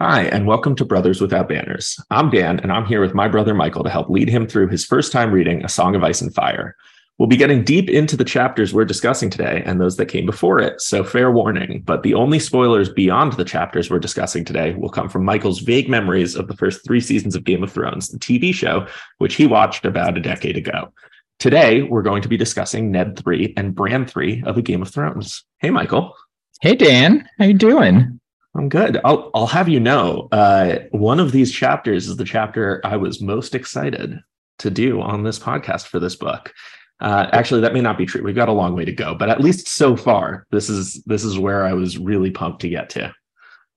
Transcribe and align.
Hi, 0.00 0.22
and 0.24 0.46
welcome 0.46 0.74
to 0.76 0.84
Brothers 0.84 1.20
Without 1.20 1.48
Banners. 1.48 1.96
I'm 2.10 2.30
Dan, 2.30 2.58
and 2.60 2.72
I'm 2.72 2.86
here 2.86 3.00
with 3.00 3.14
my 3.14 3.28
brother 3.28 3.54
Michael 3.54 3.84
to 3.84 3.90
help 3.90 4.10
lead 4.10 4.28
him 4.28 4.48
through 4.48 4.68
his 4.68 4.84
first 4.84 5.12
time 5.12 5.30
reading 5.30 5.64
A 5.64 5.68
Song 5.68 5.94
of 5.94 6.02
Ice 6.02 6.20
and 6.20 6.34
Fire. 6.34 6.74
We'll 7.18 7.28
be 7.28 7.36
getting 7.36 7.62
deep 7.62 7.88
into 7.88 8.16
the 8.16 8.24
chapters 8.24 8.74
we're 8.74 8.84
discussing 8.84 9.30
today 9.30 9.62
and 9.64 9.80
those 9.80 9.96
that 9.98 10.06
came 10.06 10.26
before 10.26 10.58
it, 10.58 10.80
so 10.80 11.04
fair 11.04 11.30
warning. 11.30 11.82
But 11.84 12.02
the 12.02 12.14
only 12.14 12.40
spoilers 12.40 12.88
beyond 12.88 13.34
the 13.34 13.44
chapters 13.44 13.90
we're 13.90 14.00
discussing 14.00 14.44
today 14.44 14.74
will 14.74 14.88
come 14.88 15.08
from 15.08 15.24
Michael's 15.24 15.60
vague 15.60 15.88
memories 15.88 16.34
of 16.34 16.48
the 16.48 16.56
first 16.56 16.84
three 16.84 17.00
seasons 17.00 17.36
of 17.36 17.44
Game 17.44 17.62
of 17.62 17.70
Thrones, 17.70 18.08
the 18.08 18.18
TV 18.18 18.52
show, 18.52 18.88
which 19.18 19.36
he 19.36 19.46
watched 19.46 19.84
about 19.84 20.16
a 20.16 20.20
decade 20.20 20.56
ago. 20.56 20.92
Today, 21.38 21.82
we're 21.82 22.02
going 22.02 22.22
to 22.22 22.28
be 22.28 22.36
discussing 22.36 22.90
Ned 22.90 23.18
3 23.18 23.54
and 23.56 23.74
Bran 23.74 24.06
3 24.06 24.42
of 24.46 24.56
A 24.56 24.62
Game 24.62 24.82
of 24.82 24.88
Thrones. 24.88 25.44
Hey, 25.58 25.70
Michael. 25.70 26.16
Hey, 26.60 26.74
Dan. 26.74 27.28
How 27.38 27.44
you 27.44 27.54
doing? 27.54 28.20
I'm 28.54 28.68
good. 28.68 29.00
I'll 29.04 29.30
I'll 29.34 29.46
have 29.46 29.68
you 29.68 29.80
know, 29.80 30.28
uh, 30.30 30.80
one 30.90 31.20
of 31.20 31.32
these 31.32 31.50
chapters 31.50 32.08
is 32.08 32.16
the 32.16 32.24
chapter 32.24 32.80
I 32.84 32.96
was 32.96 33.22
most 33.22 33.54
excited 33.54 34.20
to 34.58 34.70
do 34.70 35.00
on 35.00 35.22
this 35.22 35.38
podcast 35.38 35.86
for 35.86 35.98
this 35.98 36.16
book. 36.16 36.52
Uh, 37.00 37.28
actually, 37.32 37.62
that 37.62 37.74
may 37.74 37.80
not 37.80 37.98
be 37.98 38.06
true. 38.06 38.22
We've 38.22 38.34
got 38.34 38.48
a 38.48 38.52
long 38.52 38.76
way 38.76 38.84
to 38.84 38.92
go, 38.92 39.14
but 39.14 39.28
at 39.28 39.40
least 39.40 39.68
so 39.68 39.96
far, 39.96 40.46
this 40.50 40.68
is 40.68 41.02
this 41.04 41.24
is 41.24 41.38
where 41.38 41.64
I 41.64 41.72
was 41.72 41.98
really 41.98 42.30
pumped 42.30 42.60
to 42.60 42.68
get 42.68 42.90
to. 42.90 43.14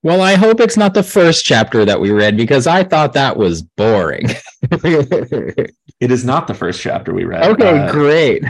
Well, 0.04 0.22
I 0.22 0.36
hope 0.36 0.60
it's 0.60 0.78
not 0.78 0.94
the 0.94 1.02
first 1.02 1.46
chapter 1.46 1.84
that 1.86 2.00
we 2.00 2.12
read 2.12 2.38
because 2.38 2.68
I 2.68 2.84
thought 2.84 3.14
that 3.14 3.38
was 3.38 3.64
boring. 3.64 4.28
it 4.72 5.72
is 6.00 6.24
not 6.24 6.46
the 6.46 6.54
first 6.54 6.80
chapter 6.80 7.12
we 7.12 7.24
read. 7.24 7.44
Okay, 7.44 7.80
uh, 7.80 7.92
great. 7.92 8.44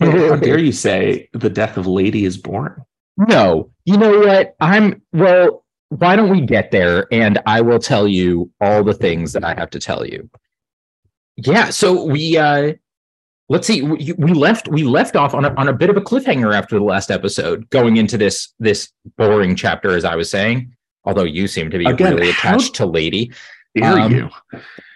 how 0.00 0.36
dare 0.36 0.58
you 0.58 0.72
say 0.72 1.30
the 1.32 1.48
death 1.48 1.78
of 1.78 1.86
Lady 1.86 2.26
is 2.26 2.36
born? 2.36 2.84
No, 3.16 3.70
you 3.84 3.96
know 3.96 4.20
what? 4.20 4.56
I'm 4.60 5.02
well. 5.12 5.64
Why 5.90 6.16
don't 6.16 6.30
we 6.30 6.40
get 6.40 6.70
there, 6.72 7.06
and 7.12 7.40
I 7.46 7.60
will 7.60 7.78
tell 7.78 8.08
you 8.08 8.50
all 8.60 8.82
the 8.82 8.94
things 8.94 9.32
that 9.34 9.44
I 9.44 9.54
have 9.54 9.70
to 9.70 9.78
tell 9.78 10.04
you. 10.04 10.28
Yeah. 11.36 11.70
So 11.70 12.04
we 12.04 12.36
uh 12.36 12.72
let's 13.48 13.66
see. 13.66 13.82
We, 13.82 14.12
we 14.18 14.32
left 14.32 14.66
we 14.68 14.82
left 14.82 15.14
off 15.14 15.34
on 15.34 15.44
a 15.44 15.54
on 15.54 15.68
a 15.68 15.72
bit 15.72 15.90
of 15.90 15.96
a 15.96 16.00
cliffhanger 16.00 16.54
after 16.54 16.78
the 16.78 16.84
last 16.84 17.10
episode, 17.10 17.68
going 17.70 17.96
into 17.96 18.18
this 18.18 18.52
this 18.58 18.90
boring 19.16 19.54
chapter, 19.54 19.90
as 19.96 20.04
I 20.04 20.16
was 20.16 20.30
saying. 20.30 20.74
Although 21.04 21.24
you 21.24 21.46
seem 21.46 21.70
to 21.70 21.78
be 21.78 21.84
Again, 21.84 22.14
really 22.14 22.30
attached 22.30 22.74
to 22.76 22.86
Lady. 22.86 23.30
Dare 23.76 23.98
um, 23.98 24.12
you? 24.12 24.30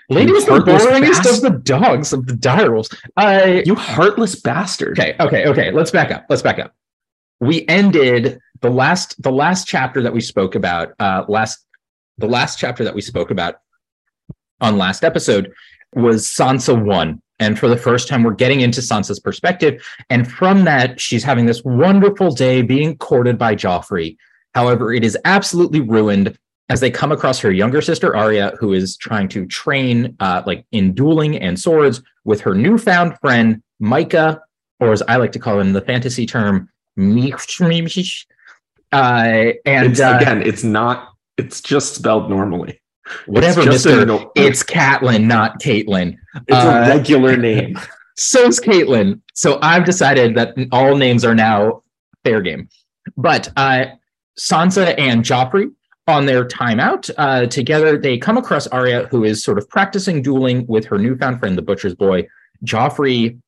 Lady 0.09 0.33
was 0.33 0.47
the 0.47 0.53
boringest 0.53 1.23
bast- 1.23 1.37
of 1.37 1.41
the 1.43 1.59
dogs 1.59 2.13
of 2.15 2.27
the 2.27 2.33
direwolves. 2.33 2.97
Uh, 3.17 3.61
you 3.65 3.75
heartless 3.75 4.41
bastard. 4.41 4.99
Okay, 4.99 5.15
okay, 5.21 5.47
okay. 5.47 5.71
Let's 5.71 5.91
back 5.91 6.11
up. 6.11 6.25
Let's 6.31 6.43
back 6.43 6.59
up 6.59 6.75
we 7.41 7.67
ended 7.69 8.41
the 8.61 8.71
last 8.71 9.21
the 9.23 9.33
last 9.33 9.67
chapter 9.67 10.03
that 10.03 10.13
we 10.13 10.21
spoke 10.21 10.55
about 10.55 10.93
uh 10.99 11.25
last 11.29 11.65
the 12.19 12.27
last 12.27 12.59
chapter 12.59 12.85
that 12.85 12.95
we 12.95 13.01
spoke 13.01 13.31
about 13.31 13.57
on 14.61 14.77
last 14.77 15.05
episode 15.05 15.53
was 15.95 16.27
Sansa 16.27 16.81
1 16.85 17.23
and 17.39 17.59
for 17.59 17.69
the 17.69 17.77
first 17.77 18.09
time 18.09 18.25
we're 18.25 18.33
getting 18.33 18.61
into 18.61 18.81
Sansa's 18.81 19.21
perspective. 19.21 19.83
And 20.11 20.31
from 20.31 20.65
that 20.65 21.01
she's 21.01 21.23
having 21.23 21.47
this 21.47 21.63
wonderful 21.65 22.33
day 22.33 22.63
being 22.63 22.97
courted 22.99 23.39
by 23.39 23.55
Joffrey. 23.55 24.17
However 24.55 24.93
it 24.93 25.05
is 25.05 25.17
absolutely 25.25 25.81
ruined 25.81 26.37
as 26.69 26.81
they 26.81 26.91
come 26.91 27.13
across 27.13 27.39
her 27.39 27.53
younger 27.53 27.81
sister 27.81 28.15
Arya 28.17 28.55
who 28.59 28.73
is 28.73 28.97
trying 28.97 29.29
to 29.29 29.47
train 29.47 30.17
uh 30.21 30.43
like 30.45 30.67
in 30.73 30.93
dueling 30.93 31.37
and 31.37 31.59
swords 31.59 32.03
with 32.25 32.41
her 32.41 32.55
newfound 32.55 33.19
friend 33.21 33.63
Mycah 33.81 34.41
or 34.81 34.93
as 34.93 35.03
I 35.03 35.17
like 35.17 35.33
to 35.33 35.39
call 35.39 35.61
him 35.61 35.69
in 35.69 35.73
the 35.73 35.81
fantasy 35.81 36.27
term 36.27 36.69
uh, 38.93 39.53
and 39.65 39.87
it's, 39.87 40.01
uh, 40.01 40.19
again, 40.21 40.43
it's 40.43 40.65
not. 40.65 41.09
It's 41.37 41.61
just 41.61 41.95
spelled 41.95 42.29
normally. 42.29 42.81
Whatever, 43.27 43.61
it's 43.61 43.69
Mister. 43.85 44.05
No- 44.07 44.33
it's 44.35 44.63
Catelyn, 44.63 45.25
not 45.25 45.61
Caitlin. 45.61 46.17
It's 46.35 46.57
uh, 46.57 46.83
a 46.85 46.89
regular 46.89 47.37
name. 47.49 47.79
so's 48.17 48.61
Caitlin. 48.61 49.21
So 49.35 49.59
I've 49.63 49.85
decided 49.85 50.35
that 50.37 50.55
all 50.73 50.97
names 50.97 51.25
are 51.25 51.35
now 51.35 51.83
fair 52.25 52.41
game. 52.43 52.69
But 53.17 53.51
uh, 53.57 53.87
Sansa 54.39 54.95
and 54.99 55.25
Joffrey 55.25 55.71
on 56.07 56.27
their 56.27 56.45
timeout 56.45 57.11
uh, 57.19 57.47
together, 57.47 57.97
they 57.99 58.19
come 58.19 58.37
across 58.37 58.67
Arya, 58.69 59.07
who 59.11 59.25
is 59.25 59.43
sort 59.45 59.59
of 59.59 59.69
practicing 59.69 60.23
dueling 60.23 60.67
with 60.67 60.85
her 60.87 60.99
newfound 60.99 61.39
friend, 61.39 61.57
the 61.57 61.63
Butcher's 61.63 61.95
Boy. 61.95 62.27
Joffrey 62.65 63.39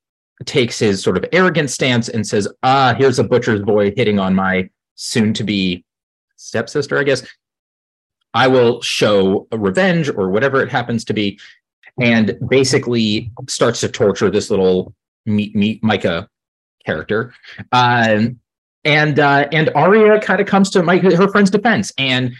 takes 0.46 0.78
his 0.78 1.02
sort 1.02 1.16
of 1.16 1.24
arrogant 1.32 1.70
stance 1.70 2.08
and 2.08 2.26
says, 2.26 2.48
ah, 2.62 2.94
here's 2.96 3.18
a 3.18 3.24
butcher's 3.24 3.62
boy 3.62 3.92
hitting 3.96 4.18
on 4.18 4.34
my 4.34 4.68
soon 4.94 5.34
to 5.34 5.44
be 5.44 5.84
stepsister, 6.36 6.98
I 6.98 7.04
guess. 7.04 7.26
I 8.32 8.46
will 8.46 8.80
show 8.80 9.48
revenge 9.52 10.08
or 10.08 10.30
whatever 10.30 10.62
it 10.62 10.70
happens 10.70 11.04
to 11.06 11.14
be. 11.14 11.38
And 12.00 12.38
basically 12.48 13.30
starts 13.48 13.80
to 13.80 13.88
torture 13.88 14.30
this 14.30 14.50
little 14.50 14.94
meet, 15.26 15.54
meet 15.54 15.82
Mycah 15.82 16.28
character. 16.86 17.34
Um, 17.72 18.40
and 18.84 19.18
uh, 19.18 19.48
and 19.52 19.70
Arya 19.74 20.20
kind 20.20 20.40
of 20.40 20.46
comes 20.46 20.70
to 20.70 20.80
Mycah, 20.80 21.14
her 21.14 21.28
friend's 21.28 21.50
defense 21.50 21.92
and 21.98 22.32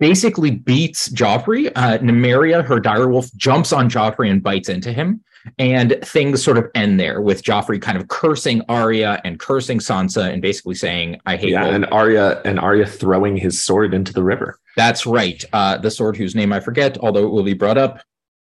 basically 0.00 0.50
beats 0.50 1.08
Joffrey. 1.08 1.70
Uh, 1.76 1.98
Nymeria, 1.98 2.64
her 2.64 2.80
direwolf, 2.80 3.34
jumps 3.36 3.72
on 3.72 3.88
Joffrey 3.88 4.30
and 4.30 4.42
bites 4.42 4.68
into 4.68 4.92
him 4.92 5.22
and 5.58 5.98
things 6.02 6.42
sort 6.42 6.58
of 6.58 6.70
end 6.74 6.98
there 6.98 7.20
with 7.20 7.42
Joffrey 7.42 7.80
kind 7.80 7.98
of 7.98 8.08
cursing 8.08 8.62
Arya 8.68 9.20
and 9.24 9.38
cursing 9.38 9.78
Sansa 9.78 10.32
and 10.32 10.42
basically 10.42 10.74
saying, 10.74 11.20
"I 11.26 11.36
hate." 11.36 11.50
Yeah, 11.50 11.66
and 11.66 11.86
Arya 11.86 12.40
and 12.44 12.58
Arya 12.58 12.86
throwing 12.86 13.36
his 13.36 13.62
sword 13.62 13.94
into 13.94 14.12
the 14.12 14.22
river. 14.22 14.58
That's 14.76 15.06
right. 15.06 15.42
Uh, 15.52 15.78
the 15.78 15.90
sword 15.90 16.16
whose 16.16 16.34
name 16.34 16.52
I 16.52 16.60
forget, 16.60 16.98
although 16.98 17.24
it 17.24 17.30
will 17.30 17.42
be 17.42 17.54
brought 17.54 17.78
up. 17.78 18.00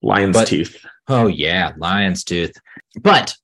Lion's 0.01 0.35
but, 0.35 0.47
Tooth. 0.47 0.85
Oh 1.07 1.27
yeah, 1.27 1.73
Lion's 1.77 2.23
Tooth. 2.23 2.53
But 3.01 3.35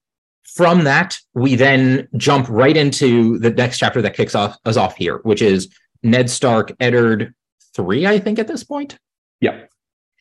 from 0.46 0.86
that, 0.86 1.18
we 1.34 1.56
then 1.56 2.08
jump 2.18 2.48
right 2.50 2.76
into 2.76 3.38
the 3.40 3.52
next 3.52 3.78
chapter 3.78 4.02
that 4.02 4.16
kicks 4.16 4.36
off 4.36 4.58
us 4.66 4.78
off 4.78 4.96
here, 4.96 5.20
which 5.24 5.42
is 5.42 5.70
Ned 6.04 6.30
Stark, 6.30 6.72
Eddard 6.80 7.34
three, 7.76 8.06
I 8.08 8.20
think, 8.20 8.40
at 8.40 8.48
this 8.48 8.64
point. 8.64 8.98
Yep. 9.42 9.70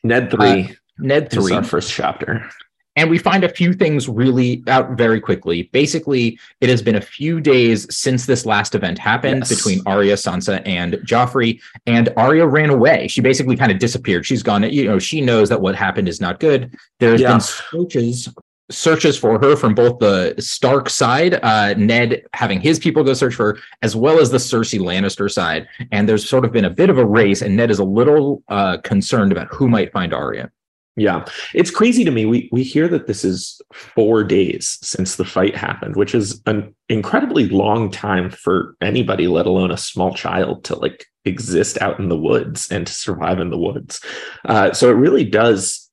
Ned 0.03 0.31
three. 0.31 0.63
Uh, 0.63 0.67
Ned 0.99 1.31
three. 1.31 1.53
our 1.53 1.63
first 1.63 1.91
chapter. 1.91 2.49
And 2.97 3.09
we 3.09 3.17
find 3.17 3.43
a 3.43 3.49
few 3.49 3.73
things 3.73 4.09
really 4.09 4.63
out 4.67 4.97
very 4.97 5.21
quickly. 5.21 5.69
Basically, 5.71 6.37
it 6.59 6.69
has 6.69 6.81
been 6.81 6.95
a 6.95 7.01
few 7.01 7.39
days 7.39 7.87
since 7.95 8.25
this 8.25 8.45
last 8.45 8.75
event 8.75 8.97
happened 8.97 9.41
yes. 9.41 9.55
between 9.55 9.81
Arya, 9.85 10.15
Sansa, 10.15 10.61
and 10.65 10.93
Joffrey. 11.05 11.61
And 11.85 12.09
Arya 12.17 12.47
ran 12.47 12.71
away. 12.71 13.07
She 13.07 13.21
basically 13.21 13.55
kind 13.55 13.71
of 13.71 13.79
disappeared. 13.79 14.25
She's 14.25 14.43
gone. 14.43 14.63
You 14.63 14.85
know, 14.85 14.99
she 14.99 15.21
knows 15.21 15.47
that 15.49 15.61
what 15.61 15.75
happened 15.75 16.09
is 16.09 16.19
not 16.19 16.39
good. 16.39 16.75
There's 16.99 17.21
yeah. 17.21 17.33
been 17.33 17.39
searches 17.39 18.29
searches 18.69 19.17
for 19.17 19.39
her 19.39 19.55
from 19.55 19.73
both 19.73 19.99
the 19.99 20.35
Stark 20.39 20.89
side, 20.89 21.39
uh, 21.43 21.73
Ned 21.75 22.23
having 22.33 22.59
his 22.59 22.79
people 22.79 23.03
go 23.03 23.13
search 23.13 23.35
for 23.35 23.53
her, 23.53 23.59
as 23.81 23.95
well 23.95 24.19
as 24.19 24.29
the 24.29 24.37
Cersei 24.37 24.79
Lannister 24.79 25.31
side. 25.31 25.67
And 25.91 26.07
there's 26.07 26.27
sort 26.27 26.45
of 26.45 26.51
been 26.51 26.65
a 26.65 26.69
bit 26.69 26.89
of 26.89 26.97
a 26.97 27.05
race, 27.05 27.41
and 27.41 27.55
Ned 27.55 27.71
is 27.71 27.79
a 27.79 27.85
little 27.85 28.43
uh, 28.49 28.77
concerned 28.83 29.31
about 29.31 29.47
who 29.53 29.69
might 29.69 29.91
find 29.91 30.13
Arya. 30.13 30.51
Yeah, 30.97 31.25
it's 31.53 31.69
crazy 31.69 32.03
to 32.03 32.09
me. 32.09 32.25
We 32.25 32.49
we 32.51 32.63
hear 32.63 32.87
that 32.87 33.05
this 33.05 33.23
is 33.23 33.61
four 33.71 34.23
days 34.23 34.79
since 34.81 35.15
the 35.15 35.25
fight 35.25 35.55
happened, 35.55 35.95
which 35.95 36.15
is 36.15 36.41
an 36.47 36.73
incredibly 36.89 37.47
long 37.49 37.91
time 37.91 38.31
for 38.31 38.75
anybody, 38.81 39.27
let 39.27 39.45
alone 39.45 39.69
a 39.69 39.77
small 39.77 40.11
child, 40.11 40.63
to 40.65 40.75
like 40.75 41.05
exist 41.23 41.79
out 41.81 41.99
in 41.99 42.09
the 42.09 42.17
woods 42.17 42.71
and 42.71 42.87
to 42.87 42.93
survive 42.93 43.39
in 43.39 43.51
the 43.51 43.59
woods. 43.59 44.03
Uh, 44.45 44.73
so 44.73 44.89
it 44.89 44.93
really 44.95 45.23
does. 45.23 45.87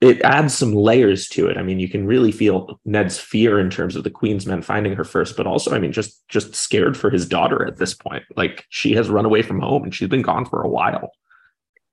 It 0.00 0.22
adds 0.22 0.54
some 0.54 0.74
layers 0.74 1.26
to 1.30 1.48
it. 1.48 1.56
I 1.56 1.64
mean, 1.64 1.80
you 1.80 1.88
can 1.88 2.06
really 2.06 2.30
feel 2.30 2.78
Ned's 2.84 3.18
fear 3.18 3.58
in 3.58 3.68
terms 3.68 3.96
of 3.96 4.04
the 4.04 4.10
Queen's 4.10 4.46
men 4.46 4.62
finding 4.62 4.94
her 4.94 5.04
first, 5.04 5.36
but 5.36 5.48
also, 5.48 5.74
I 5.74 5.80
mean, 5.80 5.90
just 5.90 6.22
just 6.28 6.54
scared 6.54 6.96
for 6.96 7.10
his 7.10 7.26
daughter 7.26 7.66
at 7.66 7.78
this 7.78 7.94
point. 7.94 8.22
Like 8.36 8.64
she 8.68 8.92
has 8.92 9.10
run 9.10 9.24
away 9.24 9.42
from 9.42 9.58
home 9.58 9.82
and 9.82 9.92
she's 9.92 10.08
been 10.08 10.22
gone 10.22 10.44
for 10.44 10.62
a 10.62 10.68
while 10.68 11.10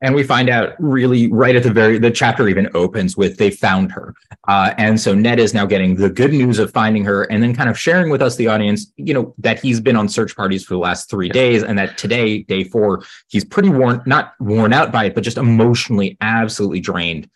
and 0.04 0.14
we 0.14 0.22
find 0.22 0.50
out 0.50 0.76
really 0.80 1.32
right 1.32 1.56
at 1.56 1.64
the 1.64 1.72
very 1.72 1.98
the 1.98 2.12
chapter 2.12 2.48
even 2.48 2.70
opens 2.76 3.18
with 3.18 3.38
they 3.38 3.50
found 3.50 3.92
her. 3.92 4.14
Uh, 4.48 4.74
and 4.78 5.00
so 5.00 5.16
ned 5.16 5.40
is 5.40 5.54
now 5.54 5.66
getting 5.66 5.96
the 5.96 6.10
good 6.10 6.32
news 6.32 6.60
of 6.60 6.72
finding 6.72 7.04
her 7.06 7.24
and 7.24 7.42
then 7.42 7.56
kind 7.56 7.70
of 7.70 7.80
sharing 7.80 8.12
with 8.12 8.22
us 8.22 8.36
the 8.36 8.48
audience 8.48 8.92
you 8.98 9.14
know 9.14 9.34
that 9.38 9.60
he's 9.60 9.80
been 9.80 9.96
on 9.96 10.08
search 10.08 10.36
parties 10.36 10.64
for 10.64 10.74
the 10.76 10.80
last 10.80 11.10
three 11.10 11.30
days 11.30 11.64
and 11.64 11.80
that 11.80 11.98
today 11.98 12.44
day 12.44 12.64
four 12.66 13.04
he's 13.30 13.46
pretty 13.46 13.70
worn 13.70 14.02
not 14.06 14.34
worn 14.40 14.74
out 14.74 14.92
by 14.92 15.06
it 15.06 15.16
but 15.16 15.24
just 15.24 15.38
emotionally 15.38 16.18
absolutely 16.22 16.82
drained. 16.82 17.30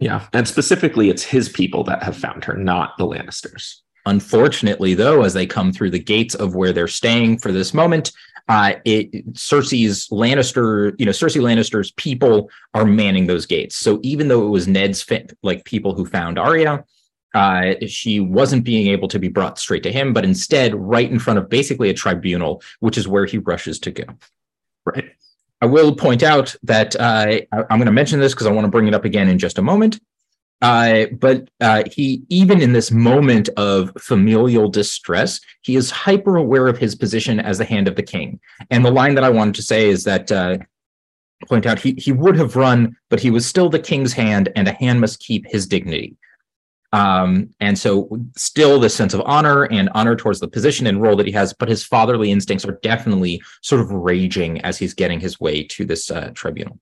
Yeah. 0.00 0.26
And 0.32 0.48
specifically 0.48 1.10
it's 1.10 1.22
his 1.22 1.48
people 1.48 1.84
that 1.84 2.02
have 2.02 2.16
found 2.16 2.44
her 2.44 2.56
not 2.56 2.98
the 2.98 3.06
lannisters. 3.06 3.76
Unfortunately, 4.06 4.94
though, 4.94 5.22
as 5.24 5.34
they 5.34 5.46
come 5.46 5.72
through 5.72 5.90
the 5.90 5.98
gates 5.98 6.34
of 6.34 6.54
where 6.54 6.72
they're 6.72 6.88
staying 6.88 7.38
for 7.38 7.52
this 7.52 7.74
moment, 7.74 8.12
uh, 8.50 8.72
it, 8.84 9.32
Cersei's 9.34 10.08
Lannister, 10.08 10.98
you 10.98 11.06
know, 11.06 11.12
Cersei 11.12 11.40
Lannister's 11.40 11.92
people 11.92 12.50
are 12.74 12.84
manning 12.84 13.28
those 13.28 13.46
gates. 13.46 13.76
So 13.76 14.00
even 14.02 14.26
though 14.26 14.44
it 14.44 14.50
was 14.50 14.66
Ned's 14.66 15.00
fit, 15.00 15.38
like 15.44 15.64
people 15.64 15.94
who 15.94 16.04
found 16.04 16.36
Arya, 16.36 16.84
uh, 17.32 17.74
she 17.86 18.18
wasn't 18.18 18.64
being 18.64 18.88
able 18.88 19.06
to 19.06 19.20
be 19.20 19.28
brought 19.28 19.60
straight 19.60 19.84
to 19.84 19.92
him, 19.92 20.12
but 20.12 20.24
instead 20.24 20.74
right 20.74 21.08
in 21.08 21.20
front 21.20 21.38
of 21.38 21.48
basically 21.48 21.90
a 21.90 21.94
tribunal, 21.94 22.60
which 22.80 22.98
is 22.98 23.06
where 23.06 23.24
he 23.24 23.38
rushes 23.38 23.78
to 23.78 23.92
go. 23.92 24.02
Right. 24.84 25.12
I 25.60 25.66
will 25.66 25.94
point 25.94 26.24
out 26.24 26.56
that 26.64 26.96
uh, 26.96 27.42
I, 27.52 27.64
am 27.70 27.78
going 27.78 27.86
to 27.86 27.92
mention 27.92 28.18
this 28.18 28.34
because 28.34 28.48
I 28.48 28.52
want 28.52 28.64
to 28.64 28.70
bring 28.70 28.88
it 28.88 28.94
up 28.94 29.04
again 29.04 29.28
in 29.28 29.38
just 29.38 29.58
a 29.58 29.62
moment. 29.62 30.00
Uh, 30.62 31.06
but 31.18 31.48
uh, 31.60 31.84
he, 31.90 32.22
even 32.28 32.60
in 32.60 32.72
this 32.72 32.90
moment 32.90 33.48
of 33.56 33.92
familial 33.98 34.68
distress, 34.68 35.40
he 35.62 35.76
is 35.76 35.90
hyper 35.90 36.36
aware 36.36 36.66
of 36.66 36.76
his 36.76 36.94
position 36.94 37.40
as 37.40 37.58
the 37.58 37.64
hand 37.64 37.88
of 37.88 37.96
the 37.96 38.02
king. 38.02 38.38
And 38.70 38.84
the 38.84 38.90
line 38.90 39.14
that 39.14 39.24
I 39.24 39.30
wanted 39.30 39.54
to 39.54 39.62
say 39.62 39.88
is 39.88 40.04
that 40.04 40.30
uh, 40.30 40.58
point 41.48 41.66
out 41.66 41.78
he 41.78 41.94
he 41.94 42.12
would 42.12 42.36
have 42.36 42.56
run, 42.56 42.96
but 43.08 43.20
he 43.20 43.30
was 43.30 43.46
still 43.46 43.70
the 43.70 43.78
king's 43.78 44.12
hand, 44.12 44.50
and 44.54 44.68
a 44.68 44.72
hand 44.72 45.00
must 45.00 45.20
keep 45.20 45.46
his 45.46 45.66
dignity. 45.66 46.16
Um, 46.92 47.50
and 47.60 47.78
so 47.78 48.08
still 48.36 48.80
this 48.80 48.94
sense 48.94 49.14
of 49.14 49.22
honor 49.24 49.64
and 49.64 49.88
honor 49.94 50.16
towards 50.16 50.40
the 50.40 50.48
position 50.48 50.88
and 50.88 51.00
role 51.00 51.16
that 51.16 51.26
he 51.26 51.32
has, 51.32 51.52
but 51.52 51.68
his 51.68 51.84
fatherly 51.84 52.32
instincts 52.32 52.66
are 52.66 52.80
definitely 52.82 53.40
sort 53.62 53.80
of 53.80 53.92
raging 53.92 54.60
as 54.62 54.76
he's 54.76 54.92
getting 54.92 55.20
his 55.20 55.38
way 55.38 55.62
to 55.62 55.84
this 55.84 56.10
uh, 56.10 56.32
tribunal. 56.34 56.80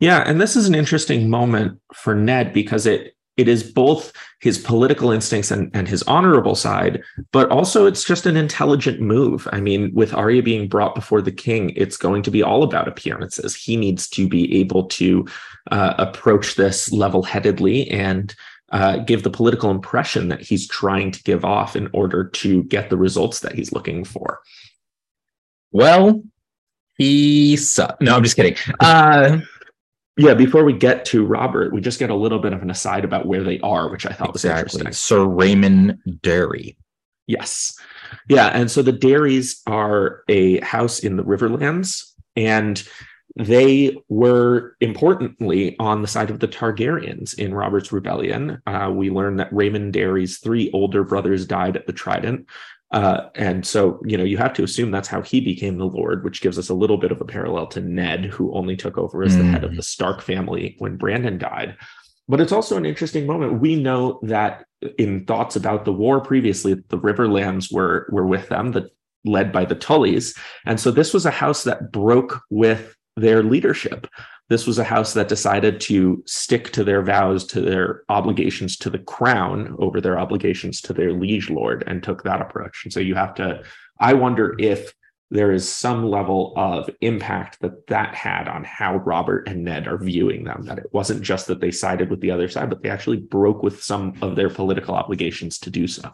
Yeah, 0.00 0.22
and 0.26 0.40
this 0.40 0.56
is 0.56 0.68
an 0.68 0.74
interesting 0.74 1.30
moment 1.30 1.80
for 1.94 2.14
Ned 2.14 2.52
because 2.52 2.86
it 2.86 3.16
it 3.36 3.48
is 3.48 3.62
both 3.62 4.12
his 4.40 4.58
political 4.58 5.10
instincts 5.10 5.50
and, 5.50 5.70
and 5.74 5.86
his 5.86 6.02
honorable 6.04 6.54
side, 6.54 7.02
but 7.32 7.50
also 7.50 7.84
it's 7.84 8.02
just 8.02 8.24
an 8.24 8.36
intelligent 8.36 8.98
move. 8.98 9.46
I 9.52 9.60
mean, 9.60 9.92
with 9.94 10.14
Arya 10.14 10.42
being 10.42 10.68
brought 10.68 10.94
before 10.94 11.20
the 11.20 11.32
king, 11.32 11.70
it's 11.76 11.98
going 11.98 12.22
to 12.22 12.30
be 12.30 12.42
all 12.42 12.62
about 12.62 12.88
appearances. 12.88 13.54
He 13.54 13.76
needs 13.76 14.08
to 14.10 14.26
be 14.26 14.58
able 14.58 14.84
to 14.84 15.26
uh, 15.70 15.94
approach 15.98 16.54
this 16.54 16.90
level 16.92 17.22
headedly 17.22 17.90
and 17.90 18.34
uh, 18.72 18.98
give 18.98 19.22
the 19.22 19.30
political 19.30 19.70
impression 19.70 20.28
that 20.28 20.40
he's 20.40 20.66
trying 20.66 21.10
to 21.10 21.22
give 21.22 21.44
off 21.44 21.76
in 21.76 21.90
order 21.92 22.24
to 22.24 22.64
get 22.64 22.88
the 22.88 22.96
results 22.96 23.40
that 23.40 23.54
he's 23.54 23.72
looking 23.72 24.02
for. 24.02 24.40
Well, 25.72 26.22
he 26.96 27.56
sucked. 27.56 28.00
No, 28.00 28.16
I'm 28.16 28.22
just 28.22 28.36
kidding. 28.36 28.56
Uh, 28.80 29.40
yeah, 30.16 30.34
before 30.34 30.64
we 30.64 30.72
get 30.72 31.04
to 31.06 31.24
Robert, 31.24 31.72
we 31.72 31.80
just 31.80 31.98
get 31.98 32.10
a 32.10 32.14
little 32.14 32.38
bit 32.38 32.52
of 32.52 32.62
an 32.62 32.70
aside 32.70 33.04
about 33.04 33.26
where 33.26 33.44
they 33.44 33.60
are, 33.60 33.90
which 33.90 34.06
I 34.06 34.12
thought 34.12 34.30
exactly. 34.30 34.62
was 34.62 34.74
interesting. 34.74 34.92
Sir 34.92 35.24
Raymond 35.24 35.98
Darry. 36.22 36.78
Yes. 37.26 37.78
Yeah. 38.28 38.46
And 38.46 38.70
so 38.70 38.82
the 38.82 38.92
Darrys 38.92 39.60
are 39.66 40.22
a 40.28 40.60
house 40.60 41.00
in 41.00 41.16
the 41.16 41.24
Riverlands, 41.24 42.12
and 42.34 42.82
they 43.34 43.94
were 44.08 44.76
importantly 44.80 45.76
on 45.78 46.00
the 46.00 46.08
side 46.08 46.30
of 46.30 46.40
the 46.40 46.48
Targaryens 46.48 47.38
in 47.38 47.52
Robert's 47.52 47.92
rebellion. 47.92 48.62
Uh, 48.66 48.90
we 48.94 49.10
learn 49.10 49.36
that 49.36 49.52
Raymond 49.52 49.92
Darry's 49.92 50.38
three 50.38 50.70
older 50.72 51.04
brothers 51.04 51.46
died 51.46 51.76
at 51.76 51.86
the 51.86 51.92
Trident. 51.92 52.46
Uh, 52.92 53.28
and 53.34 53.66
so, 53.66 54.00
you 54.04 54.16
know, 54.16 54.24
you 54.24 54.38
have 54.38 54.52
to 54.54 54.62
assume 54.62 54.90
that's 54.90 55.08
how 55.08 55.20
he 55.20 55.40
became 55.40 55.76
the 55.76 55.86
Lord, 55.86 56.24
which 56.24 56.40
gives 56.40 56.58
us 56.58 56.68
a 56.68 56.74
little 56.74 56.98
bit 56.98 57.10
of 57.10 57.20
a 57.20 57.24
parallel 57.24 57.66
to 57.68 57.80
Ned, 57.80 58.26
who 58.26 58.54
only 58.54 58.76
took 58.76 58.96
over 58.96 59.22
as 59.22 59.34
mm. 59.34 59.38
the 59.38 59.44
head 59.44 59.64
of 59.64 59.72
mm. 59.72 59.76
the 59.76 59.82
Stark 59.82 60.22
family 60.22 60.76
when 60.78 60.96
Brandon 60.96 61.36
died. 61.36 61.76
But 62.28 62.40
it's 62.40 62.52
also 62.52 62.76
an 62.76 62.86
interesting 62.86 63.26
moment. 63.26 63.60
We 63.60 63.76
know 63.76 64.20
that 64.22 64.64
in 64.98 65.24
thoughts 65.24 65.56
about 65.56 65.84
the 65.84 65.92
war 65.92 66.20
previously, 66.20 66.74
the 66.74 66.98
Riverlands 66.98 67.72
were 67.72 68.08
were 68.10 68.26
with 68.26 68.48
them, 68.48 68.72
the, 68.72 68.90
led 69.24 69.52
by 69.52 69.64
the 69.64 69.76
Tullys, 69.76 70.36
and 70.64 70.78
so 70.78 70.90
this 70.90 71.12
was 71.12 71.26
a 71.26 71.30
house 71.30 71.64
that 71.64 71.92
broke 71.92 72.40
with 72.50 72.96
their 73.16 73.42
leadership. 73.42 74.06
This 74.48 74.66
was 74.66 74.78
a 74.78 74.84
house 74.84 75.12
that 75.14 75.28
decided 75.28 75.80
to 75.82 76.22
stick 76.26 76.70
to 76.72 76.84
their 76.84 77.02
vows, 77.02 77.44
to 77.46 77.60
their 77.60 78.02
obligations 78.08 78.76
to 78.78 78.90
the 78.90 79.00
crown 79.00 79.74
over 79.78 80.00
their 80.00 80.18
obligations 80.18 80.80
to 80.82 80.92
their 80.92 81.12
liege 81.12 81.50
lord, 81.50 81.82
and 81.86 82.02
took 82.02 82.22
that 82.22 82.40
approach. 82.40 82.82
And 82.84 82.92
so 82.92 83.00
you 83.00 83.16
have 83.16 83.34
to, 83.36 83.62
I 83.98 84.14
wonder 84.14 84.54
if 84.58 84.94
there 85.30 85.50
is 85.50 85.68
some 85.68 86.08
level 86.08 86.52
of 86.56 86.88
impact 87.00 87.58
that 87.60 87.88
that 87.88 88.14
had 88.14 88.46
on 88.46 88.62
how 88.62 88.98
Robert 88.98 89.48
and 89.48 89.64
Ned 89.64 89.88
are 89.88 89.98
viewing 89.98 90.44
them. 90.44 90.62
That 90.66 90.78
it 90.78 90.86
wasn't 90.92 91.22
just 91.22 91.48
that 91.48 91.60
they 91.60 91.72
sided 91.72 92.10
with 92.10 92.20
the 92.20 92.30
other 92.30 92.48
side, 92.48 92.70
but 92.70 92.82
they 92.82 92.88
actually 92.88 93.16
broke 93.16 93.64
with 93.64 93.82
some 93.82 94.14
of 94.22 94.36
their 94.36 94.48
political 94.48 94.94
obligations 94.94 95.58
to 95.58 95.70
do 95.70 95.88
so. 95.88 96.12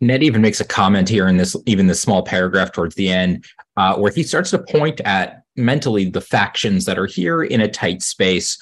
Ned 0.00 0.24
even 0.24 0.42
makes 0.42 0.60
a 0.60 0.64
comment 0.64 1.08
here 1.08 1.28
in 1.28 1.36
this, 1.36 1.56
even 1.66 1.86
this 1.86 2.00
small 2.00 2.22
paragraph 2.22 2.72
towards 2.72 2.96
the 2.96 3.08
end, 3.08 3.44
uh, 3.76 3.96
where 3.96 4.12
he 4.12 4.24
starts 4.24 4.50
to 4.50 4.58
point 4.58 5.00
at 5.02 5.42
mentally 5.56 6.10
the 6.10 6.20
factions 6.20 6.84
that 6.84 6.98
are 6.98 7.06
here 7.06 7.42
in 7.42 7.60
a 7.60 7.68
tight 7.68 8.02
space. 8.02 8.58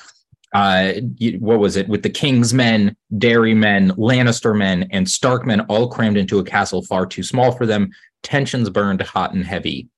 Uh, 0.55 0.93
what 1.41 1.59
was 1.59 1.77
it 1.77 1.89
with 1.89 2.03
the 2.05 2.11
King's 2.11 2.55
men, 2.55 2.97
Darry 3.19 3.55
men, 3.55 3.91
Lannister 3.93 4.57
men, 4.57 4.87
and 4.93 5.09
Stark 5.09 5.45
men 5.45 5.63
all 5.63 5.89
crammed 5.89 6.17
into 6.17 6.39
a 6.39 6.45
castle 6.45 6.83
far 6.83 7.07
too 7.07 7.25
small 7.25 7.51
for 7.51 7.67
them? 7.67 7.91
Tensions 8.23 8.71
burned 8.71 9.03
hot 9.03 9.35
and 9.35 9.45
heavy. 9.45 9.89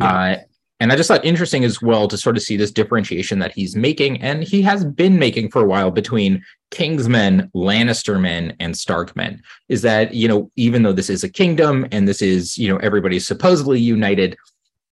Yeah. 0.00 0.06
Uh, 0.06 0.36
and 0.80 0.92
I 0.92 0.96
just 0.96 1.08
thought 1.08 1.24
interesting 1.24 1.64
as 1.64 1.82
well 1.82 2.06
to 2.06 2.16
sort 2.16 2.36
of 2.36 2.42
see 2.44 2.56
this 2.56 2.70
differentiation 2.70 3.40
that 3.40 3.52
he's 3.52 3.74
making, 3.74 4.22
and 4.22 4.44
he 4.44 4.62
has 4.62 4.84
been 4.84 5.18
making 5.18 5.50
for 5.50 5.62
a 5.62 5.66
while 5.66 5.90
between 5.90 6.44
Kingsmen, 6.70 7.50
Lannister 7.52 8.20
men, 8.20 8.54
and 8.60 8.76
Stark 8.76 9.16
men. 9.16 9.42
Is 9.68 9.82
that, 9.82 10.14
you 10.14 10.28
know, 10.28 10.52
even 10.54 10.84
though 10.84 10.92
this 10.92 11.10
is 11.10 11.24
a 11.24 11.28
kingdom 11.28 11.88
and 11.90 12.06
this 12.06 12.22
is, 12.22 12.56
you 12.56 12.68
know, 12.68 12.76
everybody's 12.76 13.26
supposedly 13.26 13.80
united, 13.80 14.36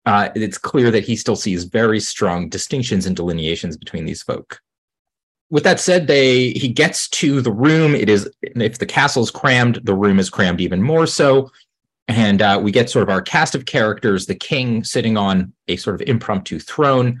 uh, 0.05 0.29
it's 0.35 0.57
clear 0.57 0.91
that 0.91 1.03
he 1.03 1.15
still 1.15 1.35
sees 1.35 1.65
very 1.65 1.99
strong 1.99 2.49
distinctions 2.49 3.05
and 3.05 3.15
delineations 3.15 3.77
between 3.77 4.05
these 4.05 4.23
folk. 4.23 4.59
With 5.51 5.63
that 5.63 5.79
said, 5.79 6.07
they 6.07 6.51
he 6.51 6.69
gets 6.69 7.09
to 7.09 7.41
the 7.41 7.51
room. 7.51 7.95
It 7.95 8.09
is 8.09 8.29
if 8.41 8.77
the 8.77 8.85
castle's 8.85 9.31
crammed, 9.31 9.79
the 9.83 9.95
room 9.95 10.19
is 10.19 10.29
crammed 10.29 10.61
even 10.61 10.81
more 10.81 11.07
so, 11.07 11.49
and 12.07 12.41
uh, 12.41 12.59
we 12.61 12.71
get 12.71 12.89
sort 12.89 13.03
of 13.03 13.09
our 13.09 13.21
cast 13.21 13.55
of 13.55 13.65
characters: 13.65 14.27
the 14.27 14.35
king 14.35 14.83
sitting 14.83 15.17
on 15.17 15.53
a 15.67 15.75
sort 15.75 15.99
of 15.99 16.07
impromptu 16.07 16.59
throne. 16.59 17.19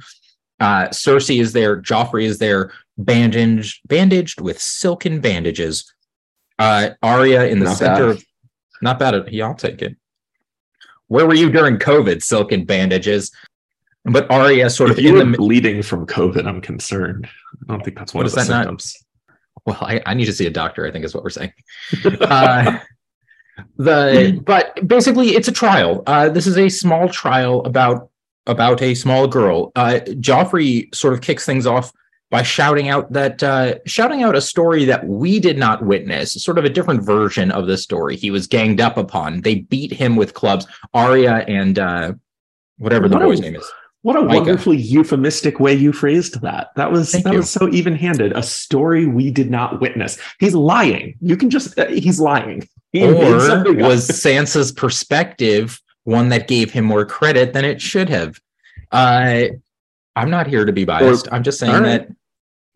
Uh, 0.59 0.89
Cersei 0.89 1.41
is 1.41 1.53
there. 1.53 1.81
Joffrey 1.81 2.25
is 2.25 2.37
there, 2.37 2.71
bandaged, 2.97 3.81
bandaged 3.87 4.41
with 4.41 4.59
silken 4.59 5.21
bandages. 5.21 5.91
Uh, 6.59 6.91
Arya 7.01 7.45
in 7.47 7.59
the 7.59 7.65
not 7.65 7.77
center. 7.77 8.13
Bad. 8.13 8.23
Not 8.81 8.99
bad. 8.99 9.29
Yeah, 9.31 9.47
I'll 9.47 9.55
take 9.55 9.81
it. 9.81 9.95
Where 11.09 11.27
were 11.27 11.35
you 11.35 11.51
during 11.51 11.77
COVID? 11.77 12.23
Silken 12.23 12.65
bandages. 12.65 13.31
But 14.05 14.31
Arya 14.31 14.69
sort 14.69 14.91
if 14.91 14.97
of 14.97 15.03
you 15.03 15.13
were 15.13 15.25
the, 15.25 15.37
bleeding 15.37 15.81
from 15.81 16.05
COVID. 16.07 16.47
I'm 16.47 16.61
concerned. 16.61 17.27
I 17.67 17.73
don't 17.73 17.83
think 17.83 17.97
that's 17.97 18.13
one 18.13 18.25
of 18.25 18.31
the 18.31 18.43
symptoms. 18.43 18.95
Not? 19.27 19.35
Well, 19.65 19.77
I, 19.81 20.01
I, 20.05 20.13
need 20.13 20.25
to 20.25 20.33
see 20.33 20.47
a 20.47 20.51
doctor. 20.51 20.87
I 20.87 20.91
think 20.91 21.03
is 21.03 21.13
what 21.13 21.23
we're 21.23 21.29
saying. 21.31 21.51
uh, 22.21 22.79
the 23.75 24.41
but 24.45 24.87
basically, 24.87 25.29
it's 25.29 25.49
a 25.49 25.51
trial. 25.51 26.03
Uh, 26.07 26.29
this 26.29 26.47
is 26.47 26.57
a 26.57 26.69
small 26.69 27.09
trial 27.09 27.65
about 27.65 28.09
about 28.47 28.81
a 28.81 28.95
small 28.95 29.27
girl. 29.27 29.71
Uh, 29.75 29.99
Joffrey 30.05 30.93
sort 30.95 31.13
of 31.13 31.21
kicks 31.21 31.45
things 31.45 31.67
off 31.67 31.91
by 32.31 32.43
shouting 32.43 32.89
out 32.89 33.11
that 33.11 33.41
uh, 33.41 33.75
shouting 33.85 34.23
out 34.23 34.35
a 34.35 34.41
story 34.41 34.85
that 34.85 35.05
we 35.07 35.39
did 35.39 35.57
not 35.57 35.83
witness, 35.83 36.33
sort 36.33 36.57
of 36.57 36.65
a 36.65 36.69
different 36.69 37.01
version 37.01 37.51
of 37.51 37.67
the 37.67 37.77
story. 37.77 38.15
He 38.15 38.31
was 38.31 38.47
ganged 38.47 38.79
up 38.79 38.97
upon. 38.97 39.41
They 39.41 39.55
beat 39.55 39.91
him 39.91 40.15
with 40.15 40.33
clubs. 40.33 40.67
Arya 40.93 41.45
and 41.47 41.79
uh, 41.79 42.13
whatever 42.77 43.07
the 43.07 43.17
what 43.17 43.25
boy's 43.25 43.39
a, 43.39 43.43
name 43.43 43.55
is. 43.55 43.71
What 44.01 44.15
a 44.15 44.19
Mycah. 44.19 44.35
wonderfully 44.35 44.77
euphemistic 44.77 45.59
way 45.59 45.73
you 45.73 45.91
phrased 45.91 46.41
that. 46.41 46.69
That 46.75 46.91
was 46.91 47.11
Thank 47.11 47.25
that 47.25 47.33
you. 47.33 47.39
was 47.39 47.49
so 47.49 47.67
even-handed. 47.67 48.31
A 48.33 48.43
story 48.43 49.05
we 49.05 49.29
did 49.29 49.49
not 49.49 49.81
witness. 49.81 50.17
He's 50.39 50.55
lying. 50.55 51.17
You 51.19 51.35
can 51.35 51.49
just 51.49 51.77
uh, 51.77 51.87
he's 51.87 52.19
lying. 52.19 52.67
He 52.91 53.03
or 53.03 53.13
was 53.73 54.07
Sansa's 54.07 54.71
perspective 54.71 55.81
one 56.03 56.29
that 56.29 56.47
gave 56.47 56.71
him 56.71 56.85
more 56.85 57.05
credit 57.05 57.53
than 57.53 57.65
it 57.65 57.81
should 57.81 58.09
have? 58.09 58.39
Uh, 58.91 59.45
I'm 60.15 60.29
not 60.29 60.47
here 60.47 60.65
to 60.65 60.71
be 60.71 60.85
biased. 60.85 61.27
Or, 61.27 61.33
I'm 61.33 61.43
just 61.43 61.59
saying 61.59 61.73
right. 61.73 61.83
that 61.83 62.09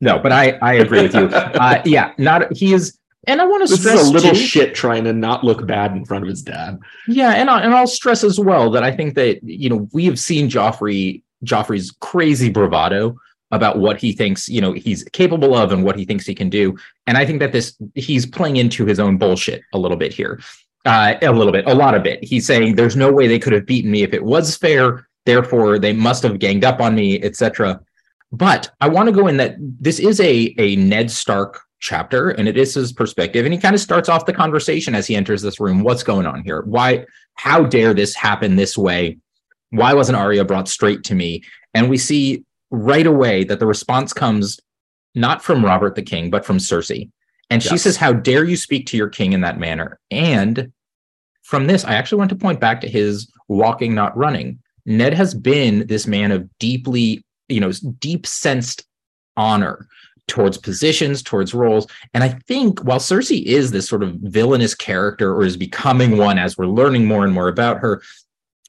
no, 0.03 0.19
but 0.19 0.33
I 0.33 0.51
I 0.61 0.73
agree 0.73 1.01
with 1.01 1.15
you. 1.15 1.27
Uh, 1.27 1.81
yeah, 1.85 2.11
not 2.17 2.51
he 2.51 2.73
is, 2.73 2.99
and 3.25 3.41
I 3.41 3.45
want 3.45 3.65
to 3.65 3.73
stress 3.73 4.01
is 4.01 4.09
a 4.09 4.11
little 4.11 4.31
too, 4.31 4.35
shit 4.35 4.75
trying 4.75 5.05
to 5.05 5.13
not 5.13 5.45
look 5.45 5.65
bad 5.65 5.93
in 5.93 6.03
front 6.03 6.25
of 6.25 6.29
his 6.29 6.41
dad. 6.41 6.77
Yeah, 7.07 7.31
and 7.31 7.49
I, 7.49 7.61
and 7.61 7.73
I'll 7.73 7.87
stress 7.87 8.21
as 8.23 8.37
well 8.37 8.69
that 8.71 8.83
I 8.83 8.91
think 8.91 9.15
that 9.15 9.41
you 9.43 9.69
know 9.69 9.87
we 9.93 10.05
have 10.05 10.19
seen 10.19 10.49
Joffrey 10.49 11.23
Joffrey's 11.45 11.91
crazy 12.01 12.49
bravado 12.49 13.15
about 13.51 13.79
what 13.79 13.97
he 13.97 14.11
thinks 14.11 14.49
you 14.49 14.59
know 14.59 14.73
he's 14.73 15.05
capable 15.05 15.55
of 15.55 15.71
and 15.71 15.85
what 15.85 15.97
he 15.97 16.03
thinks 16.03 16.25
he 16.25 16.35
can 16.35 16.49
do, 16.49 16.77
and 17.07 17.17
I 17.17 17.25
think 17.25 17.39
that 17.39 17.53
this 17.53 17.77
he's 17.95 18.25
playing 18.25 18.57
into 18.57 18.85
his 18.85 18.99
own 18.99 19.17
bullshit 19.17 19.61
a 19.73 19.77
little 19.77 19.97
bit 19.97 20.13
here. 20.13 20.41
Uh, 20.85 21.15
a 21.21 21.31
little 21.31 21.53
bit, 21.53 21.65
a 21.65 21.73
lot 21.73 21.95
of 21.95 22.05
it. 22.05 22.21
He's 22.21 22.45
saying 22.45 22.75
there's 22.75 22.97
no 22.97 23.09
way 23.09 23.25
they 23.25 23.39
could 23.39 23.53
have 23.53 23.65
beaten 23.65 23.89
me 23.89 24.03
if 24.03 24.13
it 24.13 24.21
was 24.21 24.57
fair. 24.57 25.07
Therefore, 25.25 25.79
they 25.79 25.93
must 25.93 26.23
have 26.23 26.39
ganged 26.39 26.65
up 26.65 26.81
on 26.81 26.93
me, 26.93 27.23
etc. 27.23 27.79
But 28.33 28.71
I 28.81 28.89
want 28.89 29.07
to 29.07 29.13
go 29.13 29.27
in 29.27 29.37
that 29.37 29.55
this 29.59 29.99
is 29.99 30.19
a, 30.19 30.53
a 30.57 30.75
Ned 30.75 31.11
Stark 31.11 31.61
chapter 31.79 32.31
and 32.31 32.47
it 32.47 32.57
is 32.57 32.73
his 32.73 32.91
perspective. 32.91 33.45
And 33.45 33.53
he 33.53 33.59
kind 33.59 33.75
of 33.75 33.81
starts 33.81 34.09
off 34.09 34.25
the 34.25 34.33
conversation 34.33 34.95
as 34.95 35.05
he 35.05 35.15
enters 35.15 35.41
this 35.41 35.59
room. 35.59 35.83
What's 35.83 36.03
going 36.03 36.25
on 36.25 36.43
here? 36.43 36.63
Why, 36.63 37.05
how 37.35 37.63
dare 37.63 37.93
this 37.93 38.15
happen 38.15 38.55
this 38.55 38.77
way? 38.77 39.19
Why 39.69 39.93
wasn't 39.93 40.17
Arya 40.17 40.45
brought 40.45 40.67
straight 40.67 41.03
to 41.05 41.15
me? 41.15 41.43
And 41.73 41.89
we 41.89 41.97
see 41.97 42.43
right 42.71 43.05
away 43.05 43.43
that 43.43 43.59
the 43.59 43.67
response 43.67 44.13
comes 44.13 44.59
not 45.13 45.43
from 45.43 45.63
Robert 45.63 45.95
the 45.95 46.01
King, 46.01 46.31
but 46.31 46.45
from 46.45 46.57
Cersei. 46.57 47.11
And 47.51 47.63
yes. 47.63 47.71
she 47.71 47.77
says, 47.77 47.97
How 47.97 48.13
dare 48.13 48.43
you 48.43 48.57
speak 48.57 48.87
to 48.87 48.97
your 48.97 49.09
king 49.09 49.33
in 49.33 49.41
that 49.41 49.59
manner? 49.59 49.99
And 50.09 50.71
from 51.43 51.67
this, 51.67 51.85
I 51.85 51.93
actually 51.93 52.17
want 52.17 52.29
to 52.31 52.35
point 52.35 52.59
back 52.59 52.81
to 52.81 52.89
his 52.89 53.31
walking, 53.47 53.93
not 53.93 54.17
running 54.17 54.59
Ned 54.85 55.13
has 55.13 55.33
been 55.33 55.87
this 55.87 56.07
man 56.07 56.31
of 56.31 56.47
deeply, 56.59 57.23
you 57.53 57.59
know, 57.59 57.71
deep 57.99 58.25
sensed 58.25 58.85
honor 59.37 59.87
towards 60.27 60.57
positions, 60.57 61.21
towards 61.21 61.53
roles. 61.53 61.87
And 62.13 62.23
I 62.23 62.29
think 62.29 62.83
while 62.83 62.99
Cersei 62.99 63.43
is 63.43 63.71
this 63.71 63.87
sort 63.87 64.03
of 64.03 64.15
villainous 64.15 64.73
character 64.73 65.33
or 65.33 65.43
is 65.43 65.57
becoming 65.57 66.17
one 66.17 66.39
as 66.39 66.57
we're 66.57 66.67
learning 66.67 67.05
more 67.05 67.25
and 67.25 67.33
more 67.33 67.47
about 67.47 67.77
her, 67.79 68.01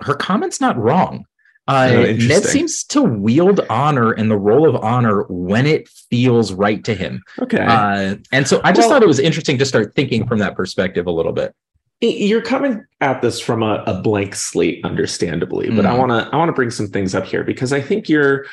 her 0.03 0.15
comment's 0.15 0.61
not 0.61 0.77
wrong. 0.77 1.25
Uh, 1.67 1.91
oh, 1.93 2.13
Ned 2.17 2.45
seems 2.45 2.85
to 2.85 3.03
wield 3.03 3.61
honor 3.71 4.13
and 4.13 4.31
the 4.31 4.37
role 4.37 4.69
of 4.69 4.77
honor 4.77 5.23
when 5.29 5.67
it 5.67 5.89
feels 5.89 6.53
right 6.53 6.85
to 6.85 6.95
him. 6.95 7.23
Okay. 7.41 7.65
Uh, 7.65 8.17
and 8.33 8.47
so 8.47 8.61
I 8.65 8.73
just 8.73 8.81
well, 8.81 8.97
thought 8.97 9.03
it 9.03 9.09
was 9.09 9.19
interesting 9.19 9.57
to 9.59 9.65
start 9.65 9.95
thinking 9.95 10.27
from 10.27 10.41
that 10.41 10.57
perspective 10.57 11.07
a 11.07 11.11
little 11.11 11.33
bit. 11.33 11.55
You're 12.03 12.43
coming 12.43 12.85
at 13.01 13.23
this 13.23 13.41
from 13.41 13.63
a, 13.63 13.83
a 13.87 14.03
blank 14.03 14.35
slate, 14.35 14.85
understandably, 14.85 15.71
but 15.71 15.87
mm. 15.87 15.89
I 15.89 15.97
want 15.97 16.11
to 16.11 16.29
I 16.35 16.37
want 16.37 16.51
to 16.51 16.53
bring 16.53 16.71
some 16.71 16.89
things 16.89 17.15
up 17.15 17.25
here 17.25 17.45
because 17.45 17.73
I 17.73 17.81
think 17.81 18.11
you're 18.11 18.45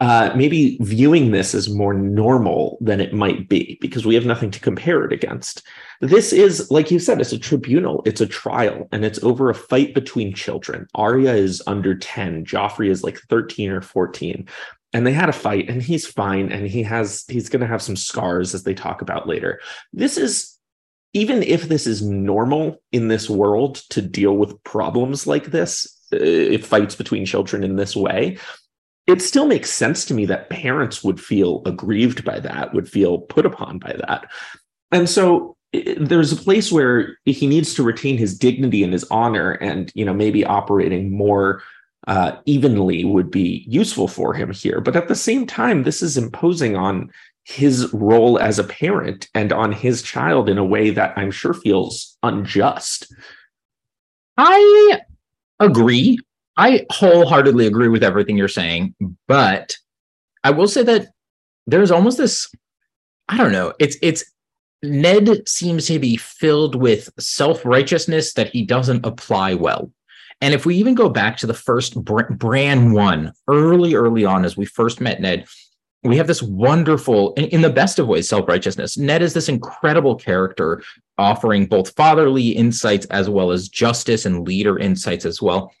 uh, 0.00 0.32
maybe 0.36 0.78
viewing 0.80 1.32
this 1.32 1.54
as 1.54 1.68
more 1.68 1.92
normal 1.92 2.78
than 2.80 3.00
it 3.00 3.12
might 3.12 3.48
be 3.48 3.78
because 3.80 4.06
we 4.06 4.14
have 4.14 4.26
nothing 4.26 4.50
to 4.50 4.60
compare 4.60 5.04
it 5.04 5.12
against. 5.12 5.62
This 6.00 6.32
is, 6.32 6.70
like 6.70 6.92
you 6.92 7.00
said, 7.00 7.20
it's 7.20 7.32
a 7.32 7.38
tribunal, 7.38 8.02
it's 8.06 8.20
a 8.20 8.26
trial, 8.26 8.86
and 8.92 9.04
it's 9.04 9.22
over 9.24 9.50
a 9.50 9.54
fight 9.54 9.94
between 9.94 10.34
children. 10.34 10.86
Arya 10.94 11.34
is 11.34 11.60
under 11.66 11.96
10, 11.96 12.44
Joffrey 12.44 12.90
is 12.90 13.02
like 13.02 13.18
13 13.28 13.70
or 13.70 13.80
14. 13.80 14.46
And 14.92 15.06
they 15.06 15.12
had 15.12 15.28
a 15.28 15.34
fight, 15.34 15.68
and 15.68 15.82
he's 15.82 16.06
fine, 16.06 16.50
and 16.50 16.66
he 16.66 16.82
has 16.84 17.24
he's 17.28 17.50
gonna 17.50 17.66
have 17.66 17.82
some 17.82 17.96
scars 17.96 18.54
as 18.54 18.62
they 18.62 18.72
talk 18.72 19.02
about 19.02 19.28
later. 19.28 19.60
This 19.92 20.16
is 20.16 20.56
even 21.12 21.42
if 21.42 21.68
this 21.68 21.86
is 21.86 22.00
normal 22.00 22.80
in 22.92 23.08
this 23.08 23.28
world 23.28 23.76
to 23.90 24.00
deal 24.00 24.36
with 24.36 24.62
problems 24.62 25.26
like 25.26 25.46
this, 25.46 25.86
uh, 26.12 26.56
fights 26.62 26.94
between 26.94 27.26
children 27.26 27.64
in 27.64 27.76
this 27.76 27.94
way, 27.94 28.38
it 29.08 29.22
still 29.22 29.46
makes 29.46 29.70
sense 29.70 30.04
to 30.04 30.14
me 30.14 30.26
that 30.26 30.50
parents 30.50 31.02
would 31.02 31.18
feel 31.18 31.62
aggrieved 31.64 32.24
by 32.24 32.38
that, 32.40 32.74
would 32.74 32.88
feel 32.88 33.18
put 33.18 33.46
upon 33.46 33.78
by 33.78 33.96
that. 34.06 34.30
And 34.92 35.08
so 35.08 35.56
there's 35.72 36.30
a 36.30 36.36
place 36.36 36.70
where 36.70 37.16
he 37.24 37.46
needs 37.46 37.74
to 37.74 37.82
retain 37.82 38.18
his 38.18 38.38
dignity 38.38 38.84
and 38.84 38.92
his 38.92 39.04
honor 39.10 39.52
and 39.52 39.92
you 39.94 40.04
know 40.04 40.14
maybe 40.14 40.44
operating 40.44 41.10
more 41.10 41.62
uh, 42.06 42.32
evenly 42.46 43.04
would 43.04 43.30
be 43.30 43.64
useful 43.68 44.08
for 44.08 44.32
him 44.32 44.50
here 44.50 44.80
but 44.80 44.96
at 44.96 45.08
the 45.08 45.14
same 45.14 45.46
time 45.46 45.82
this 45.82 46.00
is 46.02 46.16
imposing 46.16 46.74
on 46.74 47.10
his 47.44 47.92
role 47.92 48.38
as 48.38 48.58
a 48.58 48.64
parent 48.64 49.28
and 49.34 49.52
on 49.52 49.70
his 49.70 50.00
child 50.00 50.48
in 50.48 50.56
a 50.56 50.64
way 50.64 50.88
that 50.88 51.12
i'm 51.18 51.30
sure 51.30 51.52
feels 51.52 52.16
unjust 52.22 53.14
i 54.38 54.98
agree 55.60 56.18
i 56.58 56.84
wholeheartedly 56.90 57.66
agree 57.66 57.88
with 57.88 58.04
everything 58.04 58.36
you're 58.36 58.48
saying 58.48 58.94
but 59.26 59.74
i 60.44 60.50
will 60.50 60.68
say 60.68 60.82
that 60.82 61.08
there's 61.66 61.90
almost 61.90 62.18
this 62.18 62.50
i 63.28 63.36
don't 63.36 63.52
know 63.52 63.72
it's 63.78 63.96
it's 64.02 64.24
Ned 64.82 65.48
seems 65.48 65.86
to 65.86 65.98
be 65.98 66.16
filled 66.16 66.74
with 66.74 67.10
self 67.18 67.64
righteousness 67.64 68.34
that 68.34 68.50
he 68.50 68.64
doesn't 68.64 69.04
apply 69.04 69.54
well. 69.54 69.90
And 70.40 70.54
if 70.54 70.64
we 70.64 70.76
even 70.76 70.94
go 70.94 71.08
back 71.08 71.36
to 71.38 71.46
the 71.46 71.54
first 71.54 72.02
Bran 72.04 72.92
one, 72.92 73.32
early, 73.48 73.94
early 73.94 74.24
on, 74.24 74.44
as 74.44 74.56
we 74.56 74.66
first 74.66 75.00
met 75.00 75.20
Ned, 75.20 75.46
we 76.04 76.16
have 76.16 76.28
this 76.28 76.42
wonderful, 76.42 77.34
in, 77.34 77.60
the 77.60 77.70
best 77.70 77.98
of 77.98 78.06
ways, 78.06 78.28
self 78.28 78.46
righteousness. 78.46 78.96
Ned 78.96 79.20
is 79.20 79.34
this 79.34 79.48
incredible 79.48 80.14
character 80.14 80.82
offering 81.18 81.66
both 81.66 81.94
fatherly 81.96 82.50
insights 82.50 83.06
as 83.06 83.28
well 83.28 83.50
as 83.50 83.68
justice 83.68 84.26
and 84.26 84.46
leader 84.46 84.78
insights 84.78 85.24
as 85.24 85.42
well. 85.42 85.72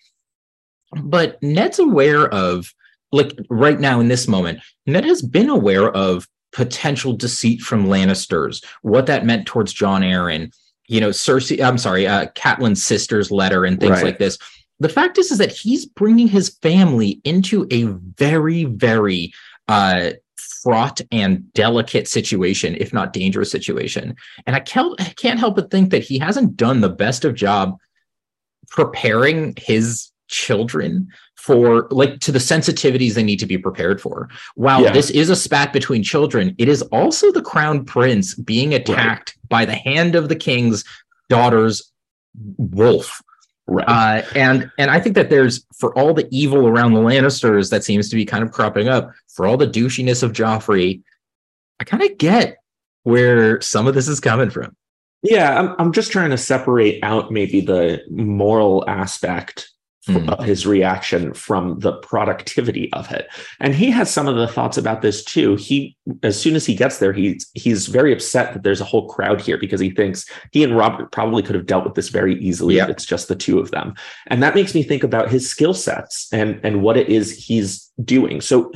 But 0.92 1.42
Ned's 1.42 1.78
aware 1.78 2.28
of, 2.28 2.72
like 3.12 3.38
right 3.48 3.78
now 3.78 4.00
in 4.00 4.08
this 4.08 4.28
moment, 4.28 4.60
Ned 4.86 5.04
has 5.04 5.22
been 5.22 5.48
aware 5.48 5.90
of 5.90 6.26
potential 6.52 7.12
deceit 7.12 7.60
from 7.60 7.86
Lannisters, 7.86 8.64
what 8.82 9.06
that 9.06 9.26
meant 9.26 9.46
towards 9.46 9.72
Jon 9.72 10.02
Arryn, 10.02 10.52
you 10.88 11.00
know, 11.00 11.10
Cersei, 11.10 11.62
I'm 11.62 11.78
sorry, 11.78 12.06
uh, 12.06 12.26
Catelyn's 12.34 12.84
sister's 12.84 13.30
letter 13.30 13.64
and 13.64 13.78
things 13.78 13.92
right. 13.92 14.04
like 14.04 14.18
this. 14.18 14.38
The 14.80 14.88
fact 14.88 15.18
is, 15.18 15.30
is 15.30 15.38
that 15.38 15.52
he's 15.52 15.86
bringing 15.86 16.28
his 16.28 16.56
family 16.62 17.20
into 17.24 17.66
a 17.70 17.84
very, 18.16 18.64
very 18.64 19.32
uh, 19.66 20.10
fraught 20.36 21.00
and 21.12 21.52
delicate 21.52 22.08
situation, 22.08 22.76
if 22.76 22.92
not 22.92 23.12
dangerous 23.12 23.50
situation. 23.50 24.16
And 24.46 24.56
I 24.56 24.60
can't, 24.60 24.98
I 25.00 25.12
can't 25.16 25.38
help 25.38 25.56
but 25.56 25.70
think 25.70 25.90
that 25.90 26.04
he 26.04 26.18
hasn't 26.18 26.56
done 26.56 26.80
the 26.80 26.88
best 26.88 27.24
of 27.24 27.34
job 27.34 27.76
preparing 28.68 29.54
his 29.58 30.10
children 30.28 31.08
for 31.36 31.88
like 31.90 32.20
to 32.20 32.32
the 32.32 32.38
sensitivities 32.38 33.14
they 33.14 33.22
need 33.22 33.38
to 33.38 33.46
be 33.46 33.58
prepared 33.58 34.00
for. 34.00 34.28
While 34.54 34.82
yeah. 34.82 34.92
this 34.92 35.10
is 35.10 35.30
a 35.30 35.36
spat 35.36 35.72
between 35.72 36.02
children, 36.02 36.54
it 36.58 36.68
is 36.68 36.82
also 36.82 37.32
the 37.32 37.42
crown 37.42 37.84
prince 37.84 38.34
being 38.34 38.74
attacked 38.74 39.36
right. 39.36 39.48
by 39.48 39.64
the 39.64 39.74
hand 39.74 40.14
of 40.14 40.28
the 40.28 40.36
king's 40.36 40.84
daughter's 41.28 41.90
wolf. 42.56 43.22
Right. 43.66 43.86
Uh, 43.86 44.26
and 44.34 44.70
and 44.78 44.90
I 44.90 44.98
think 44.98 45.14
that 45.14 45.28
there's 45.28 45.66
for 45.76 45.96
all 45.98 46.14
the 46.14 46.26
evil 46.30 46.66
around 46.66 46.94
the 46.94 47.00
Lannisters 47.00 47.70
that 47.70 47.84
seems 47.84 48.08
to 48.08 48.16
be 48.16 48.24
kind 48.24 48.42
of 48.42 48.50
cropping 48.50 48.88
up, 48.88 49.12
for 49.34 49.46
all 49.46 49.56
the 49.56 49.66
douchiness 49.66 50.22
of 50.22 50.32
Joffrey, 50.32 51.02
I 51.78 51.84
kind 51.84 52.02
of 52.02 52.16
get 52.16 52.56
where 53.02 53.60
some 53.60 53.86
of 53.86 53.94
this 53.94 54.08
is 54.08 54.20
coming 54.20 54.50
from. 54.50 54.74
Yeah, 55.22 55.58
I'm 55.58 55.74
I'm 55.78 55.92
just 55.92 56.12
trying 56.12 56.30
to 56.30 56.38
separate 56.38 57.02
out 57.02 57.30
maybe 57.30 57.60
the 57.60 58.02
moral 58.08 58.84
aspect 58.88 59.70
mm. 60.08 60.44
his 60.44 60.66
reaction 60.66 61.34
from 61.34 61.78
the 61.80 61.92
productivity 61.92 62.92
of 62.92 63.10
it. 63.12 63.28
And 63.60 63.74
he 63.74 63.90
has 63.90 64.10
some 64.10 64.26
of 64.26 64.36
the 64.36 64.48
thoughts 64.48 64.76
about 64.76 65.02
this 65.02 65.22
too. 65.22 65.56
He, 65.56 65.96
as 66.22 66.40
soon 66.40 66.56
as 66.56 66.66
he 66.66 66.74
gets 66.74 66.98
there, 66.98 67.12
he's 67.12 67.48
he's 67.54 67.86
very 67.86 68.12
upset 68.12 68.54
that 68.54 68.62
there's 68.62 68.80
a 68.80 68.84
whole 68.84 69.08
crowd 69.08 69.40
here 69.40 69.58
because 69.58 69.80
he 69.80 69.90
thinks 69.90 70.26
he 70.52 70.64
and 70.64 70.76
Robert 70.76 71.12
probably 71.12 71.42
could 71.42 71.54
have 71.54 71.66
dealt 71.66 71.84
with 71.84 71.94
this 71.94 72.08
very 72.08 72.38
easily 72.40 72.76
yeah. 72.76 72.84
if 72.84 72.90
it's 72.90 73.06
just 73.06 73.28
the 73.28 73.36
two 73.36 73.58
of 73.58 73.70
them. 73.70 73.94
And 74.28 74.42
that 74.42 74.54
makes 74.54 74.74
me 74.74 74.82
think 74.82 75.02
about 75.02 75.30
his 75.30 75.48
skill 75.48 75.74
sets 75.74 76.28
and 76.32 76.60
and 76.62 76.82
what 76.82 76.96
it 76.96 77.08
is 77.08 77.36
he's 77.36 77.90
doing. 78.04 78.40
So 78.40 78.72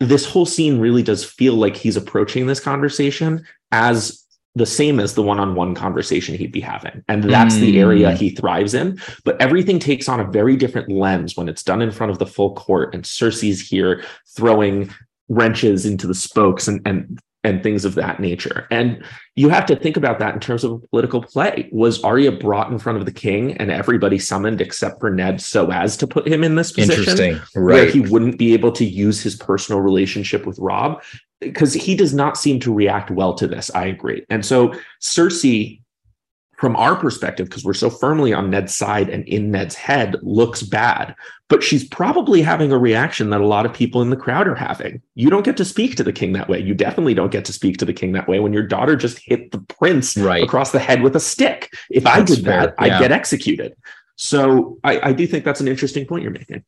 this 0.00 0.26
whole 0.26 0.46
scene 0.46 0.80
really 0.80 1.02
does 1.02 1.24
feel 1.24 1.54
like 1.54 1.76
he's 1.76 1.96
approaching 1.96 2.46
this 2.46 2.60
conversation 2.60 3.44
as 3.70 4.21
the 4.54 4.66
same 4.66 5.00
as 5.00 5.14
the 5.14 5.22
one-on-one 5.22 5.74
conversation 5.74 6.36
he'd 6.36 6.52
be 6.52 6.60
having 6.60 7.02
and 7.08 7.24
that's 7.24 7.56
mm. 7.56 7.60
the 7.60 7.80
area 7.80 8.10
mm. 8.10 8.16
he 8.16 8.30
thrives 8.30 8.74
in 8.74 8.98
but 9.24 9.40
everything 9.40 9.78
takes 9.78 10.08
on 10.08 10.20
a 10.20 10.30
very 10.30 10.56
different 10.56 10.90
lens 10.90 11.36
when 11.36 11.48
it's 11.48 11.62
done 11.62 11.82
in 11.82 11.90
front 11.90 12.10
of 12.10 12.18
the 12.18 12.26
full 12.26 12.54
court 12.54 12.94
and 12.94 13.04
cersei's 13.04 13.66
here 13.66 14.04
throwing 14.36 14.90
wrenches 15.28 15.86
into 15.86 16.06
the 16.06 16.14
spokes 16.14 16.68
and 16.68 16.80
and 16.86 17.18
and 17.44 17.62
things 17.62 17.84
of 17.84 17.96
that 17.96 18.20
nature 18.20 18.68
and 18.70 19.02
you 19.34 19.48
have 19.48 19.66
to 19.66 19.74
think 19.74 19.96
about 19.96 20.20
that 20.20 20.32
in 20.32 20.38
terms 20.38 20.62
of 20.62 20.72
a 20.72 20.78
political 20.88 21.20
play 21.20 21.68
was 21.72 22.02
Arya 22.04 22.30
brought 22.30 22.70
in 22.70 22.78
front 22.78 22.98
of 22.98 23.04
the 23.04 23.12
king 23.12 23.56
and 23.56 23.68
everybody 23.70 24.16
summoned 24.16 24.60
except 24.60 25.00
for 25.00 25.10
Ned 25.10 25.40
so 25.40 25.72
as 25.72 25.96
to 25.96 26.06
put 26.06 26.28
him 26.28 26.44
in 26.44 26.54
this 26.54 26.70
position 26.70 27.40
right. 27.56 27.74
where 27.74 27.86
he 27.86 27.98
wouldn't 27.98 28.38
be 28.38 28.52
able 28.52 28.70
to 28.72 28.84
use 28.84 29.20
his 29.20 29.34
personal 29.34 29.80
relationship 29.80 30.46
with 30.46 30.56
Robb 30.60 31.02
because 31.42 31.74
he 31.74 31.94
does 31.94 32.14
not 32.14 32.36
seem 32.36 32.60
to 32.60 32.72
react 32.72 33.10
well 33.10 33.34
to 33.34 33.46
this. 33.46 33.70
I 33.74 33.86
agree. 33.86 34.24
And 34.30 34.44
so 34.44 34.74
Cersei, 35.00 35.80
from 36.56 36.76
our 36.76 36.94
perspective, 36.94 37.48
because 37.48 37.64
we're 37.64 37.74
so 37.74 37.90
firmly 37.90 38.32
on 38.32 38.50
Ned's 38.50 38.74
side 38.74 39.08
and 39.08 39.26
in 39.26 39.50
Ned's 39.50 39.74
head, 39.74 40.16
looks 40.22 40.62
bad. 40.62 41.14
But 41.48 41.62
she's 41.62 41.86
probably 41.86 42.40
having 42.40 42.72
a 42.72 42.78
reaction 42.78 43.30
that 43.30 43.40
a 43.40 43.46
lot 43.46 43.66
of 43.66 43.74
people 43.74 44.00
in 44.00 44.10
the 44.10 44.16
crowd 44.16 44.48
are 44.48 44.54
having. 44.54 45.02
You 45.14 45.28
don't 45.28 45.44
get 45.44 45.56
to 45.58 45.64
speak 45.64 45.96
to 45.96 46.04
the 46.04 46.12
king 46.12 46.32
that 46.32 46.48
way. 46.48 46.60
You 46.60 46.72
definitely 46.74 47.14
don't 47.14 47.32
get 47.32 47.44
to 47.46 47.52
speak 47.52 47.76
to 47.78 47.84
the 47.84 47.92
king 47.92 48.12
that 48.12 48.28
way 48.28 48.40
when 48.40 48.52
your 48.52 48.66
daughter 48.66 48.96
just 48.96 49.18
hit 49.18 49.50
the 49.50 49.58
prince 49.58 50.16
right. 50.16 50.42
across 50.42 50.70
the 50.72 50.78
head 50.78 51.02
with 51.02 51.16
a 51.16 51.20
stick. 51.20 51.70
If 51.90 52.04
that's 52.04 52.30
I 52.30 52.34
did 52.34 52.44
fair. 52.44 52.60
that, 52.60 52.74
yeah. 52.78 52.96
I'd 52.96 53.00
get 53.00 53.12
executed. 53.12 53.74
So 54.16 54.78
I, 54.84 55.08
I 55.08 55.12
do 55.12 55.26
think 55.26 55.44
that's 55.44 55.60
an 55.60 55.68
interesting 55.68 56.06
point 56.06 56.22
you're 56.22 56.32
making. 56.32 56.64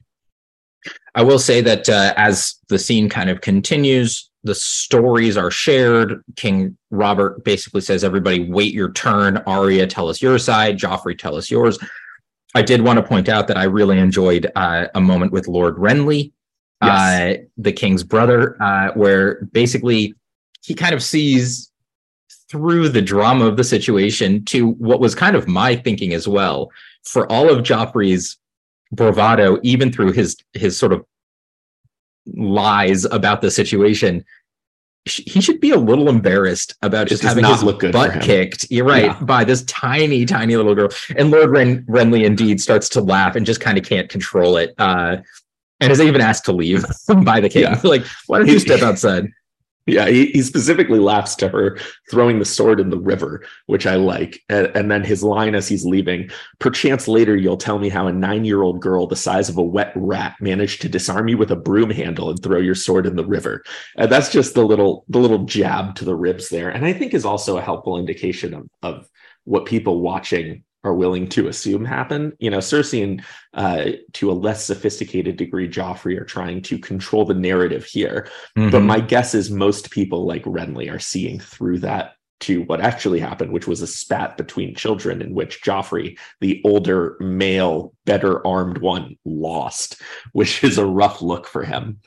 I 1.15 1.23
will 1.23 1.39
say 1.39 1.61
that 1.61 1.89
uh, 1.89 2.13
as 2.17 2.57
the 2.69 2.79
scene 2.79 3.09
kind 3.09 3.31
of 3.31 3.41
continues, 3.41 4.29
the 4.45 4.55
stories 4.55 5.37
are 5.37 5.51
shared. 5.51 6.23
King 6.37 6.77
Robert 6.91 7.43
basically 7.45 7.81
says, 7.81 8.05
everybody 8.05 8.49
wait 8.49 8.73
your 8.75 8.93
turn. 8.93 9.39
Arya, 9.47 9.87
tell 9.87 10.09
us 10.09 10.23
your 10.23 10.39
side. 10.39 10.79
Joffrey, 10.79 11.19
tell 11.19 11.35
us 11.35 11.51
yours. 11.51 11.79
I 12.55 12.63
did 12.63 12.83
want 12.83 12.99
to 12.99 13.03
point 13.03 13.29
out 13.29 13.49
that 13.49 13.57
I 13.57 13.65
really 13.65 13.99
enjoyed 13.99 14.51
uh, 14.55 14.87
a 14.95 15.01
moment 15.01 15.33
with 15.33 15.49
Lord 15.49 15.77
Renly, 15.77 16.33
yes. 16.83 17.39
uh, 17.39 17.43
the 17.57 17.73
king's 17.73 18.05
brother, 18.05 18.63
uh, 18.63 18.93
where 18.93 19.43
basically 19.47 20.15
he 20.63 20.75
kind 20.75 20.95
of 20.95 21.03
sees 21.03 21.73
through 22.49 22.91
the 22.91 23.03
drama 23.03 23.47
of 23.47 23.57
the 23.57 23.65
situation 23.65 24.45
to 24.45 24.69
what 24.73 25.01
was 25.01 25.15
kind 25.15 25.35
of 25.35 25.49
my 25.49 25.75
thinking 25.75 26.13
as 26.13 26.29
well. 26.29 26.71
For 27.03 27.31
all 27.33 27.51
of 27.51 27.65
Joffrey's 27.65 28.39
bravado, 28.93 29.59
even 29.63 29.91
through 29.91 30.13
his 30.13 30.37
his 30.53 30.79
sort 30.79 30.93
of 30.93 31.05
lies 32.27 33.05
about 33.07 33.41
the 33.41 33.51
situation 33.51 34.25
he 35.07 35.41
should 35.41 35.61
be 35.61 35.71
a 35.71 35.77
little 35.77 36.09
embarrassed 36.09 36.77
about 36.81 37.09
just 37.09 37.23
having 37.23 37.45
his 37.45 37.63
butt 37.63 38.23
kicked. 38.23 38.67
You're 38.71 38.87
right 38.87 39.05
yeah. 39.05 39.21
by 39.21 39.45
this 39.45 39.63
tiny, 39.65 40.25
tiny 40.25 40.57
little 40.57 40.75
girl. 40.75 40.89
And 41.17 41.31
Lord 41.31 41.51
Ren- 41.51 41.85
Renly 41.85 42.25
indeed 42.25 42.61
starts 42.61 42.89
to 42.91 43.03
laugh 43.03 43.37
and 43.37 43.45
just 43.45 43.61
kind 43.61 43.77
of 43.77 43.85
can't 43.85 44.09
control 44.09 44.57
it. 44.57 44.75
Uh, 44.79 45.19
and 45.81 45.93
is 45.93 46.01
even 46.01 46.23
asked 46.23 46.47
to 46.47 46.53
leave 46.53 46.85
by 47.25 47.41
the 47.41 47.51
king. 47.51 47.63
Yeah. 47.63 47.81
Like, 47.85 48.07
why 48.27 48.39
don't 48.39 48.49
you 48.49 48.59
step 48.59 48.81
outside? 48.81 49.27
Yeah, 49.87 50.09
he, 50.09 50.27
he, 50.29 50.41
specifically 50.41 50.99
laughs 50.99 51.35
to 51.37 51.49
her 51.49 51.79
throwing 52.11 52.39
the 52.39 52.47
sword 52.47 52.81
in 52.81 52.89
the 52.89 52.99
river, 52.99 53.45
which 53.67 53.87
I 53.87 53.97
like. 53.97 54.43
And, 54.49 54.69
and, 54.75 54.91
then 54.91 55.05
his 55.05 55.23
line 55.23 55.55
as 55.55 55.69
he's 55.69 55.85
leaving, 55.85 56.31
perchance 56.59 57.07
later 57.07 57.37
you'll 57.37 57.59
tell 57.59 57.79
me 57.79 57.91
how 57.91 58.07
a 58.07 58.13
nine-year-old 58.13 58.81
girl 58.81 59.07
the 59.07 59.15
size 59.15 59.51
of 59.51 59.59
a 59.59 59.63
wet 59.63 59.93
rat 59.95 60.37
managed 60.41 60.81
to 60.83 60.89
disarm 60.89 61.29
you 61.29 61.37
with 61.37 61.51
a 61.51 61.57
broom 61.57 61.91
handle 61.91 62.31
and 62.31 62.43
throw 62.43 62.61
your 62.61 62.75
sword 62.75 63.05
in 63.05 63.17
the 63.17 63.27
river. 63.27 63.63
And 63.99 64.11
that's 64.11 64.33
just 64.33 64.55
the 64.55 64.65
little 64.65 65.05
the 65.11 65.19
little 65.19 65.45
jab 65.45 65.97
to 65.97 66.07
the 66.07 66.17
ribs 66.17 66.49
there. 66.49 66.71
And 66.71 66.87
I 66.87 66.95
think 66.95 67.13
is 67.13 67.27
also 67.27 67.59
a 67.59 67.63
helpful 67.63 67.99
indication 67.99 68.55
of, 68.55 68.69
of 68.83 69.09
what 69.45 69.67
people 69.67 70.01
watching 70.01 70.65
are 70.85 70.95
willing 70.95 71.29
to 71.31 71.49
assume 71.49 71.85
happen. 71.85 72.33
You 72.39 72.51
know, 72.51 72.59
Cersei 72.59 73.03
and 73.03 73.25
uh, 73.55 73.99
to 74.13 74.31
a 74.31 74.33
less 74.33 74.65
sophisticated 74.65 75.37
degree, 75.37 75.69
Joffrey 75.69 76.21
are 76.21 76.25
trying 76.25 76.63
to 76.63 76.79
control 76.79 77.25
the 77.25 77.35
narrative 77.35 77.85
here. 77.85 78.29
Mm-hmm. 78.57 78.71
But 78.71 78.81
my 78.81 79.01
guess 79.01 79.35
is 79.35 79.51
most 79.51 79.91
people 79.91 80.27
like 80.27 80.45
Renly 80.45 80.93
are 80.93 81.01
seeing 81.01 81.41
through 81.41 81.81
that 81.81 82.15
to 82.41 82.63
what 82.65 82.81
actually 82.81 83.21
happened, 83.21 83.53
which 83.53 83.67
was 83.67 83.81
a 83.81 83.87
spat 83.87 84.37
between 84.37 84.75
children 84.75 85.23
in 85.23 85.35
which 85.35 85.63
Joffrey, 85.63 86.19
the 86.41 86.61
older 86.65 87.17
male, 87.21 87.95
better 88.05 88.47
armed 88.47 88.79
one, 88.79 89.17
lost, 89.25 90.03
which 90.33 90.63
is 90.63 90.77
a 90.77 90.85
rough 90.85 91.23
look 91.23 91.47
for 91.47 91.65
him. 91.65 92.01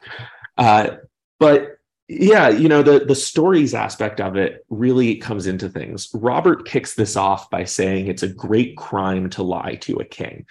Uh, 0.58 0.98
but 1.40 1.77
yeah 2.08 2.48
you 2.48 2.70
know 2.70 2.82
the 2.82 3.00
the 3.06 3.16
stories 3.16 3.74
aspect 3.74 4.22
of 4.22 4.36
it 4.36 4.66
really 4.70 5.16
comes 5.16 5.48
into 5.48 5.70
things. 5.70 6.10
Robert 6.14 6.66
kicks 6.66 6.96
this 6.96 7.16
off 7.16 7.50
by 7.50 7.64
saying 7.64 8.08
it's 8.08 8.24
a 8.24 8.28
great 8.28 8.78
crime 8.78 9.30
to 9.30 9.44
lie 9.44 9.76
to 9.76 9.96
a 9.98 10.06
king 10.06 10.46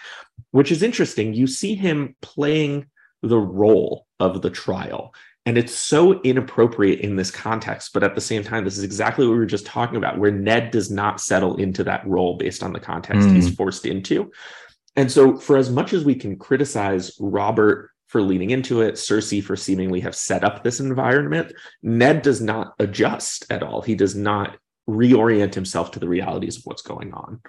which 0.50 0.72
is 0.72 0.82
interesting. 0.82 1.34
You 1.34 1.46
see 1.46 1.74
him 1.74 2.16
playing 2.22 2.86
the 3.22 3.38
role 3.38 4.06
of 4.20 4.42
the 4.42 4.50
trial 4.50 5.14
and 5.44 5.56
it's 5.56 5.74
so 5.74 6.20
inappropriate 6.22 7.00
in 7.00 7.16
this 7.16 7.30
context 7.30 7.92
but 7.92 8.02
at 8.02 8.14
the 8.14 8.20
same 8.20 8.42
time 8.42 8.64
this 8.64 8.76
is 8.76 8.84
exactly 8.84 9.26
what 9.26 9.32
we 9.32 9.38
were 9.38 9.46
just 9.46 9.66
talking 9.66 9.96
about 9.96 10.18
where 10.18 10.30
ned 10.30 10.70
does 10.70 10.90
not 10.90 11.20
settle 11.20 11.56
into 11.56 11.84
that 11.84 12.06
role 12.06 12.36
based 12.36 12.62
on 12.62 12.72
the 12.72 12.80
context 12.80 13.28
mm. 13.28 13.34
he's 13.34 13.54
forced 13.54 13.86
into. 13.86 14.30
And 14.96 15.12
so 15.12 15.36
for 15.36 15.58
as 15.58 15.70
much 15.70 15.92
as 15.92 16.04
we 16.04 16.14
can 16.14 16.38
criticize 16.38 17.12
robert 17.20 17.90
for 18.06 18.22
leaning 18.22 18.50
into 18.50 18.80
it, 18.82 18.94
Cersei 18.94 19.42
for 19.42 19.56
seemingly 19.56 20.00
have 20.00 20.14
set 20.14 20.44
up 20.44 20.62
this 20.62 20.80
environment. 20.80 21.52
Ned 21.82 22.22
does 22.22 22.40
not 22.40 22.74
adjust 22.78 23.46
at 23.50 23.62
all. 23.62 23.82
He 23.82 23.94
does 23.94 24.14
not 24.14 24.56
reorient 24.88 25.54
himself 25.54 25.90
to 25.92 25.98
the 25.98 26.08
realities 26.08 26.58
of 26.58 26.62
what's 26.64 26.82
going 26.82 27.12
on. 27.12 27.40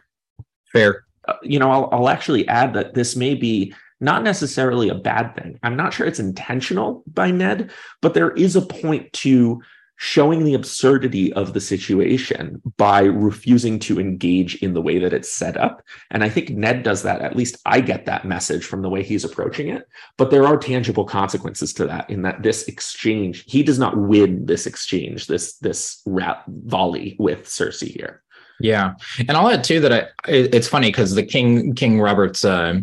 Fair. 0.71 1.05
Uh, 1.27 1.35
you 1.43 1.59
know, 1.59 1.69
I'll, 1.69 1.89
I'll 1.91 2.09
actually 2.09 2.47
add 2.47 2.73
that 2.73 2.93
this 2.93 3.15
may 3.15 3.35
be 3.35 3.73
not 3.99 4.23
necessarily 4.23 4.89
a 4.89 4.95
bad 4.95 5.35
thing. 5.35 5.59
I'm 5.63 5.75
not 5.75 5.93
sure 5.93 6.07
it's 6.07 6.19
intentional 6.19 7.03
by 7.07 7.31
Ned, 7.31 7.71
but 8.01 8.13
there 8.13 8.31
is 8.31 8.55
a 8.55 8.61
point 8.61 9.11
to 9.13 9.61
showing 9.97 10.43
the 10.43 10.53
absurdity 10.53 11.33
of 11.33 11.53
the 11.53 11.59
situation 11.59 12.61
by 12.77 13.01
refusing 13.01 13.79
to 13.79 13.99
engage 13.99 14.55
in 14.55 14.73
the 14.73 14.81
way 14.81 14.99
that 14.99 15.11
it's 15.11 15.31
set 15.31 15.57
up. 15.57 15.83
And 16.11 16.23
I 16.23 16.29
think 16.29 16.51
Ned 16.51 16.83
does 16.83 17.01
that. 17.03 17.21
At 17.21 17.35
least 17.35 17.57
I 17.65 17.81
get 17.81 18.05
that 18.05 18.23
message 18.23 18.63
from 18.63 18.83
the 18.83 18.89
way 18.89 19.03
he's 19.03 19.25
approaching 19.25 19.69
it. 19.69 19.87
But 20.17 20.29
there 20.29 20.45
are 20.45 20.57
tangible 20.57 21.03
consequences 21.03 21.73
to 21.73 21.87
that 21.87 22.09
in 22.09 22.21
that 22.21 22.43
this 22.43 22.67
exchange, 22.67 23.43
he 23.47 23.63
does 23.63 23.79
not 23.79 23.97
win 23.97 24.45
this 24.45 24.67
exchange, 24.67 25.27
this 25.27 25.57
this 25.57 26.01
rap 26.05 26.43
volley 26.47 27.15
with 27.17 27.45
Cersei 27.45 27.87
here. 27.87 28.21
Yeah. 28.59 28.93
And 29.19 29.31
I'll 29.31 29.49
add 29.49 29.63
too 29.63 29.79
that 29.81 29.93
I, 29.93 30.07
it's 30.27 30.67
funny 30.67 30.89
because 30.89 31.15
the 31.15 31.23
King 31.23 31.73
King 31.73 31.99
Robert's 31.99 32.45
uh, 32.45 32.81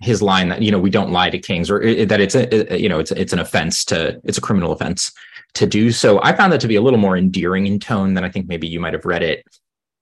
his 0.00 0.22
line 0.22 0.48
that 0.48 0.62
you 0.62 0.70
know 0.70 0.78
we 0.78 0.90
don't 0.90 1.10
lie 1.10 1.30
to 1.30 1.38
kings 1.38 1.70
or 1.70 1.80
that 2.04 2.20
it's 2.20 2.34
a 2.34 2.80
you 2.80 2.88
know 2.88 2.98
it's 3.00 3.10
it's 3.12 3.32
an 3.32 3.40
offense 3.40 3.84
to 3.84 4.20
it's 4.24 4.38
a 4.38 4.40
criminal 4.40 4.70
offense 4.70 5.12
to 5.58 5.66
do 5.66 5.90
so. 5.90 6.20
I 6.22 6.32
found 6.34 6.52
that 6.52 6.60
to 6.62 6.68
be 6.68 6.76
a 6.76 6.82
little 6.82 6.98
more 6.98 7.16
endearing 7.16 7.66
in 7.66 7.78
tone 7.80 8.14
than 8.14 8.24
I 8.24 8.30
think 8.30 8.46
maybe 8.48 8.66
you 8.66 8.80
might 8.80 8.94
have 8.94 9.04
read 9.04 9.22
it. 9.22 9.44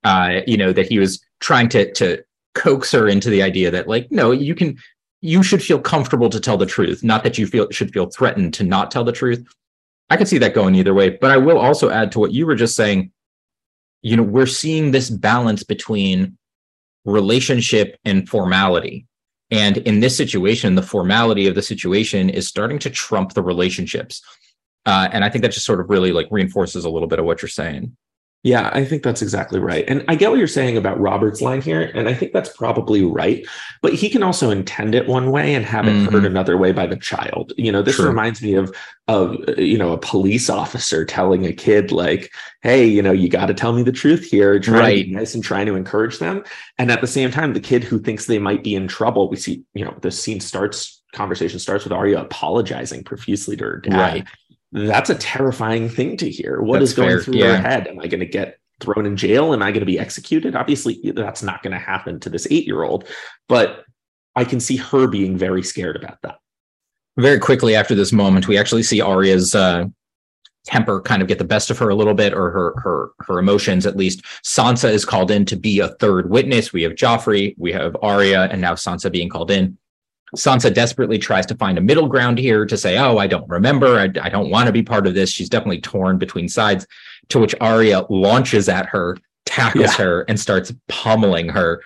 Uh, 0.03 0.41
you 0.45 0.55
know, 0.55 0.71
that 0.71 0.87
he 0.87 0.99
was 0.99 1.21
trying 1.39 1.67
to 1.69 1.91
to 1.93 2.23
coax 2.55 2.91
her 2.91 3.07
into 3.07 3.29
the 3.29 3.41
idea 3.41 3.69
that 3.71 3.87
like, 3.87 4.07
no, 4.11 4.31
you 4.31 4.55
can 4.55 4.77
you 5.21 5.41
should 5.43 5.63
feel 5.63 5.79
comfortable 5.79 6.29
to 6.29 6.39
tell 6.39 6.57
the 6.57 6.65
truth, 6.65 7.03
not 7.03 7.23
that 7.23 7.37
you 7.37 7.47
feel 7.47 7.69
should 7.71 7.91
feel 7.91 8.05
threatened 8.05 8.53
to 8.53 8.63
not 8.63 8.91
tell 8.91 9.03
the 9.03 9.11
truth. 9.11 9.45
I 10.09 10.17
could 10.17 10.27
see 10.27 10.37
that 10.37 10.53
going 10.53 10.75
either 10.75 10.93
way, 10.93 11.09
but 11.09 11.31
I 11.31 11.37
will 11.37 11.57
also 11.57 11.89
add 11.89 12.11
to 12.13 12.19
what 12.19 12.31
you 12.31 12.45
were 12.45 12.55
just 12.55 12.75
saying. 12.75 13.11
You 14.03 14.15
know, 14.15 14.23
we're 14.23 14.45
seeing 14.45 14.91
this 14.91 15.09
balance 15.09 15.63
between 15.63 16.37
relationship 17.03 17.97
and 18.05 18.29
formality. 18.29 19.07
And 19.49 19.77
in 19.77 20.01
this 20.01 20.15
situation, 20.15 20.75
the 20.75 20.83
formality 20.83 21.47
of 21.47 21.55
the 21.55 21.61
situation 21.61 22.29
is 22.29 22.47
starting 22.47 22.79
to 22.79 22.89
trump 22.89 23.33
the 23.33 23.41
relationships. 23.41 24.21
Uh, 24.87 25.09
and 25.11 25.23
I 25.25 25.29
think 25.29 25.41
that 25.41 25.51
just 25.51 25.65
sort 25.65 25.81
of 25.81 25.89
really 25.89 26.13
like 26.13 26.27
reinforces 26.31 26.85
a 26.85 26.89
little 26.89 27.09
bit 27.09 27.19
of 27.19 27.25
what 27.25 27.41
you're 27.41 27.49
saying. 27.49 27.95
Yeah, 28.43 28.69
I 28.71 28.85
think 28.85 29.03
that's 29.03 29.21
exactly 29.21 29.59
right. 29.59 29.83
And 29.89 30.05
I 30.07 30.15
get 30.15 30.29
what 30.29 30.37
you're 30.37 30.47
saying 30.47 30.77
about 30.77 30.99
Robert's 31.01 31.41
line 31.41 31.59
here. 31.59 31.91
And 31.93 32.07
I 32.07 32.13
think 32.13 32.31
that's 32.31 32.55
probably 32.55 33.03
right. 33.03 33.45
But 33.81 33.93
he 33.93 34.09
can 34.09 34.23
also 34.23 34.51
intend 34.51 34.95
it 34.95 35.07
one 35.07 35.31
way 35.31 35.53
and 35.55 35.65
have 35.65 35.85
it 35.85 35.91
mm-hmm. 35.91 36.13
heard 36.13 36.23
another 36.23 36.55
way 36.55 36.71
by 36.71 36.87
the 36.87 36.95
child. 36.95 37.51
You 37.57 37.73
know, 37.73 37.81
this 37.81 37.97
True. 37.97 38.07
reminds 38.07 38.41
me 38.41 38.53
of, 38.53 38.73
of, 39.09 39.35
you 39.57 39.77
know, 39.77 39.91
a 39.91 39.97
police 39.97 40.49
officer 40.49 41.03
telling 41.03 41.45
a 41.45 41.51
kid, 41.51 41.91
like, 41.91 42.31
hey, 42.61 42.85
you 42.85 43.01
know, 43.01 43.11
you 43.11 43.27
got 43.27 43.47
to 43.47 43.53
tell 43.53 43.73
me 43.73 43.83
the 43.83 43.91
truth 43.91 44.23
here, 44.23 44.57
trying 44.59 44.79
right. 44.79 44.97
to 44.99 45.09
be 45.09 45.15
nice 45.15 45.35
and 45.35 45.43
trying 45.43 45.65
to 45.65 45.75
encourage 45.75 46.19
them. 46.19 46.45
And 46.77 46.89
at 46.89 47.01
the 47.01 47.07
same 47.07 47.31
time, 47.31 47.53
the 47.53 47.59
kid 47.59 47.83
who 47.83 47.99
thinks 47.99 48.27
they 48.27 48.39
might 48.39 48.63
be 48.63 48.75
in 48.75 48.87
trouble, 48.87 49.29
we 49.29 49.35
see, 49.35 49.63
you 49.73 49.83
know, 49.83 49.97
the 50.01 50.11
scene 50.11 50.39
starts, 50.39 51.01
conversation 51.11 51.59
starts 51.59 51.83
with 51.83 51.91
Arya 51.91 52.21
apologizing 52.21 53.03
profusely 53.03 53.57
to 53.57 53.63
her 53.65 53.77
dad. 53.81 53.97
Right 53.97 54.27
that's 54.71 55.09
a 55.09 55.15
terrifying 55.15 55.89
thing 55.89 56.17
to 56.17 56.29
hear. 56.29 56.61
What 56.61 56.79
that's 56.79 56.91
is 56.91 56.95
going 56.95 57.09
fair. 57.09 57.21
through 57.21 57.35
yeah. 57.35 57.57
her 57.57 57.61
head? 57.61 57.87
Am 57.87 57.99
I 57.99 58.07
going 58.07 58.19
to 58.19 58.25
get 58.25 58.59
thrown 58.79 59.05
in 59.05 59.17
jail? 59.17 59.53
Am 59.53 59.61
I 59.61 59.71
going 59.71 59.81
to 59.81 59.85
be 59.85 59.99
executed? 59.99 60.55
Obviously, 60.55 60.99
that's 61.15 61.43
not 61.43 61.63
going 61.63 61.71
to 61.73 61.79
happen 61.79 62.19
to 62.21 62.29
this 62.29 62.47
eight 62.51 62.65
year 62.65 62.83
old, 62.83 63.05
but 63.47 63.85
I 64.35 64.43
can 64.43 64.59
see 64.59 64.77
her 64.77 65.07
being 65.07 65.37
very 65.37 65.63
scared 65.63 65.95
about 65.95 66.21
that. 66.23 66.37
Very 67.17 67.39
quickly 67.39 67.75
after 67.75 67.95
this 67.95 68.13
moment, 68.13 68.47
we 68.47 68.57
actually 68.57 68.83
see 68.83 69.01
Arya's 69.01 69.55
uh, 69.55 69.85
temper 70.65 71.01
kind 71.01 71.21
of 71.21 71.27
get 71.27 71.39
the 71.39 71.43
best 71.43 71.71
of 71.71 71.79
her 71.79 71.89
a 71.89 71.95
little 71.95 72.13
bit, 72.13 72.33
or 72.33 72.51
her 72.51 72.79
her 72.79 73.09
her 73.21 73.39
emotions 73.39 73.87
at 73.87 73.95
least. 73.95 74.23
Sansa 74.43 74.91
is 74.91 75.05
called 75.05 75.31
in 75.31 75.45
to 75.45 75.55
be 75.55 75.79
a 75.79 75.89
third 75.95 76.29
witness. 76.29 76.71
We 76.71 76.83
have 76.83 76.93
Joffrey, 76.93 77.55
we 77.57 77.71
have 77.71 77.97
Arya, 78.03 78.43
and 78.51 78.61
now 78.61 78.75
Sansa 78.75 79.11
being 79.11 79.29
called 79.29 79.49
in. 79.49 79.77
Sansa 80.35 80.73
desperately 80.73 81.17
tries 81.17 81.45
to 81.45 81.55
find 81.55 81.77
a 81.77 81.81
middle 81.81 82.07
ground 82.07 82.37
here 82.37 82.65
to 82.65 82.77
say, 82.77 82.97
"Oh, 82.97 83.17
I 83.17 83.27
don't 83.27 83.47
remember. 83.49 83.99
I, 83.99 84.09
I 84.21 84.29
don't 84.29 84.49
want 84.49 84.67
to 84.67 84.73
be 84.73 84.83
part 84.83 85.07
of 85.07 85.13
this." 85.13 85.29
She's 85.29 85.49
definitely 85.49 85.81
torn 85.81 86.17
between 86.17 86.49
sides. 86.49 86.85
To 87.29 87.39
which 87.39 87.55
Arya 87.59 88.05
launches 88.09 88.69
at 88.69 88.85
her, 88.87 89.17
tackles 89.45 89.97
yeah. 89.97 90.05
her, 90.05 90.21
and 90.27 90.39
starts 90.39 90.73
pummeling 90.87 91.49
her. 91.49 91.81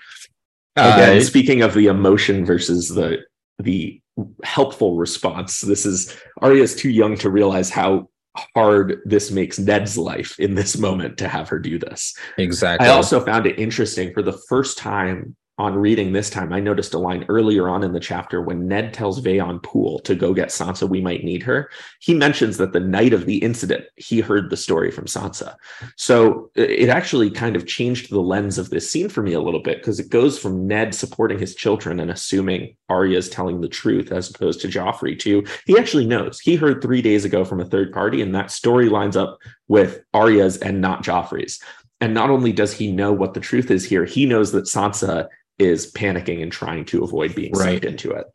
Again, 0.75 1.17
uh, 1.17 1.21
speaking 1.21 1.61
of 1.61 1.73
the 1.73 1.87
emotion 1.87 2.45
versus 2.45 2.89
the 2.89 3.19
the 3.59 4.01
helpful 4.43 4.97
response, 4.97 5.61
this 5.61 5.85
is 5.85 6.17
Arya's 6.41 6.75
too 6.75 6.89
young 6.89 7.15
to 7.17 7.29
realize 7.29 7.69
how 7.69 8.09
hard 8.55 9.01
this 9.05 9.29
makes 9.29 9.59
Ned's 9.59 9.97
life 9.97 10.39
in 10.39 10.55
this 10.55 10.77
moment 10.77 11.17
to 11.17 11.27
have 11.27 11.49
her 11.49 11.59
do 11.59 11.77
this. 11.77 12.15
Exactly. 12.37 12.87
I 12.87 12.91
also 12.91 13.23
found 13.23 13.45
it 13.45 13.59
interesting 13.59 14.13
for 14.13 14.21
the 14.21 14.39
first 14.49 14.77
time 14.77 15.35
on 15.61 15.75
reading 15.75 16.11
this 16.11 16.31
time, 16.31 16.51
I 16.51 16.59
noticed 16.59 16.95
a 16.95 16.97
line 16.97 17.23
earlier 17.29 17.69
on 17.69 17.83
in 17.83 17.93
the 17.93 17.99
chapter 17.99 18.41
when 18.41 18.67
Ned 18.67 18.95
tells 18.95 19.21
Vayon 19.21 19.61
Poole 19.61 19.99
to 19.99 20.15
go 20.15 20.33
get 20.33 20.49
Sansa, 20.49 20.89
we 20.89 21.01
might 21.01 21.23
need 21.23 21.43
her. 21.43 21.69
He 21.99 22.15
mentions 22.15 22.57
that 22.57 22.73
the 22.73 22.79
night 22.79 23.13
of 23.13 23.27
the 23.27 23.37
incident, 23.37 23.85
he 23.95 24.21
heard 24.21 24.49
the 24.49 24.57
story 24.57 24.89
from 24.89 25.05
Sansa. 25.05 25.55
So 25.97 26.49
it 26.55 26.89
actually 26.89 27.29
kind 27.29 27.55
of 27.55 27.67
changed 27.67 28.09
the 28.09 28.21
lens 28.21 28.57
of 28.57 28.71
this 28.71 28.89
scene 28.89 29.07
for 29.07 29.21
me 29.21 29.33
a 29.33 29.39
little 29.39 29.61
bit 29.61 29.77
because 29.77 29.99
it 29.99 30.09
goes 30.09 30.39
from 30.39 30.65
Ned 30.65 30.95
supporting 30.95 31.37
his 31.37 31.53
children 31.53 31.99
and 31.99 32.09
assuming 32.09 32.75
Arya's 32.89 33.29
telling 33.29 33.61
the 33.61 33.69
truth 33.69 34.11
as 34.11 34.31
opposed 34.31 34.61
to 34.61 34.67
Joffrey 34.67 35.17
to 35.19 35.45
he 35.67 35.77
actually 35.77 36.07
knows. 36.07 36.39
He 36.39 36.55
heard 36.55 36.81
three 36.81 37.03
days 37.03 37.23
ago 37.23 37.45
from 37.45 37.61
a 37.61 37.65
third 37.65 37.93
party, 37.93 38.23
and 38.23 38.33
that 38.33 38.49
story 38.49 38.89
lines 38.89 39.15
up 39.15 39.37
with 39.67 40.01
Arya's 40.11 40.57
and 40.57 40.81
not 40.81 41.03
Joffrey's. 41.03 41.61
And 42.01 42.15
not 42.15 42.31
only 42.31 42.51
does 42.51 42.73
he 42.73 42.91
know 42.91 43.13
what 43.13 43.35
the 43.35 43.39
truth 43.39 43.69
is 43.69 43.85
here, 43.85 44.05
he 44.05 44.25
knows 44.25 44.51
that 44.53 44.65
Sansa 44.65 45.27
is 45.61 45.91
panicking 45.91 46.41
and 46.41 46.51
trying 46.51 46.83
to 46.85 47.03
avoid 47.03 47.35
being 47.35 47.51
right. 47.53 47.73
sucked 47.75 47.85
into 47.85 48.11
it. 48.11 48.25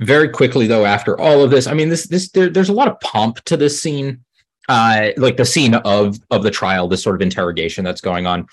Very 0.00 0.28
quickly, 0.28 0.66
though, 0.68 0.84
after 0.84 1.20
all 1.20 1.42
of 1.42 1.50
this, 1.50 1.66
I 1.66 1.74
mean, 1.74 1.88
this 1.88 2.06
this 2.06 2.30
there, 2.30 2.48
there's 2.48 2.68
a 2.68 2.72
lot 2.74 2.88
of 2.88 3.00
pomp 3.00 3.44
to 3.46 3.56
this 3.56 3.82
scene, 3.82 4.24
uh, 4.68 5.08
like 5.16 5.36
the 5.36 5.44
scene 5.44 5.74
of 5.74 6.18
of 6.30 6.44
the 6.44 6.50
trial, 6.52 6.86
this 6.86 7.02
sort 7.02 7.16
of 7.16 7.22
interrogation 7.22 7.84
that's 7.84 8.00
going 8.00 8.26
on. 8.26 8.46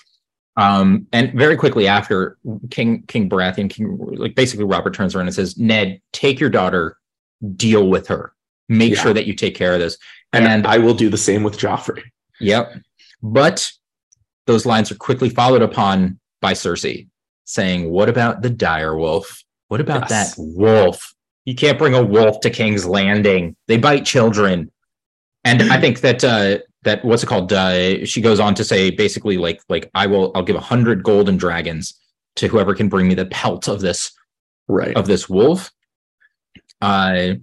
Um, 0.56 1.06
and 1.12 1.32
very 1.34 1.56
quickly 1.56 1.86
after 1.86 2.36
King 2.70 3.04
King 3.06 3.28
Baratheon, 3.28 3.70
King 3.70 3.96
like 3.98 4.34
basically 4.34 4.64
Robert 4.64 4.94
turns 4.94 5.14
around 5.14 5.26
and 5.26 5.34
says, 5.34 5.56
"Ned, 5.56 6.00
take 6.12 6.40
your 6.40 6.50
daughter, 6.50 6.96
deal 7.54 7.88
with 7.88 8.08
her." 8.08 8.32
Make 8.68 8.94
Yeah. 8.94 9.02
sure 9.02 9.12
that 9.12 9.26
you 9.26 9.34
take 9.34 9.54
care 9.54 9.74
of 9.74 9.78
this. 9.78 9.96
And, 10.32 10.44
And- 10.44 10.66
I 10.66 10.78
will 10.78 10.94
do 10.94 11.08
the 11.08 11.16
same 11.18 11.44
with 11.44 11.56
Joffrey. 11.56 12.02
Yep. 12.40 12.80
But 13.22 13.70
those 14.46 14.66
lines 14.66 14.90
are 14.90 14.96
quickly 14.96 15.28
followed 15.28 15.62
upon 15.62 16.18
by 16.40 16.52
Cersei 16.54 17.06
saying, 17.46 17.90
What 17.90 18.08
about 18.10 18.42
the 18.42 18.50
dire 18.50 18.96
wolf? 18.96 19.42
What 19.68 19.80
about 19.80 20.10
Yes. 20.10 20.34
that 20.36 20.42
wolf? 20.42 21.14
You 21.46 21.54
can't 21.54 21.78
bring 21.78 21.94
a 21.94 22.04
wolf 22.04 22.40
to 22.40 22.50
King's 22.50 22.84
Landing. 22.86 23.56
They 23.68 23.78
bite 23.78 24.04
children. 24.04 24.70
And 25.44 25.62
I 25.72 25.80
think 25.80 26.00
that 26.00 26.22
uh 26.24 26.58
that 26.82 27.04
what's 27.04 27.22
it 27.22 27.26
called? 27.26 27.52
Uh 27.52 28.04
she 28.04 28.20
goes 28.20 28.40
on 28.40 28.54
to 28.56 28.64
say 28.64 28.90
basically 28.90 29.38
like 29.38 29.60
like 29.68 29.88
I 29.94 30.06
will 30.08 30.32
I'll 30.34 30.42
give 30.42 30.56
a 30.56 30.60
hundred 30.60 31.02
golden 31.04 31.36
dragons 31.36 31.94
to 32.36 32.48
whoever 32.48 32.74
can 32.74 32.88
bring 32.88 33.08
me 33.08 33.14
the 33.14 33.26
pelt 33.26 33.68
of 33.68 33.80
this 33.80 34.12
Right. 34.68 34.96
of 34.96 35.06
this 35.06 35.28
wolf. 35.28 35.70
Uh 36.82 37.34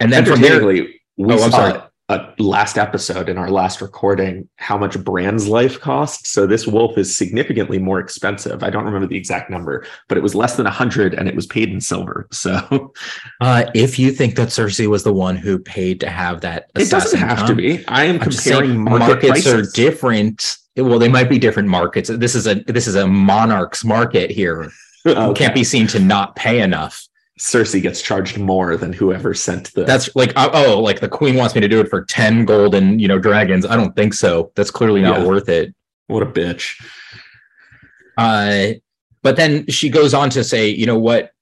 and 0.00 0.12
then 0.12 0.24
from 0.24 0.40
there 0.40 0.64
we 0.64 1.00
Oh, 1.20 1.42
I'm 1.42 1.50
sorry. 1.50 1.80
A 2.10 2.32
last 2.38 2.78
episode 2.78 3.28
in 3.28 3.36
our 3.36 3.50
last 3.50 3.82
recording 3.82 4.48
how 4.56 4.78
much 4.78 4.98
Bran's 5.04 5.46
life 5.46 5.78
cost. 5.78 6.26
So 6.26 6.46
this 6.46 6.66
wolf 6.66 6.96
is 6.96 7.14
significantly 7.14 7.78
more 7.78 8.00
expensive. 8.00 8.62
I 8.62 8.70
don't 8.70 8.84
remember 8.86 9.06
the 9.06 9.16
exact 9.18 9.50
number, 9.50 9.84
but 10.08 10.16
it 10.16 10.22
was 10.22 10.34
less 10.34 10.56
than 10.56 10.64
a 10.64 10.70
hundred, 10.70 11.12
and 11.12 11.28
it 11.28 11.36
was 11.36 11.46
paid 11.46 11.68
in 11.68 11.82
silver. 11.82 12.26
So 12.32 12.94
uh 13.42 13.66
if 13.74 13.98
you 13.98 14.10
think 14.10 14.36
that 14.36 14.48
Cersei 14.48 14.86
was 14.86 15.04
the 15.04 15.12
one 15.12 15.36
who 15.36 15.58
paid 15.58 16.00
to 16.00 16.08
have 16.08 16.40
that 16.40 16.70
it 16.76 16.88
doesn't 16.88 17.18
have 17.20 17.38
come, 17.38 17.48
to 17.48 17.54
be. 17.54 17.86
I 17.88 18.04
am 18.04 18.14
I'm 18.14 18.20
comparing 18.22 18.82
market 18.82 18.98
markets 19.00 19.28
prices. 19.28 19.52
are 19.52 19.70
different. 19.72 20.56
Well, 20.78 20.98
they 20.98 21.08
might 21.08 21.28
be 21.28 21.38
different 21.38 21.68
markets. 21.68 22.08
This 22.08 22.34
is 22.34 22.46
a 22.46 22.54
this 22.54 22.86
is 22.86 22.94
a 22.94 23.06
monarch's 23.06 23.84
market 23.84 24.30
here. 24.30 24.70
Okay. 25.06 25.44
can't 25.44 25.54
be 25.54 25.64
seen 25.64 25.86
to 25.86 26.00
not 26.00 26.36
pay 26.36 26.60
enough. 26.60 27.08
Cersei 27.38 27.80
gets 27.80 28.02
charged 28.02 28.38
more 28.38 28.76
than 28.76 28.92
whoever 28.92 29.32
sent 29.34 29.72
the. 29.74 29.84
That's 29.84 30.14
like 30.16 30.32
oh, 30.36 30.80
like 30.80 31.00
the 31.00 31.08
queen 31.08 31.36
wants 31.36 31.54
me 31.54 31.60
to 31.60 31.68
do 31.68 31.80
it 31.80 31.88
for 31.88 32.04
ten 32.04 32.44
golden, 32.44 32.98
you 32.98 33.08
know, 33.08 33.18
dragons. 33.18 33.64
I 33.64 33.76
don't 33.76 33.94
think 33.94 34.14
so. 34.14 34.50
That's 34.56 34.70
clearly 34.70 35.00
not 35.02 35.20
Yeah. 35.20 35.26
worth 35.26 35.48
it. 35.48 35.74
what 36.08 36.22
a 36.22 36.26
bitch. 36.26 36.80
Uh, 38.16 38.74
but 39.22 39.36
then 39.36 39.66
she 39.68 39.88
goes 39.90 40.14
on 40.14 40.30
to 40.30 40.42
say, 40.42 40.68
you 40.68 40.86
know 40.86 40.98
what? 40.98 41.32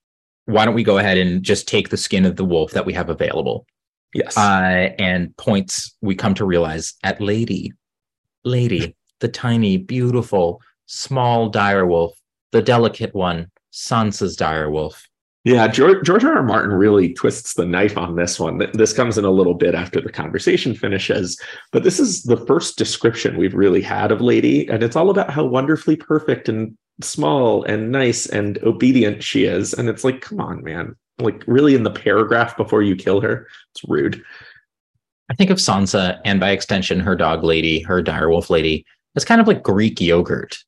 Why 0.47 0.65
don't 0.65 0.75
we 0.75 0.85
go 0.85 0.99
ahead 0.99 1.19
and 1.19 1.43
just 1.43 1.67
take 1.67 1.89
the 1.89 1.97
skin 1.97 2.25
of 2.25 2.37
the 2.37 2.45
wolf 2.45 2.73
that 2.73 2.87
we 2.87 2.93
have 2.93 3.09
available? 3.11 3.67
Yes. 4.15 4.37
uh, 4.37 4.91
and 4.99 5.37
points 5.37 5.95
we 6.01 6.15
come 6.15 6.33
to 6.35 6.45
realize 6.47 6.95
at 7.05 7.21
Lady, 7.21 7.73
Lady, 8.45 8.97
the 9.21 9.29
tiny, 9.29 9.77
beautiful, 9.77 10.63
small 10.87 11.51
direwolf, 11.51 12.13
the 12.53 12.63
delicate 12.63 13.15
one, 13.15 13.51
Sansa's 13.73 14.37
direwolf. 14.37 15.03
Yeah, 15.47 15.69
George, 15.69 16.05
George 16.05 16.25
R. 16.25 16.39
R. 16.39 16.43
Martin 16.43 16.73
really 16.73 17.15
twists 17.15 17.55
the 17.55 17.65
knife 17.65 17.97
on 17.97 18.17
this 18.17 18.41
one. 18.41 18.69
This 18.73 18.93
comes 18.93 19.17
in 19.17 19.25
a 19.25 19.31
little 19.31 19.55
bit 19.55 19.77
after 19.77 20.01
the 20.01 20.11
conversation 20.11 20.75
finishes, 20.75 21.41
but 21.71 21.85
this 21.85 22.01
is 22.01 22.25
the 22.25 22.45
first 22.47 22.77
description 22.77 23.37
we've 23.37 23.55
really 23.55 23.81
had 23.81 24.11
of 24.11 24.21
Lady, 24.21 24.69
and 24.69 24.83
it's 24.83 24.97
all 24.97 25.09
about 25.09 25.31
how 25.31 25.45
wonderfully 25.45 25.95
perfect 25.95 26.49
and 26.49 26.77
small 27.01 27.63
and 27.63 27.93
nice 27.93 28.27
and 28.27 28.59
obedient 28.65 29.23
she 29.23 29.45
is. 29.45 29.73
And 29.73 29.89
it's 29.89 30.03
like, 30.03 30.21
come 30.21 30.41
on, 30.41 30.65
man. 30.65 30.97
Like, 31.21 31.45
really, 31.47 31.77
in 31.77 31.85
the 31.85 31.93
paragraph 31.93 32.57
before 32.57 32.83
you 32.83 32.97
kill 32.97 33.21
her, 33.21 33.47
it's 33.73 33.89
rude. 33.89 34.21
I 35.31 35.35
think 35.37 35.51
of 35.51 35.59
Sansa 35.59 36.21
and 36.25 36.41
by 36.41 36.51
extension 36.51 36.99
her 36.99 37.15
dog 37.15 37.45
lady, 37.45 37.83
her 37.83 38.03
direwolf 38.03 38.51
lady, 38.51 38.85
as 39.15 39.25
kind 39.25 39.41
of 39.41 39.47
like 39.47 39.63
Greek 39.63 40.01
yogurt. 40.01 40.59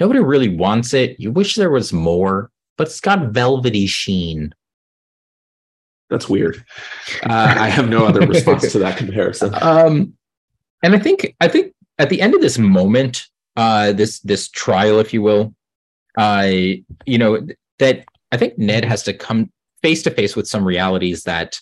Nobody 0.00 0.18
really 0.18 0.48
wants 0.48 0.94
it. 0.94 1.14
You 1.20 1.30
wish 1.30 1.54
there 1.54 1.70
was 1.70 1.92
more, 1.92 2.50
but 2.80 2.86
it's 2.86 3.00
got 3.00 3.28
velvety 3.34 3.86
sheen. 3.86 4.54
That's 6.08 6.30
weird. 6.30 6.64
Uh, 7.24 7.54
I 7.58 7.68
have 7.68 7.90
no 7.90 8.06
other 8.06 8.26
response 8.26 8.72
to 8.72 8.78
that 8.78 8.96
comparison. 8.96 9.54
Um, 9.60 10.14
and 10.82 10.94
I 10.94 10.98
think 10.98 11.36
I 11.42 11.48
think 11.48 11.74
at 11.98 12.08
the 12.08 12.22
end 12.22 12.34
of 12.34 12.40
this 12.40 12.56
moment, 12.56 13.26
uh, 13.54 13.92
this 13.92 14.20
this 14.20 14.48
trial, 14.48 14.98
if 14.98 15.12
you 15.12 15.20
will, 15.20 15.54
I 16.16 16.82
you 17.04 17.18
know 17.18 17.46
that 17.80 18.06
I 18.32 18.38
think 18.38 18.56
Ned 18.56 18.86
has 18.86 19.02
to 19.02 19.12
come 19.12 19.52
face 19.82 20.02
to 20.04 20.10
face 20.10 20.34
with 20.34 20.48
some 20.48 20.64
realities 20.64 21.24
that 21.24 21.60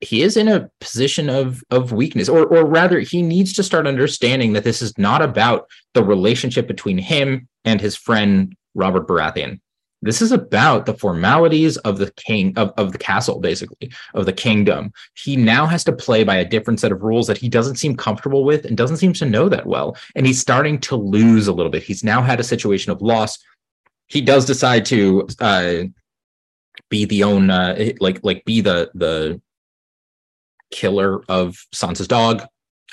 he 0.00 0.22
is 0.22 0.38
in 0.38 0.48
a 0.48 0.70
position 0.80 1.28
of 1.28 1.62
of 1.70 1.92
weakness, 1.92 2.30
or 2.30 2.46
or 2.46 2.64
rather, 2.64 3.00
he 3.00 3.20
needs 3.20 3.52
to 3.52 3.62
start 3.62 3.86
understanding 3.86 4.54
that 4.54 4.64
this 4.64 4.80
is 4.80 4.96
not 4.96 5.20
about 5.20 5.68
the 5.92 6.02
relationship 6.02 6.66
between 6.66 6.96
him 6.96 7.46
and 7.66 7.82
his 7.82 7.96
friend 7.96 8.56
Robert 8.74 9.06
Baratheon. 9.06 9.60
This 10.02 10.20
is 10.20 10.30
about 10.30 10.86
the 10.86 10.94
formalities 10.94 11.76
of 11.78 11.98
the 11.98 12.12
king 12.12 12.52
of, 12.56 12.72
of 12.76 12.92
the 12.92 12.98
castle, 12.98 13.40
basically, 13.40 13.90
of 14.14 14.26
the 14.26 14.32
kingdom. 14.32 14.92
He 15.14 15.36
now 15.36 15.66
has 15.66 15.84
to 15.84 15.92
play 15.92 16.22
by 16.22 16.36
a 16.36 16.44
different 16.44 16.80
set 16.80 16.92
of 16.92 17.02
rules 17.02 17.26
that 17.26 17.38
he 17.38 17.48
doesn't 17.48 17.76
seem 17.76 17.96
comfortable 17.96 18.44
with 18.44 18.64
and 18.66 18.76
doesn't 18.76 18.98
seem 18.98 19.14
to 19.14 19.24
know 19.24 19.48
that 19.48 19.66
well. 19.66 19.96
And 20.14 20.26
he's 20.26 20.40
starting 20.40 20.78
to 20.80 20.96
lose 20.96 21.48
a 21.48 21.52
little 21.52 21.72
bit. 21.72 21.82
He's 21.82 22.04
now 22.04 22.22
had 22.22 22.40
a 22.40 22.44
situation 22.44 22.92
of 22.92 23.00
loss. 23.00 23.38
He 24.06 24.20
does 24.20 24.44
decide 24.44 24.84
to 24.86 25.26
uh, 25.40 25.82
be 26.90 27.06
the 27.06 27.24
own, 27.24 27.50
uh, 27.50 27.92
like, 27.98 28.20
like 28.22 28.44
be 28.44 28.60
the 28.60 28.90
the 28.94 29.40
killer 30.70 31.22
of 31.28 31.56
Sansa's 31.74 32.08
dog, 32.08 32.42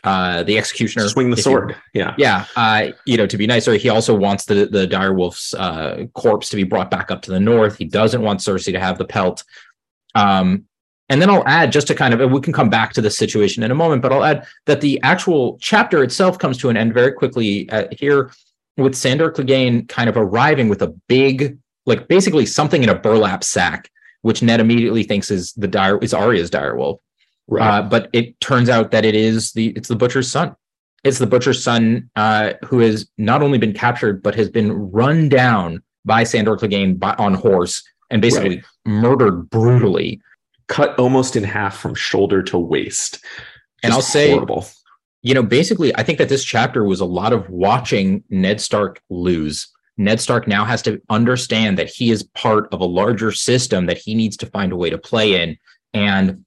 uh, 0.04 0.44
the 0.44 0.58
executioner. 0.58 1.08
Swing 1.08 1.30
the 1.30 1.34
if 1.34 1.40
you- 1.40 1.44
sword. 1.44 1.76
Yeah. 1.94 2.14
yeah, 2.18 2.46
uh, 2.56 2.88
you 3.06 3.18
know, 3.18 3.28
to 3.28 3.38
be 3.38 3.48
nicer, 3.48 3.74
he 3.76 3.90
also 3.90 4.16
wants 4.16 4.46
the 4.46 4.66
the 4.66 4.88
direwolf's 4.88 5.54
uh, 5.54 6.06
corpse 6.14 6.50
to 6.50 6.56
be 6.56 6.64
brought 6.64 6.92
back 6.92 7.12
up 7.12 7.22
to 7.24 7.32
the 7.32 7.40
north. 7.40 7.78
He 7.78 7.86
doesn't 7.86 8.22
want 8.22 8.40
Cersei 8.42 8.74
to 8.74 8.80
have 8.80 8.98
the 8.98 9.06
pelt. 9.06 9.44
Um, 10.16 10.66
and 11.10 11.22
then 11.22 11.30
I'll 11.30 11.48
add 11.48 11.72
just 11.72 11.88
to 11.88 11.96
kind 11.96 12.14
of, 12.14 12.22
and 12.22 12.34
we 12.34 12.40
can 12.40 12.54
come 12.54 12.70
back 12.70 12.94
to 12.94 13.02
this 13.02 13.18
situation 13.18 13.62
in 13.62 13.72
a 13.72 13.76
moment, 13.76 14.02
but 14.02 14.12
I'll 14.12 14.24
add 14.24 14.48
that 14.66 14.82
the 14.82 15.00
actual 15.04 15.58
chapter 15.62 16.02
itself 16.04 16.40
comes 16.40 16.58
to 16.60 16.70
an 16.70 16.78
end 16.78 16.94
very 16.94 17.12
quickly 17.12 17.70
uh, 17.70 17.88
here 17.92 18.32
with 18.78 18.96
Sandor 18.96 19.32
Clegane 19.32 19.88
kind 19.88 20.10
of 20.10 20.18
arriving 20.18 20.70
with 20.70 20.82
a 20.82 20.88
big, 21.08 21.58
like 21.86 22.08
basically 22.08 22.46
something 22.46 22.84
in 22.84 22.90
a 22.90 22.96
burlap 22.96 23.44
sack, 23.44 23.92
which 24.22 24.42
Ned 24.42 24.60
immediately 24.60 25.04
thinks 25.04 25.30
is 25.30 25.54
the 25.54 25.68
dire 25.68 25.98
is 26.00 26.14
Arya's 26.14 26.50
direwolf. 26.50 27.00
Right. 27.48 27.80
Uh, 27.80 27.82
but 27.84 28.10
it 28.14 28.40
turns 28.40 28.70
out 28.70 28.92
that 28.92 29.06
it 29.06 29.16
is 29.16 29.52
the 29.52 29.68
it's 29.70 29.90
the 29.90 29.96
butcher's 29.96 30.32
son. 30.32 30.56
It's 31.04 31.20
the 31.20 31.28
butcher's 31.28 31.62
son 31.62 32.10
uh, 32.16 32.54
who 32.66 32.80
has 32.80 33.10
not 33.18 33.42
only 33.42 33.58
been 33.58 33.74
captured 33.74 34.24
but 34.24 34.36
has 34.36 34.50
been 34.50 34.72
run 34.72 35.28
down 35.30 35.84
by 36.06 36.24
Sandor 36.24 36.56
Clegane 36.58 36.98
by, 36.98 37.14
on 37.16 37.34
horse 37.34 37.84
and 38.10 38.22
basically 38.22 38.58
Right. 38.58 38.64
murdered 38.86 39.50
brutally. 39.50 40.22
Cut 40.68 40.98
almost 40.98 41.36
in 41.36 41.44
half 41.44 41.78
from 41.78 41.94
shoulder 41.96 42.42
to 42.44 42.58
waist. 42.58 43.20
And 43.84 43.92
I'll 43.94 44.02
say- 44.02 44.32
horrible. 44.32 44.66
You 45.26 45.34
know, 45.34 45.44
basically, 45.44 45.96
I 45.96 46.04
think 46.04 46.18
that 46.18 46.28
this 46.28 46.44
chapter 46.44 46.84
was 46.84 47.00
a 47.00 47.06
lot 47.06 47.32
of 47.32 47.50
watching 47.50 48.24
Ned 48.30 48.60
Stark 48.60 49.02
lose. 49.10 49.70
Ned 49.98 50.20
Stark 50.20 50.50
now 50.50 50.66
has 50.66 50.82
to 50.82 51.02
understand 51.10 51.78
that 51.78 51.88
he 51.90 52.12
is 52.12 52.24
part 52.24 52.68
of 52.74 52.82
a 52.82 52.86
larger 52.86 53.32
system 53.32 53.86
that 53.86 53.98
he 53.98 54.16
needs 54.16 54.36
to 54.38 54.46
find 54.48 54.74
a 54.74 54.76
way 54.76 54.90
to 54.90 54.98
play 54.98 55.42
in. 55.42 55.58
And, 55.94 56.44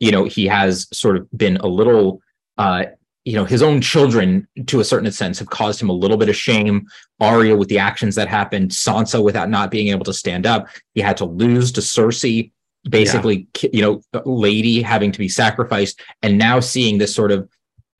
you 0.00 0.10
know, 0.10 0.24
he 0.24 0.46
has 0.46 0.86
sort 0.92 1.16
of 1.16 1.28
been 1.36 1.56
a 1.58 1.66
little, 1.66 2.20
uh, 2.56 2.84
you 3.24 3.34
know, 3.34 3.44
his 3.44 3.62
own 3.62 3.80
children, 3.80 4.46
to 4.66 4.80
a 4.80 4.84
certain 4.84 5.10
sense, 5.12 5.38
have 5.38 5.50
caused 5.50 5.82
him 5.82 5.90
a 5.90 5.94
little 5.94 6.16
bit 6.16 6.28
of 6.28 6.36
shame. 6.36 6.86
Arya 7.20 7.56
with 7.56 7.68
the 7.68 7.78
actions 7.78 8.14
that 8.14 8.28
happened, 8.28 8.70
Sansa 8.70 9.22
without 9.22 9.50
not 9.50 9.70
being 9.70 9.88
able 9.88 10.04
to 10.04 10.14
stand 10.14 10.46
up. 10.46 10.68
He 10.94 11.00
had 11.00 11.16
to 11.18 11.24
lose 11.24 11.72
to 11.72 11.80
Cersei, 11.80 12.52
basically, 12.88 13.48
ki- 13.52 13.70
you 13.72 13.82
know, 13.82 14.22
lady 14.24 14.80
having 14.80 15.12
to 15.12 15.18
be 15.18 15.28
sacrificed. 15.28 16.00
And 16.22 16.38
now 16.38 16.60
seeing 16.60 16.98
this 16.98 17.14
sort 17.14 17.32
of 17.32 17.48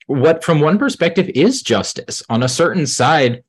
what 0.07 0.43
from 0.43 0.61
one 0.61 0.79
perspective 0.79 1.29
is 1.35 1.61
justice 1.63 2.23
on 2.31 2.43
a 2.43 2.49
certain 2.49 2.87
side 2.87 3.45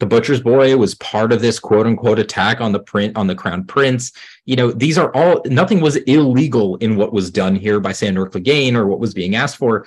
the 0.00 0.06
butcher's 0.06 0.40
boy 0.40 0.76
was 0.76 0.94
part 0.94 1.32
of 1.32 1.40
this 1.40 1.58
quote 1.58 1.86
unquote 1.86 2.18
attack 2.18 2.60
on 2.60 2.72
the 2.72 2.78
print 2.78 3.16
on 3.16 3.26
the 3.26 3.34
crown 3.34 3.64
prince 3.64 4.12
you 4.48 4.56
know 4.56 4.70
these 4.72 4.96
are 4.96 5.14
all 5.14 5.42
nothing 5.44 5.80
was 5.80 5.96
illegal 5.96 6.76
in 6.76 6.96
what 6.96 7.12
was 7.12 7.30
done 7.30 7.54
here 7.54 7.78
by 7.80 7.92
sandor 7.92 8.26
clegane 8.26 8.74
or 8.74 8.86
what 8.86 8.98
was 8.98 9.12
being 9.12 9.34
asked 9.34 9.58
for 9.58 9.86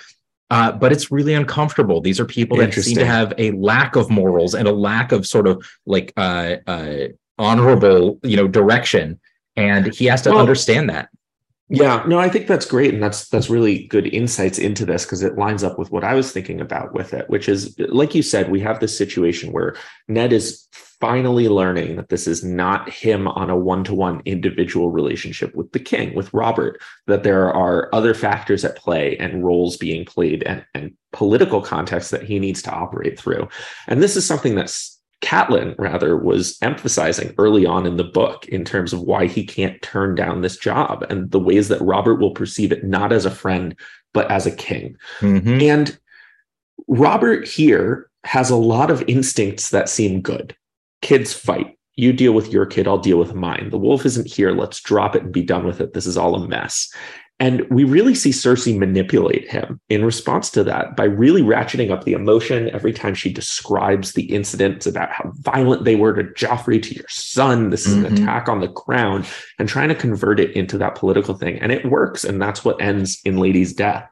uh, 0.52 0.70
but 0.70 0.92
it's 0.92 1.10
really 1.10 1.34
uncomfortable. 1.34 2.02
These 2.02 2.20
are 2.20 2.26
people 2.26 2.58
that 2.58 2.74
seem 2.74 2.98
to 2.98 3.06
have 3.06 3.34
a 3.38 3.52
lack 3.52 3.96
of 3.96 4.10
morals 4.10 4.54
and 4.54 4.68
a 4.68 4.72
lack 4.74 5.14
of 5.14 5.26
sort 5.26 5.48
of 5.48 5.66
like 5.86 6.12
uh, 6.18 6.58
uh, 6.68 7.08
honorable 7.38 8.20
you 8.22 8.36
know 8.36 8.50
direction 8.50 9.18
and 9.56 9.94
he 9.94 10.06
has 10.06 10.22
to 10.24 10.30
Well, 10.32 10.40
understand 10.40 10.90
that 10.90 11.08
Yeah, 11.74 12.04
no, 12.06 12.20
I 12.20 12.28
think 12.28 12.48
that's 12.48 12.66
great, 12.66 12.94
and 12.94 13.02
that's 13.02 13.30
that's 13.30 13.50
really 13.50 13.88
good 13.88 14.06
insights 14.08 14.60
into 14.60 14.86
this 14.86 15.06
because 15.06 15.24
it 15.24 15.38
lines 15.38 15.64
up 15.64 15.80
with 15.80 15.90
what 15.90 16.04
I 16.04 16.16
was 16.16 16.30
thinking 16.34 16.60
about 16.60 16.94
with 16.94 17.14
it, 17.14 17.30
which 17.30 17.48
is 17.48 17.74
like 17.80 18.14
you 18.14 18.22
said, 18.22 18.52
we 18.52 18.60
have 18.60 18.82
this 18.82 18.98
situation 18.98 19.54
where 19.54 19.78
Ned 20.10 20.34
is 20.34 20.68
finally 20.74 21.48
learning 21.48 21.96
that 21.96 22.10
this 22.10 22.28
is 22.28 22.44
not 22.44 22.90
him 22.90 23.26
on 23.30 23.50
a 23.50 23.56
one-to-one 23.56 24.22
individual 24.26 24.92
relationship 24.92 25.56
with 25.56 25.72
the 25.72 25.80
king, 25.80 26.14
with 26.14 26.32
Robert, 26.34 26.80
that 27.08 27.24
there 27.24 27.52
are 27.52 27.90
other 27.94 28.14
factors 28.14 28.66
at 28.66 28.76
play 28.76 29.18
and 29.18 29.44
roles 29.44 29.78
being 29.78 30.04
played 30.04 30.44
and, 30.44 30.66
and 30.76 30.94
political 31.14 31.62
context 31.62 32.12
that 32.12 32.24
he 32.24 32.38
needs 32.38 32.62
to 32.62 32.72
operate 32.72 33.18
through. 33.18 33.48
And 33.88 34.04
this 34.04 34.18
is 34.18 34.28
something 34.28 34.56
that's 34.56 35.01
Catelyn, 35.22 35.76
rather, 35.78 36.18
was 36.18 36.58
emphasizing 36.62 37.34
early 37.38 37.66
on 37.66 37.86
in 37.86 37.98
the 37.98 38.04
book 38.04 38.48
in 38.48 38.66
terms 38.66 38.92
of 38.92 39.02
why 39.02 39.28
he 39.28 39.46
can't 39.46 39.82
turn 39.82 40.16
down 40.16 40.42
this 40.42 40.58
job 40.58 41.06
and 41.10 41.30
the 41.32 41.40
ways 41.40 41.68
that 41.68 41.82
Robert 41.82 42.16
will 42.16 42.32
perceive 42.32 42.72
it 42.72 42.84
not 42.84 43.14
as 43.14 43.26
a 43.26 43.32
friend, 43.32 43.76
but 44.14 44.30
as 44.32 44.46
a 44.46 44.56
king. 44.56 44.98
Mm-hmm. 45.20 45.62
And 45.62 46.00
Robert 46.88 47.48
here 47.48 48.10
has 48.24 48.50
a 48.50 48.56
lot 48.56 48.92
of 48.92 49.04
instincts 49.08 49.70
that 49.70 49.90
seem 49.90 50.22
good. 50.22 50.56
Kids 51.02 51.34
fight. 51.34 51.78
You 51.96 52.14
deal 52.14 52.32
with 52.34 52.52
your 52.52 52.66
kid, 52.66 52.88
I'll 52.88 52.98
deal 52.98 53.20
with 53.20 53.36
mine. 53.36 53.70
The 53.70 53.78
wolf 53.78 54.06
isn't 54.06 54.28
here. 54.28 54.52
Let's 54.52 54.82
drop 54.82 55.16
it 55.16 55.24
and 55.24 55.32
be 55.32 55.44
done 55.44 55.66
with 55.66 55.82
it. 55.82 55.94
This 55.94 56.08
is 56.08 56.18
all 56.18 56.36
a 56.36 56.48
mess. 56.48 56.92
And 57.42 57.68
we 57.72 57.86
really 57.86 58.14
see 58.14 58.30
Cersei 58.30 58.78
manipulate 58.78 59.50
him 59.50 59.82
in 59.90 60.06
response 60.06 60.52
to 60.52 60.64
that 60.66 60.96
by 60.96 61.06
really 61.06 61.42
ratcheting 61.42 61.90
up 61.90 62.04
the 62.04 62.14
emotion 62.14 62.70
every 62.70 62.94
time 62.94 63.16
she 63.16 63.34
describes 63.34 64.14
the 64.14 64.32
incidents 64.32 64.86
about 64.86 65.12
how 65.12 65.32
violent 65.38 65.84
they 65.84 65.96
were 65.96 66.14
to 66.14 66.24
Joffrey, 66.36 66.80
to 66.84 66.94
your 66.94 67.08
son. 67.10 67.72
This 67.72 67.88
is 67.88 67.96
mm-hmm. 67.96 68.06
an 68.06 68.14
attack 68.14 68.48
on 68.48 68.60
the 68.60 68.68
crown, 68.68 69.26
and 69.58 69.68
trying 69.68 69.90
to 69.90 69.96
convert 69.96 70.40
it 70.40 70.52
into 70.56 70.78
that 70.78 70.94
political 70.94 71.34
thing. 71.34 71.58
And 71.58 71.72
it 71.72 71.84
works. 71.84 72.24
And 72.24 72.40
that's 72.40 72.64
what 72.64 72.80
ends 72.80 73.20
in 73.26 73.38
Lady's 73.38 73.74
death. 73.74 74.08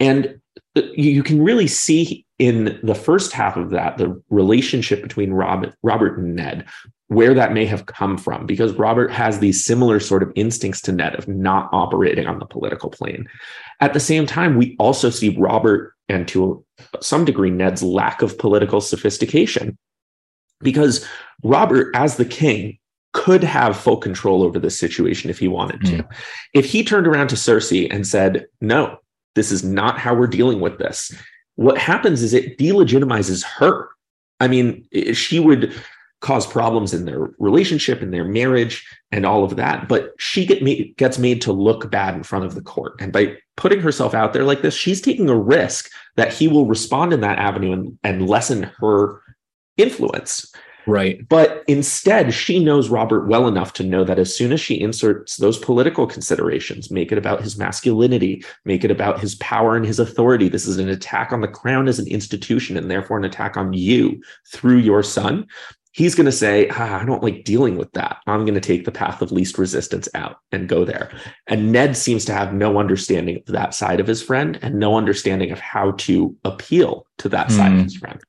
And 0.00 0.40
you 0.74 1.22
can 1.22 1.44
really 1.44 1.68
see 1.68 2.26
in 2.40 2.80
the 2.82 2.96
first 2.96 3.32
half 3.32 3.56
of 3.56 3.70
that 3.70 3.98
the 3.98 4.20
relationship 4.30 5.00
between 5.00 5.32
Robert, 5.32 5.76
Robert 5.84 6.18
and 6.18 6.34
Ned, 6.34 6.66
where 7.08 7.34
that 7.34 7.52
may 7.52 7.66
have 7.66 7.86
come 7.86 8.16
from, 8.16 8.46
because 8.46 8.72
Robert 8.72 9.10
has 9.10 9.38
these 9.38 9.64
similar 9.64 10.00
sort 10.00 10.22
of 10.22 10.32
instincts 10.34 10.80
to 10.82 10.92
Ned 10.92 11.14
of 11.16 11.28
not 11.28 11.68
operating 11.72 12.26
on 12.26 12.38
the 12.38 12.46
political 12.46 12.90
plane. 12.90 13.28
At 13.80 13.92
the 13.92 14.00
same 14.00 14.26
time, 14.26 14.56
we 14.56 14.74
also 14.78 15.10
see 15.10 15.36
Robert 15.36 15.94
and 16.08 16.26
to 16.28 16.64
some 17.00 17.24
degree 17.24 17.50
Ned's 17.50 17.82
lack 17.82 18.22
of 18.22 18.38
political 18.38 18.80
sophistication, 18.80 19.76
because 20.60 21.06
Robert, 21.42 21.94
as 21.94 22.16
the 22.16 22.24
king, 22.24 22.78
could 23.12 23.44
have 23.44 23.76
full 23.76 23.96
control 23.96 24.42
over 24.42 24.58
this 24.58 24.78
situation 24.78 25.30
if 25.30 25.38
he 25.38 25.46
wanted 25.46 25.80
to. 25.82 26.02
Mm. 26.02 26.08
If 26.52 26.66
he 26.66 26.82
turned 26.82 27.06
around 27.06 27.28
to 27.28 27.36
Cersei 27.36 27.86
and 27.90 28.06
said, 28.06 28.46
No, 28.60 28.98
this 29.34 29.52
is 29.52 29.62
not 29.62 29.98
how 29.98 30.14
we're 30.14 30.26
dealing 30.26 30.60
with 30.60 30.78
this. 30.78 31.14
What 31.54 31.78
happens 31.78 32.22
is 32.22 32.34
it 32.34 32.58
delegitimizes 32.58 33.44
her. 33.44 33.88
I 34.40 34.48
mean, 34.48 34.86
she 35.12 35.38
would 35.38 35.72
cause 36.24 36.46
problems 36.46 36.94
in 36.94 37.04
their 37.04 37.34
relationship, 37.38 38.00
in 38.00 38.10
their 38.10 38.24
marriage, 38.24 38.82
and 39.12 39.26
all 39.26 39.44
of 39.44 39.56
that. 39.56 39.88
But 39.88 40.14
she 40.18 40.46
get 40.46 40.62
made, 40.62 40.96
gets 40.96 41.18
made 41.18 41.42
to 41.42 41.52
look 41.52 41.90
bad 41.90 42.14
in 42.14 42.22
front 42.22 42.46
of 42.46 42.54
the 42.54 42.62
court. 42.62 42.94
And 42.98 43.12
by 43.12 43.36
putting 43.56 43.80
herself 43.80 44.14
out 44.14 44.32
there 44.32 44.44
like 44.44 44.62
this, 44.62 44.74
she's 44.74 45.02
taking 45.02 45.28
a 45.28 45.36
risk 45.36 45.90
that 46.16 46.32
he 46.32 46.48
will 46.48 46.64
respond 46.64 47.12
in 47.12 47.20
that 47.20 47.38
avenue 47.38 47.72
and, 47.72 47.98
and 48.02 48.26
lessen 48.26 48.70
her 48.78 49.20
influence. 49.76 50.50
Right. 50.86 51.26
But 51.28 51.62
instead, 51.66 52.32
she 52.32 52.62
knows 52.62 52.88
Robert 52.88 53.26
well 53.26 53.46
enough 53.46 53.74
to 53.74 53.84
know 53.84 54.02
that 54.04 54.18
as 54.18 54.34
soon 54.34 54.50
as 54.52 54.60
she 54.60 54.80
inserts 54.80 55.36
those 55.36 55.58
political 55.58 56.06
considerations, 56.06 56.90
make 56.90 57.12
it 57.12 57.18
about 57.18 57.42
his 57.42 57.58
masculinity, 57.58 58.44
make 58.64 58.82
it 58.82 58.90
about 58.90 59.20
his 59.20 59.34
power 59.36 59.76
and 59.76 59.84
his 59.84 59.98
authority, 59.98 60.48
this 60.48 60.66
is 60.66 60.78
an 60.78 60.88
attack 60.88 61.32
on 61.32 61.42
the 61.42 61.48
crown 61.48 61.86
as 61.86 61.98
an 61.98 62.06
institution 62.08 62.76
and 62.76 62.90
therefore 62.90 63.18
an 63.18 63.24
attack 63.24 63.56
on 63.56 63.72
you 63.72 64.22
through 64.46 64.78
your 64.78 65.02
son. 65.02 65.46
He's 65.94 66.16
going 66.16 66.26
to 66.26 66.32
say, 66.32 66.68
ah, 66.70 67.00
I 67.00 67.04
don't 67.04 67.22
like 67.22 67.44
dealing 67.44 67.76
with 67.76 67.92
that. 67.92 68.18
I'm 68.26 68.44
going 68.44 68.54
to 68.54 68.60
take 68.60 68.84
the 68.84 68.92
path 68.92 69.22
of 69.22 69.30
least 69.30 69.58
resistance 69.58 70.08
out 70.14 70.38
and 70.50 70.68
go 70.68 70.84
there. 70.84 71.12
And 71.46 71.70
Ned 71.70 71.96
seems 71.96 72.24
to 72.24 72.34
have 72.34 72.52
no 72.52 72.78
understanding 72.78 73.36
of 73.36 73.46
that 73.46 73.74
side 73.74 74.00
of 74.00 74.06
his 74.08 74.20
friend 74.20 74.58
and 74.60 74.74
no 74.74 74.96
understanding 74.96 75.52
of 75.52 75.60
how 75.60 75.92
to 75.92 76.36
appeal 76.44 77.06
to 77.18 77.28
that 77.28 77.48
mm. 77.48 77.56
side 77.56 77.72
of 77.72 77.78
hmm. 77.78 77.84
his 77.84 77.96
friend. 77.96 78.20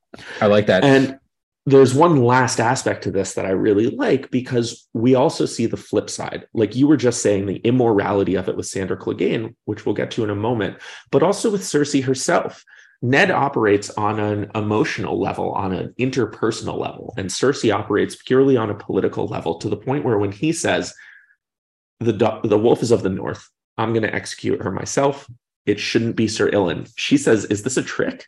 I 0.41 0.45
like 0.45 0.67
that. 0.67 0.83
And 0.83 1.19
there's 1.65 1.95
one 1.95 2.17
last 2.17 2.59
aspect 2.59 3.03
to 3.03 3.11
this 3.11 3.33
that 3.33 3.45
I 3.45 3.49
really 3.49 3.87
like 3.87 4.29
because 4.29 4.87
we 4.93 5.15
also 5.15 5.47
see 5.47 5.65
the 5.65 5.77
flip 5.77 6.09
side. 6.11 6.47
Like 6.53 6.75
you 6.75 6.87
were 6.87 6.97
just 6.97 7.23
saying, 7.23 7.47
the 7.47 7.57
immorality 7.57 8.35
of 8.35 8.47
it 8.47 8.55
with 8.55 8.67
Sandor 8.67 8.95
Clegane, 8.95 9.55
which 9.65 9.85
we'll 9.85 9.95
get 9.95 10.11
to 10.11 10.23
in 10.23 10.29
a 10.29 10.35
moment, 10.35 10.77
but 11.09 11.23
also 11.23 11.49
with 11.51 11.61
Cersei 11.61 12.03
herself. 12.03 12.63
Ned 13.01 13.31
operates 13.31 13.89
on 13.91 14.19
an 14.19 14.49
emotional 14.55 15.19
level, 15.19 15.51
on 15.51 15.73
an 15.73 15.93
interpersonal 15.99 16.79
level, 16.79 17.13
and 17.17 17.29
Cersei 17.29 17.73
operates 17.73 18.15
purely 18.15 18.57
on 18.57 18.69
a 18.69 18.75
political 18.75 19.27
level 19.27 19.55
to 19.59 19.69
the 19.69 19.77
point 19.77 20.05
where 20.05 20.17
when 20.17 20.31
he 20.31 20.51
says, 20.51 20.93
the, 21.99 22.39
the 22.43 22.57
wolf 22.57 22.81
is 22.81 22.91
of 22.91 23.03
the 23.03 23.09
north, 23.09 23.49
I'm 23.77 23.93
going 23.93 24.03
to 24.03 24.13
execute 24.13 24.61
her 24.61 24.71
myself. 24.71 25.29
It 25.65 25.79
shouldn't 25.79 26.15
be 26.15 26.27
Sir 26.27 26.49
Ilyn. 26.49 26.91
She 26.95 27.17
says, 27.17 27.45
Is 27.45 27.63
this 27.63 27.77
a 27.77 27.83
trick? 27.83 28.27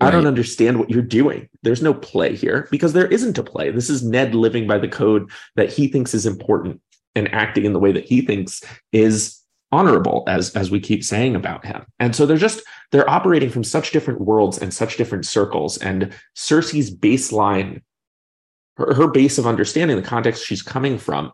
Right. 0.00 0.08
I 0.08 0.10
don't 0.10 0.26
understand 0.26 0.78
what 0.78 0.90
you're 0.90 1.02
doing. 1.02 1.48
There's 1.62 1.82
no 1.82 1.94
play 1.94 2.36
here 2.36 2.68
because 2.70 2.92
there 2.92 3.06
isn't 3.08 3.38
a 3.38 3.42
play. 3.42 3.70
This 3.70 3.88
is 3.88 4.02
Ned 4.02 4.34
living 4.34 4.66
by 4.66 4.78
the 4.78 4.88
code 4.88 5.30
that 5.56 5.72
he 5.72 5.88
thinks 5.88 6.12
is 6.12 6.26
important 6.26 6.80
and 7.14 7.32
acting 7.32 7.64
in 7.64 7.72
the 7.72 7.78
way 7.78 7.92
that 7.92 8.04
he 8.04 8.20
thinks 8.20 8.62
is 8.92 9.40
honorable 9.72 10.24
as 10.28 10.54
as 10.54 10.70
we 10.70 10.80
keep 10.80 11.02
saying 11.02 11.34
about 11.34 11.64
him. 11.64 11.84
And 11.98 12.14
so 12.14 12.26
they're 12.26 12.36
just 12.36 12.62
they're 12.92 13.08
operating 13.08 13.50
from 13.50 13.64
such 13.64 13.90
different 13.90 14.20
worlds 14.20 14.58
and 14.58 14.72
such 14.72 14.96
different 14.96 15.26
circles 15.26 15.76
and 15.78 16.12
Cersei's 16.36 16.94
baseline 16.94 17.82
her, 18.76 18.94
her 18.94 19.08
base 19.08 19.38
of 19.38 19.46
understanding 19.46 19.96
the 19.96 20.02
context 20.02 20.44
she's 20.44 20.62
coming 20.62 20.98
from 20.98 21.32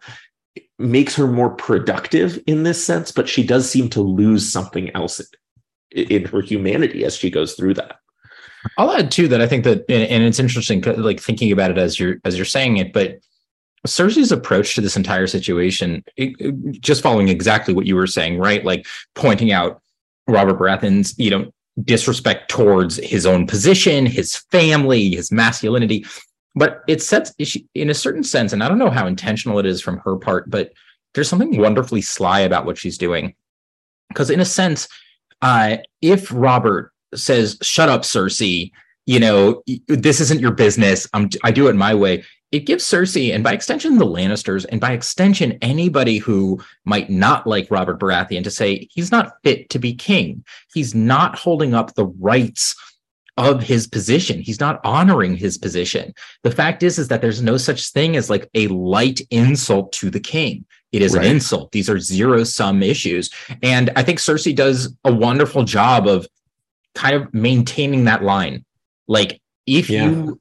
makes 0.78 1.14
her 1.16 1.26
more 1.26 1.50
productive 1.50 2.42
in 2.46 2.62
this 2.62 2.84
sense, 2.84 3.12
but 3.12 3.28
she 3.28 3.42
does 3.44 3.70
seem 3.70 3.88
to 3.90 4.02
lose 4.02 4.50
something 4.50 4.94
else 4.94 5.20
in 5.90 6.24
her 6.26 6.40
humanity 6.40 7.04
as 7.04 7.16
she 7.16 7.30
goes 7.30 7.54
through 7.54 7.74
that. 7.74 7.96
I'll 8.78 8.92
add 8.92 9.10
too 9.10 9.28
that 9.28 9.40
I 9.40 9.46
think 9.46 9.64
that, 9.64 9.84
and 9.88 10.22
it's 10.22 10.38
interesting, 10.38 10.82
like 10.82 11.20
thinking 11.20 11.50
about 11.52 11.72
it 11.72 11.78
as 11.78 11.98
you're 11.98 12.16
as 12.24 12.36
you're 12.36 12.44
saying 12.44 12.76
it, 12.76 12.92
but 12.92 13.18
Cersei's 13.86 14.30
approach 14.30 14.74
to 14.74 14.80
this 14.80 14.96
entire 14.96 15.26
situation, 15.26 16.04
it, 16.16 16.34
it, 16.38 16.80
just 16.80 17.02
following 17.02 17.28
exactly 17.28 17.74
what 17.74 17.86
you 17.86 17.96
were 17.96 18.06
saying, 18.06 18.38
right? 18.38 18.64
Like 18.64 18.86
pointing 19.14 19.50
out 19.50 19.82
Robert 20.28 20.58
Baratheon's, 20.58 21.18
you 21.18 21.30
know, 21.30 21.52
disrespect 21.82 22.50
towards 22.50 22.96
his 22.96 23.26
own 23.26 23.46
position, 23.46 24.06
his 24.06 24.36
family, 24.36 25.10
his 25.10 25.32
masculinity. 25.32 26.04
But 26.54 26.82
it 26.86 27.02
sets, 27.02 27.34
in 27.74 27.90
a 27.90 27.94
certain 27.94 28.22
sense, 28.22 28.52
and 28.52 28.62
I 28.62 28.68
don't 28.68 28.78
know 28.78 28.90
how 28.90 29.06
intentional 29.06 29.58
it 29.58 29.66
is 29.66 29.80
from 29.80 29.98
her 29.98 30.16
part, 30.16 30.50
but 30.50 30.72
there's 31.14 31.28
something 31.28 31.56
wonderfully 31.56 32.02
sly 32.02 32.40
about 32.40 32.66
what 32.66 32.78
she's 32.78 32.98
doing. 32.98 33.34
Because 34.08 34.30
in 34.30 34.40
a 34.40 34.44
sense, 34.44 34.86
uh, 35.40 35.78
if 36.02 36.30
Robert 36.30 36.92
says, 37.14 37.56
"Shut 37.62 37.88
up, 37.88 38.02
Cersei," 38.02 38.70
you 39.06 39.18
know, 39.18 39.62
this 39.88 40.20
isn't 40.20 40.40
your 40.40 40.52
business. 40.52 41.08
I'm, 41.14 41.30
I 41.42 41.50
do 41.50 41.68
it 41.68 41.74
my 41.74 41.94
way. 41.94 42.24
It 42.52 42.66
gives 42.66 42.84
Cersei, 42.84 43.34
and 43.34 43.42
by 43.42 43.54
extension, 43.54 43.96
the 43.96 44.06
Lannisters, 44.06 44.66
and 44.68 44.80
by 44.80 44.92
extension, 44.92 45.58
anybody 45.62 46.18
who 46.18 46.60
might 46.84 47.08
not 47.08 47.46
like 47.46 47.70
Robert 47.70 47.98
Baratheon 47.98 48.44
to 48.44 48.50
say 48.50 48.88
he's 48.92 49.10
not 49.10 49.32
fit 49.42 49.70
to 49.70 49.78
be 49.78 49.94
king. 49.94 50.44
He's 50.72 50.94
not 50.94 51.38
holding 51.38 51.74
up 51.74 51.94
the 51.94 52.06
rights 52.06 52.76
of 53.38 53.62
his 53.62 53.86
position. 53.86 54.40
He's 54.40 54.60
not 54.60 54.80
honoring 54.84 55.34
his 55.34 55.56
position. 55.56 56.12
The 56.42 56.50
fact 56.50 56.82
is, 56.82 56.98
is 56.98 57.08
that 57.08 57.22
there's 57.22 57.40
no 57.40 57.56
such 57.56 57.90
thing 57.90 58.16
as 58.16 58.28
like 58.28 58.50
a 58.52 58.68
light 58.68 59.22
insult 59.30 59.92
to 59.92 60.10
the 60.10 60.20
king. 60.20 60.66
It 60.92 61.00
is 61.00 61.14
right. 61.14 61.24
an 61.24 61.32
insult. 61.32 61.72
These 61.72 61.88
are 61.88 61.98
zero 61.98 62.44
sum 62.44 62.82
issues. 62.82 63.30
And 63.62 63.90
I 63.96 64.02
think 64.02 64.18
Cersei 64.18 64.54
does 64.54 64.94
a 65.04 65.12
wonderful 65.12 65.64
job 65.64 66.06
of 66.06 66.26
kind 66.94 67.16
of 67.16 67.32
maintaining 67.32 68.04
that 68.04 68.22
line. 68.22 68.66
Like, 69.08 69.40
if 69.66 69.88
yeah. 69.88 70.10
you 70.10 70.40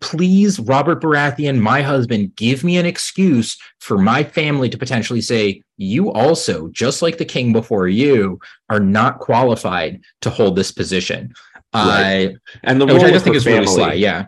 please, 0.00 0.58
Robert 0.58 1.00
Baratheon, 1.00 1.60
my 1.60 1.82
husband, 1.82 2.34
give 2.36 2.64
me 2.64 2.78
an 2.78 2.86
excuse 2.86 3.56
for 3.80 3.98
my 3.98 4.24
family 4.24 4.68
to 4.68 4.78
potentially 4.78 5.20
say, 5.20 5.62
you 5.76 6.12
also, 6.12 6.68
just 6.68 7.02
like 7.02 7.18
the 7.18 7.24
king 7.24 7.52
before 7.52 7.88
you, 7.88 8.38
are 8.70 8.80
not 8.80 9.18
qualified 9.18 10.00
to 10.22 10.30
hold 10.30 10.56
this 10.56 10.72
position. 10.72 11.32
Right. 11.74 12.30
Uh, 12.34 12.58
and 12.64 12.80
the 12.80 12.86
which 12.86 13.02
I 13.02 13.10
just 13.10 13.24
think 13.24 13.36
is 13.36 13.44
family, 13.44 13.60
really 13.60 13.74
sly. 13.74 13.92
Yeah 13.94 14.26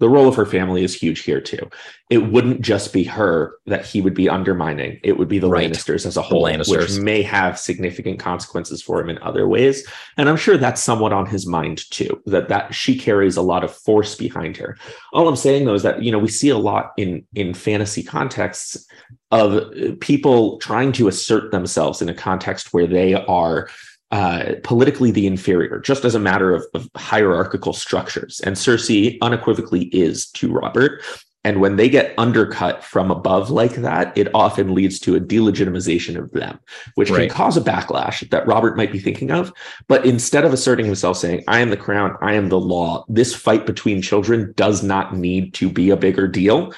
the 0.00 0.08
role 0.08 0.26
of 0.26 0.34
her 0.34 0.46
family 0.46 0.82
is 0.82 0.94
huge 0.94 1.20
here 1.20 1.40
too. 1.40 1.70
It 2.08 2.18
wouldn't 2.18 2.62
just 2.62 2.92
be 2.92 3.04
her 3.04 3.54
that 3.66 3.86
he 3.86 4.00
would 4.00 4.14
be 4.14 4.28
undermining. 4.28 4.98
It 5.04 5.16
would 5.16 5.28
be 5.28 5.38
the 5.38 5.48
right. 5.48 5.70
Lannisters 5.70 6.06
as 6.06 6.16
a 6.16 6.22
whole, 6.22 6.50
which 6.66 6.98
may 6.98 7.22
have 7.22 7.58
significant 7.58 8.18
consequences 8.18 8.82
for 8.82 9.00
him 9.00 9.10
in 9.10 9.18
other 9.18 9.46
ways. 9.46 9.86
And 10.16 10.28
I'm 10.28 10.36
sure 10.36 10.56
that's 10.56 10.82
somewhat 10.82 11.12
on 11.12 11.26
his 11.26 11.46
mind 11.46 11.88
too, 11.90 12.20
that 12.26 12.48
that 12.48 12.74
she 12.74 12.98
carries 12.98 13.36
a 13.36 13.42
lot 13.42 13.62
of 13.62 13.72
force 13.72 14.16
behind 14.16 14.56
her. 14.56 14.76
All 15.12 15.28
I'm 15.28 15.36
saying 15.36 15.66
though 15.66 15.74
is 15.74 15.82
that, 15.84 16.02
you 16.02 16.10
know, 16.10 16.18
we 16.18 16.28
see 16.28 16.48
a 16.48 16.58
lot 16.58 16.92
in 16.96 17.24
in 17.34 17.54
fantasy 17.54 18.02
contexts 18.02 18.86
of 19.30 19.70
people 20.00 20.58
trying 20.58 20.92
to 20.92 21.06
assert 21.06 21.52
themselves 21.52 22.02
in 22.02 22.08
a 22.08 22.14
context 22.14 22.72
where 22.72 22.86
they 22.86 23.14
are 23.14 23.68
uh, 24.10 24.54
politically 24.64 25.10
the 25.10 25.26
inferior, 25.26 25.78
just 25.78 26.04
as 26.04 26.14
a 26.14 26.20
matter 26.20 26.54
of, 26.54 26.64
of, 26.74 26.88
hierarchical 26.96 27.72
structures. 27.72 28.40
And 28.40 28.56
Cersei 28.56 29.18
unequivocally 29.22 29.84
is 29.84 30.26
to 30.32 30.50
Robert. 30.52 31.02
And 31.42 31.60
when 31.60 31.76
they 31.76 31.88
get 31.88 32.12
undercut 32.18 32.84
from 32.84 33.10
above 33.10 33.50
like 33.50 33.76
that, 33.76 34.16
it 34.18 34.28
often 34.34 34.74
leads 34.74 34.98
to 35.00 35.14
a 35.14 35.20
delegitimization 35.20 36.18
of 36.18 36.30
them, 36.32 36.58
which 36.96 37.10
Right. 37.10 37.30
can 37.30 37.36
cause 37.36 37.56
a 37.56 37.62
backlash 37.62 38.28
that 38.30 38.46
Robert 38.46 38.76
might 38.76 38.92
be 38.92 38.98
thinking 38.98 39.30
of. 39.30 39.52
But 39.88 40.04
instead 40.04 40.44
of 40.44 40.52
asserting 40.52 40.84
himself 40.84 41.16
saying, 41.16 41.44
I 41.48 41.60
am 41.60 41.70
the 41.70 41.78
crown, 41.78 42.16
I 42.20 42.34
am 42.34 42.50
the 42.50 42.60
law, 42.60 43.06
this 43.08 43.34
fight 43.34 43.64
between 43.64 44.02
children 44.02 44.52
does 44.56 44.82
not 44.82 45.16
need 45.16 45.54
to 45.54 45.70
be 45.70 45.88
a 45.90 45.96
bigger 45.96 46.28
deal. 46.28 46.74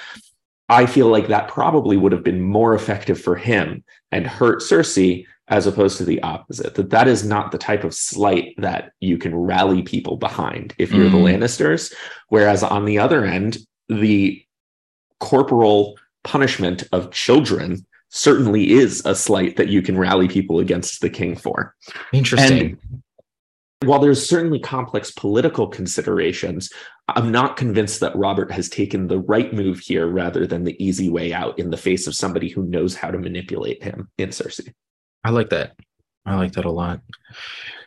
I 0.69 0.87
feel 0.87 1.09
like 1.09 1.29
that 1.29 1.49
probably 1.49 1.97
would 1.97 2.13
have 2.13 2.23
been 2.23 2.41
more 2.41 2.75
effective 2.75 3.21
for 3.21 3.35
him 3.35 3.83
and 4.13 4.27
hurt 4.27 4.61
Cersei 4.61 5.27
as 5.53 5.67
opposed 5.67 5.99
to 5.99 6.05
the 6.05 6.21
opposite. 6.23 6.75
That 6.75 6.89
that 6.91 7.07
is 7.07 7.25
not 7.25 7.53
the 7.53 7.59
type 7.59 7.85
of 7.85 7.95
slight 7.95 8.55
that 8.57 8.93
you 9.01 9.19
can 9.19 9.35
rally 9.35 9.83
people 9.83 10.17
behind 10.17 10.75
if 10.79 10.93
you're 10.93 11.11
the 11.11 11.19
Mm. 11.19 11.41
Lannisters. 11.41 11.93
Whereas 12.29 12.63
on 12.63 12.87
the 12.87 12.99
other 12.99 13.27
end, 13.27 13.59
the 13.91 14.43
corporal 15.21 15.99
punishment 16.25 16.85
of 16.91 17.11
children 17.11 17.85
certainly 18.09 18.71
is 18.71 19.03
a 19.05 19.15
slight 19.15 19.57
that 19.57 19.69
you 19.69 19.83
can 19.83 19.99
rally 19.99 20.27
people 20.27 20.59
against 20.59 21.03
the 21.03 21.11
king 21.11 21.37
for. 21.37 21.75
Interesting. 22.15 22.79
While 23.85 23.99
there's 23.99 24.27
certainly 24.27 24.61
complex 24.61 25.11
political 25.11 25.67
considerations, 25.67 26.71
I'm 27.09 27.31
not 27.31 27.57
convinced 27.59 28.01
that 28.01 28.17
Robert 28.17 28.51
has 28.53 28.69
taken 28.71 29.09
the 29.09 29.19
right 29.19 29.53
move 29.53 29.81
here 29.81 30.07
rather 30.07 30.47
than 30.47 30.65
the 30.65 30.83
easy 30.83 31.11
way 31.11 31.35
out 31.35 31.59
in 31.59 31.69
the 31.71 31.77
face 31.77 32.07
of 32.07 32.15
somebody 32.15 32.49
who 32.49 32.63
knows 32.63 32.95
how 32.95 33.11
to 33.11 33.19
manipulate 33.19 33.83
him 33.83 34.09
in 34.17 34.31
Cersei. 34.31 34.73
I 35.25 35.31
like 35.31 35.51
that. 35.51 35.77
I 36.25 36.37
like 36.37 36.53
that 36.53 36.65
a 36.65 36.71
lot. 36.71 37.01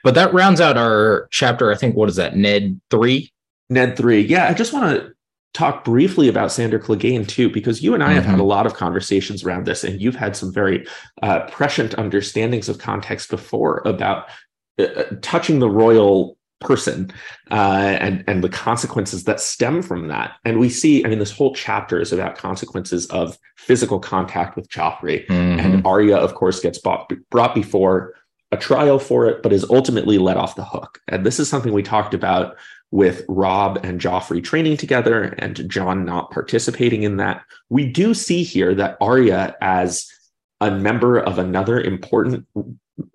But 0.03 0.15
that 0.15 0.33
rounds 0.33 0.61
out 0.61 0.77
our 0.77 1.27
chapter. 1.31 1.71
I 1.71 1.75
think 1.75 1.95
what 1.95 2.09
is 2.09 2.15
that? 2.17 2.35
Ned 2.35 2.79
three. 2.89 3.31
Ned 3.69 3.97
three. 3.97 4.21
Yeah, 4.21 4.47
I 4.47 4.53
just 4.53 4.73
want 4.73 4.97
to 4.97 5.13
talk 5.53 5.85
briefly 5.85 6.27
about 6.27 6.51
Sandor 6.51 6.79
Clegane 6.79 7.27
too, 7.27 7.49
because 7.49 7.81
you 7.81 7.93
and 7.93 8.03
I 8.03 8.11
have 8.11 8.25
had 8.25 8.39
a 8.39 8.43
lot 8.43 8.65
of 8.65 8.73
conversations 8.73 9.43
around 9.43 9.65
this, 9.65 9.83
and 9.83 10.01
you've 10.01 10.15
had 10.15 10.35
some 10.35 10.53
very 10.53 10.85
uh, 11.23 11.47
prescient 11.47 11.97
understandings 11.97 12.67
of 12.67 12.77
context 12.77 13.29
before 13.29 13.81
about 13.85 14.27
uh, 14.77 15.03
touching 15.21 15.59
the 15.59 15.69
royal 15.69 16.37
person 16.65 17.11
uh, 17.51 17.97
and 17.99 18.23
and 18.27 18.43
the 18.43 18.49
consequences 18.49 19.23
that 19.23 19.39
stem 19.39 19.81
from 19.81 20.07
that. 20.07 20.33
And 20.43 20.59
we 20.59 20.69
see, 20.69 21.05
I 21.05 21.07
mean, 21.07 21.19
this 21.19 21.31
whole 21.31 21.53
chapter 21.53 21.99
is 21.99 22.11
about 22.11 22.37
consequences 22.37 23.05
of 23.07 23.37
physical 23.55 23.99
contact 23.99 24.55
with 24.55 24.69
Joffrey. 24.69 25.25
Mhm. 25.27 25.59
And 25.59 25.85
Arya, 25.85 26.17
of 26.17 26.35
course, 26.35 26.59
gets 26.59 26.79
bought, 26.79 27.11
brought 27.29 27.55
before 27.55 28.13
a 28.51 28.57
trial 28.57 28.99
for 28.99 29.27
it, 29.27 29.41
but 29.43 29.53
is 29.53 29.65
ultimately 29.69 30.17
let 30.17 30.37
off 30.37 30.55
the 30.55 30.65
hook. 30.65 30.99
And 31.07 31.25
this 31.25 31.39
is 31.39 31.49
something 31.49 31.73
we 31.73 31.83
talked 31.83 32.13
about 32.13 32.55
with 32.91 33.25
Robb 33.27 33.79
and 33.83 33.99
Joffrey 33.99 34.43
training 34.43 34.77
together 34.77 35.35
and 35.39 35.69
Jon 35.69 36.05
not 36.05 36.31
participating 36.31 37.03
in 37.03 37.17
that. 37.17 37.41
We 37.69 37.85
do 37.85 38.13
see 38.13 38.43
here 38.43 38.73
that 38.75 38.97
Arya, 39.01 39.55
as 39.61 40.07
a 40.61 40.71
member 40.71 41.19
of 41.19 41.37
another 41.37 41.81
important 41.81 42.45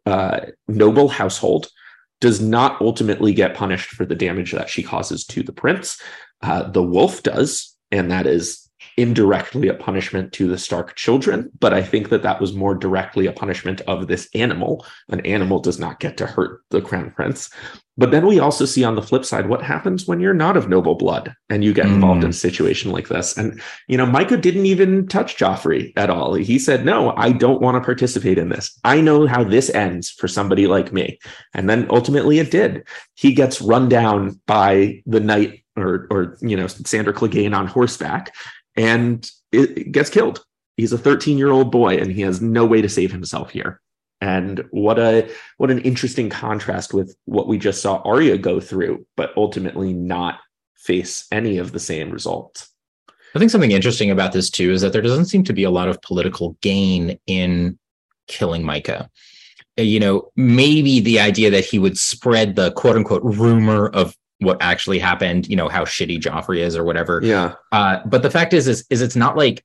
uh, 0.05 0.41
noble 0.69 1.09
household, 1.09 1.69
does 2.21 2.41
not 2.41 2.81
ultimately 2.81 3.33
get 3.33 3.55
punished 3.55 3.91
for 3.91 4.05
the 4.05 4.15
damage 4.15 4.53
that 4.53 4.69
she 4.69 4.83
causes 4.83 5.25
to 5.25 5.43
the 5.43 5.53
prince. 5.53 6.01
Uh, 6.43 6.71
the 6.71 6.83
wolf 6.83 7.23
does, 7.23 7.77
and 7.91 8.11
that 8.11 8.27
is 8.27 8.60
indirectly 8.97 9.69
a 9.69 9.75
punishment 9.75 10.33
to 10.35 10.47
the 10.49 10.59
Stark 10.59 10.97
children. 10.97 11.51
But 11.59 11.73
I 11.75 11.83
think 11.83 12.09
that 12.11 12.23
that 12.23 12.41
was 12.41 12.55
more 12.55 12.75
directly 12.75 13.27
a 13.27 13.33
punishment 13.33 13.81
of 13.83 14.07
this 14.07 14.29
animal. 14.35 14.85
An 15.09 15.21
animal 15.21 15.61
does 15.61 15.79
not 15.79 16.01
get 16.01 16.17
to 16.19 16.27
hurt 16.27 16.61
the 16.71 16.83
crown 16.83 17.11
prince. 17.11 17.51
But 17.97 18.13
then 18.13 18.27
we 18.27 18.39
also 18.39 18.65
see 18.65 18.83
on 18.83 18.95
the 18.95 19.03
flip 19.03 19.27
side 19.27 19.49
what 19.49 19.61
happens 19.63 20.07
when 20.07 20.21
you're 20.21 20.33
not 20.33 20.57
of 20.57 20.71
noble 20.71 20.95
blood 20.95 21.35
and 21.51 21.63
you 21.63 21.75
get 21.75 21.85
involved 21.87 22.23
Mm. 22.23 22.25
in 22.25 22.31
a 22.31 22.33
situation 22.33 22.93
like 22.93 23.09
this. 23.09 23.37
And, 23.37 23.61
you 23.89 23.99
know, 23.99 24.07
Mycah 24.07 24.41
didn't 24.41 24.65
even 24.65 25.07
touch 25.07 25.37
Joffrey 25.37 25.93
at 25.97 26.09
all. 26.09 26.33
He 26.33 26.59
said, 26.59 26.87
No, 26.87 27.13
I 27.17 27.33
don't 27.33 27.61
want 27.61 27.75
to 27.77 27.85
participate 27.85 28.39
in 28.39 28.49
this. 28.49 28.79
I 28.85 29.03
know 29.03 29.27
how 29.27 29.45
this 29.45 29.69
ends 29.71 30.09
for 30.09 30.29
somebody 30.29 30.67
like 30.67 30.95
me. 30.95 31.19
And 31.53 31.69
then 31.69 31.87
ultimately 31.91 32.39
it 32.39 32.51
did. 32.51 32.85
He 33.17 33.35
gets 33.35 33.61
run 33.61 33.89
down 33.91 34.41
by 34.47 35.03
the 35.05 35.21
knight 35.21 35.63
or, 35.77 36.07
or 36.11 36.39
you 36.41 36.57
know, 36.57 36.69
Sandor 36.69 37.13
Clegane 37.13 37.55
on 37.55 37.67
horseback 37.67 38.35
and 38.81 39.31
it, 39.53 39.79
it 39.79 39.93
gets 39.93 40.09
killed. 40.11 40.45
He's 40.77 40.93
a 40.93 40.99
13 40.99 41.37
year 41.37 41.51
old 41.51 41.71
boy 41.71 41.97
and 41.99 42.11
he 42.11 42.23
has 42.23 42.41
no 42.41 42.65
way 42.65 42.81
to 42.81 42.89
save 42.89 43.13
himself 43.13 43.51
here. 43.51 43.81
And 44.23 44.65
what 44.71 44.99
a 44.99 45.31
what 45.59 45.71
an 45.71 45.81
interesting 45.81 46.31
contrast 46.31 46.93
with 46.93 47.15
what 47.25 47.47
we 47.47 47.59
just 47.59 47.83
saw 47.83 48.03
Arya 48.03 48.39
go 48.39 48.61
through, 48.61 49.07
but 49.17 49.33
ultimately 49.37 49.93
not 49.93 50.41
face 50.77 51.27
any 51.31 51.59
of 51.59 51.73
the 51.73 51.79
same 51.79 52.11
results. 52.11 52.71
I 53.35 53.39
think 53.39 53.51
something 53.51 53.71
interesting 53.71 54.11
about 54.11 54.33
this 54.33 54.51
too 54.51 54.73
is 54.73 54.81
that 54.81 54.93
there 54.93 55.03
doesn't 55.03 55.27
seem 55.27 55.45
to 55.45 55.53
be 55.53 55.65
a 55.65 55.71
lot 55.71 55.89
of 55.89 56.01
political 56.03 56.57
gain 56.61 57.19
in 57.27 57.79
killing 58.27 58.63
Mycah. 58.63 59.09
Uh, 59.79 59.83
You 59.83 60.01
know, 60.01 60.31
maybe 60.37 61.01
the 61.01 61.21
idea 61.21 61.51
that 61.51 61.65
he 61.65 61.79
would 61.79 61.97
spread 61.99 62.57
the 62.57 62.73
quote 62.73 62.97
unquote 62.97 63.23
rumor 63.25 63.89
of 63.89 64.15
what 64.41 64.59
actually 64.61 64.99
happened, 64.99 65.49
you 65.49 65.57
know, 65.57 65.69
how 65.69 65.85
shitty 65.85 66.21
Joffrey 66.21 66.59
is 66.59 66.77
or 66.77 66.85
whatever. 66.85 67.21
Yeah. 67.23 67.55
Uh, 67.73 68.01
but 68.07 68.23
the 68.23 68.31
fact 68.31 68.53
is, 68.53 68.67
is, 68.69 68.85
is 68.91 69.03
it's 69.03 69.17
not 69.17 69.37
like 69.37 69.65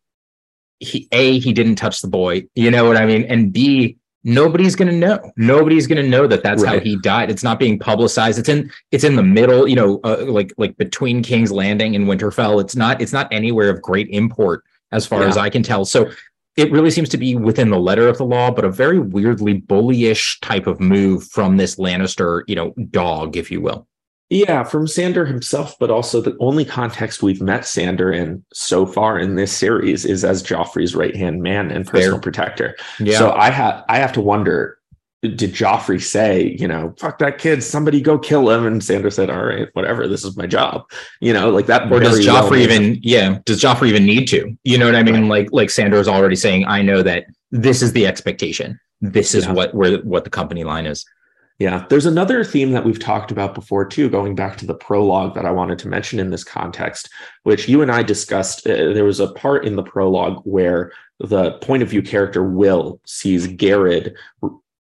he 0.79 1.07
a 1.11 1.39
he 1.39 1.53
didn't 1.53 1.75
touch 1.75 2.01
the 2.01 2.07
boy. 2.07 2.45
You 2.55 2.71
know 2.71 2.85
what 2.85 2.97
I 2.97 3.05
mean? 3.05 3.23
And 3.23 3.51
b 3.53 3.97
nobody's 4.23 4.75
gonna 4.75 4.91
know. 4.91 5.31
Nobody's 5.37 5.87
gonna 5.87 6.03
know 6.03 6.27
that 6.27 6.43
that's 6.43 6.63
how 6.63 6.79
he 6.79 6.97
died. 6.97 7.31
It's 7.31 7.43
not 7.43 7.59
being 7.59 7.79
publicized. 7.79 8.39
It's 8.39 8.49
in 8.49 8.71
it's 8.91 9.03
in 9.03 9.15
the 9.15 9.23
middle. 9.23 9.67
You 9.67 9.75
know, 9.75 9.99
uh, 10.03 10.25
like 10.27 10.53
like 10.57 10.75
between 10.77 11.23
King's 11.23 11.51
Landing 11.51 11.95
and 11.95 12.05
Winterfell. 12.07 12.61
It's 12.61 12.75
not 12.75 13.01
it's 13.01 13.13
not 13.13 13.27
anywhere 13.31 13.69
of 13.69 13.81
great 13.81 14.09
import 14.09 14.63
as 14.91 15.05
far 15.05 15.21
Yeah. 15.21 15.29
as 15.29 15.37
I 15.37 15.49
can 15.49 15.63
tell. 15.63 15.85
So. 15.85 16.11
It 16.57 16.71
really 16.71 16.89
seems 16.89 17.09
to 17.09 17.17
be 17.17 17.35
within 17.35 17.69
the 17.69 17.77
letter 17.77 18.07
of 18.07 18.17
the 18.17 18.23
law, 18.23 18.49
but 18.49 18.63
a 18.63 18.71
very 18.71 18.97
weirdly 18.97 19.59
bullyish 19.59 20.39
type 20.39 20.67
of 20.67 20.79
move 20.79 21.25
from 21.25 21.57
this 21.57 21.75
Lannister, 21.75 22.43
you 22.47 22.55
know, 22.55 22.73
dog, 22.91 23.35
if 23.35 23.51
you 23.51 23.59
will. 23.59 23.89
Yeah, 24.29 24.63
from 24.63 24.87
Sandor 24.87 25.25
himself, 25.25 25.75
but 25.79 25.91
also 25.91 26.19
the 26.19 26.35
only 26.39 26.65
context 26.65 27.21
we've 27.21 27.41
met 27.41 27.65
Sandor 27.65 28.11
in 28.11 28.43
so 28.53 28.85
far 28.87 29.19
in 29.19 29.35
this 29.35 29.51
series 29.55 30.03
is 30.03 30.25
as 30.25 30.41
Joffrey's 30.41 30.95
right 30.95 31.15
hand 31.15 31.43
man 31.43 31.69
and 31.69 31.85
personal 31.85 32.13
Fair. 32.13 32.21
protector. 32.21 32.75
Yeah. 32.99 33.19
So 33.19 33.31
I 33.33 33.51
have 33.51 33.83
I 33.87 33.97
have 33.99 34.13
to 34.13 34.21
wonder, 34.21 34.79
did 35.21 35.53
Joffrey 35.53 36.01
say, 36.01 36.55
you 36.59 36.67
know, 36.67 36.95
fuck 36.99 37.19
that 37.19 37.37
kid, 37.37 37.63
somebody 37.63 38.01
go 38.01 38.17
kill 38.17 38.49
him? 38.49 38.65
And 38.65 38.83
Sandor 38.83 39.11
said, 39.11 39.29
All 39.29 39.45
right, 39.45 39.67
whatever, 39.73 40.07
this 40.07 40.23
is 40.25 40.35
my 40.35 40.47
job. 40.47 40.83
You 41.21 41.31
know, 41.33 41.51
like 41.51 41.67
that. 41.67 41.91
or 41.91 41.99
does 41.99 42.25
well 42.25 42.43
Joffrey 42.43 42.57
may 42.57 42.63
even 42.63 42.99
yeah 43.03 43.39
does 43.45 43.61
Joffrey 43.61 43.89
even 43.89 44.05
need 44.07 44.25
to 44.29 44.57
you 44.63 44.79
know 44.79 44.87
what 44.87 44.95
I 44.95 45.03
mean 45.03 45.27
like 45.27 45.49
like 45.51 45.69
Sandor 45.69 45.99
is 45.99 46.07
already 46.07 46.35
saying 46.35 46.65
I 46.65 46.81
know 46.81 47.03
that 47.03 47.25
this 47.51 47.83
is 47.83 47.93
the 47.93 48.07
expectation 48.07 48.79
this 49.01 49.35
is 49.35 49.45
Yeah. 49.45 49.51
what 49.53 49.75
where 49.75 49.97
what 49.99 50.23
the 50.23 50.29
company 50.31 50.63
line 50.63 50.87
is 50.87 51.05
Yeah, 51.57 51.85
there's 51.89 52.05
another 52.05 52.43
theme 52.43 52.71
that 52.71 52.83
we've 52.83 52.99
talked 52.99 53.31
about 53.31 53.55
before 53.55 53.85
too, 53.85 54.09
going 54.09 54.35
back 54.35 54.57
to 54.57 54.65
the 54.65 54.73
prologue 54.73 55.35
that 55.35 55.45
I 55.45 55.51
wanted 55.51 55.79
to 55.79 55.87
mention 55.87 56.19
in 56.19 56.29
this 56.29 56.43
context, 56.43 57.09
which 57.43 57.69
you 57.69 57.81
and 57.81 57.91
I 57.91 58.03
discussed. 58.03 58.67
Uh, 58.67 58.91
there 58.93 59.05
was 59.05 59.21
a 59.21 59.31
part 59.31 59.65
in 59.65 59.77
the 59.77 59.83
prologue 59.83 60.41
where 60.43 60.91
the 61.19 61.53
point 61.59 61.81
of 61.81 61.89
view 61.89 62.01
character 62.01 62.43
Will 62.43 62.99
sees 63.05 63.47
Garrett 63.47 64.13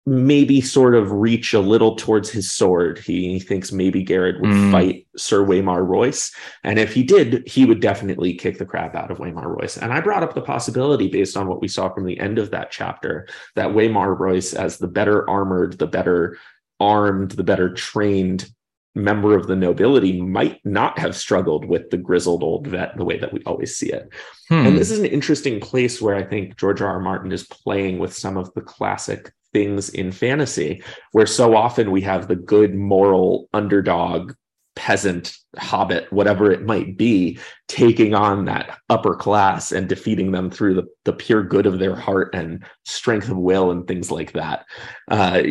maybe 0.04 0.60
sort 0.62 0.94
of 0.94 1.10
reach 1.12 1.52
a 1.52 1.60
little 1.60 1.94
towards 1.94 2.30
his 2.30 2.50
sword. 2.50 2.98
He 2.98 3.38
thinks 3.40 3.72
maybe 3.72 4.02
Garrett 4.02 4.40
would 4.40 4.50
Mm. 4.50 4.70
fight 4.70 5.06
Sir 5.16 5.44
Waymar 5.44 5.86
Royce, 5.86 6.34
and 6.64 6.78
if 6.78 6.94
he 6.94 7.02
did, 7.02 7.46
he 7.46 7.66
would 7.66 7.80
definitely 7.80 8.32
kick 8.32 8.56
the 8.58 8.64
crap 8.64 8.94
out 8.94 9.10
of 9.10 9.18
Waymar 9.18 9.44
Royce. 9.58 9.76
And 9.76 9.92
I 9.92 10.00
brought 10.00 10.22
up 10.22 10.34
the 10.34 10.40
possibility 10.40 11.08
based 11.08 11.36
on 11.36 11.46
what 11.46 11.60
we 11.60 11.68
saw 11.68 11.88
from 11.90 12.04
the 12.06 12.18
end 12.20 12.38
of 12.38 12.50
that 12.52 12.70
chapter 12.70 13.26
that 13.54 13.68
Waymar 13.70 14.18
Royce, 14.18 14.54
as 14.54 14.78
the 14.78 14.88
better 14.88 15.28
armored, 15.28 15.78
the 15.78 15.86
better 15.86 16.38
armed, 16.80 17.32
the 17.32 17.44
better 17.44 17.72
trained 17.72 18.50
member 18.94 19.36
of 19.36 19.46
the 19.46 19.56
nobility, 19.56 20.20
might 20.20 20.60
not 20.64 20.98
have 20.98 21.16
struggled 21.16 21.64
with 21.64 21.90
the 21.90 21.96
grizzled 21.96 22.42
old 22.42 22.66
vet 22.66 22.96
the 22.96 23.04
way 23.04 23.18
that 23.18 23.32
we 23.32 23.42
always 23.44 23.76
see 23.76 23.92
it. 23.92 24.08
Hmm. 24.48 24.66
And 24.66 24.78
this 24.78 24.90
is 24.90 24.98
an 24.98 25.06
interesting 25.06 25.60
place 25.60 26.00
where 26.00 26.16
I 26.16 26.24
think 26.24 26.56
George 26.56 26.80
R. 26.80 26.88
R. 26.88 27.00
Martin 27.00 27.32
is 27.32 27.46
playing 27.46 27.98
with 27.98 28.12
some 28.12 28.36
of 28.36 28.52
the 28.54 28.60
classic 28.60 29.32
things 29.52 29.88
in 29.90 30.12
fantasy, 30.12 30.82
where 31.12 31.26
so 31.26 31.56
often 31.56 31.90
we 31.90 32.00
have 32.02 32.28
the 32.28 32.36
good 32.36 32.74
moral 32.74 33.48
underdog 33.52 34.32
peasant 34.78 35.36
hobbit 35.56 36.10
whatever 36.12 36.52
it 36.52 36.64
might 36.64 36.96
be 36.96 37.36
taking 37.66 38.14
on 38.14 38.44
that 38.44 38.78
upper 38.88 39.16
class 39.16 39.72
and 39.72 39.88
defeating 39.88 40.30
them 40.30 40.50
through 40.52 40.72
the, 40.72 40.84
the 41.04 41.12
pure 41.12 41.42
good 41.42 41.66
of 41.66 41.80
their 41.80 41.96
heart 41.96 42.32
and 42.32 42.64
strength 42.84 43.28
of 43.28 43.36
will 43.36 43.72
and 43.72 43.88
things 43.88 44.12
like 44.12 44.32
that 44.34 44.64
uh, 45.10 45.42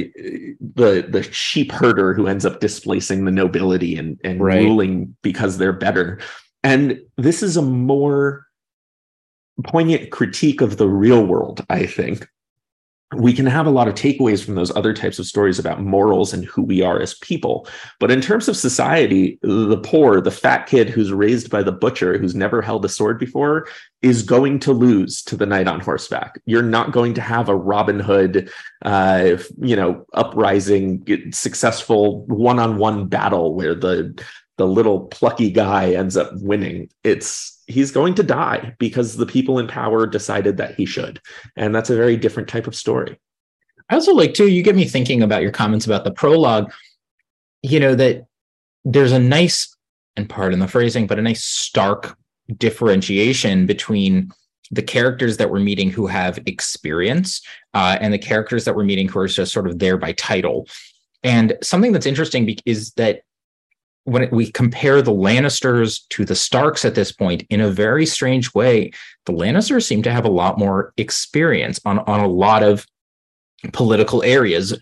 the 0.76 1.06
the 1.10 1.24
sheep 1.34 1.74
herder 1.74 2.14
who 2.14 2.26
ends 2.26 2.46
up 2.46 2.62
displacing 2.62 3.26
the 3.26 3.32
nobility 3.32 3.98
and 3.98 4.18
and 4.24 4.40
Right. 4.40 4.64
ruling 4.64 5.14
because 5.22 5.58
they're 5.58 5.74
better 5.74 6.20
and 6.64 6.98
this 7.18 7.44
is 7.44 7.58
a 7.58 7.62
more 7.62 8.46
poignant 9.66 10.10
critique 10.10 10.62
of 10.62 10.78
the 10.78 10.88
real 10.88 11.26
world 11.26 11.66
i 11.70 11.86
think 11.86 12.26
we 13.16 13.32
can 13.32 13.46
have 13.46 13.66
a 13.66 13.72
lot 13.72 13.88
of 13.88 13.94
takeaways 13.94 14.44
from 14.44 14.56
those 14.56 14.76
other 14.76 14.94
types 14.94 15.18
of 15.18 15.26
stories 15.26 15.60
about 15.60 15.82
morals 15.82 16.34
and 16.34 16.44
who 16.44 16.62
we 16.62 16.82
are 16.82 17.00
as 17.00 17.14
people. 17.20 17.66
But 18.02 18.12
in 18.12 18.20
terms 18.20 18.50
of 18.50 18.58
society, 18.58 19.40
the 19.42 19.80
poor, 19.82 20.20
the 20.20 20.30
fat 20.30 20.68
kid 20.68 20.90
who's 20.90 21.14
raised 21.14 21.50
by 21.50 21.64
the 21.64 21.72
butcher, 21.72 22.18
who's 22.18 22.36
never 22.36 22.62
held 22.62 22.84
a 22.84 22.90
sword 22.90 23.18
before, 23.18 23.68
is 24.02 24.24
going 24.24 24.60
to 24.60 24.74
lose 24.74 25.22
to 25.24 25.38
the 25.38 25.46
knight 25.46 25.70
on 25.70 25.80
horseback. 25.80 26.42
You're 26.46 26.62
not 26.62 26.92
going 26.92 27.14
to 27.14 27.22
have 27.22 27.48
a 27.48 27.56
Robin 27.56 28.00
Hood, 28.00 28.52
uh, 28.84 29.38
you 29.62 29.78
know, 29.78 30.06
uprising, 30.14 31.32
successful 31.32 32.26
one-on-one 32.26 33.08
battle 33.08 33.56
where 33.56 33.74
the 33.74 34.22
the 34.58 34.68
little 34.68 35.02
plucky 35.02 35.52
guy 35.52 35.92
ends 35.92 36.18
up 36.18 36.32
winning. 36.42 36.90
It's 37.04 37.57
he's 37.68 37.92
going 37.92 38.16
to 38.16 38.24
die 38.24 38.74
because 38.80 39.18
the 39.18 39.26
people 39.26 39.60
in 39.60 39.68
power 39.68 40.08
decided 40.08 40.58
that 40.58 40.76
he 40.76 40.86
should. 40.86 41.22
And 41.56 41.76
that's 41.76 41.90
a 41.90 41.96
very 41.96 42.18
different 42.18 42.50
type 42.50 42.66
of 42.66 42.76
story. 42.76 43.20
I 43.90 43.96
also 43.96 44.14
like 44.14 44.34
too, 44.34 44.48
you 44.48 44.64
get 44.64 44.76
me 44.76 44.86
thinking 44.86 45.22
about 45.22 45.42
your 45.42 45.52
comments 45.52 45.86
about 45.86 46.04
the 46.04 46.12
prologue, 46.12 46.72
you 47.62 47.80
know, 47.80 47.96
that 47.96 48.26
there's 48.84 49.12
a 49.12 49.20
nice 49.20 49.76
and 50.16 50.30
pardon 50.30 50.60
the 50.60 50.68
phrasing, 50.68 51.08
but 51.08 51.20
a 51.20 51.22
nice 51.22 51.44
stark 51.44 52.18
differentiation 52.58 53.66
between 53.66 54.32
the 54.72 54.82
characters 54.82 55.38
that 55.38 55.50
we're 55.50 55.60
meeting 55.60 55.90
who 55.90 56.08
have 56.08 56.40
experience 56.46 57.42
uh, 57.74 57.98
and 58.02 58.14
the 58.14 58.18
characters 58.18 58.66
that 58.66 58.76
we're 58.76 58.84
meeting 58.84 59.08
who 59.08 59.20
are 59.20 59.28
just 59.28 59.54
sort 59.54 59.68
of 59.68 59.80
there 59.80 59.98
by 59.98 60.12
title. 60.14 60.68
And 61.24 61.58
something 61.62 61.92
that's 61.92 62.06
interesting 62.06 62.58
is 62.66 62.92
that 62.94 63.22
when 64.08 64.30
we 64.32 64.50
compare 64.50 65.02
the 65.02 65.12
Lannisters 65.12 66.08
to 66.12 66.24
the 66.24 66.34
Starks 66.34 66.86
at 66.86 66.96
this 66.96 67.12
point, 67.12 67.44
in 67.50 67.60
a 67.60 67.70
very 67.70 68.06
strange 68.06 68.54
way, 68.54 68.90
the 69.26 69.34
Lannisters 69.34 69.84
seem 69.84 70.02
to 70.04 70.12
have 70.14 70.24
a 70.24 70.30
lot 70.30 70.58
more 70.58 70.94
experience 70.96 71.78
on, 71.84 72.00
on 72.00 72.22
a 72.22 72.28
lot 72.28 72.64
of 72.64 72.88
political 73.74 74.24
areas. 74.24 74.74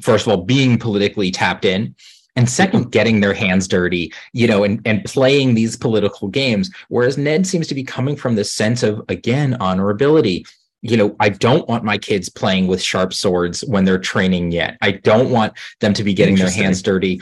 First 0.00 0.26
of 0.26 0.32
all, 0.32 0.44
being 0.44 0.78
politically 0.78 1.30
tapped 1.30 1.66
in, 1.66 1.94
and 2.36 2.48
second, 2.48 2.80
mm-hmm. 2.80 2.90
getting 2.90 3.20
their 3.20 3.34
hands 3.34 3.68
dirty, 3.68 4.14
you 4.32 4.46
know, 4.46 4.64
and, 4.64 4.80
and 4.86 5.04
playing 5.04 5.54
these 5.54 5.76
political 5.76 6.28
games. 6.28 6.70
Whereas 6.88 7.18
Ned 7.18 7.46
seems 7.46 7.66
to 7.66 7.74
be 7.74 7.84
coming 7.84 8.16
from 8.16 8.34
this 8.34 8.50
sense 8.50 8.82
of, 8.82 9.02
again, 9.10 9.58
honorability. 9.60 10.48
You 10.80 10.96
know, 10.96 11.16
I 11.20 11.28
don't 11.28 11.68
want 11.68 11.84
my 11.84 11.98
kids 11.98 12.30
playing 12.30 12.66
with 12.66 12.82
sharp 12.82 13.12
swords 13.12 13.60
when 13.60 13.84
they're 13.84 13.98
training 13.98 14.52
yet. 14.52 14.78
I 14.80 14.92
don't 14.92 15.30
want 15.30 15.52
them 15.80 15.92
to 15.92 16.02
be 16.02 16.14
getting 16.14 16.36
their 16.36 16.50
hands 16.50 16.80
dirty 16.80 17.20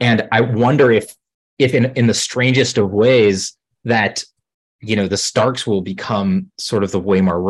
and 0.00 0.28
I 0.32 0.40
wonder 0.40 0.90
if 0.90 1.14
if 1.58 1.74
in, 1.74 1.86
in 1.96 2.06
the 2.06 2.14
strangest 2.14 2.78
of 2.78 2.90
ways 2.90 3.56
that 3.84 4.24
you 4.80 4.94
know 4.94 5.08
the 5.08 5.16
Starks 5.16 5.66
will 5.66 5.80
become 5.80 6.50
sort 6.58 6.84
of 6.84 6.92
the 6.92 7.00
Waymar 7.00 7.42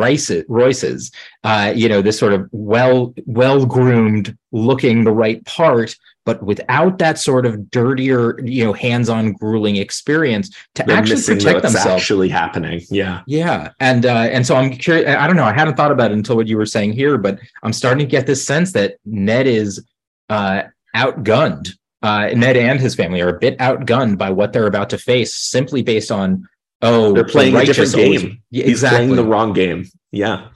Royces, 0.47 1.11
uh, 1.43 1.73
you 1.75 1.89
know, 1.89 2.01
this 2.01 2.17
sort 2.17 2.33
of 2.33 2.47
well 2.51 3.13
well 3.25 3.65
groomed, 3.65 4.37
looking 4.51 5.03
the 5.03 5.11
right 5.11 5.43
part, 5.45 5.95
but 6.25 6.41
without 6.41 6.99
that 6.99 7.19
sort 7.19 7.45
of 7.45 7.69
dirtier, 7.69 8.39
you 8.45 8.63
know, 8.63 8.73
hands 8.73 9.09
on 9.09 9.33
grueling 9.33 9.75
experience 9.75 10.49
to 10.75 10.83
They're 10.83 10.97
actually 10.97 11.21
protect 11.23 11.63
themselves. 11.63 11.87
Actually 11.87 12.29
happening, 12.29 12.81
yeah, 12.89 13.21
yeah, 13.27 13.71
and 13.81 14.05
uh, 14.05 14.29
and 14.31 14.45
so 14.47 14.55
I'm 14.55 14.71
curious. 14.71 15.07
I 15.09 15.27
don't 15.27 15.35
know. 15.35 15.43
I 15.43 15.53
hadn't 15.53 15.75
thought 15.75 15.91
about 15.91 16.11
it 16.11 16.15
until 16.15 16.37
what 16.37 16.47
you 16.47 16.57
were 16.57 16.65
saying 16.65 16.93
here, 16.93 17.17
but 17.17 17.39
I'm 17.61 17.73
starting 17.73 17.99
to 17.99 18.09
get 18.09 18.25
this 18.25 18.43
sense 18.43 18.71
that 18.71 18.97
Ned 19.05 19.47
is 19.47 19.85
uh, 20.29 20.63
outgunned 20.95 21.73
uh, 22.01 22.29
Ned 22.35 22.57
and 22.57 22.79
his 22.79 22.95
family 22.95 23.21
are 23.21 23.29
a 23.29 23.39
bit 23.39 23.57
outgunned 23.59 24.17
by 24.17 24.29
what 24.29 24.53
they're 24.53 24.67
about 24.67 24.89
to 24.91 24.97
face 24.97 25.35
simply 25.35 25.81
based 25.81 26.11
on 26.11 26.47
oh 26.81 27.13
they're 27.13 27.23
playing 27.25 27.53
the 27.53 27.59
a 27.61 27.65
different 27.65 27.93
game. 27.93 28.41
yeah, 28.51 28.63
He's 28.63 28.73
exactly. 28.73 28.97
playing 28.99 29.15
the 29.15 29.25
wrong 29.25 29.53
game. 29.53 29.85
Yeah, 30.11 30.49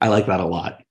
I 0.00 0.08
like 0.08 0.26
that 0.26 0.40
a 0.40 0.46
lot. 0.46 0.82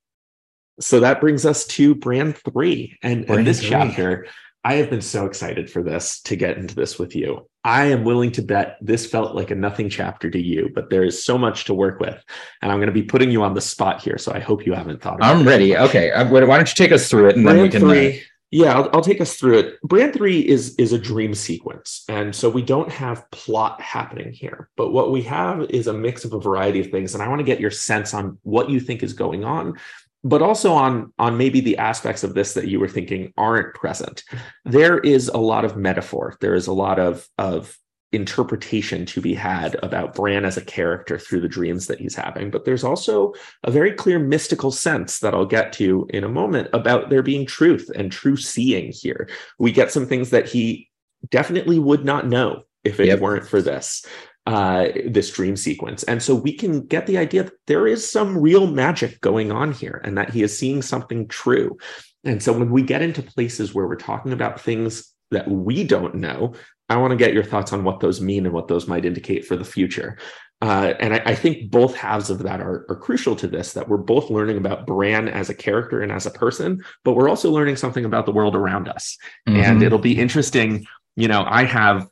So 0.79 1.01
that 1.01 1.19
brings 1.19 1.45
us 1.45 1.65
to 1.67 1.95
Bran 1.95 2.33
three, 2.33 2.97
and, 3.01 3.29
and 3.29 3.45
this 3.45 3.59
3. 3.59 3.69
chapter. 3.69 4.27
I 4.63 4.73
have 4.73 4.89
been 4.89 5.01
so 5.01 5.25
excited 5.25 5.71
for 5.71 5.81
this 5.81 6.19
to 6.23 6.35
get 6.35 6.57
into 6.57 6.75
this 6.75 6.99
with 6.99 7.15
you. 7.15 7.47
I 7.63 7.85
am 7.85 8.03
willing 8.03 8.31
to 8.33 8.41
bet 8.41 8.77
this 8.81 9.05
felt 9.05 9.33
like 9.33 9.51
a 9.51 9.55
nothing 9.55 9.89
chapter 9.89 10.29
to 10.29 10.39
you, 10.39 10.69
but 10.75 10.89
there 10.89 11.03
is 11.03 11.23
so 11.23 11.37
much 11.37 11.65
to 11.65 11.73
work 11.73 12.01
with. 12.01 12.21
And 12.61 12.69
I'm 12.69 12.77
going 12.79 12.87
to 12.87 12.93
be 12.93 13.03
putting 13.03 13.31
you 13.31 13.41
on 13.41 13.53
the 13.53 13.61
spot 13.61 14.01
here. 14.01 14.17
So 14.17 14.33
I 14.33 14.39
hope 14.39 14.65
you 14.65 14.73
haven't 14.73 15.01
thought 15.01 15.23
I'm 15.23 15.47
ready. 15.47 15.77
Okay. 15.77 16.11
Uh, 16.11 16.29
why 16.29 16.41
don't 16.41 16.67
you 16.67 16.75
take 16.75 16.91
us 16.91 17.09
through 17.09 17.29
it 17.29 17.35
and 17.37 17.45
Bran 17.45 17.55
then 17.55 17.63
we 17.63 17.69
can. 17.69 17.81
Three, 17.81 18.21
yeah, 18.51 18.75
I'll, 18.75 18.89
I'll, 18.93 19.01
take 19.01 19.21
us 19.21 19.35
through 19.35 19.59
it. 19.59 19.81
Bran 19.83 20.11
three 20.11 20.39
is 20.39 20.75
is 20.75 20.91
a 20.91 20.97
dream 20.97 21.35
sequence, 21.35 22.03
and 22.09 22.35
so 22.35 22.49
we 22.49 22.63
don't 22.63 22.89
have 22.91 23.29
plot 23.31 23.79
happening 23.79 24.33
here. 24.33 24.69
But 24.75 24.91
what 24.91 25.11
we 25.11 25.21
have 25.23 25.61
is 25.69 25.87
a 25.87 25.93
mix 25.93 26.25
of 26.25 26.33
a 26.33 26.39
variety 26.39 26.79
of 26.79 26.87
things, 26.87 27.13
and 27.13 27.21
I 27.21 27.27
want 27.27 27.39
to 27.39 27.45
get 27.45 27.59
your 27.59 27.71
sense 27.71 28.13
on 28.13 28.39
what 28.41 28.69
you 28.69 28.79
think 28.79 29.03
is 29.03 29.13
going 29.13 29.43
on, 29.43 29.77
but 30.23 30.41
also 30.41 30.73
on 30.73 31.13
on 31.19 31.37
maybe 31.37 31.61
the 31.61 31.77
aspects 31.77 32.23
of 32.23 32.33
this 32.33 32.55
that 32.55 32.67
you 32.67 32.79
were 32.79 32.87
thinking 32.87 33.33
aren't 33.37 33.75
present. 33.75 34.23
There 34.65 34.97
is 34.97 35.27
a 35.27 35.37
lot 35.37 35.63
of 35.63 35.77
metaphor. 35.77 36.35
There 36.41 36.55
is 36.55 36.65
a 36.65 36.73
lot 36.73 36.97
of 36.97 37.27
of 37.37 37.77
interpretation 38.11 39.05
to 39.05 39.21
be 39.21 39.35
had 39.35 39.77
about 39.83 40.15
Bran 40.15 40.43
as 40.43 40.57
a 40.57 40.65
character 40.65 41.19
through 41.19 41.41
the 41.41 41.47
dreams 41.47 41.87
that 41.87 41.99
he's 41.99 42.15
having. 42.15 42.49
But 42.49 42.65
there's 42.65 42.83
also 42.83 43.33
a 43.63 43.71
very 43.71 43.91
clear 43.91 44.17
mystical 44.17 44.71
sense 44.71 45.19
that 45.19 45.33
I'll 45.33 45.45
get 45.45 45.73
to 45.73 46.07
in 46.09 46.23
a 46.23 46.29
moment 46.29 46.69
about 46.73 47.09
there 47.09 47.21
being 47.21 47.45
truth 47.45 47.89
and 47.95 48.11
true 48.11 48.35
seeing 48.37 48.91
here. 48.91 49.29
We 49.59 49.71
get 49.71 49.91
some 49.91 50.07
things 50.07 50.31
that 50.31 50.49
he 50.49 50.89
definitely 51.29 51.77
would 51.77 52.03
not 52.03 52.27
know 52.27 52.63
if 52.83 52.99
it 52.99 53.07
yep. 53.07 53.19
weren't 53.19 53.47
for 53.47 53.61
this. 53.61 54.05
Uh, 54.47 54.87
this 55.05 55.29
dream 55.29 55.55
sequence. 55.55 56.01
And 56.03 56.23
so 56.23 56.33
we 56.33 56.53
can 56.53 56.87
get 56.87 57.05
the 57.05 57.19
idea 57.19 57.43
that 57.43 57.53
there 57.67 57.85
is 57.85 58.09
some 58.09 58.35
real 58.35 58.65
magic 58.65 59.21
going 59.21 59.51
on 59.51 59.73
here 59.73 60.01
and 60.03 60.17
that 60.17 60.31
he 60.31 60.41
is 60.41 60.57
seeing 60.57 60.81
something 60.81 61.27
true. 61.27 61.77
And 62.23 62.41
so 62.41 62.53
when 62.53 62.71
we 62.71 62.81
get 62.81 63.03
into 63.03 63.21
places 63.21 63.75
where 63.75 63.85
we're 63.85 63.95
talking 63.95 64.31
about 64.31 64.59
things 64.59 65.13
that 65.29 65.47
we 65.47 65.83
don't 65.83 66.15
know, 66.15 66.53
I 66.89 66.97
want 66.97 67.11
to 67.11 67.17
get 67.17 67.33
your 67.33 67.43
thoughts 67.43 67.71
on 67.71 67.83
what 67.83 67.99
those 67.99 68.19
mean 68.19 68.45
and 68.45 68.53
what 68.53 68.67
those 68.67 68.87
might 68.87 69.05
indicate 69.05 69.45
for 69.45 69.55
the 69.55 69.65
future. 69.65 70.17
Uh, 70.61 70.93
and 70.99 71.13
I, 71.13 71.21
I, 71.27 71.35
think 71.35 71.71
both 71.71 71.95
halves 71.95 72.29
of 72.29 72.39
that 72.39 72.59
are, 72.59 72.85
are, 72.89 72.95
crucial 72.97 73.33
to 73.37 73.47
this 73.47 73.71
that 73.73 73.87
we're 73.87 73.95
both 73.95 74.29
learning 74.29 74.57
about 74.57 74.85
Bran 74.85 75.29
as 75.29 75.49
a 75.49 75.53
character 75.53 76.01
and 76.01 76.11
as 76.11 76.25
a 76.25 76.31
person, 76.31 76.83
but 77.05 77.13
we're 77.13 77.29
also 77.29 77.49
learning 77.49 77.77
something 77.77 78.03
about 78.03 78.25
the 78.25 78.33
world 78.33 78.57
around 78.57 78.89
us. 78.89 79.17
Mm-hmm. 79.47 79.61
And 79.61 79.83
it'll 79.83 79.99
be 79.99 80.19
interesting. 80.19 80.85
You 81.15 81.29
know, 81.29 81.45
I 81.47 81.63
have 81.63 82.09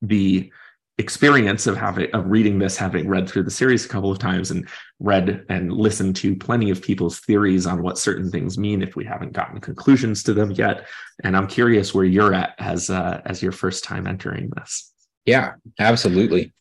the 0.00 0.50
experience 0.98 1.66
of 1.66 1.76
having 1.76 2.08
of 2.12 2.26
reading 2.26 2.58
this 2.58 2.76
having 2.76 3.08
read 3.08 3.28
through 3.28 3.42
the 3.42 3.50
series 3.50 3.84
a 3.84 3.88
couple 3.88 4.12
of 4.12 4.18
times 4.18 4.52
and 4.52 4.68
read 5.00 5.44
and 5.48 5.72
listened 5.72 6.14
to 6.14 6.36
plenty 6.36 6.70
of 6.70 6.80
people's 6.80 7.18
theories 7.20 7.66
on 7.66 7.82
what 7.82 7.98
certain 7.98 8.30
things 8.30 8.56
mean 8.56 8.80
if 8.80 8.94
we 8.94 9.04
haven't 9.04 9.32
gotten 9.32 9.60
conclusions 9.60 10.22
to 10.22 10.32
them 10.32 10.52
yet 10.52 10.86
and 11.24 11.36
i'm 11.36 11.48
curious 11.48 11.92
where 11.92 12.04
you're 12.04 12.32
at 12.32 12.54
as 12.58 12.90
uh, 12.90 13.20
as 13.24 13.42
your 13.42 13.50
first 13.50 13.82
time 13.82 14.06
entering 14.06 14.48
this 14.56 14.92
yeah 15.26 15.54
absolutely 15.80 16.52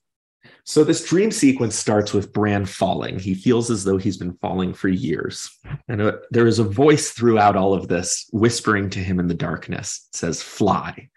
so 0.65 0.83
this 0.85 1.03
dream 1.03 1.29
sequence 1.29 1.75
starts 1.75 2.13
with 2.13 2.31
Bran 2.31 2.65
falling. 2.65 3.19
He 3.19 3.33
feels 3.33 3.69
as 3.69 3.83
though 3.83 3.97
he's 3.97 4.15
been 4.15 4.37
falling 4.37 4.73
for 4.73 4.87
years. 4.87 5.49
And 5.89 6.01
uh, 6.01 6.13
there 6.31 6.47
is 6.47 6.59
a 6.59 6.63
voice 6.63 7.11
throughout 7.11 7.57
all 7.57 7.73
of 7.73 7.89
this 7.89 8.29
whispering 8.31 8.89
to 8.91 8.99
him 8.99 9.19
in 9.19 9.27
the 9.27 9.33
darkness. 9.33 10.07
It 10.13 10.17
says, 10.17 10.41
Fly. 10.41 11.09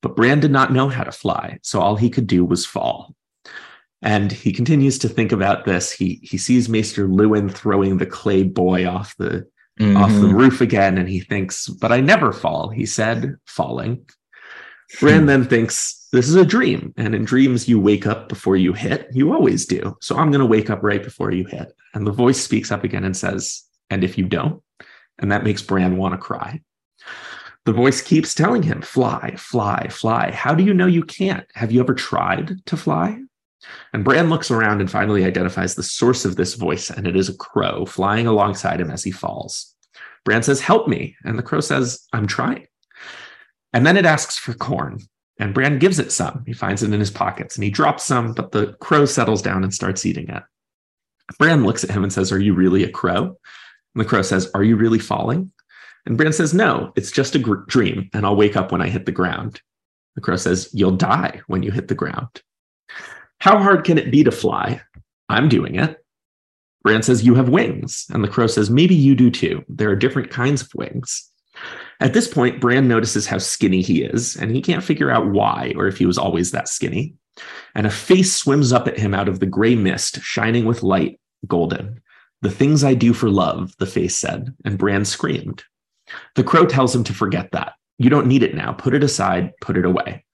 But 0.00 0.16
Bran 0.16 0.40
did 0.40 0.52
not 0.52 0.72
know 0.72 0.88
how 0.88 1.04
to 1.04 1.12
fly, 1.12 1.58
so 1.62 1.80
all 1.80 1.96
he 1.96 2.10
could 2.10 2.26
do 2.26 2.44
was 2.44 2.64
fall. 2.64 3.14
And 4.00 4.30
he 4.30 4.52
continues 4.52 4.98
to 5.00 5.08
think 5.08 5.32
about 5.32 5.64
this. 5.64 5.90
He 5.90 6.20
he 6.22 6.38
sees 6.38 6.68
Maester 6.68 7.08
Luwin 7.08 7.50
throwing 7.50 7.96
the 7.96 8.06
clay 8.06 8.44
boy 8.44 8.86
off 8.86 9.16
the 9.16 9.44
mm-hmm. 9.80 9.96
off 9.96 10.12
the 10.12 10.28
roof 10.28 10.60
again, 10.60 10.98
and 10.98 11.08
he 11.08 11.20
thinks, 11.20 11.66
"But 11.66 11.90
I 11.90 12.00
never 12.00 12.32
fall," 12.32 12.68
he 12.68 12.86
said, 12.86 13.34
falling. 13.46 14.08
Bran 15.00 15.26
then 15.26 15.44
thinks, 15.44 16.06
"This 16.12 16.28
is 16.28 16.36
a 16.36 16.46
dream, 16.46 16.94
and 16.96 17.12
in 17.12 17.24
dreams 17.24 17.68
you 17.68 17.80
wake 17.80 18.06
up 18.06 18.28
before 18.28 18.56
you 18.56 18.72
hit. 18.72 19.08
You 19.12 19.32
always 19.32 19.66
do. 19.66 19.96
So 20.00 20.16
I'm 20.16 20.30
going 20.30 20.40
to 20.40 20.46
wake 20.46 20.70
up 20.70 20.82
right 20.82 21.02
before 21.02 21.32
you 21.32 21.44
hit." 21.44 21.72
And 21.92 22.06
the 22.06 22.12
voice 22.12 22.40
speaks 22.40 22.70
up 22.70 22.84
again 22.84 23.02
and 23.02 23.16
says, 23.16 23.64
"And 23.90 24.04
if 24.04 24.16
you 24.16 24.26
don't?" 24.26 24.62
And 25.18 25.32
that 25.32 25.42
makes 25.42 25.62
Bran 25.62 25.96
want 25.96 26.14
to 26.14 26.18
cry. 26.18 26.60
The 27.68 27.74
voice 27.74 28.00
keeps 28.00 28.32
telling 28.34 28.62
him, 28.62 28.80
fly, 28.80 29.34
fly, 29.36 29.88
fly. 29.90 30.30
How 30.30 30.54
do 30.54 30.64
you 30.64 30.72
know 30.72 30.86
you 30.86 31.04
can't? 31.04 31.44
Have 31.52 31.70
you 31.70 31.80
ever 31.80 31.92
tried 31.92 32.64
to 32.64 32.78
fly? 32.78 33.20
And 33.92 34.02
Bran 34.02 34.30
looks 34.30 34.50
around 34.50 34.80
and 34.80 34.90
finally 34.90 35.26
identifies 35.26 35.74
the 35.74 35.82
source 35.82 36.24
of 36.24 36.36
this 36.36 36.54
voice, 36.54 36.88
and 36.88 37.06
it 37.06 37.14
is 37.14 37.28
a 37.28 37.36
crow 37.36 37.84
flying 37.84 38.26
alongside 38.26 38.80
him 38.80 38.90
as 38.90 39.04
he 39.04 39.10
falls. 39.10 39.74
Bran 40.24 40.42
says, 40.42 40.62
Help 40.62 40.88
me. 40.88 41.14
And 41.24 41.38
the 41.38 41.42
crow 41.42 41.60
says, 41.60 42.06
I'm 42.14 42.26
trying. 42.26 42.66
And 43.74 43.84
then 43.84 43.98
it 43.98 44.06
asks 44.06 44.38
for 44.38 44.54
corn, 44.54 45.00
and 45.38 45.52
Bran 45.52 45.78
gives 45.78 45.98
it 45.98 46.10
some. 46.10 46.44
He 46.46 46.54
finds 46.54 46.82
it 46.82 46.94
in 46.94 46.98
his 46.98 47.10
pockets 47.10 47.56
and 47.56 47.64
he 47.64 47.68
drops 47.68 48.02
some, 48.02 48.32
but 48.32 48.50
the 48.50 48.78
crow 48.80 49.04
settles 49.04 49.42
down 49.42 49.62
and 49.62 49.74
starts 49.74 50.06
eating 50.06 50.30
it. 50.30 50.42
Bran 51.38 51.64
looks 51.64 51.84
at 51.84 51.90
him 51.90 52.02
and 52.02 52.10
says, 52.14 52.32
Are 52.32 52.40
you 52.40 52.54
really 52.54 52.84
a 52.84 52.90
crow? 52.90 53.36
And 53.94 54.02
the 54.02 54.08
crow 54.08 54.22
says, 54.22 54.50
Are 54.54 54.64
you 54.64 54.76
really 54.76 54.98
falling? 54.98 55.52
And 56.08 56.16
Bran 56.16 56.32
says, 56.32 56.54
No, 56.54 56.90
it's 56.96 57.10
just 57.10 57.34
a 57.34 57.38
gr- 57.38 57.66
dream, 57.66 58.08
and 58.14 58.24
I'll 58.24 58.34
wake 58.34 58.56
up 58.56 58.72
when 58.72 58.80
I 58.80 58.88
hit 58.88 59.04
the 59.04 59.12
ground. 59.12 59.60
The 60.14 60.22
crow 60.22 60.36
says, 60.36 60.70
You'll 60.72 60.96
die 60.96 61.42
when 61.48 61.62
you 61.62 61.70
hit 61.70 61.88
the 61.88 61.94
ground. 61.94 62.42
How 63.40 63.58
hard 63.58 63.84
can 63.84 63.98
it 63.98 64.10
be 64.10 64.24
to 64.24 64.32
fly? 64.32 64.80
I'm 65.28 65.50
doing 65.50 65.74
it. 65.74 66.02
Bran 66.82 67.02
says, 67.02 67.24
You 67.24 67.34
have 67.34 67.50
wings. 67.50 68.06
And 68.08 68.24
the 68.24 68.28
crow 68.28 68.46
says, 68.46 68.70
Maybe 68.70 68.94
you 68.94 69.14
do 69.14 69.30
too. 69.30 69.62
There 69.68 69.90
are 69.90 69.96
different 69.96 70.30
kinds 70.30 70.62
of 70.62 70.74
wings. 70.74 71.30
At 72.00 72.14
this 72.14 72.26
point, 72.26 72.60
Bran 72.60 72.88
notices 72.88 73.26
how 73.26 73.36
skinny 73.36 73.82
he 73.82 74.02
is, 74.02 74.34
and 74.34 74.50
he 74.50 74.62
can't 74.62 74.84
figure 74.84 75.10
out 75.10 75.30
why 75.30 75.74
or 75.76 75.88
if 75.88 75.98
he 75.98 76.06
was 76.06 76.16
always 76.16 76.52
that 76.52 76.68
skinny. 76.68 77.16
And 77.74 77.86
a 77.86 77.90
face 77.90 78.34
swims 78.34 78.72
up 78.72 78.88
at 78.88 78.98
him 78.98 79.12
out 79.12 79.28
of 79.28 79.40
the 79.40 79.46
gray 79.46 79.74
mist, 79.74 80.22
shining 80.22 80.64
with 80.64 80.82
light, 80.82 81.20
golden. 81.46 82.00
The 82.40 82.50
things 82.50 82.82
I 82.82 82.94
do 82.94 83.12
for 83.12 83.28
love, 83.28 83.74
the 83.78 83.86
face 83.86 84.16
said, 84.16 84.54
and 84.64 84.78
Bran 84.78 85.04
screamed. 85.04 85.64
The 86.34 86.44
crow 86.44 86.66
tells 86.66 86.94
him 86.94 87.04
to 87.04 87.14
forget 87.14 87.50
that. 87.52 87.74
You 87.98 88.10
don't 88.10 88.26
need 88.26 88.42
it 88.42 88.54
now. 88.54 88.72
Put 88.72 88.94
it 88.94 89.02
aside, 89.02 89.52
put 89.60 89.76
it 89.76 89.84
away. 89.84 90.24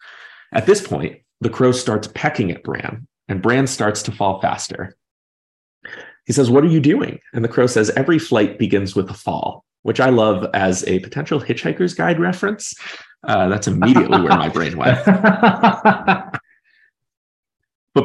At 0.52 0.66
this 0.66 0.86
point, 0.86 1.20
the 1.40 1.50
crow 1.50 1.72
starts 1.72 2.08
pecking 2.14 2.50
at 2.50 2.62
Bran, 2.62 3.06
and 3.28 3.42
Bran 3.42 3.66
starts 3.66 4.02
to 4.04 4.12
fall 4.12 4.40
faster. 4.40 4.96
He 6.26 6.32
says, 6.32 6.50
What 6.50 6.64
are 6.64 6.68
you 6.68 6.80
doing? 6.80 7.20
And 7.32 7.44
the 7.44 7.48
crow 7.48 7.66
says, 7.66 7.90
Every 7.90 8.18
flight 8.18 8.58
begins 8.58 8.94
with 8.94 9.10
a 9.10 9.14
fall, 9.14 9.64
which 9.82 10.00
I 10.00 10.10
love 10.10 10.46
as 10.54 10.86
a 10.86 11.00
potential 11.00 11.40
Hitchhiker's 11.40 11.94
Guide 11.94 12.20
reference. 12.20 12.74
Uh, 13.26 13.48
that's 13.48 13.66
immediately 13.66 14.20
where 14.20 14.36
my 14.36 14.48
brain 14.48 14.76
went. 14.76 15.04
but 15.06 16.38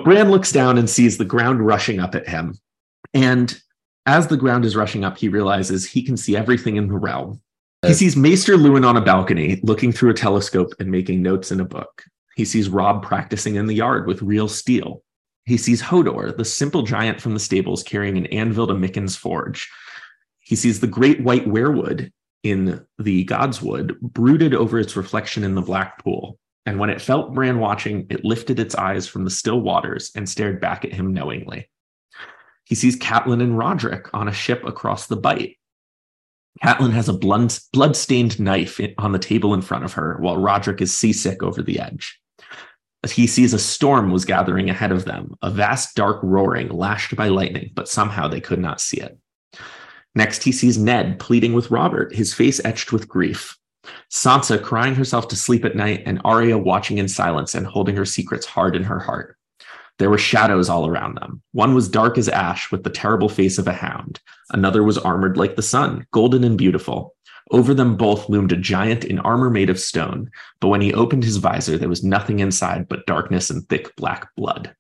Bran 0.03 0.31
looks 0.31 0.51
down 0.51 0.77
and 0.77 0.89
sees 0.89 1.17
the 1.17 1.25
ground 1.25 1.65
rushing 1.65 1.99
up 1.99 2.15
at 2.15 2.27
him. 2.27 2.57
And 3.13 3.59
as 4.05 4.27
the 4.27 4.37
ground 4.37 4.65
is 4.65 4.75
rushing 4.75 5.03
up, 5.03 5.17
he 5.17 5.29
realizes 5.29 5.85
he 5.85 6.01
can 6.01 6.17
see 6.17 6.35
everything 6.35 6.77
in 6.77 6.87
the 6.87 6.97
realm. 6.97 7.41
He 7.85 7.93
sees 7.93 8.17
Maester 8.17 8.57
Luwin 8.57 8.85
on 8.85 8.97
a 8.97 9.01
balcony, 9.01 9.61
looking 9.63 9.91
through 9.91 10.09
a 10.09 10.15
telescope 10.15 10.73
and 10.79 10.91
making 10.91 11.21
notes 11.21 11.51
in 11.51 11.61
a 11.61 11.65
book. 11.65 12.03
He 12.35 12.43
sees 12.43 12.69
Robb 12.69 13.03
practicing 13.03 13.55
in 13.55 13.67
the 13.67 13.75
yard 13.75 14.05
with 14.05 14.21
real 14.21 14.49
steel. 14.49 15.03
He 15.45 15.57
sees 15.57 15.81
Hodor, 15.81 16.35
the 16.35 16.45
simple 16.45 16.83
giant 16.83 17.21
from 17.21 17.33
the 17.33 17.39
stables, 17.39 17.81
carrying 17.81 18.17
an 18.17 18.25
anvil 18.27 18.67
to 18.67 18.73
Mikken's 18.73 19.15
forge. 19.15 19.69
He 20.39 20.55
sees 20.55 20.79
the 20.79 20.87
great 20.87 21.23
white 21.23 21.47
weirwood 21.47 22.11
in 22.43 22.85
the 22.97 23.25
Godswood 23.25 23.99
brooded 24.01 24.53
over 24.53 24.77
its 24.77 24.95
reflection 24.95 25.43
in 25.43 25.55
the 25.55 25.61
black 25.61 26.03
pool. 26.03 26.37
And 26.65 26.79
when 26.79 26.89
it 26.89 27.01
felt 27.01 27.33
Bran 27.33 27.59
watching, 27.59 28.07
it 28.09 28.25
lifted 28.25 28.59
its 28.59 28.75
eyes 28.75 29.07
from 29.07 29.23
the 29.23 29.29
still 29.29 29.61
waters 29.61 30.11
and 30.15 30.29
stared 30.29 30.59
back 30.59 30.85
at 30.85 30.93
him 30.93 31.13
knowingly. 31.13 31.69
He 32.65 32.75
sees 32.75 32.99
Catelyn 32.99 33.41
and 33.41 33.57
Rodrik 33.57 34.09
on 34.13 34.27
a 34.27 34.33
ship 34.33 34.63
across 34.65 35.07
the 35.07 35.17
Bight. 35.17 35.57
Catelyn 36.63 36.91
has 36.91 37.07
a 37.07 37.13
blood 37.13 37.95
stained 37.95 38.39
knife 38.39 38.79
on 38.97 39.11
the 39.11 39.19
table 39.19 39.53
in 39.53 39.61
front 39.61 39.85
of 39.85 39.93
her, 39.93 40.17
while 40.19 40.37
Rodrik 40.37 40.81
is 40.81 40.95
seasick 40.95 41.41
over 41.41 41.61
the 41.61 41.79
edge. 41.79 42.19
He 43.09 43.27
sees 43.27 43.53
a 43.53 43.59
storm 43.59 44.11
was 44.11 44.25
gathering 44.25 44.69
ahead 44.69 44.91
of 44.91 45.05
them, 45.05 45.35
a 45.41 45.49
vast 45.49 45.95
dark 45.95 46.19
roaring 46.21 46.67
lashed 46.69 47.15
by 47.15 47.29
lightning, 47.29 47.71
but 47.73 47.87
somehow 47.87 48.27
they 48.27 48.41
could 48.41 48.59
not 48.59 48.81
see 48.81 48.99
it. 48.99 49.17
Next, 50.15 50.43
he 50.43 50.51
sees 50.51 50.77
Ned 50.77 51.17
pleading 51.17 51.53
with 51.53 51.71
Robert, 51.71 52.13
his 52.13 52.33
face 52.33 52.59
etched 52.65 52.91
with 52.91 53.07
grief. 53.07 53.57
Sansa 54.11 54.61
crying 54.61 54.95
herself 54.95 55.29
to 55.29 55.37
sleep 55.37 55.63
at 55.63 55.77
night, 55.77 56.03
and 56.05 56.19
Arya 56.25 56.57
watching 56.57 56.97
in 56.97 57.07
silence 57.07 57.55
and 57.55 57.65
holding 57.65 57.95
her 57.95 58.05
secrets 58.05 58.45
hard 58.45 58.75
in 58.75 58.83
her 58.83 58.99
heart. 58.99 59.37
There 59.99 60.09
were 60.09 60.17
shadows 60.17 60.69
all 60.69 60.87
around 60.87 61.15
them. 61.15 61.41
One 61.51 61.75
was 61.75 61.89
dark 61.89 62.17
as 62.17 62.29
ash 62.29 62.71
with 62.71 62.83
the 62.83 62.89
terrible 62.89 63.29
face 63.29 63.57
of 63.57 63.67
a 63.67 63.73
hound. 63.73 64.21
Another 64.49 64.81
was 64.81 64.97
armored 64.97 65.37
like 65.37 65.55
the 65.55 65.61
sun, 65.61 66.07
golden 66.11 66.43
and 66.43 66.57
beautiful. 66.57 67.15
Over 67.51 67.73
them 67.73 67.97
both 67.97 68.29
loomed 68.29 68.51
a 68.51 68.57
giant 68.57 69.03
in 69.03 69.19
armor 69.19 69.49
made 69.49 69.69
of 69.69 69.79
stone, 69.79 70.31
but 70.61 70.69
when 70.69 70.81
he 70.81 70.93
opened 70.93 71.23
his 71.23 71.37
visor, 71.37 71.77
there 71.77 71.89
was 71.89 72.03
nothing 72.03 72.39
inside 72.39 72.87
but 72.87 73.05
darkness 73.07 73.49
and 73.49 73.67
thick 73.67 73.95
black 73.95 74.33
blood. 74.35 74.73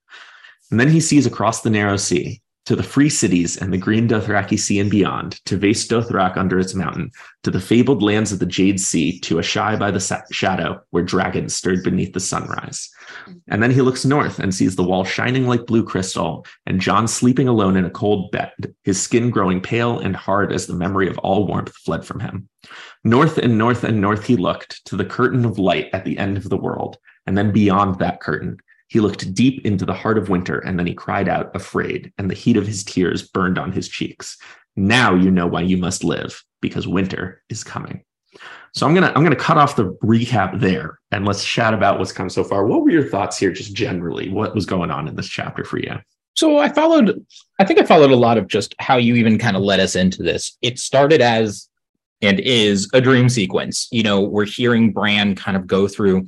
And 0.71 0.79
then 0.79 0.89
he 0.89 0.99
sees 0.99 1.25
across 1.25 1.61
the 1.61 1.69
narrow 1.69 1.97
sea, 1.97 2.41
to 2.69 2.75
the 2.75 2.83
free 2.83 3.09
cities 3.09 3.57
and 3.57 3.73
the 3.73 3.79
green 3.79 4.07
Dothraki 4.07 4.59
Sea 4.59 4.77
and 4.79 4.91
beyond, 4.91 5.43
to 5.45 5.57
Vaes 5.57 5.87
Dothrak 5.87 6.37
under 6.37 6.59
its 6.59 6.75
mountain, 6.75 7.09
to 7.41 7.49
the 7.49 7.59
fabled 7.59 8.03
lands 8.03 8.31
of 8.31 8.37
the 8.37 8.45
Jade 8.45 8.79
Sea, 8.79 9.19
to 9.21 9.39
Asshai 9.39 9.75
by 9.79 9.89
the 9.89 9.99
sa- 9.99 10.21
shadow, 10.31 10.79
where 10.91 11.03
dragons 11.03 11.55
stirred 11.55 11.81
beneath 11.83 12.13
the 12.13 12.19
sunrise. 12.19 12.87
Mm-hmm. 13.21 13.37
And 13.47 13.63
then 13.63 13.71
he 13.71 13.81
looks 13.81 14.05
north 14.05 14.37
and 14.37 14.53
sees 14.53 14.75
the 14.75 14.83
wall 14.83 15.03
shining 15.03 15.47
like 15.47 15.65
blue 15.65 15.83
crystal, 15.83 16.45
and 16.67 16.79
Jon 16.79 17.07
sleeping 17.07 17.47
alone 17.47 17.75
in 17.75 17.85
a 17.85 17.89
cold 17.89 18.29
bed, 18.29 18.53
his 18.83 19.01
skin 19.01 19.31
growing 19.31 19.61
pale 19.61 19.97
and 19.97 20.15
hard 20.15 20.53
as 20.53 20.67
the 20.67 20.75
memory 20.75 21.09
of 21.09 21.17
all 21.17 21.47
warmth 21.47 21.73
fled 21.73 22.05
from 22.05 22.19
him. 22.19 22.49
North 23.03 23.39
and 23.39 23.57
north 23.57 23.83
and 23.83 23.99
north 23.99 24.25
he 24.25 24.35
looked, 24.35 24.85
to 24.85 24.95
the 24.95 25.05
curtain 25.05 25.43
of 25.43 25.57
light 25.57 25.89
at 25.91 26.05
the 26.05 26.19
end 26.19 26.37
of 26.37 26.47
the 26.49 26.55
world, 26.55 26.99
and 27.25 27.35
then 27.35 27.51
beyond 27.51 27.97
that 27.97 28.21
curtain, 28.21 28.57
he 28.89 28.99
looked 28.99 29.33
deep 29.33 29.65
into 29.65 29.85
the 29.85 29.93
heart 29.93 30.17
of 30.17 30.29
winter 30.29 30.59
and 30.59 30.77
then 30.77 30.87
he 30.87 30.93
cried 30.93 31.29
out, 31.29 31.55
afraid, 31.55 32.11
and 32.17 32.29
the 32.29 32.35
heat 32.35 32.57
of 32.57 32.67
his 32.67 32.83
tears 32.83 33.27
burned 33.27 33.57
on 33.57 33.71
his 33.71 33.87
cheeks. 33.87 34.37
Now 34.75 35.13
you 35.15 35.31
know 35.31 35.47
why 35.47 35.61
you 35.61 35.77
must 35.77 36.03
live, 36.03 36.43
because 36.59 36.87
winter 36.87 37.43
is 37.49 37.63
coming. 37.63 38.03
So 38.73 38.85
I'm 38.85 38.93
gonna 38.93 39.11
I'm 39.15 39.23
gonna 39.23 39.35
cut 39.35 39.57
off 39.57 39.75
the 39.75 39.93
recap 40.03 40.59
there 40.59 40.99
and 41.11 41.25
let's 41.25 41.45
chat 41.45 41.73
about 41.73 41.97
what's 41.97 42.11
come 42.11 42.29
so 42.29 42.43
far. 42.43 42.65
What 42.65 42.83
were 42.83 42.91
your 42.91 43.07
thoughts 43.07 43.37
here, 43.37 43.51
just 43.51 43.73
generally? 43.73 44.29
What 44.29 44.53
was 44.53 44.65
going 44.65 44.91
on 44.91 45.07
in 45.07 45.15
this 45.15 45.27
chapter 45.27 45.63
for 45.63 45.79
you? 45.79 45.95
So 46.35 46.57
I 46.57 46.69
followed 46.69 47.25
I 47.59 47.65
think 47.65 47.79
I 47.79 47.83
followed 47.83 48.11
a 48.11 48.15
lot 48.15 48.37
of 48.37 48.47
just 48.47 48.75
how 48.79 48.97
you 48.97 49.15
even 49.15 49.37
kind 49.37 49.57
of 49.57 49.63
led 49.63 49.79
us 49.79 49.95
into 49.95 50.23
this. 50.23 50.57
It 50.61 50.79
started 50.79 51.21
as 51.21 51.67
and 52.21 52.39
is 52.39 52.89
a 52.93 53.01
dream 53.01 53.29
sequence. 53.29 53.87
You 53.91 54.03
know, 54.03 54.21
we're 54.21 54.45
hearing 54.45 54.91
Bran 54.91 55.35
kind 55.35 55.57
of 55.57 55.67
go 55.67 55.87
through 55.87 56.25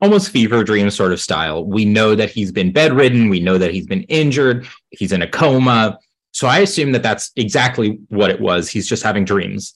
almost 0.00 0.30
fever 0.30 0.64
dream 0.64 0.90
sort 0.90 1.12
of 1.12 1.20
style. 1.20 1.64
We 1.64 1.84
know 1.84 2.14
that 2.14 2.30
he's 2.30 2.52
been 2.52 2.72
bedridden. 2.72 3.28
We 3.28 3.40
know 3.40 3.58
that 3.58 3.72
he's 3.72 3.86
been 3.86 4.02
injured. 4.04 4.66
He's 4.90 5.12
in 5.12 5.22
a 5.22 5.28
coma. 5.28 5.98
So 6.32 6.46
I 6.46 6.60
assume 6.60 6.92
that 6.92 7.02
that's 7.02 7.32
exactly 7.36 7.98
what 8.08 8.30
it 8.30 8.40
was. 8.40 8.68
He's 8.68 8.88
just 8.88 9.02
having 9.02 9.24
dreams. 9.24 9.74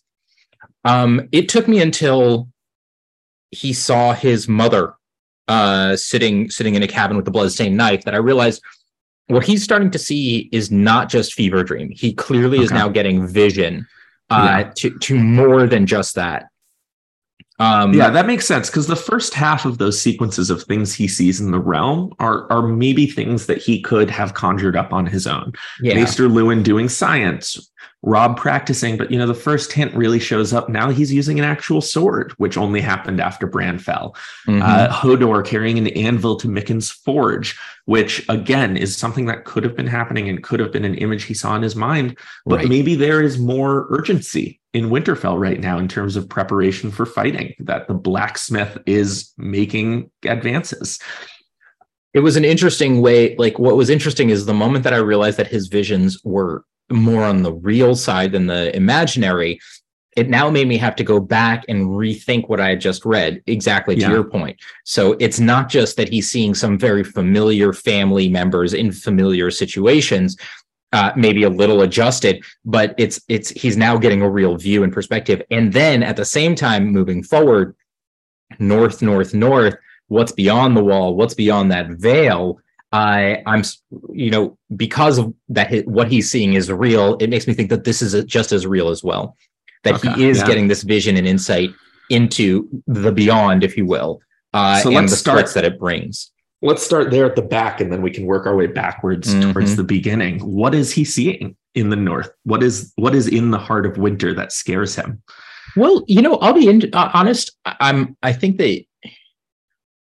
Um, 0.85 1.29
it 1.33 1.49
took 1.49 1.67
me 1.67 1.81
until 1.81 2.49
he 3.51 3.73
saw 3.73 4.13
his 4.13 4.49
mother 4.49 4.95
uh, 5.49 5.97
sitting 5.97 6.51
sitting 6.51 6.75
in 6.75 6.83
a 6.83 6.89
cabin 6.89 7.17
with 7.17 7.27
the 7.27 7.31
bloodstained 7.31 7.77
knife 7.77 8.05
that 8.05 8.15
I 8.15 8.19
realized 8.19 8.63
what 9.27 9.45
he's 9.45 9.63
starting 9.63 9.91
to 9.91 9.99
see 9.99 10.49
is 10.53 10.71
not 10.71 11.09
just 11.09 11.35
fever 11.35 11.63
dream. 11.63 11.91
He 11.91 12.13
clearly 12.13 12.59
okay. 12.59 12.65
is 12.65 12.71
now 12.71 12.89
getting 12.89 13.27
vision 13.27 13.87
uh, 14.31 14.63
yeah. 14.65 14.73
to 14.77 14.99
to 14.99 15.19
more 15.19 15.67
than 15.67 15.87
just 15.87 16.15
that. 16.15 16.47
Um, 17.61 17.95
yeah, 17.95 18.11
that 18.11 18.27
makes 18.27 18.47
sense 18.47 18.69
because 18.69 18.89
the 18.89 18.97
first 18.97 19.33
half 19.33 19.65
of 19.65 19.79
those 19.79 20.01
sequences 20.01 20.51
of 20.51 20.65
things 20.65 20.93
he 20.93 21.07
sees 21.07 21.41
in 21.41 21.53
the 21.53 21.61
realm 21.61 22.13
are 22.19 22.51
are 22.51 22.67
maybe 22.67 23.07
things 23.07 23.47
that 23.47 23.59
he 23.59 23.81
could 23.81 24.11
have 24.11 24.35
conjured 24.35 24.77
up 24.77 24.93
on 24.93 25.07
his 25.07 25.27
own. 25.27 25.53
Yeah. 25.81 25.95
Maester 25.95 26.29
Luwin 26.29 26.65
doing 26.65 26.89
science, 26.89 27.71
Robb 28.03 28.37
practicing, 28.37 28.97
but 28.97 29.11
you 29.11 29.19
know, 29.19 29.27
the 29.27 29.35
first 29.35 29.73
hint 29.73 29.95
really 29.95 30.19
shows 30.19 30.53
up 30.53 30.69
now. 30.69 30.91
He's 30.91 31.13
using 31.13 31.39
an 31.39 31.45
actual 31.45 31.81
sword, 31.81 32.33
which 32.39 32.57
only 32.57 32.81
happened 32.81 33.21
after 33.21 33.47
Bran 33.47 33.79
fell. 33.79 34.17
Mm-hmm. 34.49 34.61
Uh, 34.61 34.89
Hodor 34.89 35.47
carrying 35.47 35.79
an 35.79 35.87
anvil 35.89 36.37
to 36.37 36.49
Mikken's 36.49 36.91
forge, 36.91 37.59
which 37.87 38.25
again 38.29 38.77
is 38.77 38.97
something 38.97 39.27
that 39.27 39.45
could 39.45 39.65
have 39.65 39.77
been 39.77 39.87
happening 39.87 40.29
and 40.29 40.43
could 40.43 40.61
have 40.61 40.73
been 40.73 40.85
an 40.85 40.95
image 40.97 41.25
he 41.25 41.35
saw 41.35 41.55
in 41.57 41.63
his 41.63 41.77
mind. 41.77 42.19
But 42.47 42.61
right. 42.61 42.69
maybe 42.69 42.95
there 42.95 43.23
is 43.23 43.39
more 43.39 43.87
urgency 43.91 44.61
in 44.73 44.91
Winterfell 44.91 45.39
right 45.39 45.61
now 45.61 45.79
in 45.79 45.89
terms 45.89 46.17
of 46.17 46.29
preparation 46.29 46.91
for 46.91 47.07
fighting, 47.07 47.55
that 47.61 47.87
the 47.87 47.95
blacksmith 47.95 48.79
is 48.87 49.33
making 49.37 50.11
advances 50.25 50.99
it 52.13 52.21
was 52.21 52.37
an 52.37 52.45
interesting 52.45 53.01
way 53.01 53.35
like 53.39 53.59
what 53.59 53.77
was 53.77 53.91
interesting 53.91 54.31
is 54.31 54.47
the 54.47 54.55
moment 54.55 54.85
that 54.85 54.95
i 54.95 54.99
realized 54.99 55.37
that 55.37 55.49
his 55.49 55.67
visions 55.67 56.17
were 56.23 56.65
more 56.91 57.25
on 57.25 57.43
the 57.43 57.53
real 57.53 57.95
side 57.95 58.33
than 58.33 58.47
the 58.47 58.75
imaginary, 58.77 59.59
it 60.17 60.29
now 60.29 60.49
made 60.51 60.69
me 60.69 60.77
have 60.79 60.97
to 60.97 61.05
go 61.05 61.19
back 61.21 61.65
and 61.69 61.89
rethink 61.89 62.49
what 62.49 62.61
I 62.61 62.71
had 62.71 62.81
just 62.81 63.05
read, 63.05 63.43
exactly 63.47 63.97
to 63.97 64.03
yeah. 64.03 64.11
your 64.11 64.25
point. 64.25 64.57
So 64.85 65.13
it's 65.21 65.41
not 65.41 65.69
just 65.69 65.97
that 65.97 66.09
he's 66.09 66.31
seeing 66.31 66.55
some 66.55 66.79
very 66.79 67.05
familiar 67.05 67.73
family 67.73 68.29
members 68.29 68.75
in 68.75 68.93
familiar 68.93 69.51
situations. 69.51 70.37
Uh, 70.93 71.13
maybe 71.17 71.43
a 71.43 71.51
little 71.51 71.83
adjusted, 71.83 72.45
but 72.65 72.95
it's 72.99 73.21
it's 73.29 73.51
he's 73.51 73.77
now 73.77 73.97
getting 73.97 74.23
a 74.23 74.31
real 74.31 74.57
view 74.57 74.85
and 74.85 74.93
perspective. 74.93 75.43
And 75.51 75.73
then 75.73 76.05
at 76.05 76.15
the 76.15 76.25
same 76.25 76.55
time, 76.55 76.87
moving 76.87 77.21
forward, 77.21 77.75
north, 78.61 79.03
north, 79.03 79.35
north, 79.35 79.75
what's 80.07 80.31
beyond 80.31 80.77
the 80.77 80.85
wall, 80.85 81.17
what's 81.17 81.35
beyond 81.35 81.73
that 81.73 81.89
veil, 81.89 82.61
I 82.93 83.43
I'm 83.45 83.65
you 84.13 84.31
know 84.31 84.57
because 84.77 85.19
of 85.19 85.35
that 85.49 85.85
what 85.89 86.13
he's 86.13 86.31
seeing 86.31 86.55
is 86.55 86.71
real. 86.71 87.17
It 87.19 87.29
makes 87.29 87.49
me 87.49 87.55
think 87.55 87.71
that 87.71 87.83
this 87.83 88.01
is 88.01 88.25
just 88.25 88.53
as 88.53 88.65
real 88.65 88.89
as 88.89 89.03
well. 89.03 89.37
That 89.85 89.95
okay, 89.97 90.13
he 90.15 90.29
is 90.29 90.39
yeah. 90.39 90.47
getting 90.47 90.69
this 90.69 90.83
vision 90.83 91.17
and 91.17 91.27
insight 91.27 91.71
into 92.11 92.69
the 92.87 93.13
beyond, 93.13 93.65
if 93.65 93.77
you 93.77 93.87
will, 93.87 94.21
uh, 94.53 94.81
so 94.81 94.97
and 94.97 95.09
the 95.09 95.17
start, 95.17 95.39
threats 95.39 95.55
that 95.55 95.65
it 95.65 95.79
brings. 95.79 96.31
Let's 96.63 96.83
start 96.83 97.11
there 97.11 97.27
at 97.27 97.37
the 97.37 97.43
back, 97.43 97.81
and 97.81 97.93
then 97.93 98.03
we 98.03 98.11
can 98.11 98.27
work 98.27 98.47
our 98.47 98.57
way 98.57 98.67
backwards 98.67 99.35
mm-hmm. 99.35 99.53
towards 99.53 99.77
the 99.77 99.85
beginning. 99.85 100.41
What 100.41 100.75
is 100.75 100.93
he 100.93 101.05
seeing 101.05 101.57
in 101.75 101.91
the 101.91 101.97
north? 101.97 102.31
What 102.45 102.63
is 102.63 102.93
what 102.97 103.15
is 103.15 103.29
in 103.29 103.51
the 103.51 103.59
heart 103.59 103.87
of 103.87 103.99
winter 103.99 104.35
that 104.35 104.53
scares 104.53 104.95
him? 104.95 105.23
Well, 105.77 106.05
you 106.07 106.23
know, 106.23 106.37
I'll 106.37 106.53
be 106.53 106.69
in, 106.69 106.91
uh, 106.93 107.11
honest. 107.13 107.53
I'm. 107.65 108.17
I 108.23 108.33
think 108.33 108.59
that 108.59 108.85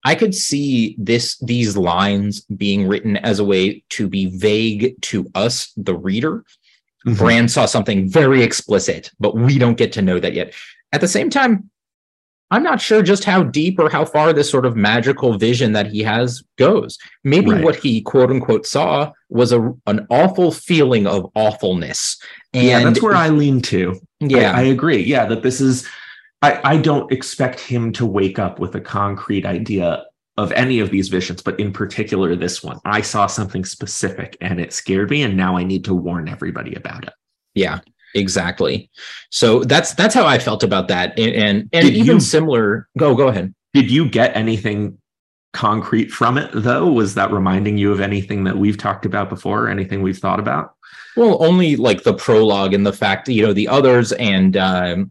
I 0.05 0.15
could 0.15 0.35
see 0.35 0.97
this 0.99 1.39
these 1.39 1.77
lines 1.77 2.41
being 2.41 2.89
written 2.89 3.17
as 3.19 3.39
a 3.39 3.45
way 3.45 3.85
to 3.91 4.09
be 4.09 4.27
vague 4.27 5.01
to 5.03 5.31
us, 5.35 5.73
the 5.77 5.95
reader, 5.95 6.45
mm-hmm. 7.07 7.19
Bran 7.19 7.49
saw 7.49 7.67
something 7.67 8.09
very 8.09 8.43
explicit, 8.43 9.11
but 9.21 9.37
we 9.37 9.59
don't 9.59 9.79
get 9.79 9.93
to 9.95 10.03
know 10.03 10.19
that 10.21 10.35
yet. 10.35 10.55
At 10.93 11.01
the 11.01 11.09
same 11.09 11.31
time, 11.31 11.71
I'm 12.51 12.63
not 12.65 12.81
sure 12.81 13.03
just 13.03 13.25
how 13.25 13.45
deep 13.45 13.79
or 13.79 13.89
how 13.89 14.05
far 14.05 14.33
this 14.33 14.51
sort 14.51 14.67
of 14.67 14.75
magical 14.75 15.39
vision 15.39 15.73
that 15.73 15.87
he 15.87 16.03
has 16.03 16.43
goes. 16.59 16.99
Maybe 17.23 17.53
right. 17.53 17.65
what 17.65 17.77
he 17.77 18.03
quote 18.03 18.31
unquote 18.31 18.67
saw 18.67 19.13
was 19.29 19.53
a 19.53 19.73
an 19.87 20.07
awful 20.11 20.51
feeling 20.51 21.07
of 21.07 21.31
awfulness. 21.37 22.21
And 22.53 22.67
yeah, 22.67 22.83
that's 22.83 23.01
where 23.01 23.15
I 23.15 23.29
lean 23.29 23.63
to. 23.63 24.01
Yeah, 24.19 24.53
I, 24.53 24.61
I 24.61 24.63
agree. 24.63 25.03
Yeah, 25.03 25.27
that 25.27 25.43
this 25.43 25.61
is. 25.61 25.87
I, 26.43 26.59
I 26.65 26.77
don't 26.79 27.13
expect 27.13 27.61
him 27.61 27.93
to 27.93 28.07
wake 28.07 28.39
up 28.39 28.59
with 28.59 28.75
a 28.75 28.81
concrete 28.81 29.45
idea 29.45 30.07
of 30.41 30.53
any 30.53 30.81
of 30.81 30.91
these 30.91 31.11
visions, 31.11 31.43
but 31.43 31.61
in 31.61 31.71
particular 31.71 32.35
this 32.35 32.63
one. 32.63 32.81
I 32.87 33.03
saw 33.03 33.27
something 33.27 33.63
specific 33.65 34.39
and 34.41 34.59
it 34.59 34.73
scared 34.73 35.11
me, 35.11 35.23
and 35.23 35.37
now 35.37 35.57
I 35.57 35.65
need 35.65 35.85
to 35.85 35.95
warn 35.95 36.29
everybody 36.29 36.75
about 36.75 37.05
it. 37.05 37.13
Yeah, 37.55 37.81
exactly. 38.15 38.91
So 39.31 39.63
that's 39.65 39.93
that's 39.93 40.15
how 40.15 40.27
I 40.27 40.39
felt 40.39 40.63
about 40.63 40.89
that, 40.89 41.19
and 41.19 41.35
and, 41.35 41.69
and 41.75 41.89
even 41.89 42.17
you, 42.17 42.21
similar. 42.21 42.89
Go 42.97 43.15
go 43.15 43.29
ahead. 43.29 43.55
Did 43.75 43.91
you 43.91 44.09
get 44.09 44.35
anything 44.35 44.97
concrete 45.53 46.11
from 46.11 46.39
it 46.39 46.51
though? 46.55 46.91
Was 46.91 47.15
that 47.17 47.31
reminding 47.31 47.77
you 47.77 47.93
of 47.93 48.01
anything 48.01 48.45
that 48.45 48.57
we've 48.57 48.79
talked 48.79 49.05
about 49.05 49.29
before? 49.29 49.69
Anything 49.69 50.01
we've 50.01 50.19
thought 50.19 50.41
about? 50.41 50.75
Well, 51.17 51.37
only 51.45 51.77
like 51.77 52.05
the 52.05 52.15
prologue 52.15 52.73
and 52.73 52.87
the 52.87 52.95
fact, 52.95 53.29
you 53.29 53.43
know, 53.43 53.53
the 53.53 53.69
others 53.69 54.13
and 54.13 54.57
um, 54.57 55.11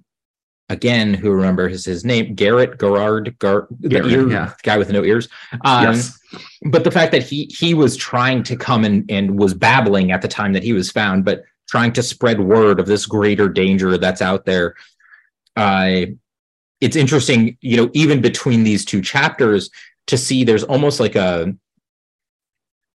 again, 0.70 1.13
who 1.13 1.32
remembers 1.32 1.86
his 1.86 2.05
name, 2.05 2.36
Garrett 2.36 2.80
Gerard, 2.80 3.38
Gar, 3.39 3.67
Garrett, 3.82 4.03
the 4.05 4.13
ear, 4.13 4.30
yeah. 4.30 4.53
guy 4.63 4.78
with 4.78 4.91
no 4.91 5.03
ears. 5.03 5.28
Um, 5.65 5.86
yes. 5.86 6.20
But 6.63 6.84
the 6.84 6.91
fact 6.91 7.11
that 7.11 7.24
he 7.24 7.45
he 7.45 7.74
was 7.74 7.97
trying 7.97 8.43
to 8.43 8.55
come 8.55 8.86
and 8.86 9.09
and 9.09 9.39
was 9.39 9.53
babbling 9.53 10.11
at 10.11 10.22
the 10.22 10.28
time 10.28 10.53
that 10.53 10.63
he 10.63 10.74
was 10.74 10.91
found, 10.91 11.26
but 11.26 11.43
trying 11.67 11.93
to 11.93 12.03
spread 12.03 12.39
word 12.39 12.80
of 12.80 12.86
this 12.86 13.05
greater 13.05 13.49
danger 13.49 13.97
that's 13.97 14.22
out 14.22 14.45
there. 14.45 14.76
Uh, 15.55 16.05
it's 16.82 16.95
interesting, 16.95 17.57
you 17.61 17.78
know, 17.78 17.89
even 17.93 18.22
between 18.22 18.63
these 18.63 18.86
two 18.86 19.01
chapters, 19.01 19.70
to 20.07 20.17
see 20.17 20.43
there's 20.43 20.63
almost 20.63 20.99
like 20.99 21.15
a 21.15 21.53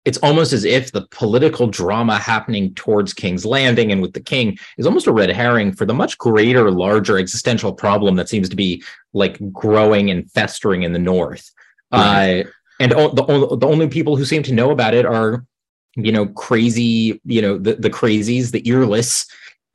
it's 0.05 0.17
almost 0.17 0.51
as 0.51 0.65
if 0.65 0.91
the 0.91 1.07
political 1.11 1.67
drama 1.67 2.17
happening 2.17 2.73
towards 2.73 3.13
King's 3.13 3.45
Landing 3.45 3.91
and 3.91 4.01
with 4.01 4.13
the 4.13 4.19
king 4.19 4.57
is 4.77 4.85
almost 4.85 5.07
a 5.07 5.13
red 5.13 5.29
herring 5.29 5.71
for 5.71 5.85
the 5.85 5.93
much 5.93 6.17
greater, 6.17 6.69
larger 6.71 7.17
existential 7.17 7.73
problem 7.73 8.15
that 8.15 8.27
seems 8.27 8.49
to 8.49 8.55
be 8.55 8.83
like 9.13 9.37
growing 9.53 10.09
and 10.09 10.29
festering 10.31 10.83
in 10.83 10.91
the 10.91 10.99
north. 10.99 11.49
Uh, 11.91 12.43
and 12.79 12.91
the, 12.91 13.57
the 13.59 13.67
only 13.67 13.87
people 13.87 14.17
who 14.17 14.25
seem 14.25 14.43
to 14.43 14.53
know 14.53 14.71
about 14.71 14.93
it 14.93 15.05
are, 15.05 15.45
you 15.95 16.11
know, 16.11 16.25
crazy, 16.27 17.21
you 17.23 17.41
know, 17.41 17.57
the, 17.57 17.75
the 17.75 17.89
crazies, 17.89 18.51
the 18.51 18.67
earless, 18.69 19.25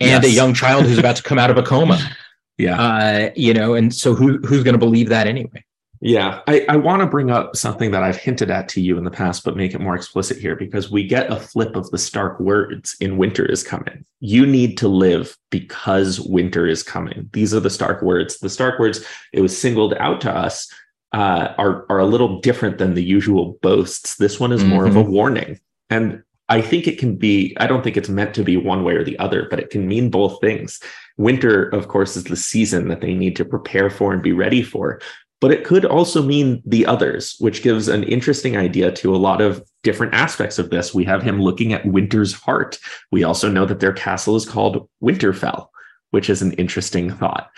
and 0.00 0.22
yes. 0.22 0.26
a 0.26 0.30
young 0.30 0.52
child 0.52 0.84
who's 0.84 0.98
about 0.98 1.16
to 1.16 1.22
come 1.22 1.38
out 1.38 1.50
of 1.50 1.58
a 1.58 1.62
coma. 1.62 1.98
Yeah. 2.60 2.76
Uh, 2.76 3.30
you 3.36 3.54
know, 3.54 3.74
and 3.74 3.94
so 3.94 4.14
who 4.16 4.38
who's 4.38 4.64
going 4.64 4.74
to 4.74 4.80
believe 4.80 5.10
that 5.10 5.28
anyway? 5.28 5.64
Yeah, 6.00 6.42
I, 6.46 6.64
I 6.68 6.76
want 6.76 7.00
to 7.00 7.06
bring 7.06 7.30
up 7.30 7.56
something 7.56 7.90
that 7.90 8.04
I've 8.04 8.16
hinted 8.16 8.50
at 8.50 8.68
to 8.70 8.80
you 8.80 8.98
in 8.98 9.04
the 9.04 9.10
past, 9.10 9.44
but 9.44 9.56
make 9.56 9.74
it 9.74 9.80
more 9.80 9.96
explicit 9.96 10.38
here 10.38 10.54
because 10.54 10.90
we 10.90 11.04
get 11.04 11.32
a 11.32 11.36
flip 11.36 11.74
of 11.74 11.90
the 11.90 11.98
stark 11.98 12.38
words 12.38 12.96
in 13.00 13.16
Winter 13.16 13.44
is 13.44 13.64
Coming. 13.64 14.04
You 14.20 14.46
need 14.46 14.78
to 14.78 14.88
live 14.88 15.36
because 15.50 16.20
winter 16.20 16.66
is 16.66 16.84
coming. 16.84 17.28
These 17.32 17.52
are 17.52 17.60
the 17.60 17.70
stark 17.70 18.02
words. 18.02 18.38
The 18.38 18.50
stark 18.50 18.78
words, 18.78 19.04
it 19.32 19.40
was 19.40 19.58
singled 19.58 19.94
out 19.94 20.20
to 20.20 20.32
us, 20.32 20.72
uh, 21.12 21.54
are, 21.58 21.84
are 21.88 21.98
a 21.98 22.06
little 22.06 22.40
different 22.40 22.78
than 22.78 22.94
the 22.94 23.04
usual 23.04 23.58
boasts. 23.62 24.16
This 24.16 24.38
one 24.38 24.52
is 24.52 24.62
more 24.64 24.82
mm-hmm. 24.84 24.90
of 24.90 24.96
a 24.96 25.02
mm-hmm. 25.02 25.12
warning. 25.12 25.60
And 25.90 26.22
I 26.48 26.60
think 26.60 26.86
it 26.86 26.98
can 26.98 27.16
be, 27.16 27.56
I 27.58 27.66
don't 27.66 27.82
think 27.82 27.96
it's 27.96 28.08
meant 28.08 28.34
to 28.34 28.44
be 28.44 28.56
one 28.56 28.84
way 28.84 28.94
or 28.94 29.04
the 29.04 29.18
other, 29.18 29.48
but 29.50 29.58
it 29.58 29.70
can 29.70 29.88
mean 29.88 30.10
both 30.10 30.40
things. 30.40 30.80
Winter, 31.16 31.68
of 31.70 31.88
course, 31.88 32.16
is 32.16 32.24
the 32.24 32.36
season 32.36 32.88
that 32.88 33.00
they 33.00 33.14
need 33.14 33.36
to 33.36 33.44
prepare 33.44 33.90
for 33.90 34.12
and 34.12 34.22
be 34.22 34.32
ready 34.32 34.62
for 34.62 35.00
but 35.40 35.52
it 35.52 35.64
could 35.64 35.84
also 35.84 36.22
mean 36.22 36.62
the 36.66 36.84
others, 36.86 37.36
which 37.38 37.62
gives 37.62 37.88
an 37.88 38.02
interesting 38.04 38.56
idea 38.56 38.90
to 38.92 39.14
a 39.14 39.18
lot 39.18 39.40
of 39.40 39.62
different 39.82 40.14
aspects 40.14 40.58
of 40.58 40.70
this. 40.70 40.92
We 40.92 41.04
have 41.04 41.22
him 41.22 41.40
looking 41.40 41.72
at 41.72 41.86
Winter's 41.86 42.32
heart. 42.32 42.78
We 43.12 43.22
also 43.22 43.50
know 43.50 43.64
that 43.64 43.80
their 43.80 43.92
castle 43.92 44.36
is 44.36 44.48
called 44.48 44.88
Winterfell, 45.02 45.68
which 46.10 46.28
is 46.28 46.42
an 46.42 46.52
interesting 46.54 47.10
thought. 47.10 47.50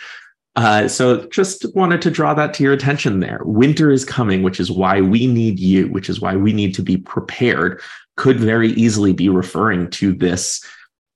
Uh, 0.56 0.88
so 0.88 1.26
just 1.28 1.64
wanted 1.74 2.02
to 2.02 2.10
draw 2.10 2.34
that 2.34 2.52
to 2.54 2.62
your 2.62 2.72
attention 2.72 3.20
there. 3.20 3.40
Winter 3.44 3.90
is 3.90 4.04
coming, 4.04 4.42
which 4.42 4.60
is 4.60 4.70
why 4.70 5.00
we 5.00 5.26
need 5.26 5.58
you, 5.58 5.88
which 5.88 6.10
is 6.10 6.20
why 6.20 6.36
we 6.36 6.52
need 6.52 6.74
to 6.74 6.82
be 6.82 6.96
prepared, 6.96 7.80
could 8.16 8.38
very 8.38 8.72
easily 8.72 9.12
be 9.12 9.28
referring 9.28 9.88
to 9.88 10.12
this 10.12 10.62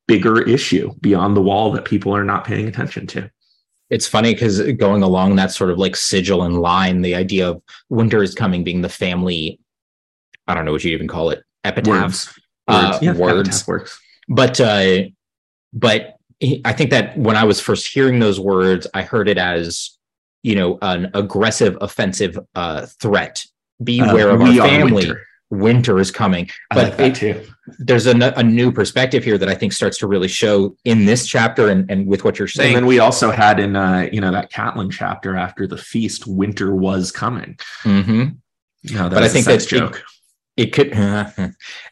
bigger 0.07 0.41
issue 0.41 0.93
beyond 1.01 1.37
the 1.37 1.43
wall 1.43 1.73
that 1.73 1.85
people 1.85 2.15
are 2.15 2.25
not 2.25 2.45
paying 2.45 2.69
attention 2.69 3.07
to 3.07 3.31
it's 3.91 4.07
funny 4.07 4.33
because 4.33 4.61
going 4.73 5.03
along 5.03 5.37
that 5.37 5.51
sort 5.51 5.71
of 5.71 5.79
like 5.79 5.97
sigil 5.97 6.43
and 6.43 6.61
line, 6.61 7.03
the 7.03 7.15
idea 7.15 7.51
of 7.51 7.63
winter 7.89 8.23
is 8.23 8.35
coming 8.35 8.65
being 8.65 8.81
the 8.81 8.89
family, 8.89 9.61
I 10.47 10.55
don't 10.55 10.65
know 10.65 10.73
what 10.73 10.85
you 10.85 10.93
even 10.93 11.09
call 11.09 11.31
it, 11.31 11.43
epitaphs, 11.65 12.27
words, 12.27 12.39
uh, 12.69 12.89
words. 12.91 13.03
Yeah, 13.03 13.15
words. 13.15 13.67
works. 13.67 14.01
But 14.29 14.61
uh, 14.61 15.03
but 15.73 16.17
I 16.65 16.73
think 16.73 16.91
that 16.91 17.17
when 17.19 17.37
I 17.37 17.45
was 17.45 17.61
first 17.61 17.89
hearing 17.89 18.21
those 18.21 18.41
words, 18.41 18.87
I 18.95 19.03
heard 19.03 19.29
it 19.29 19.39
as 19.39 19.99
you 20.43 20.55
know 20.55 20.79
an 20.83 21.11
aggressive, 21.15 21.77
offensive 21.81 22.39
uh, 22.55 22.87
threat. 23.01 23.45
Beware 23.83 24.31
uh, 24.31 24.35
of 24.35 24.41
our 24.41 24.55
family. 24.55 24.95
Winter 24.95 25.27
winter 25.59 25.99
is 25.99 26.11
coming. 26.11 26.51
But 26.71 26.99
like 26.99 27.23
it, 27.23 27.49
there's 27.79 28.07
a, 28.07 28.17
a, 28.37 28.43
new 28.43 28.71
perspective 28.71 29.25
here 29.25 29.39
that 29.39 29.49
I 29.49 29.55
think 29.55 29.73
starts 29.73 29.97
to 29.99 30.07
really 30.07 30.29
show 30.29 30.77
in 30.85 31.07
this 31.07 31.27
chapter 31.27 31.69
and, 31.69 31.91
and 31.91 32.07
with 32.07 32.25
what 32.25 32.39
you're 32.39 32.49
saying. 32.49 32.75
And 32.75 32.77
then 32.77 32.87
we 32.87 32.99
also 32.99 33.31
had 33.31 33.59
in 33.59 33.77
uh, 33.77 34.09
you 34.13 34.21
know 34.21 34.31
that 34.33 34.53
Catelyn 34.53 34.91
chapter 34.91 35.37
after 35.37 35.67
the 35.67 35.79
feast, 35.79 36.27
winter 36.27 36.75
was 36.75 37.11
coming. 37.11 37.59
Mm-hmm. 37.83 38.99
But 39.09 39.23
I 39.23 39.29
think 39.29 39.47
that's 39.47 39.67
joke. 39.67 40.05
It, 40.57 40.67
it 40.67 40.73
could, 40.73 40.93
uh, 40.95 41.31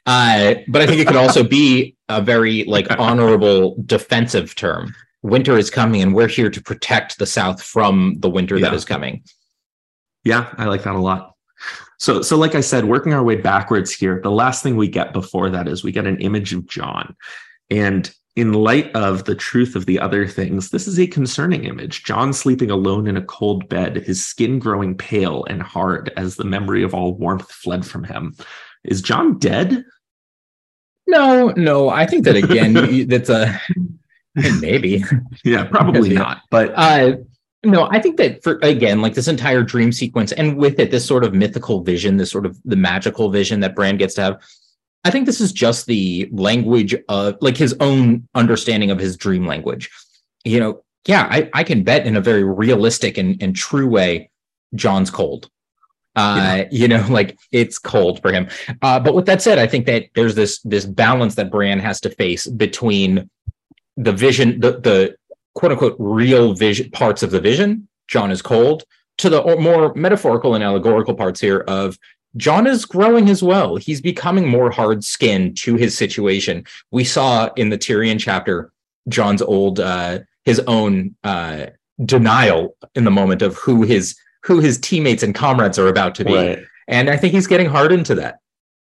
but 0.06 0.82
I 0.82 0.86
think 0.86 1.00
it 1.00 1.06
could 1.06 1.16
also 1.16 1.42
be 1.42 1.96
a 2.08 2.20
very 2.20 2.64
like 2.64 2.86
honorable 2.98 3.76
defensive 3.86 4.54
term. 4.54 4.94
Winter 5.22 5.56
is 5.56 5.70
coming, 5.70 6.02
and 6.02 6.14
we're 6.14 6.28
here 6.28 6.50
to 6.50 6.60
protect 6.60 7.18
the 7.18 7.26
South 7.26 7.62
from 7.62 8.16
the 8.18 8.28
winter 8.28 8.56
yeah. 8.56 8.68
that 8.68 8.74
is 8.74 8.84
coming. 8.84 9.22
Yeah, 10.24 10.52
I 10.58 10.66
like 10.66 10.82
that 10.82 10.94
a 10.94 11.00
lot. 11.00 11.31
So, 11.98 12.22
so 12.22 12.36
like 12.36 12.54
I 12.54 12.60
said, 12.60 12.86
working 12.86 13.12
our 13.12 13.22
way 13.22 13.36
backwards 13.36 13.92
here, 13.94 14.20
the 14.22 14.30
last 14.30 14.62
thing 14.62 14.76
we 14.76 14.88
get 14.88 15.12
before 15.12 15.50
that 15.50 15.68
is 15.68 15.84
we 15.84 15.92
get 15.92 16.06
an 16.06 16.20
image 16.20 16.52
of 16.52 16.66
Jon. 16.66 17.14
And 17.70 18.12
in 18.34 18.54
light 18.54 18.90
of 18.96 19.24
the 19.24 19.34
truth 19.34 19.76
of 19.76 19.86
the 19.86 20.00
other 20.00 20.26
things, 20.26 20.70
this 20.70 20.88
is 20.88 20.98
a 20.98 21.06
concerning 21.06 21.64
image. 21.64 22.04
Jon 22.04 22.32
sleeping 22.32 22.70
alone 22.70 23.06
in 23.06 23.16
a 23.16 23.24
cold 23.24 23.68
bed, 23.68 23.96
his 23.96 24.24
skin 24.24 24.58
growing 24.58 24.96
pale 24.96 25.44
and 25.48 25.62
hard 25.62 26.12
as 26.16 26.36
the 26.36 26.44
memory 26.44 26.82
of 26.82 26.94
all 26.94 27.14
warmth 27.14 27.50
fled 27.52 27.84
from 27.84 28.04
him. 28.04 28.34
Is 28.84 29.02
Jon 29.02 29.38
dead? 29.38 29.84
No, 31.06 31.48
no. 31.56 31.90
I 31.90 32.06
think 32.06 32.24
that 32.24 32.36
again, 32.36 33.06
that's 33.08 33.28
a 33.28 33.60
maybe. 34.60 35.04
Yeah, 35.44 35.64
probably 35.64 36.14
not. 36.14 36.42
But 36.50 36.72
uh, 36.74 37.16
no, 37.64 37.88
I 37.90 38.00
think 38.00 38.16
that 38.16 38.42
for 38.42 38.58
again, 38.62 39.00
like 39.00 39.14
this 39.14 39.28
entire 39.28 39.62
dream 39.62 39.92
sequence, 39.92 40.32
and 40.32 40.56
with 40.56 40.78
it, 40.80 40.90
this 40.90 41.06
sort 41.06 41.24
of 41.24 41.32
mythical 41.32 41.82
vision, 41.82 42.16
this 42.16 42.30
sort 42.30 42.46
of 42.46 42.58
the 42.64 42.76
magical 42.76 43.30
vision 43.30 43.60
that 43.60 43.76
Bran 43.76 43.96
gets 43.96 44.14
to 44.14 44.22
have. 44.22 44.42
I 45.04 45.10
think 45.10 45.26
this 45.26 45.40
is 45.40 45.52
just 45.52 45.86
the 45.86 46.28
language 46.32 46.94
of 47.08 47.36
like 47.40 47.56
his 47.56 47.74
own 47.80 48.28
understanding 48.34 48.90
of 48.90 48.98
his 48.98 49.16
dream 49.16 49.46
language. 49.46 49.90
You 50.44 50.60
know, 50.60 50.84
yeah, 51.06 51.26
I, 51.30 51.50
I 51.54 51.64
can 51.64 51.82
bet 51.82 52.06
in 52.06 52.16
a 52.16 52.20
very 52.20 52.44
realistic 52.44 53.18
and, 53.18 53.40
and 53.42 53.54
true 53.54 53.88
way, 53.88 54.30
Jon's 54.74 55.10
cold. 55.10 55.50
Uh, 56.14 56.58
yeah. 56.58 56.68
you 56.70 56.88
know, 56.88 57.04
like 57.10 57.38
it's 57.52 57.78
cold 57.78 58.20
for 58.20 58.32
him. 58.32 58.48
Uh, 58.82 59.00
but 59.00 59.14
with 59.14 59.26
that 59.26 59.42
said, 59.42 59.58
I 59.58 59.66
think 59.66 59.86
that 59.86 60.06
there's 60.14 60.34
this 60.34 60.60
this 60.60 60.84
balance 60.84 61.36
that 61.36 61.50
Bran 61.50 61.78
has 61.80 62.00
to 62.02 62.10
face 62.10 62.46
between 62.46 63.28
the 63.96 64.12
vision, 64.12 64.60
the 64.60 64.72
the 64.72 65.16
quote 65.54 65.72
unquote 65.72 65.96
real 65.98 66.54
vision 66.54 66.90
parts 66.90 67.22
of 67.22 67.30
the 67.30 67.40
vision, 67.40 67.88
Jon 68.08 68.30
is 68.30 68.42
cold, 68.42 68.84
to 69.18 69.28
the 69.28 69.42
more 69.58 69.94
metaphorical 69.94 70.54
and 70.54 70.64
allegorical 70.64 71.14
parts 71.14 71.40
here 71.40 71.60
of 71.68 71.98
Jon 72.36 72.66
is 72.66 72.84
growing 72.84 73.28
as 73.28 73.42
well. 73.42 73.76
He's 73.76 74.00
becoming 74.00 74.48
more 74.48 74.70
hard 74.70 75.04
skinned 75.04 75.56
to 75.58 75.76
his 75.76 75.96
situation. 75.96 76.64
We 76.90 77.04
saw 77.04 77.50
in 77.56 77.68
the 77.68 77.78
Tyrion 77.78 78.18
chapter 78.18 78.72
Jon's 79.08 79.42
old, 79.42 79.80
uh, 79.80 80.20
his 80.44 80.60
own 80.60 81.14
uh, 81.24 81.66
denial 82.04 82.76
in 82.94 83.04
the 83.04 83.10
moment 83.10 83.42
of 83.42 83.56
who 83.56 83.82
his 83.82 84.16
who 84.44 84.58
his 84.58 84.76
teammates 84.78 85.22
and 85.22 85.34
comrades 85.36 85.78
are 85.78 85.86
about 85.86 86.16
to 86.16 86.24
be, 86.24 86.34
right. 86.34 86.58
and 86.88 87.08
I 87.08 87.16
think 87.16 87.32
he's 87.32 87.46
getting 87.46 87.68
hardened 87.68 88.06
to 88.06 88.16
that. 88.16 88.38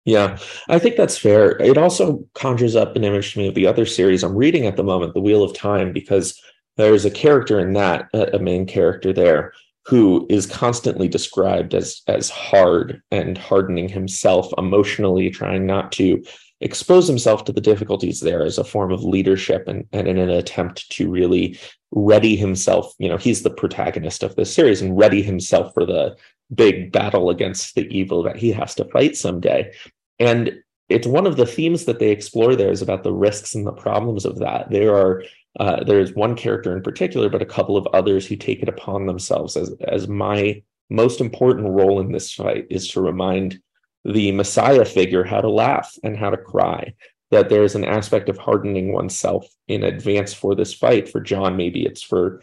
Yeah, 0.07 0.39
I 0.69 0.79
think 0.79 0.97
that's 0.97 1.19
fair. 1.19 1.61
It 1.61 1.77
also 1.77 2.25
conjures 2.35 2.77
up 2.77 2.95
an 2.95 3.03
image 3.03 3.33
to 3.33 3.41
me 3.41 3.49
of 3.49 3.57
the 3.57 3.67
other 3.67 3.85
series 3.85 4.23
I'm 4.23 4.37
reading 4.37 4.65
at 4.65 4.77
the 4.77 4.85
moment, 4.85 5.15
The 5.15 5.21
Wheel 5.21 5.43
of 5.43 5.53
Time, 5.53 5.93
because 5.93 6.41
there's 6.77 7.05
a 7.05 7.11
character 7.11 7.59
in 7.59 7.73
that, 7.73 8.09
a 8.15 8.39
main 8.39 8.67
character 8.67 9.13
there, 9.13 9.53
who 9.85 10.25
is 10.31 10.47
constantly 10.47 11.09
described 11.09 11.75
as 11.75 12.03
as 12.07 12.31
hard 12.31 13.03
and 13.11 13.37
hardening 13.37 13.89
himself 13.89 14.53
emotionally, 14.57 15.29
trying 15.29 15.67
not 15.67 15.91
to 15.93 16.23
expose 16.61 17.09
himself 17.09 17.45
to 17.45 17.53
the 17.53 17.61
difficulties 17.61 18.21
there 18.21 18.45
as 18.45 18.59
a 18.59 18.65
form 18.65 18.93
of 18.93 19.03
leadership 19.03 19.67
and, 19.67 19.87
and 19.93 20.07
in 20.07 20.19
an 20.19 20.31
attempt 20.31 20.89
to 20.91 21.11
really 21.11 21.59
ready 21.91 22.37
himself. 22.37 22.95
You 22.99 23.09
know, 23.09 23.17
he's 23.17 23.43
the 23.43 23.51
protagonist 23.51 24.23
of 24.23 24.37
this 24.37 24.55
series 24.55 24.83
and 24.83 24.97
ready 24.97 25.23
himself 25.23 25.75
for 25.75 25.85
the 25.85 26.17
big 26.55 26.93
battle 26.93 27.31
against 27.31 27.75
the 27.75 27.87
evil 27.89 28.23
that 28.23 28.37
he 28.37 28.53
has 28.53 28.75
to 28.77 28.85
fight 28.87 29.17
someday. 29.17 29.73
And 30.19 30.62
it's 30.89 31.07
one 31.07 31.27
of 31.27 31.37
the 31.37 31.47
themes 31.47 31.85
that 31.85 31.99
they 31.99 32.11
explore 32.11 32.55
there 32.55 32.71
is 32.71 32.83
about 32.83 33.03
the 33.03 33.12
risks 33.12 33.55
and 33.55 33.67
the 33.67 33.73
problems 33.73 34.25
of 34.25 34.39
that. 34.39 34.71
There 34.71 34.95
are 34.95 35.25
uh, 35.59 35.83
there's 35.85 36.14
one 36.14 36.37
character 36.37 36.77
in 36.77 36.83
particular, 36.83 37.31
but 37.31 37.43
a 37.43 37.47
couple 37.47 37.77
of 37.77 37.87
others 37.89 38.27
who 38.27 38.37
take 38.37 38.62
it 38.62 38.69
upon 38.69 39.07
themselves 39.07 39.57
as 39.57 39.75
as 39.89 40.07
my 40.07 40.62
most 40.91 41.21
important 41.21 41.69
role 41.69 42.01
in 42.01 42.12
this 42.12 42.33
fight 42.33 42.67
is 42.71 42.89
to 42.89 43.01
remind 43.01 43.61
the 44.05 44.31
Messiah 44.33 44.85
figure 44.85 45.25
how 45.25 45.41
to 45.41 45.51
laugh 45.51 45.93
and 46.05 46.17
how 46.17 46.31
to 46.31 46.37
cry. 46.37 46.95
That 47.33 47.49
there's 47.49 47.75
an 47.75 47.85
aspect 47.85 48.29
of 48.29 48.39
hardening 48.39 48.93
oneself 48.93 49.49
in 49.67 49.83
advance 49.83 50.33
for 50.33 50.55
this 50.55 50.73
fight. 50.73 51.09
For 51.09 51.21
Jon, 51.21 51.57
maybe 51.57 51.85
it's 51.85 52.03
for 52.03 52.41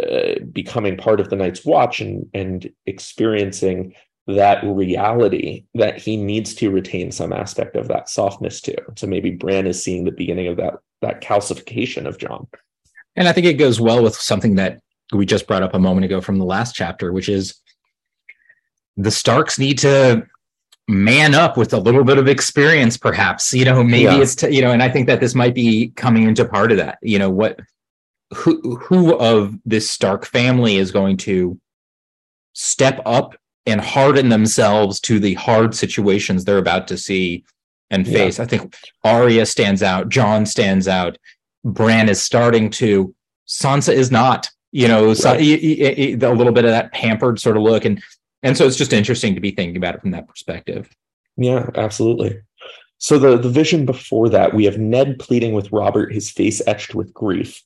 uh, 0.00 0.38
becoming 0.52 0.96
part 0.96 1.18
of 1.18 1.28
the 1.28 1.36
Night's 1.36 1.64
Watch 1.64 2.00
and 2.00 2.28
and 2.32 2.70
experiencing 2.86 3.94
that 4.26 4.62
reality 4.64 5.64
that 5.74 5.98
he 5.98 6.16
needs 6.16 6.54
to 6.54 6.70
retain 6.70 7.10
some 7.10 7.32
aspect 7.32 7.76
of 7.76 7.88
that 7.88 8.08
softness 8.08 8.60
to. 8.60 8.76
So 8.96 9.06
maybe 9.06 9.30
Bran 9.30 9.66
is 9.66 9.82
seeing 9.82 10.04
the 10.04 10.12
beginning 10.12 10.46
of 10.46 10.56
that 10.58 10.74
that 11.00 11.20
calcification 11.20 12.06
of 12.06 12.18
Jon. 12.18 12.46
And 13.16 13.26
I 13.28 13.32
think 13.32 13.46
it 13.46 13.54
goes 13.54 13.80
well 13.80 14.02
with 14.02 14.14
something 14.14 14.54
that 14.54 14.80
we 15.12 15.26
just 15.26 15.46
brought 15.46 15.62
up 15.62 15.74
a 15.74 15.78
moment 15.78 16.04
ago 16.04 16.20
from 16.20 16.38
the 16.38 16.44
last 16.44 16.74
chapter, 16.74 17.12
which 17.12 17.28
is 17.28 17.60
the 18.96 19.10
Starks 19.10 19.58
need 19.58 19.78
to 19.78 20.26
man 20.88 21.34
up 21.34 21.56
with 21.56 21.72
a 21.72 21.78
little 21.78 22.04
bit 22.04 22.18
of 22.18 22.28
experience, 22.28 22.96
perhaps. 22.96 23.52
You 23.52 23.64
know, 23.64 23.82
maybe 23.82 24.04
yeah. 24.04 24.20
it's 24.20 24.36
t- 24.36 24.54
you 24.54 24.62
know, 24.62 24.70
and 24.70 24.82
I 24.82 24.88
think 24.88 25.08
that 25.08 25.20
this 25.20 25.34
might 25.34 25.54
be 25.54 25.88
coming 25.96 26.24
into 26.24 26.44
part 26.44 26.70
of 26.70 26.78
that. 26.78 26.98
You 27.02 27.18
know, 27.18 27.30
what 27.30 27.60
who 28.34 28.76
who 28.76 29.16
of 29.16 29.58
this 29.64 29.90
Stark 29.90 30.24
family 30.24 30.76
is 30.76 30.90
going 30.92 31.16
to 31.18 31.58
step 32.54 33.00
up 33.04 33.34
and 33.66 33.80
harden 33.80 34.28
themselves 34.28 35.00
to 35.00 35.20
the 35.20 35.34
hard 35.34 35.74
situations 35.74 36.44
they're 36.44 36.58
about 36.58 36.88
to 36.88 36.96
see 36.96 37.44
and 37.90 38.06
face. 38.06 38.38
Yeah. 38.38 38.44
I 38.44 38.46
think 38.46 38.74
Arya 39.04 39.46
stands 39.46 39.82
out, 39.82 40.08
Jon 40.08 40.46
stands 40.46 40.88
out, 40.88 41.18
Bran 41.64 42.08
is 42.08 42.20
starting 42.20 42.70
to, 42.70 43.14
Sansa 43.46 43.92
is 43.92 44.10
not. 44.10 44.50
You 44.74 44.88
know, 44.88 45.08
right. 45.08 45.16
so, 45.16 45.34
a 45.34 46.16
little 46.16 46.52
bit 46.52 46.64
of 46.64 46.70
that 46.70 46.92
pampered 46.92 47.38
sort 47.38 47.58
of 47.58 47.62
look, 47.62 47.84
and 47.84 48.02
and 48.42 48.56
so 48.56 48.66
it's 48.66 48.76
just 48.76 48.94
interesting 48.94 49.34
to 49.34 49.40
be 49.40 49.50
thinking 49.50 49.76
about 49.76 49.94
it 49.94 50.00
from 50.00 50.12
that 50.12 50.26
perspective. 50.26 50.88
Yeah, 51.36 51.68
absolutely. 51.74 52.40
So 52.96 53.18
the 53.18 53.36
the 53.36 53.50
vision 53.50 53.84
before 53.84 54.30
that, 54.30 54.54
we 54.54 54.64
have 54.64 54.78
Ned 54.78 55.18
pleading 55.18 55.52
with 55.52 55.70
Robert, 55.72 56.14
his 56.14 56.30
face 56.30 56.62
etched 56.66 56.94
with 56.94 57.12
grief. 57.12 57.62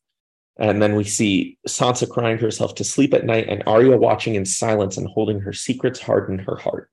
And 0.59 0.81
then 0.81 0.95
we 0.97 1.05
see 1.05 1.59
Sansa 1.69 2.09
crying 2.09 2.39
herself 2.39 2.75
to 2.77 2.85
sleep 2.85 3.13
at 3.13 3.27
night 3.27 3.47
and 3.49 3.63
Arya 3.67 3.97
watching 3.97 4.37
in 4.37 4.47
silence 4.47 4.97
and 4.97 5.07
holding 5.09 5.41
her 5.41 5.53
secrets 5.53 6.01
hard 6.01 6.31
in 6.31 6.39
her 6.39 6.57
heart. 6.57 6.91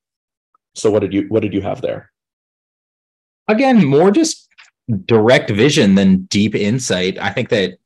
So 0.76 0.92
what 0.92 1.00
did 1.00 1.14
you 1.14 1.26
what 1.30 1.42
did 1.42 1.54
you 1.54 1.62
have 1.62 1.82
there? 1.82 2.12
Again, 3.48 3.86
more 3.86 4.12
just 4.12 4.50
direct 5.06 5.50
vision 5.50 5.96
than 5.96 6.24
deep 6.26 6.56
insight. 6.56 7.18
I 7.20 7.30
think 7.30 7.50
that 7.50 7.78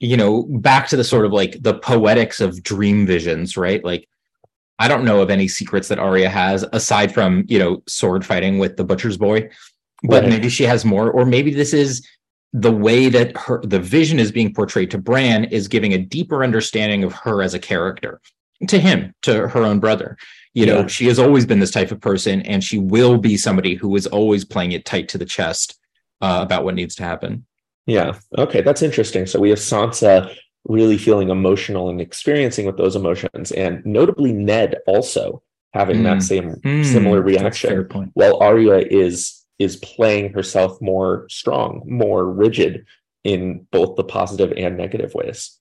you 0.00 0.16
know, 0.16 0.44
back 0.44 0.88
to 0.88 0.96
the 0.96 1.04
sort 1.04 1.26
of 1.26 1.32
like 1.32 1.62
the 1.62 1.74
poetics 1.74 2.40
of 2.40 2.62
dream 2.62 3.06
visions, 3.06 3.56
right? 3.56 3.84
Like 3.84 4.08
I 4.78 4.88
don't 4.88 5.04
know 5.04 5.20
of 5.20 5.30
any 5.30 5.46
secrets 5.46 5.88
that 5.88 5.98
Arya 5.98 6.30
has 6.30 6.64
aside 6.72 7.12
from, 7.12 7.44
you 7.48 7.58
know, 7.58 7.82
sword 7.86 8.24
fighting 8.24 8.58
with 8.58 8.78
the 8.78 8.84
butcher's 8.84 9.18
boy. 9.18 9.50
But 10.02 10.22
right. 10.22 10.30
maybe 10.30 10.48
she 10.48 10.64
has 10.64 10.86
more 10.86 11.10
or 11.10 11.26
maybe 11.26 11.52
this 11.52 11.74
is 11.74 12.06
the 12.52 12.72
way 12.72 13.08
that 13.08 13.36
her 13.36 13.60
the 13.62 13.78
vision 13.78 14.18
is 14.18 14.32
being 14.32 14.52
portrayed 14.52 14.90
to 14.90 14.98
Bran 14.98 15.44
is 15.44 15.68
giving 15.68 15.92
a 15.92 15.98
deeper 15.98 16.42
understanding 16.42 17.04
of 17.04 17.12
her 17.12 17.42
as 17.42 17.54
a 17.54 17.58
character 17.58 18.20
to 18.68 18.78
him, 18.78 19.14
to 19.22 19.48
her 19.48 19.62
own 19.62 19.80
brother. 19.80 20.16
You 20.52 20.66
know, 20.66 20.88
she 20.88 21.06
has 21.06 21.20
always 21.20 21.46
been 21.46 21.60
this 21.60 21.70
type 21.70 21.92
of 21.92 22.00
person, 22.00 22.42
and 22.42 22.62
she 22.62 22.76
will 22.78 23.18
be 23.18 23.36
somebody 23.36 23.74
who 23.76 23.94
is 23.94 24.08
always 24.08 24.44
playing 24.44 24.72
it 24.72 24.84
tight 24.84 25.08
to 25.10 25.18
the 25.18 25.24
chest 25.24 25.78
uh, 26.20 26.40
about 26.42 26.64
what 26.64 26.74
needs 26.74 26.96
to 26.96 27.04
happen. 27.04 27.46
Yeah. 27.86 28.18
Okay, 28.36 28.60
that's 28.60 28.82
interesting. 28.82 29.26
So 29.26 29.38
we 29.38 29.50
have 29.50 29.60
Sansa 29.60 30.34
really 30.64 30.98
feeling 30.98 31.30
emotional 31.30 31.88
and 31.88 32.00
experiencing 32.00 32.66
with 32.66 32.76
those 32.76 32.96
emotions, 32.96 33.52
and 33.52 33.84
notably 33.86 34.32
Ned 34.32 34.76
also 34.88 35.42
having 35.72 35.98
mm. 35.98 36.04
that 36.04 36.22
same 36.22 36.56
mm. 36.56 36.84
similar 36.84 37.22
reaction. 37.22 37.88
While 38.14 38.36
Arya 38.38 38.78
is 38.90 39.39
is 39.60 39.76
playing 39.76 40.32
herself 40.32 40.80
more 40.80 41.26
strong, 41.28 41.82
more 41.86 42.24
rigid 42.24 42.86
in 43.22 43.66
both 43.70 43.94
the 43.94 44.02
positive 44.02 44.52
and 44.56 44.76
negative 44.76 45.14
ways. 45.14 45.58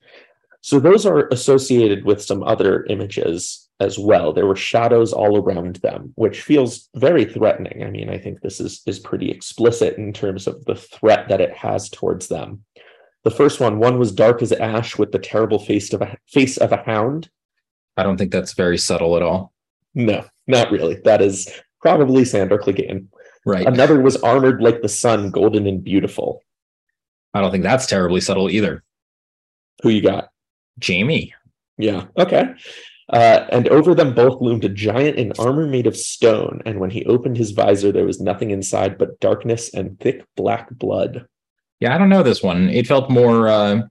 So 0.61 0.79
those 0.79 1.05
are 1.05 1.27
associated 1.27 2.05
with 2.05 2.21
some 2.21 2.41
other 2.43 2.85
images 2.85 3.69
as 3.81 3.99
well. 3.99 4.33
There 4.33 4.47
were 4.47 4.55
shadows 4.55 5.13
all 5.13 5.37
around 5.37 5.77
them, 5.77 6.13
which 6.15 6.41
feels 6.41 6.89
very 6.95 7.25
threatening. 7.25 7.83
I 7.83 7.89
mean, 7.89 8.09
I 8.09 8.17
think 8.17 8.41
this 8.41 8.59
is 8.59 8.81
is 8.85 8.99
pretty 8.99 9.29
explicit 9.31 9.97
in 9.97 10.11
terms 10.11 10.47
of 10.47 10.65
the 10.65 10.75
threat 10.75 11.29
that 11.29 11.41
it 11.41 11.55
has 11.55 11.89
towards 11.89 12.27
them. 12.27 12.63
The 13.23 13.31
first 13.31 13.59
one, 13.59 13.79
one 13.79 13.99
was 13.99 14.13
dark 14.13 14.41
as 14.41 14.53
ash 14.53 14.97
with 14.97 15.11
the 15.11 15.19
terrible 15.19 15.59
face 15.59 15.93
of 15.93 16.01
a 16.01 16.17
face 16.27 16.57
of 16.57 16.71
a 16.71 16.83
hound. 16.83 17.29
I 17.97 18.03
don't 18.03 18.17
think 18.17 18.31
that's 18.31 18.53
very 18.53 18.77
subtle 18.77 19.17
at 19.17 19.21
all. 19.21 19.53
No, 19.93 20.25
not 20.47 20.71
really. 20.71 20.95
That 21.03 21.21
is 21.21 21.49
probably 21.81 22.23
Sandor 22.25 22.57
Clegane. 22.57 23.07
Right. 23.45 23.65
Another 23.65 24.01
was 24.01 24.17
armored 24.17 24.61
like 24.61 24.81
the 24.81 24.89
sun, 24.89 25.31
golden 25.31 25.65
and 25.65 25.83
beautiful. 25.83 26.43
I 27.33 27.41
don't 27.41 27.51
think 27.51 27.63
that's 27.63 27.85
terribly 27.85 28.21
subtle 28.21 28.49
either. 28.49 28.83
Who 29.83 29.89
you 29.89 30.01
got? 30.01 30.29
Jaime. 30.85 31.33
Yeah. 31.77 32.05
Okay. 32.17 32.53
Uh, 33.11 33.45
and 33.51 33.67
over 33.69 33.95
them 33.95 34.13
both 34.13 34.41
loomed 34.41 34.65
a 34.65 34.69
giant 34.69 35.17
in 35.17 35.33
armor 35.39 35.65
made 35.65 35.87
of 35.87 35.97
stone. 35.97 36.61
And 36.65 36.79
when 36.79 36.91
he 36.91 37.05
opened 37.05 37.37
his 37.37 37.51
visor, 37.51 37.91
there 37.91 38.05
was 38.05 38.21
nothing 38.21 38.51
inside 38.51 38.97
but 38.97 39.19
darkness 39.19 39.73
and 39.73 39.99
thick 39.99 40.25
black 40.35 40.69
blood. 40.71 41.27
Yeah, 41.79 41.95
I 41.95 41.97
don't 41.97 42.09
know 42.09 42.23
this 42.23 42.43
one. 42.43 42.69
It 42.69 42.85
felt 42.85 43.09
more. 43.09 43.47
Uh, 43.47 43.83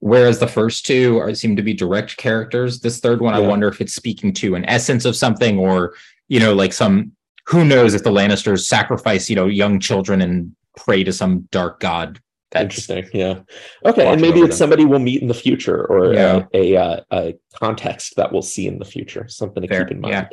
whereas 0.00 0.40
the 0.40 0.48
first 0.48 0.84
two 0.84 1.18
are, 1.18 1.34
seem 1.34 1.56
to 1.56 1.62
be 1.62 1.72
direct 1.72 2.16
characters. 2.16 2.80
This 2.80 3.00
third 3.00 3.20
one, 3.20 3.34
yeah. 3.34 3.40
I 3.40 3.46
wonder 3.46 3.68
if 3.68 3.80
it's 3.80 3.94
speaking 3.94 4.32
to 4.34 4.56
an 4.56 4.64
essence 4.66 5.04
of 5.04 5.16
something, 5.16 5.58
or 5.58 5.94
you 6.28 6.40
know, 6.40 6.54
like 6.54 6.72
some 6.72 7.12
who 7.48 7.64
knows 7.64 7.94
if 7.94 8.04
the 8.04 8.10
Lannisters 8.10 8.66
sacrifice, 8.66 9.30
you 9.30 9.36
know, 9.36 9.46
young 9.46 9.80
children 9.80 10.20
and 10.20 10.54
pray 10.76 11.02
to 11.02 11.12
some 11.12 11.48
dark 11.50 11.80
god. 11.80 12.20
That's 12.50 12.64
Interesting. 12.64 13.08
Yeah. 13.12 13.40
Okay. 13.84 14.06
And 14.06 14.20
maybe 14.20 14.40
it's 14.40 14.50
them. 14.50 14.58
somebody 14.58 14.84
we'll 14.84 14.98
meet 14.98 15.22
in 15.22 15.28
the 15.28 15.34
future 15.34 15.86
or 15.86 16.12
yeah. 16.12 16.44
a, 16.52 16.74
a, 16.74 16.80
uh, 16.80 17.00
a, 17.10 17.38
context 17.54 18.16
that 18.16 18.32
we'll 18.32 18.42
see 18.42 18.66
in 18.66 18.78
the 18.78 18.84
future. 18.84 19.26
Something 19.28 19.62
to 19.62 19.68
Fair. 19.68 19.84
keep 19.84 19.92
in 19.92 20.00
mind. 20.00 20.12
Yeah. 20.12 20.28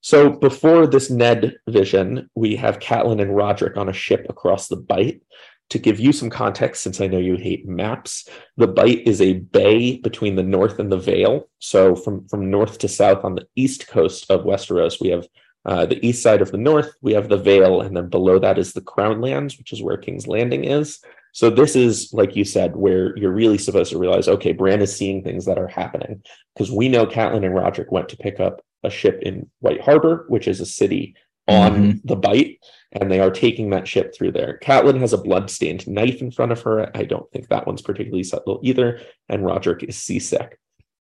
So 0.00 0.30
before 0.30 0.86
this 0.86 1.10
Ned 1.10 1.56
vision, 1.68 2.28
we 2.34 2.56
have 2.56 2.78
Catelyn 2.78 3.20
and 3.20 3.32
Rodrik 3.32 3.76
on 3.76 3.88
a 3.88 3.92
ship 3.92 4.26
across 4.28 4.68
the 4.68 4.76
Bight. 4.76 5.22
To 5.70 5.78
give 5.78 6.00
you 6.00 6.12
some 6.12 6.30
context, 6.30 6.82
since 6.82 7.00
I 7.00 7.08
know 7.08 7.18
you 7.18 7.36
hate 7.36 7.68
maps, 7.68 8.26
the 8.56 8.66
Bight 8.66 9.06
is 9.06 9.20
a 9.20 9.34
bay 9.34 9.98
between 9.98 10.34
the 10.34 10.42
north 10.42 10.78
and 10.78 10.90
the 10.90 10.96
Vale. 10.96 11.48
So 11.58 11.94
from, 11.94 12.26
from 12.28 12.50
north 12.50 12.78
to 12.78 12.88
south 12.88 13.24
on 13.24 13.34
the 13.34 13.46
east 13.54 13.86
coast 13.86 14.30
of 14.30 14.44
Westeros, 14.44 15.00
we 15.00 15.08
have 15.08 15.26
uh, 15.68 15.84
the 15.84 16.04
east 16.04 16.22
side 16.22 16.40
of 16.40 16.50
the 16.50 16.56
north, 16.56 16.90
we 17.02 17.12
have 17.12 17.28
the 17.28 17.36
Vale, 17.36 17.82
and 17.82 17.94
then 17.94 18.08
below 18.08 18.38
that 18.38 18.58
is 18.58 18.72
the 18.72 18.80
Crown 18.80 19.20
Lands, 19.20 19.58
which 19.58 19.70
is 19.70 19.82
where 19.82 19.98
King's 19.98 20.26
Landing 20.26 20.64
is. 20.64 20.98
So 21.32 21.50
this 21.50 21.76
is, 21.76 22.10
like 22.14 22.34
you 22.34 22.44
said, 22.44 22.74
where 22.74 23.16
you're 23.18 23.30
really 23.30 23.58
supposed 23.58 23.92
to 23.92 23.98
realize, 23.98 24.28
okay, 24.28 24.52
Bran 24.52 24.80
is 24.80 24.96
seeing 24.96 25.22
things 25.22 25.44
that 25.44 25.58
are 25.58 25.68
happening 25.68 26.22
because 26.54 26.72
we 26.72 26.88
know 26.88 27.04
Catelyn 27.06 27.44
and 27.44 27.54
Rodrik 27.54 27.92
went 27.92 28.08
to 28.08 28.16
pick 28.16 28.40
up 28.40 28.62
a 28.82 28.88
ship 28.88 29.20
in 29.20 29.50
White 29.60 29.82
Harbor, 29.82 30.24
which 30.28 30.48
is 30.48 30.60
a 30.60 30.66
city 30.66 31.14
on 31.46 31.72
mm-hmm. 31.72 31.98
the 32.04 32.16
Bight, 32.16 32.58
and 32.92 33.10
they 33.10 33.20
are 33.20 33.30
taking 33.30 33.68
that 33.70 33.86
ship 33.86 34.14
through 34.14 34.32
there. 34.32 34.58
Catelyn 34.62 35.00
has 35.00 35.12
a 35.12 35.18
blood-stained 35.18 35.86
knife 35.86 36.22
in 36.22 36.30
front 36.30 36.52
of 36.52 36.62
her. 36.62 36.90
I 36.96 37.04
don't 37.04 37.30
think 37.30 37.48
that 37.48 37.66
one's 37.66 37.82
particularly 37.82 38.24
subtle 38.24 38.60
either, 38.62 39.00
and 39.28 39.42
Rodrik 39.42 39.82
is 39.84 39.98
seasick. 39.98 40.58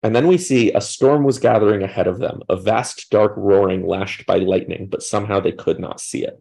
And 0.05 0.15
then 0.15 0.27
we 0.27 0.37
see 0.37 0.71
a 0.71 0.81
storm 0.81 1.23
was 1.23 1.39
gathering 1.39 1.81
ahead 1.81 2.05
of 2.05 2.19
them, 2.19 2.43
a 2.47 2.55
vast 2.55 3.09
dark 3.09 3.33
roaring 3.35 3.87
lashed 3.87 4.27
by 4.27 4.37
lightning, 4.37 4.85
but 4.87 5.01
somehow 5.01 5.39
they 5.39 5.51
could 5.51 5.79
not 5.79 5.99
see 5.99 6.23
it. 6.23 6.39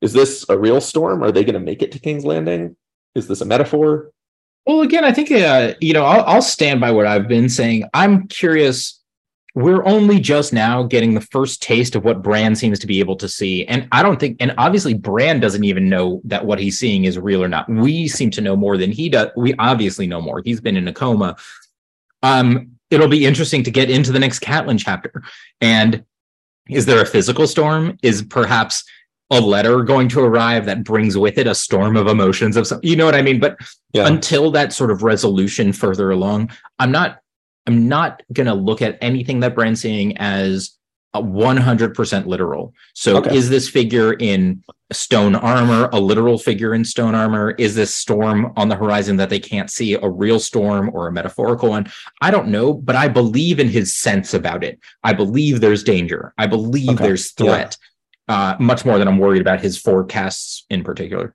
Is 0.00 0.12
this 0.12 0.44
a 0.48 0.58
real 0.58 0.80
storm? 0.80 1.22
Are 1.22 1.30
they 1.30 1.44
going 1.44 1.54
to 1.54 1.60
make 1.60 1.82
it 1.82 1.92
to 1.92 2.00
King's 2.00 2.24
Landing? 2.24 2.74
Is 3.14 3.28
this 3.28 3.40
a 3.40 3.44
metaphor? 3.44 4.10
Well, 4.66 4.80
again, 4.80 5.04
I 5.04 5.12
think 5.12 5.30
uh, 5.30 5.74
you 5.80 5.92
know 5.92 6.04
I'll, 6.04 6.24
I'll 6.24 6.42
stand 6.42 6.80
by 6.80 6.90
what 6.90 7.06
I've 7.06 7.28
been 7.28 7.48
saying. 7.48 7.84
I'm 7.94 8.26
curious. 8.26 9.00
We're 9.54 9.86
only 9.86 10.18
just 10.18 10.52
now 10.52 10.82
getting 10.82 11.14
the 11.14 11.20
first 11.20 11.62
taste 11.62 11.94
of 11.94 12.04
what 12.04 12.22
Bran 12.22 12.56
seems 12.56 12.80
to 12.80 12.88
be 12.88 12.98
able 12.98 13.14
to 13.18 13.28
see, 13.28 13.64
and 13.66 13.86
I 13.92 14.02
don't 14.02 14.18
think, 14.18 14.38
and 14.40 14.52
obviously 14.58 14.94
Bran 14.94 15.38
doesn't 15.38 15.62
even 15.62 15.88
know 15.88 16.20
that 16.24 16.44
what 16.44 16.58
he's 16.58 16.76
seeing 16.76 17.04
is 17.04 17.20
real 17.20 17.40
or 17.40 17.48
not. 17.48 17.68
We 17.68 18.08
seem 18.08 18.32
to 18.32 18.40
know 18.40 18.56
more 18.56 18.76
than 18.76 18.90
he 18.90 19.08
does. 19.08 19.28
We 19.36 19.54
obviously 19.60 20.08
know 20.08 20.20
more. 20.20 20.42
He's 20.44 20.60
been 20.60 20.76
in 20.76 20.88
a 20.88 20.92
coma. 20.92 21.36
Um, 22.24 22.75
it'll 22.90 23.08
be 23.08 23.26
interesting 23.26 23.62
to 23.64 23.70
get 23.70 23.90
into 23.90 24.12
the 24.12 24.18
next 24.18 24.40
Catelyn 24.40 24.78
chapter. 24.78 25.22
And 25.60 26.04
is 26.68 26.86
there 26.86 27.00
a 27.00 27.06
physical 27.06 27.46
storm? 27.46 27.98
Is 28.02 28.22
perhaps 28.22 28.84
a 29.30 29.40
letter 29.40 29.82
going 29.82 30.08
to 30.08 30.20
arrive 30.20 30.66
that 30.66 30.84
brings 30.84 31.18
with 31.18 31.38
it 31.38 31.46
a 31.46 31.54
storm 31.54 31.96
of 31.96 32.06
emotions 32.06 32.56
of 32.56 32.66
some 32.66 32.78
you 32.82 32.94
know 32.94 33.04
what 33.04 33.14
i 33.14 33.22
mean 33.22 33.40
but 33.40 33.58
yeah. 33.92 34.06
until 34.06 34.50
that 34.50 34.72
sort 34.72 34.90
of 34.90 35.02
resolution 35.02 35.72
further 35.72 36.10
along 36.10 36.50
i'm 36.78 36.92
not 36.92 37.20
i'm 37.66 37.88
not 37.88 38.22
going 38.32 38.46
to 38.46 38.54
look 38.54 38.82
at 38.82 38.96
anything 39.00 39.40
that 39.40 39.54
Bran's 39.54 39.80
seeing 39.80 40.16
as 40.18 40.76
a 41.14 41.22
100% 41.22 42.26
literal 42.26 42.72
so 42.94 43.16
okay. 43.16 43.34
is 43.34 43.50
this 43.50 43.68
figure 43.68 44.12
in 44.12 44.62
stone 44.92 45.34
armor 45.34 45.88
a 45.92 46.00
literal 46.00 46.38
figure 46.38 46.72
in 46.72 46.84
stone 46.84 47.14
armor 47.14 47.50
is 47.52 47.74
this 47.74 47.92
storm 47.92 48.52
on 48.56 48.68
the 48.68 48.76
horizon 48.76 49.16
that 49.16 49.30
they 49.30 49.40
can't 49.40 49.70
see 49.70 49.94
a 49.94 50.08
real 50.08 50.38
storm 50.38 50.90
or 50.94 51.08
a 51.08 51.12
metaphorical 51.12 51.70
one 51.70 51.90
i 52.22 52.30
don't 52.30 52.46
know 52.46 52.72
but 52.72 52.94
i 52.94 53.08
believe 53.08 53.58
in 53.58 53.68
his 53.68 53.96
sense 53.96 54.32
about 54.32 54.62
it 54.62 54.78
i 55.02 55.12
believe 55.12 55.60
there's 55.60 55.82
danger 55.82 56.32
i 56.38 56.46
believe 56.46 56.90
okay. 56.90 57.04
there's 57.04 57.32
threat 57.32 57.76
yeah 57.80 57.86
uh, 58.28 58.56
much 58.58 58.84
more 58.84 58.98
than 58.98 59.08
I'm 59.08 59.18
worried 59.18 59.40
about 59.40 59.60
his 59.60 59.78
forecasts 59.78 60.64
in 60.68 60.82
particular. 60.82 61.34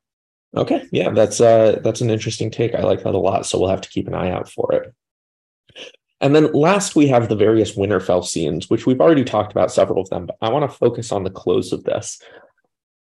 Okay, 0.55 0.85
yeah, 0.91 1.11
that's 1.11 1.39
uh, 1.39 1.79
that's 1.81 2.01
an 2.01 2.09
interesting 2.09 2.51
take. 2.51 2.75
I 2.75 2.81
like 2.81 3.03
that 3.03 3.15
a 3.15 3.17
lot. 3.17 3.45
So 3.45 3.57
we'll 3.57 3.69
have 3.69 3.81
to 3.81 3.89
keep 3.89 4.07
an 4.07 4.13
eye 4.13 4.31
out 4.31 4.49
for 4.49 4.73
it. 4.73 4.93
And 6.19 6.35
then 6.35 6.51
last, 6.51 6.95
we 6.95 7.07
have 7.07 7.29
the 7.29 7.35
various 7.35 7.75
Winterfell 7.75 8.25
scenes, 8.25 8.69
which 8.69 8.85
we've 8.85 8.99
already 8.99 9.23
talked 9.23 9.51
about 9.51 9.71
several 9.71 10.01
of 10.01 10.09
them, 10.09 10.27
but 10.27 10.35
I 10.41 10.49
want 10.49 10.69
to 10.69 10.77
focus 10.77 11.11
on 11.11 11.23
the 11.23 11.31
close 11.31 11.71
of 11.71 11.83
this. 11.83 12.21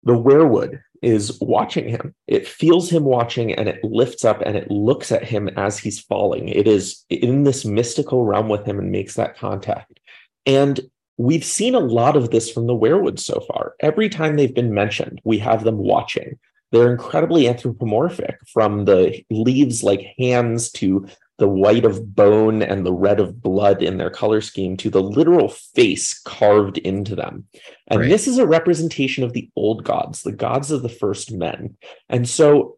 The 0.04 0.12
weirwood 0.12 0.80
is 1.02 1.38
watching 1.40 1.88
him. 1.88 2.14
It 2.26 2.46
feels 2.46 2.90
him 2.90 3.04
watching 3.04 3.54
and 3.54 3.68
it 3.68 3.82
lifts 3.82 4.24
up 4.24 4.42
and 4.44 4.56
it 4.56 4.70
looks 4.70 5.12
at 5.12 5.24
him 5.24 5.48
as 5.56 5.78
he's 5.78 6.00
falling. 6.00 6.48
It 6.48 6.66
is 6.66 7.04
in 7.08 7.44
this 7.44 7.64
mystical 7.64 8.24
realm 8.24 8.48
with 8.48 8.66
him 8.66 8.78
and 8.78 8.90
makes 8.90 9.14
that 9.14 9.36
contact. 9.36 10.00
And 10.46 10.80
we've 11.16 11.44
seen 11.44 11.74
a 11.74 11.80
lot 11.80 12.16
of 12.16 12.30
this 12.30 12.50
from 12.50 12.66
the 12.66 12.76
weirwood 12.76 13.18
so 13.18 13.40
far. 13.40 13.74
Every 13.80 14.08
time 14.08 14.36
they've 14.36 14.54
been 14.54 14.74
mentioned, 14.74 15.20
we 15.24 15.38
have 15.38 15.64
them 15.64 15.78
watching. 15.78 16.38
They're 16.72 16.90
incredibly 16.90 17.48
anthropomorphic 17.48 18.38
from 18.46 18.84
the 18.84 19.22
leaves 19.30 19.82
like 19.82 20.14
hands 20.18 20.70
to 20.72 21.06
the 21.40 21.48
white 21.48 21.86
of 21.86 22.14
bone 22.14 22.62
and 22.62 22.84
the 22.84 22.92
red 22.92 23.18
of 23.18 23.42
blood 23.42 23.82
in 23.82 23.96
their 23.96 24.10
color 24.10 24.42
scheme 24.42 24.76
to 24.76 24.90
the 24.90 25.02
literal 25.02 25.48
face 25.48 26.20
carved 26.20 26.76
into 26.78 27.16
them. 27.16 27.46
And 27.88 28.00
right. 28.00 28.08
this 28.10 28.28
is 28.28 28.36
a 28.36 28.46
representation 28.46 29.24
of 29.24 29.32
the 29.32 29.50
old 29.56 29.82
gods, 29.82 30.20
the 30.20 30.32
gods 30.32 30.70
of 30.70 30.82
the 30.82 30.90
first 30.90 31.32
men. 31.32 31.78
And 32.10 32.28
so 32.28 32.76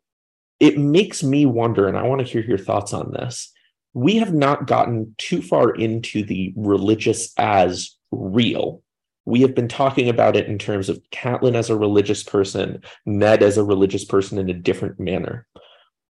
it 0.60 0.78
makes 0.78 1.24
me 1.24 1.44
wonder, 1.44 1.88
and 1.88 1.98
I 1.98 2.04
want 2.04 2.20
to 2.20 2.26
hear 2.26 2.40
your 2.40 2.56
thoughts 2.56 2.92
on 2.92 3.10
this. 3.10 3.52
We 3.94 4.16
have 4.18 4.32
not 4.32 4.68
gotten 4.68 5.16
too 5.18 5.42
far 5.42 5.72
into 5.72 6.22
the 6.22 6.54
religious 6.56 7.32
as 7.36 7.96
real. 8.12 8.80
We 9.24 9.40
have 9.40 9.56
been 9.56 9.68
talking 9.68 10.08
about 10.08 10.36
it 10.36 10.46
in 10.46 10.58
terms 10.58 10.88
of 10.88 11.02
Catelyn 11.10 11.56
as 11.56 11.68
a 11.68 11.76
religious 11.76 12.22
person, 12.22 12.82
Ned 13.06 13.42
as 13.42 13.58
a 13.58 13.64
religious 13.64 14.04
person 14.04 14.38
in 14.38 14.48
a 14.48 14.54
different 14.54 15.00
manner. 15.00 15.48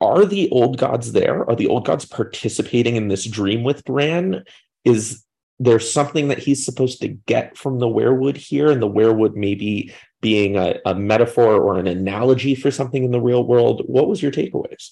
Are 0.02 0.26
the 0.26 0.50
old 0.50 0.78
gods 0.78 1.12
there? 1.12 1.50
Are 1.50 1.56
the 1.56 1.68
old 1.68 1.86
gods 1.86 2.06
participating 2.06 2.96
in 2.96 3.10
this 3.10 3.26
dream 3.26 3.64
with 3.64 3.84
Bran? 3.84 4.44
Is 4.86 5.24
there 5.60 5.80
something 5.80 6.30
that 6.30 6.40
he's 6.40 6.64
supposed 6.64 7.02
to 7.02 7.10
get 7.10 7.58
from 7.58 7.80
the 7.80 7.88
weirwood 7.88 8.38
here, 8.38 8.72
and 8.72 8.82
the 8.82 8.90
weirwood 8.90 9.36
maybe 9.36 9.94
being 10.22 10.56
a, 10.56 10.80
a 10.86 10.96
metaphor 10.96 11.56
or 11.56 11.78
an 11.78 11.88
analogy 11.88 12.56
for 12.56 12.72
something 12.72 13.04
in 13.04 13.12
the 13.12 13.22
real 13.22 13.44
world? 13.44 13.84
What 13.86 14.08
was 14.08 14.22
your 14.22 14.32
takeaways? 14.32 14.92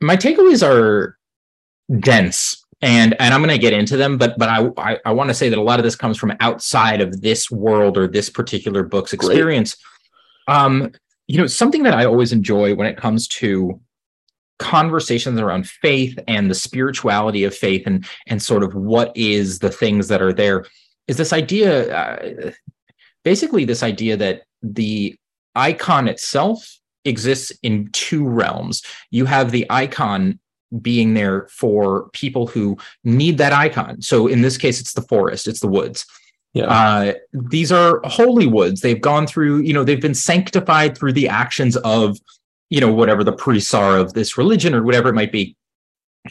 My 0.00 0.16
takeaways 0.16 0.66
are 0.66 1.18
dense 2.00 2.64
and 2.84 3.16
and 3.18 3.32
I'm 3.32 3.40
going 3.40 3.50
to 3.50 3.58
get 3.58 3.72
into 3.72 3.96
them, 3.96 4.18
but 4.18 4.38
but 4.38 4.48
I 4.48 4.68
I, 4.76 4.98
I 5.06 5.12
want 5.12 5.30
to 5.30 5.34
say 5.34 5.48
that 5.48 5.58
a 5.58 5.62
lot 5.62 5.80
of 5.80 5.84
this 5.84 5.96
comes 5.96 6.18
from 6.18 6.34
outside 6.40 7.00
of 7.00 7.22
this 7.22 7.50
world 7.50 7.96
or 7.96 8.06
this 8.06 8.28
particular 8.28 8.82
book's 8.82 9.12
experience. 9.12 9.76
Great. 10.46 10.56
Um, 10.56 10.92
you 11.26 11.38
know, 11.38 11.46
something 11.46 11.82
that 11.84 11.94
I 11.94 12.04
always 12.04 12.32
enjoy 12.32 12.74
when 12.74 12.86
it 12.86 12.96
comes 12.96 13.26
to 13.28 13.80
conversations 14.58 15.40
around 15.40 15.68
faith 15.68 16.18
and 16.28 16.50
the 16.50 16.54
spirituality 16.54 17.44
of 17.44 17.54
faith 17.54 17.82
and 17.86 18.06
and 18.28 18.40
sort 18.40 18.62
of 18.62 18.74
what 18.74 19.14
is 19.16 19.58
the 19.58 19.70
things 19.70 20.06
that 20.08 20.22
are 20.22 20.32
there 20.32 20.64
is 21.08 21.16
this 21.16 21.32
idea 21.32 21.92
uh, 21.92 22.52
basically 23.24 23.64
this 23.64 23.82
idea 23.82 24.16
that 24.16 24.42
the 24.62 25.16
icon 25.56 26.06
itself 26.06 26.78
exists 27.04 27.50
in 27.64 27.88
two 27.90 28.24
realms 28.24 28.80
you 29.10 29.24
have 29.24 29.50
the 29.50 29.66
icon 29.70 30.38
being 30.80 31.14
there 31.14 31.46
for 31.48 32.08
people 32.10 32.46
who 32.46 32.76
need 33.04 33.38
that 33.38 33.52
icon. 33.52 34.00
So 34.02 34.26
in 34.26 34.42
this 34.42 34.56
case, 34.56 34.80
it's 34.80 34.94
the 34.94 35.02
forest, 35.02 35.46
it's 35.46 35.60
the 35.60 35.68
woods. 35.68 36.06
Yeah. 36.54 36.66
Uh, 36.66 37.14
these 37.32 37.72
are 37.72 38.00
holy 38.04 38.46
woods. 38.46 38.80
They've 38.80 39.00
gone 39.00 39.26
through, 39.26 39.58
you 39.58 39.74
know, 39.74 39.84
they've 39.84 40.00
been 40.00 40.14
sanctified 40.14 40.96
through 40.96 41.12
the 41.12 41.28
actions 41.28 41.76
of, 41.78 42.18
you 42.70 42.80
know, 42.80 42.92
whatever 42.92 43.24
the 43.24 43.32
priests 43.32 43.74
are 43.74 43.98
of 43.98 44.14
this 44.14 44.38
religion 44.38 44.72
or 44.72 44.84
whatever 44.84 45.08
it 45.08 45.14
might 45.14 45.32
be. 45.32 45.56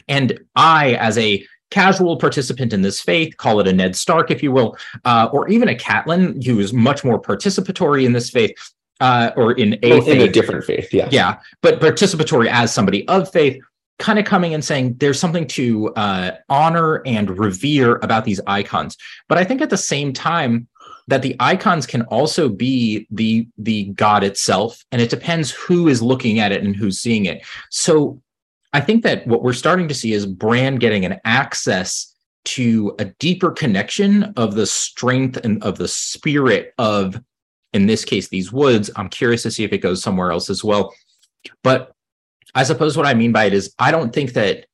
And 0.08 0.40
I, 0.56 0.94
as 0.94 1.18
a 1.18 1.46
casual 1.70 2.16
participant 2.16 2.72
in 2.72 2.82
this 2.82 3.00
faith, 3.00 3.36
call 3.36 3.60
it 3.60 3.68
a 3.68 3.72
Ned 3.72 3.96
Stark, 3.96 4.30
if 4.30 4.42
you 4.42 4.50
will, 4.50 4.76
uh, 5.04 5.28
or 5.32 5.48
even 5.48 5.68
a 5.68 5.74
Catelyn, 5.74 6.44
who 6.44 6.58
is 6.58 6.72
much 6.72 7.04
more 7.04 7.20
participatory 7.20 8.04
in 8.04 8.12
this 8.12 8.30
faith, 8.30 8.56
uh, 9.00 9.30
or 9.36 9.52
in 9.52 9.78
a 9.82 9.98
well, 9.98 10.08
in 10.08 10.20
a 10.20 10.28
different 10.28 10.64
faith, 10.64 10.92
yeah, 10.92 11.08
yeah, 11.10 11.38
but 11.62 11.80
participatory 11.80 12.48
as 12.48 12.72
somebody 12.72 13.06
of 13.08 13.30
faith 13.30 13.60
kind 13.98 14.18
of 14.18 14.24
coming 14.24 14.54
and 14.54 14.64
saying 14.64 14.96
there's 14.98 15.20
something 15.20 15.46
to 15.46 15.88
uh, 15.94 16.32
honor 16.48 17.02
and 17.06 17.38
revere 17.38 17.96
about 18.02 18.24
these 18.24 18.40
icons. 18.46 18.96
But 19.28 19.38
I 19.38 19.44
think 19.44 19.60
at 19.60 19.70
the 19.70 19.76
same 19.76 20.12
time 20.12 20.68
that 21.06 21.22
the 21.22 21.36
icons 21.38 21.86
can 21.86 22.02
also 22.02 22.48
be 22.48 23.06
the 23.10 23.46
the 23.58 23.84
God 23.94 24.24
itself, 24.24 24.84
and 24.90 25.02
it 25.02 25.10
depends 25.10 25.50
who 25.50 25.88
is 25.88 26.02
looking 26.02 26.38
at 26.38 26.52
it 26.52 26.62
and 26.62 26.74
who's 26.74 26.98
seeing 26.98 27.26
it. 27.26 27.44
So 27.70 28.20
I 28.72 28.80
think 28.80 29.04
that 29.04 29.26
what 29.26 29.42
we're 29.42 29.52
starting 29.52 29.86
to 29.88 29.94
see 29.94 30.12
is 30.12 30.26
Bran 30.26 30.76
getting 30.76 31.04
an 31.04 31.20
access 31.24 32.12
to 32.44 32.94
a 32.98 33.06
deeper 33.06 33.50
connection 33.50 34.24
of 34.36 34.54
the 34.54 34.66
strength 34.66 35.36
and 35.44 35.62
of 35.62 35.78
the 35.78 35.88
spirit 35.88 36.74
of, 36.78 37.20
in 37.72 37.86
this 37.86 38.04
case, 38.04 38.28
these 38.28 38.52
woods. 38.52 38.90
I'm 38.96 39.08
curious 39.08 39.42
to 39.44 39.50
see 39.50 39.64
if 39.64 39.72
it 39.72 39.78
goes 39.78 40.02
somewhere 40.02 40.30
else 40.30 40.50
as 40.50 40.64
well. 40.64 40.92
But 41.62 41.93
I 42.54 42.62
suppose 42.62 42.96
what 42.96 43.06
I 43.06 43.14
mean 43.14 43.32
by 43.32 43.44
it 43.44 43.54
is 43.54 43.74
I 43.78 43.90
don't 43.90 44.12
think 44.12 44.32
that 44.34 44.66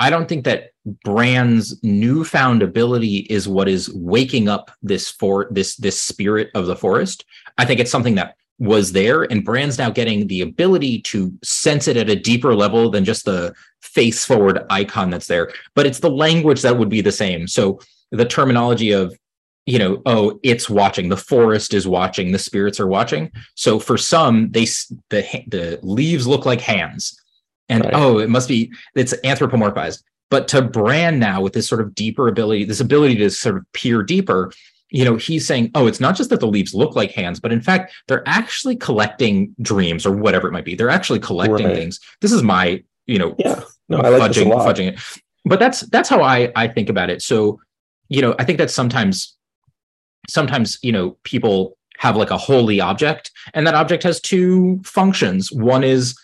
I 0.00 0.10
don't 0.10 0.28
think 0.28 0.44
that 0.44 0.70
Bran's 1.04 1.80
newfound 1.84 2.62
ability 2.62 3.18
is 3.30 3.48
what 3.48 3.68
is 3.68 3.92
waking 3.94 4.48
up 4.48 4.70
this 4.82 5.08
for 5.08 5.46
this 5.50 5.76
this 5.76 6.00
spirit 6.00 6.50
of 6.54 6.66
the 6.66 6.76
forest. 6.76 7.24
I 7.56 7.64
think 7.64 7.78
it's 7.78 7.90
something 7.90 8.16
that 8.16 8.34
was 8.58 8.92
there 8.92 9.22
and 9.24 9.44
Bran's 9.44 9.78
now 9.78 9.90
getting 9.90 10.26
the 10.26 10.40
ability 10.40 11.02
to 11.02 11.32
sense 11.42 11.88
it 11.88 11.96
at 11.96 12.10
a 12.10 12.16
deeper 12.16 12.54
level 12.54 12.90
than 12.90 13.04
just 13.04 13.24
the 13.24 13.54
face 13.80 14.24
forward 14.24 14.60
icon 14.70 15.10
that's 15.10 15.26
there. 15.26 15.52
But 15.74 15.86
it's 15.86 16.00
the 16.00 16.10
language 16.10 16.62
that 16.62 16.78
would 16.78 16.88
be 16.88 17.00
the 17.00 17.12
same. 17.12 17.46
So 17.46 17.80
the 18.10 18.24
terminology 18.24 18.92
of 18.92 19.16
you 19.66 19.78
know 19.78 20.02
oh 20.06 20.38
it's 20.42 20.68
watching 20.68 21.08
the 21.08 21.16
forest 21.16 21.72
is 21.72 21.86
watching 21.86 22.32
the 22.32 22.38
spirits 22.38 22.80
are 22.80 22.86
watching. 22.86 23.30
So 23.54 23.78
for 23.78 23.96
some 23.96 24.50
they 24.50 24.64
the 25.10 25.44
the 25.46 25.78
leaves 25.82 26.26
look 26.26 26.44
like 26.46 26.60
hands. 26.60 27.18
And 27.68 27.84
right. 27.84 27.94
oh 27.94 28.18
it 28.18 28.28
must 28.28 28.48
be 28.48 28.72
it's 28.94 29.14
anthropomorphized. 29.24 30.02
But 30.30 30.48
to 30.48 30.62
Bran 30.62 31.18
now 31.18 31.42
with 31.42 31.52
this 31.52 31.68
sort 31.68 31.80
of 31.80 31.94
deeper 31.94 32.28
ability 32.28 32.64
this 32.64 32.80
ability 32.80 33.16
to 33.16 33.30
sort 33.30 33.56
of 33.56 33.64
peer 33.72 34.02
deeper 34.02 34.52
you 34.90 35.04
know 35.04 35.16
he's 35.16 35.46
saying 35.46 35.70
oh 35.74 35.86
it's 35.86 36.00
not 36.00 36.16
just 36.16 36.30
that 36.30 36.40
the 36.40 36.46
leaves 36.46 36.74
look 36.74 36.96
like 36.96 37.12
hands 37.12 37.40
but 37.40 37.52
in 37.52 37.60
fact 37.60 37.94
they're 38.08 38.26
actually 38.26 38.76
collecting 38.76 39.54
dreams 39.62 40.04
or 40.04 40.12
whatever 40.12 40.48
it 40.48 40.52
might 40.52 40.64
be. 40.64 40.74
They're 40.74 40.90
actually 40.90 41.20
collecting 41.20 41.66
right. 41.66 41.76
things. 41.76 42.00
This 42.20 42.32
is 42.32 42.42
my 42.42 42.82
you 43.06 43.18
know 43.18 43.36
yeah. 43.38 43.62
No 43.88 43.98
i 43.98 44.08
like 44.08 44.32
fudging, 44.32 44.50
fudging 44.50 44.92
it. 44.92 45.20
But 45.44 45.60
that's 45.60 45.82
that's 45.82 46.08
how 46.08 46.22
i 46.22 46.50
i 46.56 46.66
think 46.66 46.88
about 46.88 47.10
it. 47.10 47.22
So 47.22 47.60
you 48.08 48.20
know 48.20 48.34
i 48.40 48.44
think 48.44 48.58
that 48.58 48.70
sometimes 48.70 49.36
sometimes 50.28 50.78
you 50.82 50.92
know 50.92 51.16
people 51.24 51.76
have 51.98 52.16
like 52.16 52.30
a 52.30 52.36
holy 52.36 52.80
object 52.80 53.30
and 53.54 53.66
that 53.66 53.74
object 53.74 54.02
has 54.02 54.20
two 54.20 54.80
functions. 54.84 55.52
One 55.52 55.84
is 55.84 56.18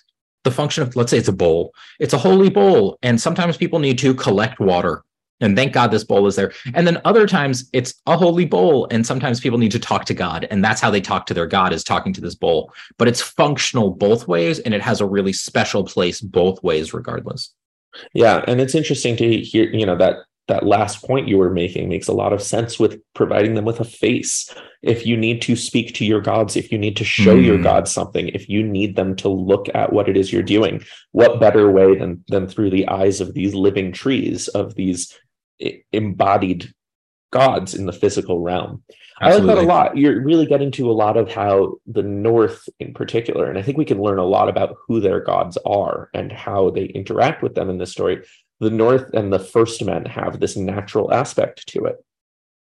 the 0.45 0.51
function 0.51 0.83
of 0.83 0.97
let's 0.97 1.11
say 1.11 1.19
it's 1.19 1.29
a 1.29 1.33
bowl. 1.33 1.73
It's 2.01 2.15
a 2.15 2.19
holy 2.19 2.51
bowl 2.51 2.99
and 3.03 3.21
sometimes 3.21 3.57
people 3.57 3.79
need 3.79 3.99
to 3.99 4.15
collect 4.15 4.59
water 4.61 5.05
and 5.41 5.57
thank 5.57 5.73
god 5.73 5.93
this 5.93 6.03
bowl 6.03 6.27
is 6.27 6.35
there. 6.35 6.53
And 6.75 6.87
then 6.87 7.01
other 7.05 7.27
times 7.27 7.69
it's 7.73 7.95
a 8.07 8.17
holy 8.17 8.45
bowl 8.45 8.89
and 8.91 9.07
sometimes 9.07 9.41
people 9.41 9.59
need 9.59 9.71
to 9.71 9.79
talk 9.79 10.05
to 10.07 10.15
god 10.15 10.49
and 10.51 10.65
that's 10.65 10.81
how 10.81 10.91
they 10.91 11.01
talk 11.01 11.27
to 11.27 11.35
their 11.35 11.47
god 11.47 11.73
is 11.73 11.85
talking 11.85 12.13
to 12.15 12.21
this 12.21 12.35
bowl. 12.35 12.73
But 12.97 13.09
it's 13.09 13.23
functional 13.23 13.91
both 13.91 14.27
ways 14.27 14.59
and 14.59 14.75
it 14.75 14.83
has 14.83 15.01
a 15.01 15.07
really 15.07 15.33
special 15.33 15.85
place 15.85 16.21
both 16.21 16.63
ways 16.63 16.93
regardless. 16.93 17.55
Yeah 18.15 18.45
and 18.49 18.61
it's 18.61 18.75
interesting 18.75 19.17
to 19.17 19.37
hear 19.39 19.71
you 19.71 19.87
know 19.87 19.97
that 19.97 20.17
that 20.49 20.67
last 20.67 21.05
point 21.05 21.29
you 21.29 21.39
were 21.39 21.51
making 21.51 21.89
makes 21.89 22.09
a 22.09 22.13
lot 22.13 22.33
of 22.33 22.43
sense 22.43 22.79
with 22.79 23.01
providing 23.15 23.55
them 23.55 23.65
with 23.65 23.81
a 23.81 23.85
face. 23.85 24.53
If 24.83 25.07
you 25.07 25.17
need 25.17 25.43
to 25.43 25.57
speak 25.57 25.95
to 25.95 26.05
your 26.05 26.21
gods, 26.21 26.57
if 26.57 26.73
you 26.73 26.79
need 26.79 26.97
to 26.97 27.05
show 27.05 27.37
mm. 27.37 27.45
your 27.45 27.63
gods 27.63 27.93
something, 27.93 28.29
if 28.29 28.49
you 28.49 28.63
need 28.63 28.97
them 28.97 29.15
to 29.17 29.29
look 29.29 29.69
at 29.75 29.93
what 29.93 30.09
it 30.09 30.17
is 30.17 30.33
you're 30.33 30.43
doing, 30.43 30.83
what 31.13 31.41
better 31.41 31.71
way 31.71 31.97
than 31.97 32.25
than 32.29 32.49
through 32.49 32.71
the 32.71 32.89
eyes 32.89 33.21
of 33.21 33.35
these 33.35 33.55
living 33.55 33.93
trees, 33.93 34.49
of 34.49 34.75
these 34.75 35.17
embodied 35.93 36.73
gods 37.31 37.75
in 37.75 37.87
the 37.87 37.93
physical 37.93 38.41
realm. 38.41 38.83
Absolutely. 39.21 39.51
I 39.51 39.55
like 39.55 39.57
that 39.57 39.65
a 39.65 39.69
lot. 39.69 39.97
You're 39.97 40.23
really 40.23 40.47
getting 40.47 40.71
to 40.73 40.91
a 40.91 40.93
lot 40.93 41.17
of 41.17 41.31
how 41.31 41.75
the 41.87 42.05
North, 42.05 42.69
in 42.79 42.95
particular, 42.95 43.49
and 43.49 43.59
I 43.59 43.63
think 43.63 43.77
we 43.77 43.85
can 43.85 44.01
learn 44.01 44.19
a 44.19 44.25
lot 44.25 44.49
about 44.49 44.77
who 44.87 45.01
their 45.01 45.21
gods 45.21 45.59
are 45.67 46.09
and 46.15 46.31
how 46.31 46.71
they 46.71 46.85
interact 46.85 47.43
with 47.43 47.55
them 47.55 47.69
in 47.69 47.79
this 47.79 47.91
story. 47.91 48.23
The 48.61 48.71
North 48.71 49.15
and 49.15 49.33
the 49.33 49.39
First 49.39 49.85
Men 49.85 50.05
have 50.07 50.41
this 50.41 50.57
natural 50.57 51.13
aspect 51.13 51.67
to 51.69 51.85
it. 51.85 52.05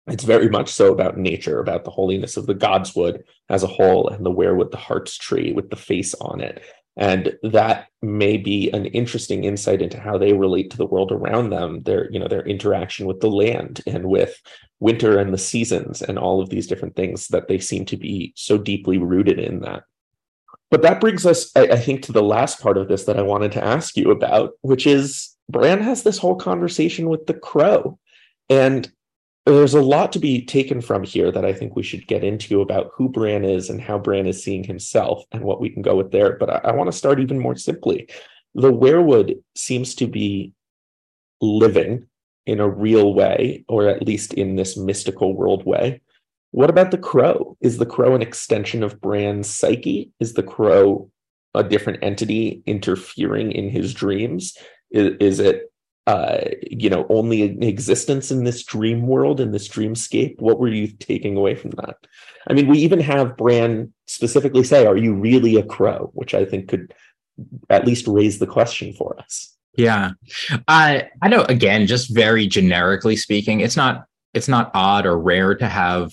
It's 0.07 0.25
very 0.25 0.49
much 0.49 0.71
so 0.71 0.93
about 0.93 1.17
nature, 1.17 1.61
about 1.61 1.85
the 1.85 1.91
holiness 1.91 2.37
of 2.37 2.47
the 2.47 2.55
godswood 2.55 3.23
as 3.49 3.63
a 3.63 3.69
whole, 3.69 4.09
and 4.09 4.25
the 4.25 4.33
weirwood 4.33 4.71
the 4.71 4.77
heart's 4.77 5.17
tree 5.17 5.53
with 5.53 5.71
the 5.71 5.77
face 5.77 6.15
on 6.15 6.41
it, 6.41 6.63
and 6.97 7.37
that 7.43 7.89
may 8.03 8.37
be 8.37 8.71
an 8.71 8.87
interesting 8.87 9.45
insight 9.45 9.83
into 9.83 9.99
how 9.99 10.17
they 10.17 10.33
relate 10.33 10.71
to 10.71 10.77
the 10.77 10.87
world 10.87 11.11
around 11.11 11.51
them 11.51 11.83
their 11.83 12.11
you 12.13 12.19
know 12.19 12.29
their 12.29 12.47
interaction 12.47 13.07
with 13.07 13.21
the 13.21 13.31
land 13.31 13.81
and 13.87 14.05
with 14.05 14.41
winter 14.81 15.19
and 15.19 15.33
the 15.33 15.39
seasons 15.39 16.03
and 16.03 16.19
all 16.19 16.41
of 16.41 16.51
these 16.51 16.67
different 16.67 16.95
things 16.95 17.29
that 17.29 17.49
they 17.49 17.59
seem 17.59 17.85
to 17.85 17.97
be 17.97 18.33
so 18.37 18.57
deeply 18.57 18.99
rooted 18.99 19.39
in 19.39 19.61
that 19.61 19.83
but 20.71 20.83
that 20.83 21.01
brings 21.01 21.27
us 21.27 21.51
I, 21.57 21.63
I 21.63 21.79
think 21.79 22.03
to 22.03 22.13
the 22.13 22.23
last 22.23 22.61
part 22.61 22.79
of 22.79 22.89
this 22.89 23.05
that 23.05 23.19
i 23.19 23.23
wanted 23.23 23.53
to 23.53 23.65
ask 23.65 23.97
you 23.97 24.11
about 24.11 24.53
which 24.61 24.87
is 24.87 25.34
bran 25.49 25.81
has 25.81 26.03
this 26.03 26.19
whole 26.19 26.37
conversation 26.37 27.09
with 27.09 27.27
the 27.27 27.35
crow 27.35 27.99
and 28.49 28.91
there's 29.47 29.75
a 29.75 29.83
lot 29.83 30.13
to 30.13 30.19
be 30.19 30.45
taken 30.45 30.81
from 30.81 31.05
here 31.05 31.31
that 31.31 31.45
I 31.45 31.53
think 31.53 31.77
we 31.77 31.83
should 31.83 32.07
get 32.07 32.25
into 32.25 32.63
about 32.63 32.91
who 32.95 33.11
Bran 33.11 33.45
is 33.45 33.69
and 33.69 33.81
how 33.81 33.99
Bran 33.99 34.27
is 34.27 34.43
seeing 34.43 34.65
himself 34.65 35.23
and 35.33 35.43
what 35.43 35.61
we 35.61 35.69
can 35.69 35.83
go 35.83 35.97
with 35.97 36.13
there. 36.13 36.37
But 36.39 36.51
I, 36.51 36.71
I 36.71 36.73
want 36.73 36.91
to 36.91 36.97
start 36.97 37.21
even 37.21 37.39
more 37.39 37.55
simply. 37.55 38.09
The 38.55 38.73
weirwood 38.73 39.43
seems 39.55 39.95
to 39.97 40.07
be 40.07 40.53
living 41.43 42.07
in 42.47 42.61
a 42.61 42.69
real 42.69 43.13
way, 43.15 43.65
or 43.69 43.89
at 43.89 44.07
least 44.07 44.35
in 44.35 44.57
this 44.57 44.77
mystical 44.77 45.35
world 45.35 45.67
way. 45.67 46.01
What 46.53 46.71
about 46.71 46.91
the 46.91 46.99
crow? 46.99 47.57
Is 47.61 47.79
the 47.79 47.87
crow 47.87 48.15
an 48.15 48.23
extension 48.23 48.83
of 48.83 49.01
Bran's 49.01 49.49
psyche? 49.49 50.13
Is 50.21 50.35
the 50.35 50.43
crow 50.43 51.11
a 51.55 51.65
different 51.65 52.03
entity 52.03 52.63
interfering 52.67 53.53
in 53.53 53.69
his 53.69 53.93
dreams? 53.93 54.57
Is, 54.95 55.17
is 55.21 55.41
it 55.41 55.71
uh, 56.07 56.41
you 56.71 56.91
know, 56.91 57.07
only 57.09 57.43
an 57.43 57.63
existence 57.63 58.31
in 58.31 58.45
this 58.45 58.63
dream 58.63 59.07
world, 59.07 59.41
in 59.41 59.53
this 59.53 59.69
dreamscape? 59.69 60.39
What 60.39 60.59
were 60.59 60.69
you 60.69 60.89
taking 60.89 61.37
away 61.37 61.55
from 61.55 61.71
that? 61.73 61.97
I 62.47 62.53
mean, 62.53 62.69
we 62.69 62.79
even 62.81 63.01
have 63.01 63.39
Bran 63.39 63.93
specifically 64.07 64.65
say, 64.65 64.87
Are 64.87 64.99
you 64.99 65.15
really 65.15 65.57
a 65.57 65.63
crow? 65.63 66.11
Which 66.13 66.35
I 66.35 66.45
think 66.45 66.69
could 66.69 66.93
at 67.71 67.87
least 67.87 68.07
raise 68.07 68.39
the 68.39 68.47
question 68.47 68.93
for 68.93 69.19
us. 69.19 69.57
Yeah. 69.77 70.11
I 70.69 71.09
I 71.23 71.29
know 71.29 71.43
again, 71.49 71.87
just 71.87 72.15
very 72.15 72.47
generically 72.47 73.17
speaking, 73.17 73.61
it's 73.61 73.77
not 73.77 74.05
it's 74.35 74.49
not 74.49 74.71
odd 74.75 75.07
or 75.07 75.19
rare 75.19 75.55
to 75.55 75.69
have 75.69 76.13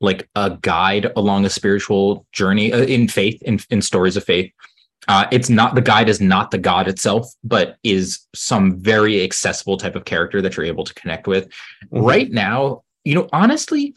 like 0.00 0.28
a 0.36 0.56
guide 0.62 1.12
along 1.16 1.44
a 1.44 1.50
spiritual 1.50 2.26
journey 2.32 2.72
uh, 2.72 2.82
in 2.82 3.08
faith 3.08 3.42
in, 3.42 3.58
in 3.70 3.82
stories 3.82 4.16
of 4.16 4.24
faith 4.24 4.50
uh, 5.08 5.26
it's 5.30 5.50
not 5.50 5.74
the 5.74 5.80
guide 5.80 6.08
is 6.08 6.20
not 6.20 6.50
the 6.50 6.58
god 6.58 6.88
itself, 6.88 7.32
but 7.42 7.76
is 7.82 8.26
some 8.34 8.78
very 8.78 9.22
accessible 9.22 9.76
type 9.76 9.96
of 9.96 10.04
character 10.04 10.40
that 10.40 10.56
you're 10.56 10.66
able 10.66 10.84
to 10.84 10.94
connect 10.94 11.26
with. 11.26 11.48
Mm-hmm. 11.48 12.00
Right 12.00 12.30
now, 12.30 12.82
you 13.04 13.14
know, 13.14 13.28
honestly, 13.32 13.94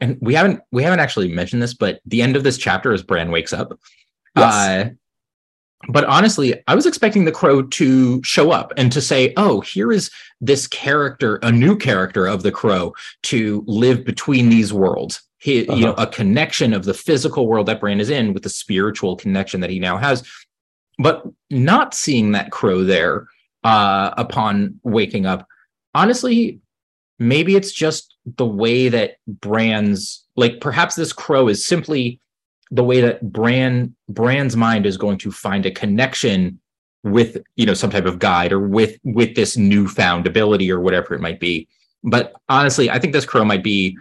and 0.00 0.16
we 0.20 0.34
haven't 0.34 0.60
we 0.70 0.82
haven't 0.82 1.00
actually 1.00 1.28
mentioned 1.28 1.62
this, 1.62 1.74
but 1.74 2.00
the 2.06 2.22
end 2.22 2.36
of 2.36 2.44
this 2.44 2.58
chapter 2.58 2.92
is 2.92 3.02
Bran 3.02 3.30
wakes 3.30 3.52
up. 3.52 3.78
Yes. 4.36 4.54
Uh, 4.54 4.90
but 5.88 6.04
honestly, 6.04 6.60
I 6.66 6.74
was 6.74 6.86
expecting 6.86 7.24
the 7.24 7.32
crow 7.32 7.62
to 7.62 8.22
show 8.24 8.50
up 8.50 8.72
and 8.76 8.90
to 8.92 9.00
say, 9.00 9.32
"Oh, 9.36 9.60
here 9.60 9.92
is 9.92 10.10
this 10.40 10.66
character, 10.66 11.36
a 11.36 11.52
new 11.52 11.76
character 11.76 12.26
of 12.26 12.42
the 12.42 12.52
crow, 12.52 12.94
to 13.24 13.64
live 13.66 14.04
between 14.04 14.48
these 14.48 14.72
worlds." 14.72 15.22
He, 15.38 15.66
uh-huh. 15.66 15.76
you 15.76 15.84
know, 15.86 15.92
uh-huh. 15.92 16.06
a 16.08 16.12
connection 16.12 16.72
of 16.72 16.84
the 16.84 16.94
physical 16.94 17.46
world 17.46 17.66
that 17.66 17.80
Bran 17.80 18.00
is 18.00 18.10
in 18.10 18.32
with 18.32 18.42
the 18.42 18.50
spiritual 18.50 19.16
connection 19.16 19.60
that 19.60 19.70
he 19.70 19.78
now 19.78 19.96
has. 19.96 20.26
But 20.98 21.22
not 21.50 21.94
seeing 21.94 22.32
that 22.32 22.50
crow 22.50 22.82
there 22.82 23.28
uh, 23.62 24.10
upon 24.16 24.80
waking 24.82 25.26
up, 25.26 25.46
honestly, 25.94 26.60
maybe 27.18 27.54
it's 27.54 27.72
just 27.72 28.16
the 28.36 28.46
way 28.46 28.88
that 28.88 29.16
Bran's 29.26 30.24
like 30.36 30.60
perhaps 30.60 30.96
this 30.96 31.12
crow 31.12 31.48
is 31.48 31.64
simply 31.64 32.20
the 32.70 32.84
way 32.84 33.00
that 33.00 33.32
Bran 33.32 33.94
Bran's 34.08 34.56
mind 34.56 34.86
is 34.86 34.96
going 34.96 35.18
to 35.18 35.30
find 35.30 35.64
a 35.66 35.70
connection 35.70 36.60
with 37.04 37.38
you 37.56 37.64
know 37.64 37.74
some 37.74 37.90
type 37.90 38.04
of 38.04 38.18
guide 38.18 38.52
or 38.52 38.60
with 38.60 38.98
with 39.04 39.34
this 39.36 39.56
newfound 39.56 40.26
ability 40.26 40.70
or 40.70 40.80
whatever 40.80 41.14
it 41.14 41.20
might 41.20 41.40
be. 41.40 41.68
But 42.04 42.32
honestly, 42.48 42.90
I 42.90 42.98
think 42.98 43.12
this 43.12 43.26
crow 43.26 43.44
might 43.44 43.62
be 43.64 43.96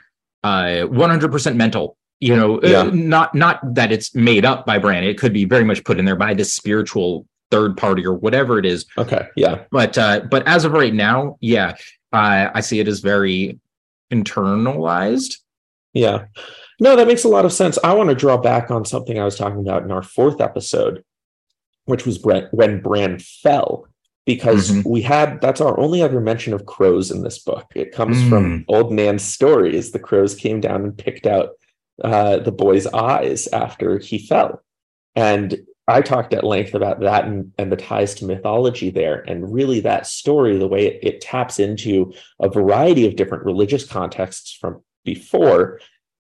100% 0.87 1.55
mental 1.55 1.97
you 2.19 2.35
know 2.35 2.57
uh, 2.57 2.67
yeah. 2.67 2.79
uh, 2.79 2.91
not 2.93 3.35
not 3.35 3.59
that 3.75 3.91
it's 3.91 4.15
made 4.15 4.45
up 4.45 4.65
by 4.65 4.79
Bran. 4.79 5.03
It 5.03 5.17
could 5.17 5.33
be 5.33 5.45
very 5.45 5.63
much 5.63 5.83
put 5.83 5.99
in 5.99 6.05
there 6.05 6.15
by 6.15 6.33
this 6.33 6.53
spiritual 6.53 7.27
third 7.51 7.77
party 7.77 8.05
or 8.05 8.13
whatever 8.13 8.59
it 8.59 8.65
is. 8.65 8.85
Okay 8.97 9.27
yeah. 9.35 9.63
But 9.71 9.97
uh 9.97 10.21
but 10.29 10.47
as 10.47 10.65
of 10.65 10.71
right 10.73 10.93
now 10.93 11.37
yeah 11.41 11.75
uh, 12.13 12.49
i 12.53 12.61
see 12.61 12.79
it 12.79 12.87
as 12.87 12.99
very 12.99 13.59
internalized. 14.11 15.37
Yeah. 15.93 16.25
No 16.79 16.95
that 16.95 17.07
makes 17.07 17.23
a 17.23 17.29
lot 17.29 17.45
of 17.45 17.53
sense. 17.53 17.77
I 17.83 17.93
want 17.93 18.09
to 18.09 18.15
draw 18.15 18.37
back 18.37 18.71
on 18.71 18.85
something 18.85 19.19
i 19.19 19.25
was 19.25 19.37
talking 19.37 19.59
about 19.59 19.83
in 19.83 19.91
our 19.91 20.03
fourth 20.03 20.41
episode 20.41 21.03
which 21.85 22.05
was 22.05 22.21
when 22.51 22.81
Bran 22.81 23.17
fell 23.17 23.86
because 24.28 24.69
mm-hmm. 24.69 24.88
we 24.88 25.01
had 25.01 25.39
that's 25.41 25.61
our 25.61 25.80
only 25.80 26.03
other 26.03 26.19
mention 26.19 26.53
of 26.53 26.65
crows 26.65 27.09
in 27.09 27.23
this 27.23 27.39
book. 27.39 27.65
It 27.73 27.93
comes 27.93 28.17
mm. 28.17 28.30
from 28.30 28.65
Old 28.67 28.91
Nan's 28.91 29.23
stories. 29.23 29.91
The 29.91 29.99
crows 29.99 30.36
came 30.36 30.59
down 30.59 30.84
and 30.84 30.95
picked 30.95 31.25
out 31.25 31.51
uh, 32.03 32.38
the 32.38 32.51
boy's 32.51 32.86
eyes 32.88 33.47
after 33.47 33.97
he 33.97 34.19
fell. 34.19 34.61
And 35.15 35.57
I 35.88 36.01
talked 36.01 36.34
at 36.34 36.43
length 36.43 36.75
about 36.75 36.99
that 36.99 37.23
and, 37.23 37.53
and 37.57 37.71
the 37.71 37.78
ties 37.78 38.13
to 38.15 38.25
mythology 38.25 38.89
there. 38.89 39.23
And 39.28 39.51
really, 39.51 39.80
that 39.80 40.05
story, 40.05 40.57
the 40.57 40.67
way 40.67 40.88
it, 40.88 40.99
it 41.01 41.21
taps 41.21 41.57
into 41.57 42.13
a 42.41 42.49
variety 42.49 43.07
of 43.07 43.15
different 43.15 43.45
religious 43.45 43.88
contexts 43.88 44.53
from 44.53 44.84
before, 45.05 45.80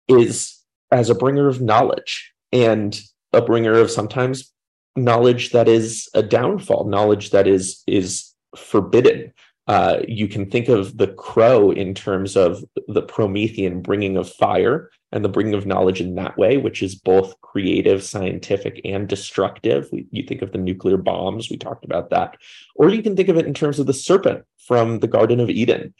is 0.08 0.60
as 0.92 1.08
a 1.08 1.14
bringer 1.14 1.48
of 1.48 1.62
knowledge 1.62 2.34
and 2.52 3.00
a 3.32 3.40
bringer 3.40 3.72
of 3.72 3.90
sometimes 3.90 4.52
knowledge 4.96 5.50
that 5.50 5.68
is 5.68 6.08
a 6.14 6.22
downfall, 6.22 6.84
knowledge 6.86 7.30
that 7.30 7.46
is 7.46 7.82
is 7.86 8.32
forbidden. 8.56 9.32
Uh, 9.66 10.00
you 10.06 10.28
can 10.28 10.50
think 10.50 10.68
of 10.68 10.98
the 10.98 11.08
crow 11.08 11.70
in 11.70 11.94
terms 11.94 12.36
of 12.36 12.62
the 12.86 13.00
Promethean 13.00 13.80
bringing 13.80 14.16
of 14.18 14.30
fire 14.30 14.90
and 15.10 15.24
the 15.24 15.28
bringing 15.28 15.54
of 15.54 15.64
knowledge 15.64 16.02
in 16.02 16.16
that 16.16 16.36
way, 16.36 16.58
which 16.58 16.82
is 16.82 16.94
both 16.94 17.40
creative, 17.40 18.02
scientific, 18.02 18.80
and 18.84 19.08
destructive. 19.08 19.88
We, 19.90 20.06
you 20.10 20.24
think 20.24 20.42
of 20.42 20.52
the 20.52 20.58
nuclear 20.58 20.98
bombs, 20.98 21.48
we 21.48 21.56
talked 21.56 21.84
about 21.84 22.10
that. 22.10 22.36
Or 22.74 22.90
you 22.90 23.02
can 23.02 23.16
think 23.16 23.30
of 23.30 23.38
it 23.38 23.46
in 23.46 23.54
terms 23.54 23.78
of 23.78 23.86
the 23.86 23.94
serpent 23.94 24.44
from 24.58 25.00
the 25.00 25.06
Garden 25.06 25.40
of 25.40 25.48
Eden, 25.48 25.94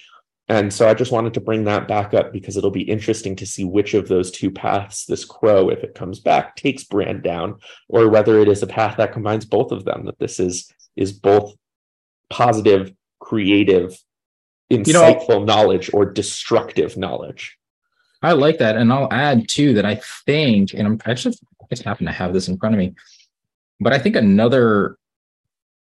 and 0.49 0.73
so 0.73 0.89
I 0.89 0.95
just 0.95 1.13
wanted 1.13 1.33
to 1.35 1.41
bring 1.41 1.65
that 1.65 1.89
back 1.89 2.13
up 2.13 2.33
because 2.33 2.57
it'll 2.57 2.71
be 2.71 2.83
interesting 2.83 3.35
to 3.37 3.47
see 3.47 3.65
which 3.65 3.95
of 3.95 4.09
those 4.09 4.31
two 4.31 4.51
paths 4.51 5.07
this 5.07 5.25
crow, 5.25 5.71
if 5.71 5.83
it 5.83 5.95
comes 5.95 6.21
back, 6.21 6.55
takes 6.57 6.85
Bran 6.85 7.23
down, 7.23 7.57
or 7.89 8.11
whether 8.11 8.39
it 8.39 8.49
is 8.49 8.63
a 8.63 8.67
path 8.67 8.99
that 8.99 9.13
combines 9.13 9.47
both 9.47 9.73
of 9.73 9.85
them, 9.85 10.05
that 10.05 10.19
this 10.19 10.39
is 10.39 10.71
is 10.97 11.13
both 11.13 11.55
positive, 12.29 12.93
creative, 13.21 13.99
insightful 14.71 15.29
you 15.29 15.39
know, 15.41 15.45
knowledge 15.45 15.91
or 15.95 16.05
destructive 16.05 16.97
knowledge. 16.97 17.57
I 18.23 18.33
like 18.33 18.59
that. 18.59 18.77
And 18.77 18.93
I'll 18.93 19.13
add 19.13 19.49
too 19.49 19.75
that 19.75 19.87
I 19.87 20.01
think, 20.27 20.75
and 20.75 20.87
I'm 20.87 21.01
I 21.07 21.15
just 21.15 21.43
I 21.63 21.67
just 21.71 21.85
happen 21.85 22.05
to 22.05 22.13
have 22.13 22.35
this 22.35 22.49
in 22.49 22.59
front 22.59 22.75
of 22.75 22.79
me, 22.79 22.95
but 23.81 23.95
I 23.95 23.99
think 23.99 24.15
another 24.15 24.99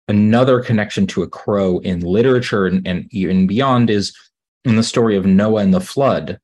another 0.07 0.61
connection 0.61 1.07
to 1.07 1.23
a 1.23 1.29
crow 1.29 1.79
in 1.79 2.01
literature 2.01 2.67
and, 2.67 2.87
and 2.87 3.07
even 3.13 3.47
beyond 3.47 3.89
is 3.89 4.15
in 4.65 4.77
the 4.77 4.83
story 4.83 5.17
of 5.17 5.27
Noah 5.27 5.63
and 5.63 5.75
the 5.75 5.81
flood, 5.81 6.39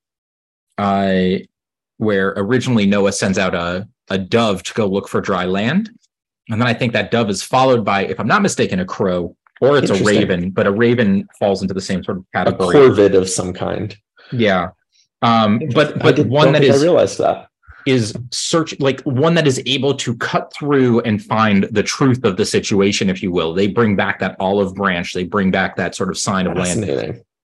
uh, 0.78 1.38
where 1.98 2.34
originally 2.36 2.86
Noah 2.86 3.12
sends 3.12 3.38
out 3.38 3.54
a, 3.54 3.88
a 4.08 4.18
dove 4.18 4.62
to 4.64 4.74
go 4.74 4.86
look 4.86 5.08
for 5.08 5.20
dry 5.20 5.44
land. 5.44 5.90
And 6.48 6.60
then 6.60 6.68
I 6.68 6.74
think 6.74 6.92
that 6.92 7.10
dove 7.10 7.28
is 7.28 7.42
followed 7.42 7.84
by, 7.84 8.04
if 8.04 8.20
I'm 8.20 8.28
not 8.28 8.42
mistaken, 8.42 8.78
a 8.78 8.84
crow 8.84 9.36
or 9.60 9.78
it's 9.78 9.90
a 9.90 10.04
raven, 10.04 10.50
but 10.50 10.66
a 10.66 10.70
raven 10.72 11.26
falls 11.38 11.62
into 11.62 11.74
the 11.74 11.80
same 11.80 12.04
sort 12.04 12.18
of 12.18 12.24
category. 12.34 12.76
A 12.76 12.80
corvid 12.80 13.14
of 13.16 13.28
some 13.28 13.52
kind. 13.52 13.96
Yeah. 14.32 14.70
Um, 15.22 15.60
but 15.74 15.98
but 15.98 16.18
one 16.26 16.52
that 16.52 16.62
is 16.62 16.80
I 16.80 16.82
realized 16.82 17.18
that 17.18 17.48
is 17.86 18.12
search 18.32 18.78
like 18.80 19.00
one 19.02 19.34
that 19.34 19.46
is 19.46 19.62
able 19.64 19.94
to 19.94 20.14
cut 20.16 20.52
through 20.52 21.00
and 21.00 21.22
find 21.22 21.64
the 21.70 21.82
truth 21.82 22.24
of 22.24 22.36
the 22.36 22.44
situation, 22.44 23.08
if 23.08 23.22
you 23.22 23.30
will. 23.30 23.54
They 23.54 23.68
bring 23.68 23.96
back 23.96 24.18
that 24.18 24.36
olive 24.40 24.74
branch, 24.74 25.14
they 25.14 25.24
bring 25.24 25.50
back 25.50 25.76
that 25.76 25.94
sort 25.94 26.10
of 26.10 26.18
sign 26.18 26.46
of 26.46 26.56
land 26.56 26.84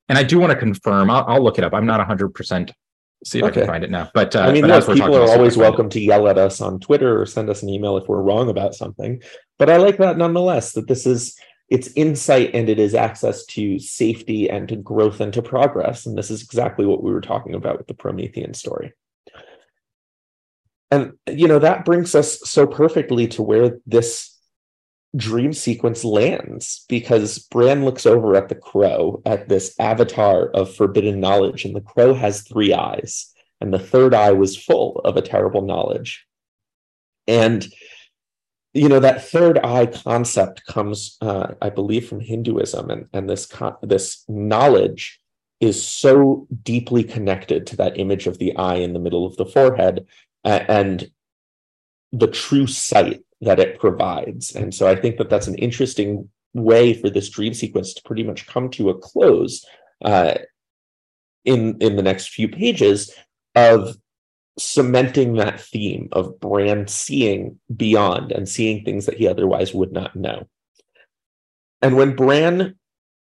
and 0.08 0.18
I 0.18 0.22
do 0.22 0.38
want 0.38 0.50
to 0.52 0.58
confirm. 0.58 1.10
I'll, 1.10 1.24
I'll 1.26 1.42
look 1.42 1.58
it 1.58 1.64
up. 1.64 1.72
I'm 1.74 1.86
not 1.86 1.98
100 1.98 2.30
percent 2.30 2.72
see 3.24 3.38
if 3.38 3.44
okay. 3.44 3.60
I 3.60 3.64
can 3.64 3.66
find 3.66 3.84
it 3.84 3.90
now. 3.90 4.10
But 4.14 4.34
uh, 4.34 4.40
I 4.40 4.52
mean, 4.52 4.66
look, 4.66 4.86
people 4.86 5.16
are 5.16 5.28
always 5.28 5.56
welcome 5.56 5.88
to 5.90 6.00
yell 6.00 6.28
at 6.28 6.38
us 6.38 6.60
on 6.60 6.80
Twitter 6.80 7.20
or 7.20 7.26
send 7.26 7.48
us 7.50 7.62
an 7.62 7.68
email 7.68 7.96
if 7.96 8.08
we're 8.08 8.22
wrong 8.22 8.48
about 8.48 8.74
something. 8.74 9.22
But 9.58 9.70
I 9.70 9.76
like 9.76 9.98
that 9.98 10.18
nonetheless. 10.18 10.72
That 10.72 10.88
this 10.88 11.06
is 11.06 11.38
it's 11.68 11.88
insight 11.96 12.50
and 12.54 12.68
it 12.68 12.78
is 12.78 12.94
access 12.94 13.46
to 13.46 13.78
safety 13.78 14.50
and 14.50 14.68
to 14.68 14.76
growth 14.76 15.20
and 15.20 15.32
to 15.32 15.42
progress. 15.42 16.04
And 16.04 16.18
this 16.18 16.30
is 16.30 16.42
exactly 16.42 16.84
what 16.84 17.02
we 17.02 17.12
were 17.12 17.22
talking 17.22 17.54
about 17.54 17.78
with 17.78 17.86
the 17.86 17.94
Promethean 17.94 18.52
story. 18.52 18.92
And, 20.90 21.14
you 21.26 21.48
know, 21.48 21.58
that 21.58 21.86
brings 21.86 22.14
us 22.14 22.40
so 22.40 22.66
perfectly 22.66 23.26
to 23.28 23.42
where 23.42 23.78
this 23.86 24.31
dream 25.16 25.52
sequence 25.52 26.04
lands 26.04 26.84
because 26.88 27.38
Bran 27.38 27.84
looks 27.84 28.06
over 28.06 28.34
at 28.36 28.48
the 28.48 28.54
crow, 28.54 29.22
at 29.26 29.48
this 29.48 29.74
avatar 29.78 30.48
of 30.48 30.74
forbidden 30.74 31.20
knowledge, 31.20 31.64
and 31.64 31.76
the 31.76 31.80
crow 31.80 32.14
has 32.14 32.42
three 32.42 32.72
eyes, 32.72 33.32
and 33.60 33.72
the 33.72 33.78
third 33.78 34.14
eye 34.14 34.32
was 34.32 34.56
full 34.56 35.00
of 35.04 35.16
a 35.16 35.22
terrible 35.22 35.62
knowledge. 35.62 36.26
And 37.26 37.66
you 38.74 38.88
know 38.88 39.00
that 39.00 39.28
third 39.28 39.58
eye 39.58 39.86
concept 39.86 40.64
comes, 40.64 41.18
uh, 41.20 41.54
I 41.60 41.68
believe, 41.68 42.08
from 42.08 42.20
Hinduism, 42.20 42.90
and 42.90 43.06
and 43.12 43.28
this 43.28 43.44
con- 43.44 43.76
this 43.82 44.24
knowledge 44.28 45.20
is 45.60 45.86
so 45.86 46.48
deeply 46.62 47.04
connected 47.04 47.66
to 47.68 47.76
that 47.76 47.98
image 47.98 48.26
of 48.26 48.38
the 48.38 48.56
eye 48.56 48.76
in 48.76 48.94
the 48.94 48.98
middle 48.98 49.24
of 49.24 49.36
the 49.36 49.46
forehead 49.46 50.06
and 50.44 51.08
the 52.10 52.26
true 52.26 52.66
sight 52.66 53.22
that 53.42 53.60
it 53.60 53.78
provides. 53.78 54.54
And 54.54 54.74
so 54.74 54.88
I 54.88 54.96
think 54.96 55.18
that 55.18 55.28
that's 55.28 55.48
an 55.48 55.56
interesting 55.56 56.28
way 56.54 56.94
for 56.94 57.10
this 57.10 57.28
dream 57.28 57.52
sequence 57.54 57.92
to 57.94 58.02
pretty 58.02 58.22
much 58.22 58.46
come 58.46 58.70
to 58.70 58.90
a 58.90 58.98
close 58.98 59.64
uh, 60.04 60.34
in 61.44 61.76
in 61.80 61.96
the 61.96 62.02
next 62.02 62.28
few 62.28 62.48
pages 62.48 63.12
of 63.54 63.96
cementing 64.58 65.34
that 65.34 65.60
theme 65.60 66.08
of 66.12 66.38
Bran 66.38 66.86
seeing 66.86 67.58
beyond 67.74 68.32
and 68.32 68.48
seeing 68.48 68.84
things 68.84 69.06
that 69.06 69.16
he 69.16 69.26
otherwise 69.26 69.74
would 69.74 69.92
not 69.92 70.14
know. 70.14 70.46
And 71.80 71.96
when 71.96 72.14
Bran 72.14 72.76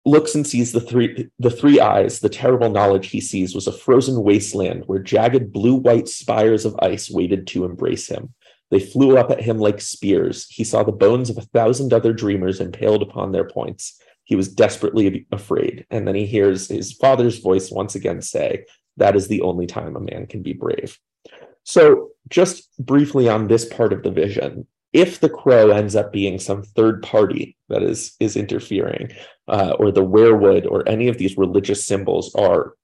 looks 0.06 0.36
and 0.36 0.46
sees 0.46 0.72
the 0.72 0.82
three 0.82 1.30
the 1.40 1.50
three 1.50 1.80
eyes 1.80 2.20
the 2.20 2.30
terrible 2.30 2.70
knowledge 2.70 3.10
he 3.10 3.22
sees 3.22 3.54
was 3.54 3.68
a 3.68 3.72
frozen 3.72 4.24
wasteland 4.24 4.84
where 4.88 5.00
jagged 5.00 5.52
blue 5.54 5.76
white 5.76 6.08
spires 6.08 6.66
of 6.66 6.76
ice 6.82 7.10
waited 7.10 7.46
to 7.46 7.66
embrace 7.66 8.08
him 8.08 8.34
they 8.72 8.80
flew 8.80 9.18
up 9.18 9.30
at 9.30 9.42
him 9.42 9.60
like 9.60 9.80
spears. 9.82 10.48
He 10.50 10.64
saw 10.64 10.84
the 10.84 10.92
bones 10.92 11.30
of 11.30 11.38
a 11.38 11.42
thousand 11.42 11.94
other 11.94 12.14
dreamers 12.14 12.60
impaled 12.60 13.04
upon 13.04 13.32
their 13.32 13.48
points. 13.48 14.00
He 14.24 14.36
was 14.36 14.48
desperately 14.48 15.28
afraid. 15.32 15.86
And 15.92 16.08
then 16.08 16.16
he 16.16 16.26
hears 16.26 16.68
his 16.68 16.94
father's 16.94 17.40
voice 17.40 17.70
once 17.70 17.96
again 17.96 18.22
say 18.22 18.66
that 18.98 19.16
is 19.16 19.28
the 19.28 19.42
only 19.42 19.68
time 19.68 19.96
a 19.96 20.00
man 20.00 20.26
can 20.26 20.42
be 20.42 20.54
brave. 20.54 20.98
So 21.64 22.10
just 22.30 22.70
briefly 22.80 23.30
on 23.30 23.48
this 23.48 23.66
part 23.66 23.94
of 23.94 24.04
the 24.04 24.12
vision 24.12 24.68
if 24.94 25.20
the 25.20 25.30
crow 25.30 25.70
ends 25.70 25.96
up 25.96 26.12
being 26.12 26.38
some 26.38 26.64
third 26.64 27.02
party 27.02 27.58
that 27.70 27.82
is 27.82 28.16
is 28.20 28.36
interfering 28.36 29.12
uh, 29.48 29.74
or 29.80 29.92
the 29.92 30.06
weirwood 30.06 30.70
or 30.70 30.88
any 30.88 31.08
of 31.08 31.18
these 31.18 31.38
religious 31.38 31.86
symbols 31.86 32.36
are 32.36 32.76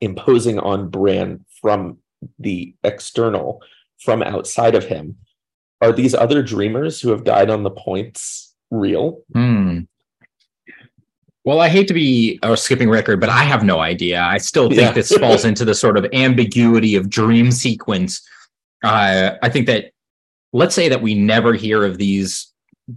imposing 0.00 0.58
on 0.58 0.88
Bran 0.88 1.44
from 1.60 1.98
the 2.38 2.74
external 2.84 3.62
from 4.04 4.22
outside 4.22 4.74
of 4.74 4.84
him. 4.84 5.16
Are 5.80 5.92
these 5.92 6.14
other 6.14 6.42
dreamers 6.42 7.00
who 7.00 7.10
have 7.10 7.24
died 7.24 7.50
on 7.50 7.62
the 7.62 7.70
points 7.70 8.54
real? 8.70 9.22
Mm. 9.34 9.86
well 11.44 11.60
i 11.60 11.68
hate 11.68 11.88
to 11.88 11.94
be 11.94 12.38
a 12.42 12.56
skipping 12.56 12.88
record 12.88 13.20
but 13.20 13.28
i 13.28 13.42
have 13.42 13.64
no 13.64 13.80
idea. 13.80 14.22
I 14.22 14.38
still 14.38 14.68
think 14.68 14.80
yeah. 14.80 14.92
this 14.92 15.12
falls 15.16 15.44
into 15.44 15.64
the 15.64 15.74
sort 15.74 15.98
of 15.98 16.06
ambiguity 16.12 16.94
of 16.96 17.10
dream 17.10 17.50
sequence. 17.50 18.22
Uh, 18.82 19.32
i 19.42 19.48
think 19.48 19.66
that 19.66 19.92
let's 20.52 20.74
say 20.74 20.88
that 20.88 21.02
we 21.02 21.14
never 21.14 21.54
hear 21.54 21.84
of 21.84 21.98
these 21.98 22.52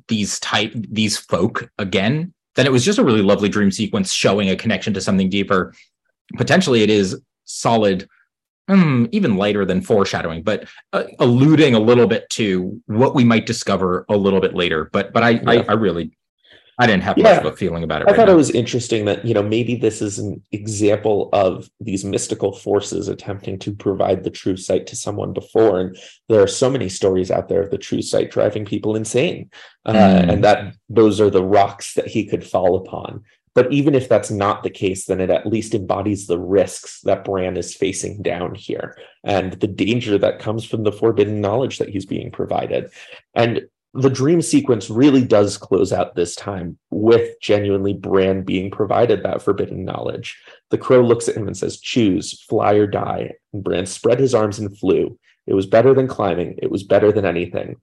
these 0.07 0.39
type 0.39 0.73
these 0.73 1.17
folk 1.17 1.69
again 1.77 2.33
then 2.55 2.65
it 2.65 2.71
was 2.71 2.83
just 2.83 2.99
a 2.99 3.03
really 3.03 3.21
lovely 3.21 3.49
dream 3.49 3.69
sequence 3.69 4.11
showing 4.11 4.49
a 4.49 4.55
connection 4.55 4.93
to 4.93 5.01
something 5.01 5.29
deeper. 5.29 5.73
Potentially 6.37 6.81
it 6.81 6.89
is 6.89 7.19
solid 7.43 8.07
um, 8.67 9.07
even 9.11 9.37
lighter 9.37 9.65
than 9.65 9.81
foreshadowing 9.81 10.43
but 10.43 10.67
uh, 10.93 11.03
alluding 11.19 11.75
a 11.75 11.79
little 11.79 12.07
bit 12.07 12.29
to 12.29 12.81
what 12.87 13.15
we 13.15 13.23
might 13.23 13.45
discover 13.45 14.05
a 14.09 14.17
little 14.17 14.41
bit 14.41 14.55
later 14.55 14.89
but 14.91 15.13
but 15.13 15.23
i 15.23 15.29
yeah. 15.31 15.49
I, 15.49 15.55
I 15.69 15.73
really 15.73 16.17
I 16.77 16.87
didn't 16.87 17.03
have 17.03 17.17
yeah. 17.17 17.35
much 17.35 17.45
of 17.45 17.53
a 17.53 17.55
feeling 17.55 17.83
about 17.83 18.01
it. 18.01 18.07
I 18.07 18.11
right 18.11 18.17
thought 18.17 18.27
now. 18.27 18.33
it 18.33 18.37
was 18.37 18.49
interesting 18.49 19.05
that, 19.05 19.23
you 19.23 19.33
know, 19.33 19.43
maybe 19.43 19.75
this 19.75 20.01
is 20.01 20.19
an 20.19 20.41
example 20.51 21.29
of 21.31 21.69
these 21.79 22.03
mystical 22.03 22.51
forces 22.51 23.07
attempting 23.07 23.59
to 23.59 23.73
provide 23.73 24.23
the 24.23 24.29
true 24.29 24.57
sight 24.57 24.87
to 24.87 24.95
someone 24.95 25.31
before. 25.31 25.79
And 25.79 25.97
there 26.27 26.41
are 26.41 26.47
so 26.47 26.69
many 26.69 26.89
stories 26.89 27.31
out 27.31 27.47
there 27.47 27.61
of 27.61 27.71
the 27.71 27.77
true 27.77 28.01
sight 28.01 28.29
driving 28.29 28.65
people 28.65 28.95
insane. 28.95 29.51
Uh, 29.85 29.93
mm. 29.93 30.33
and 30.33 30.43
that 30.43 30.75
those 30.89 31.21
are 31.21 31.29
the 31.29 31.43
rocks 31.43 31.93
that 31.93 32.07
he 32.07 32.25
could 32.25 32.45
fall 32.45 32.75
upon. 32.75 33.23
But 33.55 33.71
even 33.71 33.95
if 33.95 34.09
that's 34.09 34.29
not 34.29 34.63
the 34.63 34.69
case, 34.69 35.05
then 35.05 35.21
it 35.21 35.29
at 35.29 35.47
least 35.47 35.73
embodies 35.73 36.27
the 36.27 36.37
risks 36.37 36.99
that 37.01 37.23
Bran 37.23 37.55
is 37.55 37.73
facing 37.73 38.21
down 38.21 38.53
here 38.53 38.97
and 39.23 39.53
the 39.53 39.67
danger 39.67 40.17
that 40.17 40.39
comes 40.39 40.65
from 40.65 40.83
the 40.83 40.91
forbidden 40.91 41.39
knowledge 41.39 41.77
that 41.79 41.89
he's 41.89 42.05
being 42.05 42.31
provided. 42.31 42.91
And 43.33 43.61
the 43.93 44.09
dream 44.09 44.41
sequence 44.41 44.89
really 44.89 45.23
does 45.23 45.57
close 45.57 45.93
out 45.93 46.15
this 46.15 46.35
time 46.35 46.77
with 46.91 47.39
genuinely 47.41 47.93
Bran 47.93 48.43
being 48.43 48.69
provided 48.69 49.23
that 49.23 49.41
forbidden 49.41 49.85
knowledge. 49.85 50.37
The 50.69 50.77
crow 50.77 51.01
looks 51.01 51.29
at 51.29 51.37
him 51.37 51.47
and 51.47 51.55
says, 51.55 51.79
Choose, 51.79 52.43
fly 52.49 52.73
or 52.73 52.87
die. 52.87 53.31
And 53.53 53.63
Bran 53.63 53.85
spread 53.85 54.19
his 54.19 54.35
arms 54.35 54.59
and 54.59 54.77
flew. 54.77 55.17
It 55.47 55.53
was 55.53 55.65
better 55.65 55.93
than 55.93 56.07
climbing, 56.07 56.59
it 56.61 56.69
was 56.69 56.83
better 56.83 57.13
than 57.13 57.23
anything. 57.23 57.77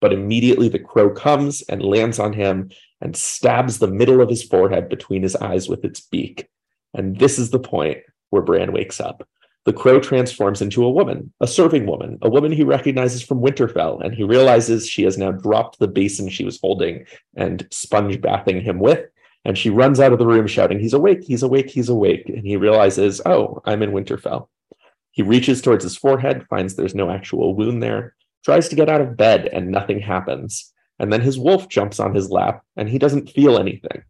But 0.00 0.12
immediately 0.12 0.68
the 0.68 0.78
crow 0.78 1.10
comes 1.10 1.62
and 1.62 1.82
lands 1.82 2.18
on 2.18 2.32
him 2.32 2.70
and 3.00 3.16
stabs 3.16 3.78
the 3.78 3.88
middle 3.88 4.20
of 4.20 4.28
his 4.28 4.42
forehead 4.42 4.88
between 4.88 5.22
his 5.22 5.36
eyes 5.36 5.68
with 5.68 5.84
its 5.84 6.00
beak. 6.00 6.48
And 6.94 7.18
this 7.18 7.38
is 7.38 7.50
the 7.50 7.58
point 7.58 7.98
where 8.30 8.42
Bran 8.42 8.72
wakes 8.72 9.00
up. 9.00 9.26
The 9.64 9.72
crow 9.72 10.00
transforms 10.00 10.62
into 10.62 10.84
a 10.84 10.90
woman, 10.90 11.32
a 11.40 11.46
serving 11.46 11.84
woman, 11.84 12.18
a 12.22 12.30
woman 12.30 12.52
he 12.52 12.62
recognizes 12.62 13.22
from 13.22 13.42
Winterfell, 13.42 14.02
and 14.02 14.14
he 14.14 14.22
realizes 14.22 14.88
she 14.88 15.02
has 15.02 15.18
now 15.18 15.30
dropped 15.30 15.78
the 15.78 15.88
basin 15.88 16.30
she 16.30 16.44
was 16.44 16.58
holding 16.58 17.04
and 17.36 17.66
sponge 17.70 18.20
bathing 18.20 18.62
him 18.62 18.78
with. 18.78 19.04
And 19.44 19.58
she 19.58 19.70
runs 19.70 20.00
out 20.00 20.12
of 20.12 20.18
the 20.18 20.26
room 20.26 20.46
shouting, 20.46 20.80
He's 20.80 20.94
awake, 20.94 21.22
he's 21.22 21.42
awake, 21.42 21.70
he's 21.70 21.88
awake. 21.88 22.28
And 22.28 22.46
he 22.46 22.56
realizes, 22.56 23.20
Oh, 23.26 23.60
I'm 23.64 23.82
in 23.82 23.92
Winterfell. 23.92 24.48
He 25.10 25.22
reaches 25.22 25.60
towards 25.60 25.84
his 25.84 25.96
forehead, 25.96 26.46
finds 26.48 26.74
there's 26.74 26.94
no 26.94 27.10
actual 27.10 27.54
wound 27.54 27.82
there, 27.82 28.14
tries 28.44 28.68
to 28.68 28.76
get 28.76 28.88
out 28.88 29.00
of 29.00 29.16
bed, 29.16 29.46
and 29.46 29.70
nothing 29.70 30.00
happens. 30.00 30.72
And 30.98 31.12
then 31.12 31.20
his 31.20 31.38
wolf 31.38 31.68
jumps 31.68 32.00
on 32.00 32.14
his 32.14 32.30
lap, 32.30 32.62
and 32.76 32.88
he 32.88 32.98
doesn't 32.98 33.30
feel 33.30 33.58
anything. 33.58 34.02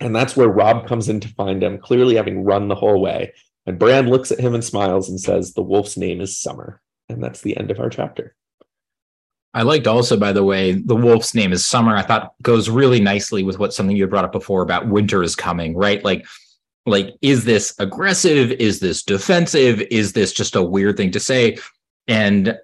And 0.00 0.14
that's 0.14 0.36
where 0.36 0.48
Robb 0.48 0.86
comes 0.86 1.08
in 1.08 1.20
to 1.20 1.28
find 1.28 1.62
him, 1.62 1.78
clearly 1.78 2.16
having 2.16 2.44
run 2.44 2.68
the 2.68 2.74
whole 2.74 3.00
way. 3.00 3.32
And 3.66 3.78
Bran 3.78 4.08
looks 4.08 4.30
at 4.30 4.40
him 4.40 4.54
and 4.54 4.64
smiles 4.64 5.08
and 5.08 5.20
says, 5.20 5.54
The 5.54 5.62
wolf's 5.62 5.96
name 5.96 6.20
is 6.20 6.38
Summer. 6.38 6.80
And 7.08 7.22
that's 7.22 7.40
the 7.40 7.56
end 7.56 7.70
of 7.70 7.80
our 7.80 7.88
chapter. 7.88 8.34
I 9.54 9.62
liked 9.62 9.86
also, 9.86 10.18
by 10.18 10.32
the 10.32 10.42
way, 10.42 10.72
the 10.72 10.96
wolf's 10.96 11.34
name 11.34 11.52
is 11.52 11.64
Summer. 11.64 11.96
I 11.96 12.02
thought 12.02 12.34
goes 12.42 12.68
really 12.68 13.00
nicely 13.00 13.44
with 13.44 13.58
what 13.58 13.72
something 13.72 13.96
you 13.96 14.02
had 14.02 14.10
brought 14.10 14.24
up 14.24 14.32
before 14.32 14.62
about 14.62 14.88
winter 14.88 15.22
is 15.22 15.36
coming, 15.36 15.76
right? 15.76 16.04
Like, 16.04 16.26
like, 16.86 17.14
is 17.22 17.44
this 17.44 17.74
aggressive? 17.78 18.50
Is 18.52 18.80
this 18.80 19.02
defensive? 19.02 19.80
Is 19.90 20.12
this 20.12 20.32
just 20.32 20.56
a 20.56 20.62
weird 20.62 20.96
thing 20.96 21.12
to 21.12 21.20
say? 21.20 21.56
And 22.08 22.58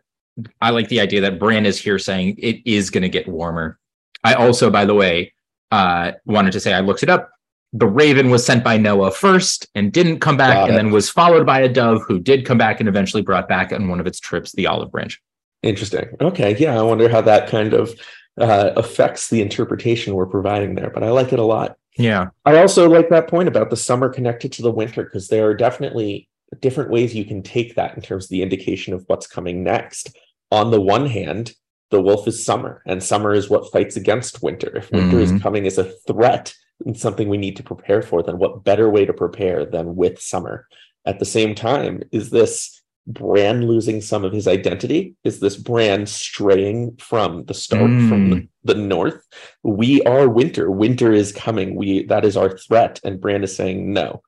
I 0.61 0.71
like 0.71 0.89
the 0.89 1.01
idea 1.01 1.21
that 1.23 1.39
Bran 1.39 1.67
is 1.67 1.81
here 1.81 1.99
saying 1.99 2.37
it 2.39 2.61
is 2.65 2.91
going 2.91 3.03
to 3.03 3.09
get 3.09 3.29
warmer. 3.29 3.79
I 4.23 4.35
also, 4.35 4.71
by 4.71 4.85
the 4.85 4.95
way, 4.95 5.33
uh, 5.71 6.13
wanted 6.25 6.53
to 6.53 6.61
say 6.61 6.75
I 6.75 6.81
looked 6.81 7.03
it 7.03 7.09
up 7.09 7.31
the 7.73 7.87
raven 7.87 8.31
was 8.31 8.45
sent 8.45 8.65
by 8.65 8.77
Noah 8.77 9.13
first 9.13 9.69
and 9.75 9.93
didn't 9.93 10.19
come 10.19 10.37
back, 10.37 10.69
and 10.69 10.77
then 10.77 10.91
was 10.91 11.09
followed 11.09 11.47
by 11.47 11.61
a 11.61 11.69
dove 11.69 12.03
who 12.07 12.19
did 12.19 12.45
come 12.45 12.59
back 12.59 12.81
and 12.81 12.89
eventually 12.89 13.23
brought 13.23 13.49
back 13.49 13.73
on 13.73 13.89
one 13.89 14.01
of 14.01 14.07
its 14.07 14.19
trips 14.19 14.53
the 14.53 14.67
olive 14.67 14.91
branch. 14.91 15.21
Interesting. 15.63 16.09
Okay. 16.21 16.57
Yeah. 16.59 16.79
I 16.79 16.83
wonder 16.83 17.09
how 17.09 17.21
that 17.21 17.49
kind 17.49 17.75
of 17.75 17.95
uh, 18.41 18.73
affects 18.77 19.29
the 19.29 19.43
interpretation 19.43 20.15
we're 20.15 20.27
providing 20.27 20.75
there, 20.75 20.91
but 20.91 21.05
I 21.05 21.11
like 21.11 21.33
it 21.33 21.39
a 21.39 21.45
lot. 21.45 21.77
Yeah. 21.97 22.29
I 22.45 22.59
also 22.59 22.89
like 22.89 23.09
that 23.11 23.29
point 23.29 23.49
about 23.49 23.71
the 23.71 23.77
summer 23.77 24.09
connected 24.09 24.53
to 24.53 24.63
the 24.63 24.71
winter 24.71 25.05
because 25.05 25.29
there 25.29 25.47
are 25.47 25.55
definitely 25.55 26.29
different 26.61 26.91
ways 26.91 27.15
you 27.15 27.25
can 27.25 27.43
take 27.43 27.77
that 27.77 27.95
in 27.95 28.03
terms 28.03 28.25
of 28.25 28.31
the 28.31 28.43
indication 28.43 28.95
of 28.95 29.05
what's 29.07 29.27
coming 29.27 29.63
next. 29.63 30.17
On 30.51 30.71
the 30.71 30.81
one 30.81 31.07
hand, 31.07 31.53
the 31.91 32.01
wolf 32.01 32.27
is 32.29 32.45
summer, 32.45 32.83
and 32.87 33.03
summer 33.03 33.33
is 33.33 33.51
what 33.51 33.71
fights 33.73 33.97
against 33.97 34.43
winter. 34.43 34.77
If 34.77 34.91
winter 34.91 35.17
mm-hmm. 35.19 35.37
is 35.37 35.43
coming 35.43 35.67
as 35.67 35.79
a 35.79 35.93
threat, 36.07 36.55
and 36.87 36.99
something 36.99 37.29
we 37.29 37.39
need 37.39 37.57
to 37.57 37.63
prepare 37.63 38.03
for, 38.03 38.23
then 38.23 38.39
what 38.39 38.65
better 38.65 38.89
way 38.89 39.05
to 39.05 39.13
prepare 39.13 39.65
than 39.65 39.97
with 39.97 40.21
summer? 40.21 40.67
At 41.05 41.19
the 41.19 41.25
same 41.25 41.55
time, 41.55 42.03
is 42.13 42.31
this 42.31 42.81
Bran 43.07 43.67
losing 43.67 44.01
some 44.01 44.25
of 44.25 44.33
his 44.33 44.47
identity? 44.47 45.15
Is 45.25 45.41
this 45.41 45.57
Bran 45.57 46.07
straying 46.07 46.97
from 46.97 47.45
the 47.45 47.55
start 47.55 47.91
mm. 47.91 48.09
from 48.09 48.31
the, 48.31 48.49
the, 48.65 48.75
north? 48.75 49.27
We 49.63 50.03
are 50.03 50.29
winter. 50.29 50.71
Winter 50.71 51.13
is 51.13 51.33
coming. 51.33 51.75
We 51.75 52.05
that 52.07 52.25
is 52.25 52.37
our 52.37 52.57
threat. 52.57 53.01
And 53.03 53.21
Bran 53.21 53.43
is 53.43 53.57
saying, 53.57 53.93
no, 53.93 54.23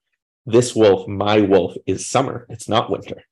this 0.46 0.74
wolf, 0.74 1.06
my 1.06 1.40
wolf, 1.40 1.74
is 1.86 2.06
summer. 2.06 2.46
It's 2.48 2.68
not 2.68 2.90
winter. 2.90 3.22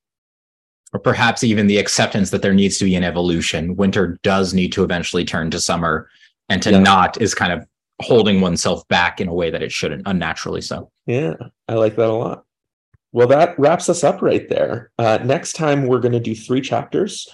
Or 0.92 0.98
perhaps 0.98 1.44
even 1.44 1.68
the 1.68 1.78
acceptance 1.78 2.30
that 2.30 2.42
there 2.42 2.54
needs 2.54 2.78
to 2.78 2.84
be 2.84 2.96
an 2.96 3.04
evolution. 3.04 3.76
Winter 3.76 4.18
does 4.22 4.52
need 4.52 4.72
to 4.72 4.82
eventually 4.82 5.24
turn 5.24 5.50
to 5.52 5.60
summer, 5.60 6.08
and 6.48 6.62
to 6.62 6.72
yeah. 6.72 6.80
not 6.80 7.20
is 7.20 7.34
kind 7.34 7.52
of 7.52 7.64
holding 8.00 8.40
oneself 8.40 8.86
back 8.88 9.20
in 9.20 9.28
a 9.28 9.34
way 9.34 9.50
that 9.50 9.62
it 9.62 9.70
shouldn't, 9.70 10.02
unnaturally 10.06 10.60
so. 10.60 10.90
Yeah, 11.06 11.34
I 11.68 11.74
like 11.74 11.96
that 11.96 12.08
a 12.08 12.12
lot. 12.12 12.44
Well, 13.12 13.28
that 13.28 13.58
wraps 13.58 13.88
us 13.88 14.04
up 14.04 14.22
right 14.22 14.48
there. 14.48 14.90
Uh, 14.98 15.18
next 15.24 15.52
time, 15.52 15.86
we're 15.86 16.00
going 16.00 16.12
to 16.12 16.20
do 16.20 16.34
three 16.34 16.60
chapters. 16.60 17.28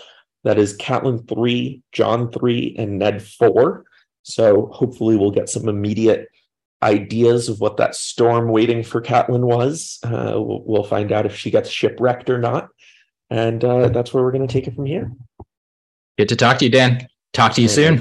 That 0.44 0.58
is 0.58 0.76
Catelyn 0.78 1.28
3, 1.28 1.82
Jon 1.92 2.30
3, 2.30 2.76
and 2.78 2.98
Ned 2.98 3.22
4. 3.22 3.84
So 4.22 4.70
hopefully, 4.72 5.16
we'll 5.16 5.30
get 5.30 5.48
some 5.48 5.68
immediate 5.68 6.28
ideas 6.82 7.48
of 7.48 7.60
what 7.60 7.76
that 7.78 7.94
storm 7.94 8.48
waiting 8.48 8.82
for 8.82 9.00
Catelyn 9.00 9.44
was. 9.44 9.98
Uh, 10.02 10.34
we'll, 10.36 10.62
we'll, 10.64 10.84
find 10.84 11.10
out 11.10 11.26
if 11.26 11.36
she 11.36 11.50
gets 11.50 11.70
shipwrecked 11.70 12.30
or 12.30 12.38
not. 12.38 12.68
And 13.30 13.64
uh, 13.64 13.88
that's 13.88 14.14
where 14.14 14.22
we're 14.22 14.32
going 14.32 14.46
to 14.46 14.52
take 14.52 14.66
it 14.66 14.74
from 14.74 14.86
here. 14.86 15.10
Good 16.18 16.28
to 16.28 16.36
talk 16.36 16.58
to 16.58 16.64
you, 16.64 16.70
Dan. 16.70 17.08
Talk 17.32 17.52
to 17.54 17.62
you 17.62 17.68
soon. 17.68 18.00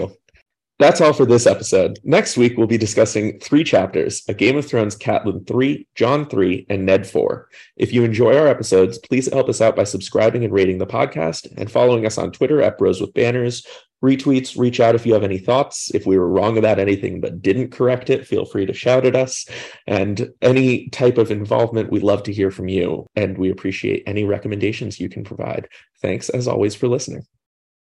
That's 0.77 0.99
all 0.99 1.14
for 1.14 1.26
this 1.26 1.47
episode. 1.47 1.99
Next 2.03 2.35
week, 2.35 2.57
we'll 2.57 2.68
be 2.68 2.77
discussing 2.77 3.39
three 3.39 3.64
chapters 3.64 4.23
A 4.27 4.34
Game 4.34 4.57
of 4.57 4.65
Thrones 4.65 4.97
Catelyn 4.97 5.47
3, 5.47 5.88
Jon 5.95 6.27
3, 6.27 6.65
and 6.69 6.85
Ned 6.85 7.07
4. 7.07 7.47
If 7.77 7.93
you 7.93 8.03
enjoy 8.03 8.38
our 8.38 8.47
episodes, 8.47 8.97
please 8.97 9.31
help 9.31 9.47
us 9.47 9.61
out 9.61 9.77
by 9.77 9.85
subscribing 9.85 10.43
and 10.43 10.53
rating 10.53 10.77
the 10.77 10.85
podcast 10.85 11.47
and 11.57 11.72
following 11.72 12.06
us 12.06 12.18
on 12.18 12.34
Twitter 12.34 12.61
at 12.61 12.77
Bros 12.77 12.99
with 12.99 13.14
Banners. 13.14 13.65
Retweets, 14.04 14.58
reach 14.58 14.80
out 14.80 14.96
if 14.96 15.06
you 15.06 15.14
have 15.14 15.24
any 15.24 15.38
thoughts. 15.38 15.94
If 15.94 16.06
we 16.06 16.18
were 16.18 16.30
wrong 16.30 16.58
about 16.58 16.80
anything 16.80 17.22
but 17.22 17.42
didn't 17.42 17.72
correct 17.72 18.10
it, 18.10 18.28
feel 18.28 18.46
free 18.46 18.66
to 18.66 18.74
shout 18.74 19.06
at 19.06 19.16
us. 19.16 19.48
And 19.88 20.32
any 20.42 20.90
type 20.90 21.18
of 21.18 21.32
involvement, 21.32 21.92
we'd 21.92 22.04
love 22.04 22.24
to 22.24 22.34
hear 22.34 22.52
from 22.52 22.68
you. 22.68 23.08
And 23.16 23.38
we 23.38 23.50
appreciate 23.50 24.04
any 24.06 24.24
recommendations 24.24 25.00
you 25.00 25.10
can 25.10 25.24
provide. 25.24 25.70
Thanks, 26.02 26.30
as 26.30 26.48
always, 26.48 26.76
for 26.76 26.88
listening. 26.88 27.26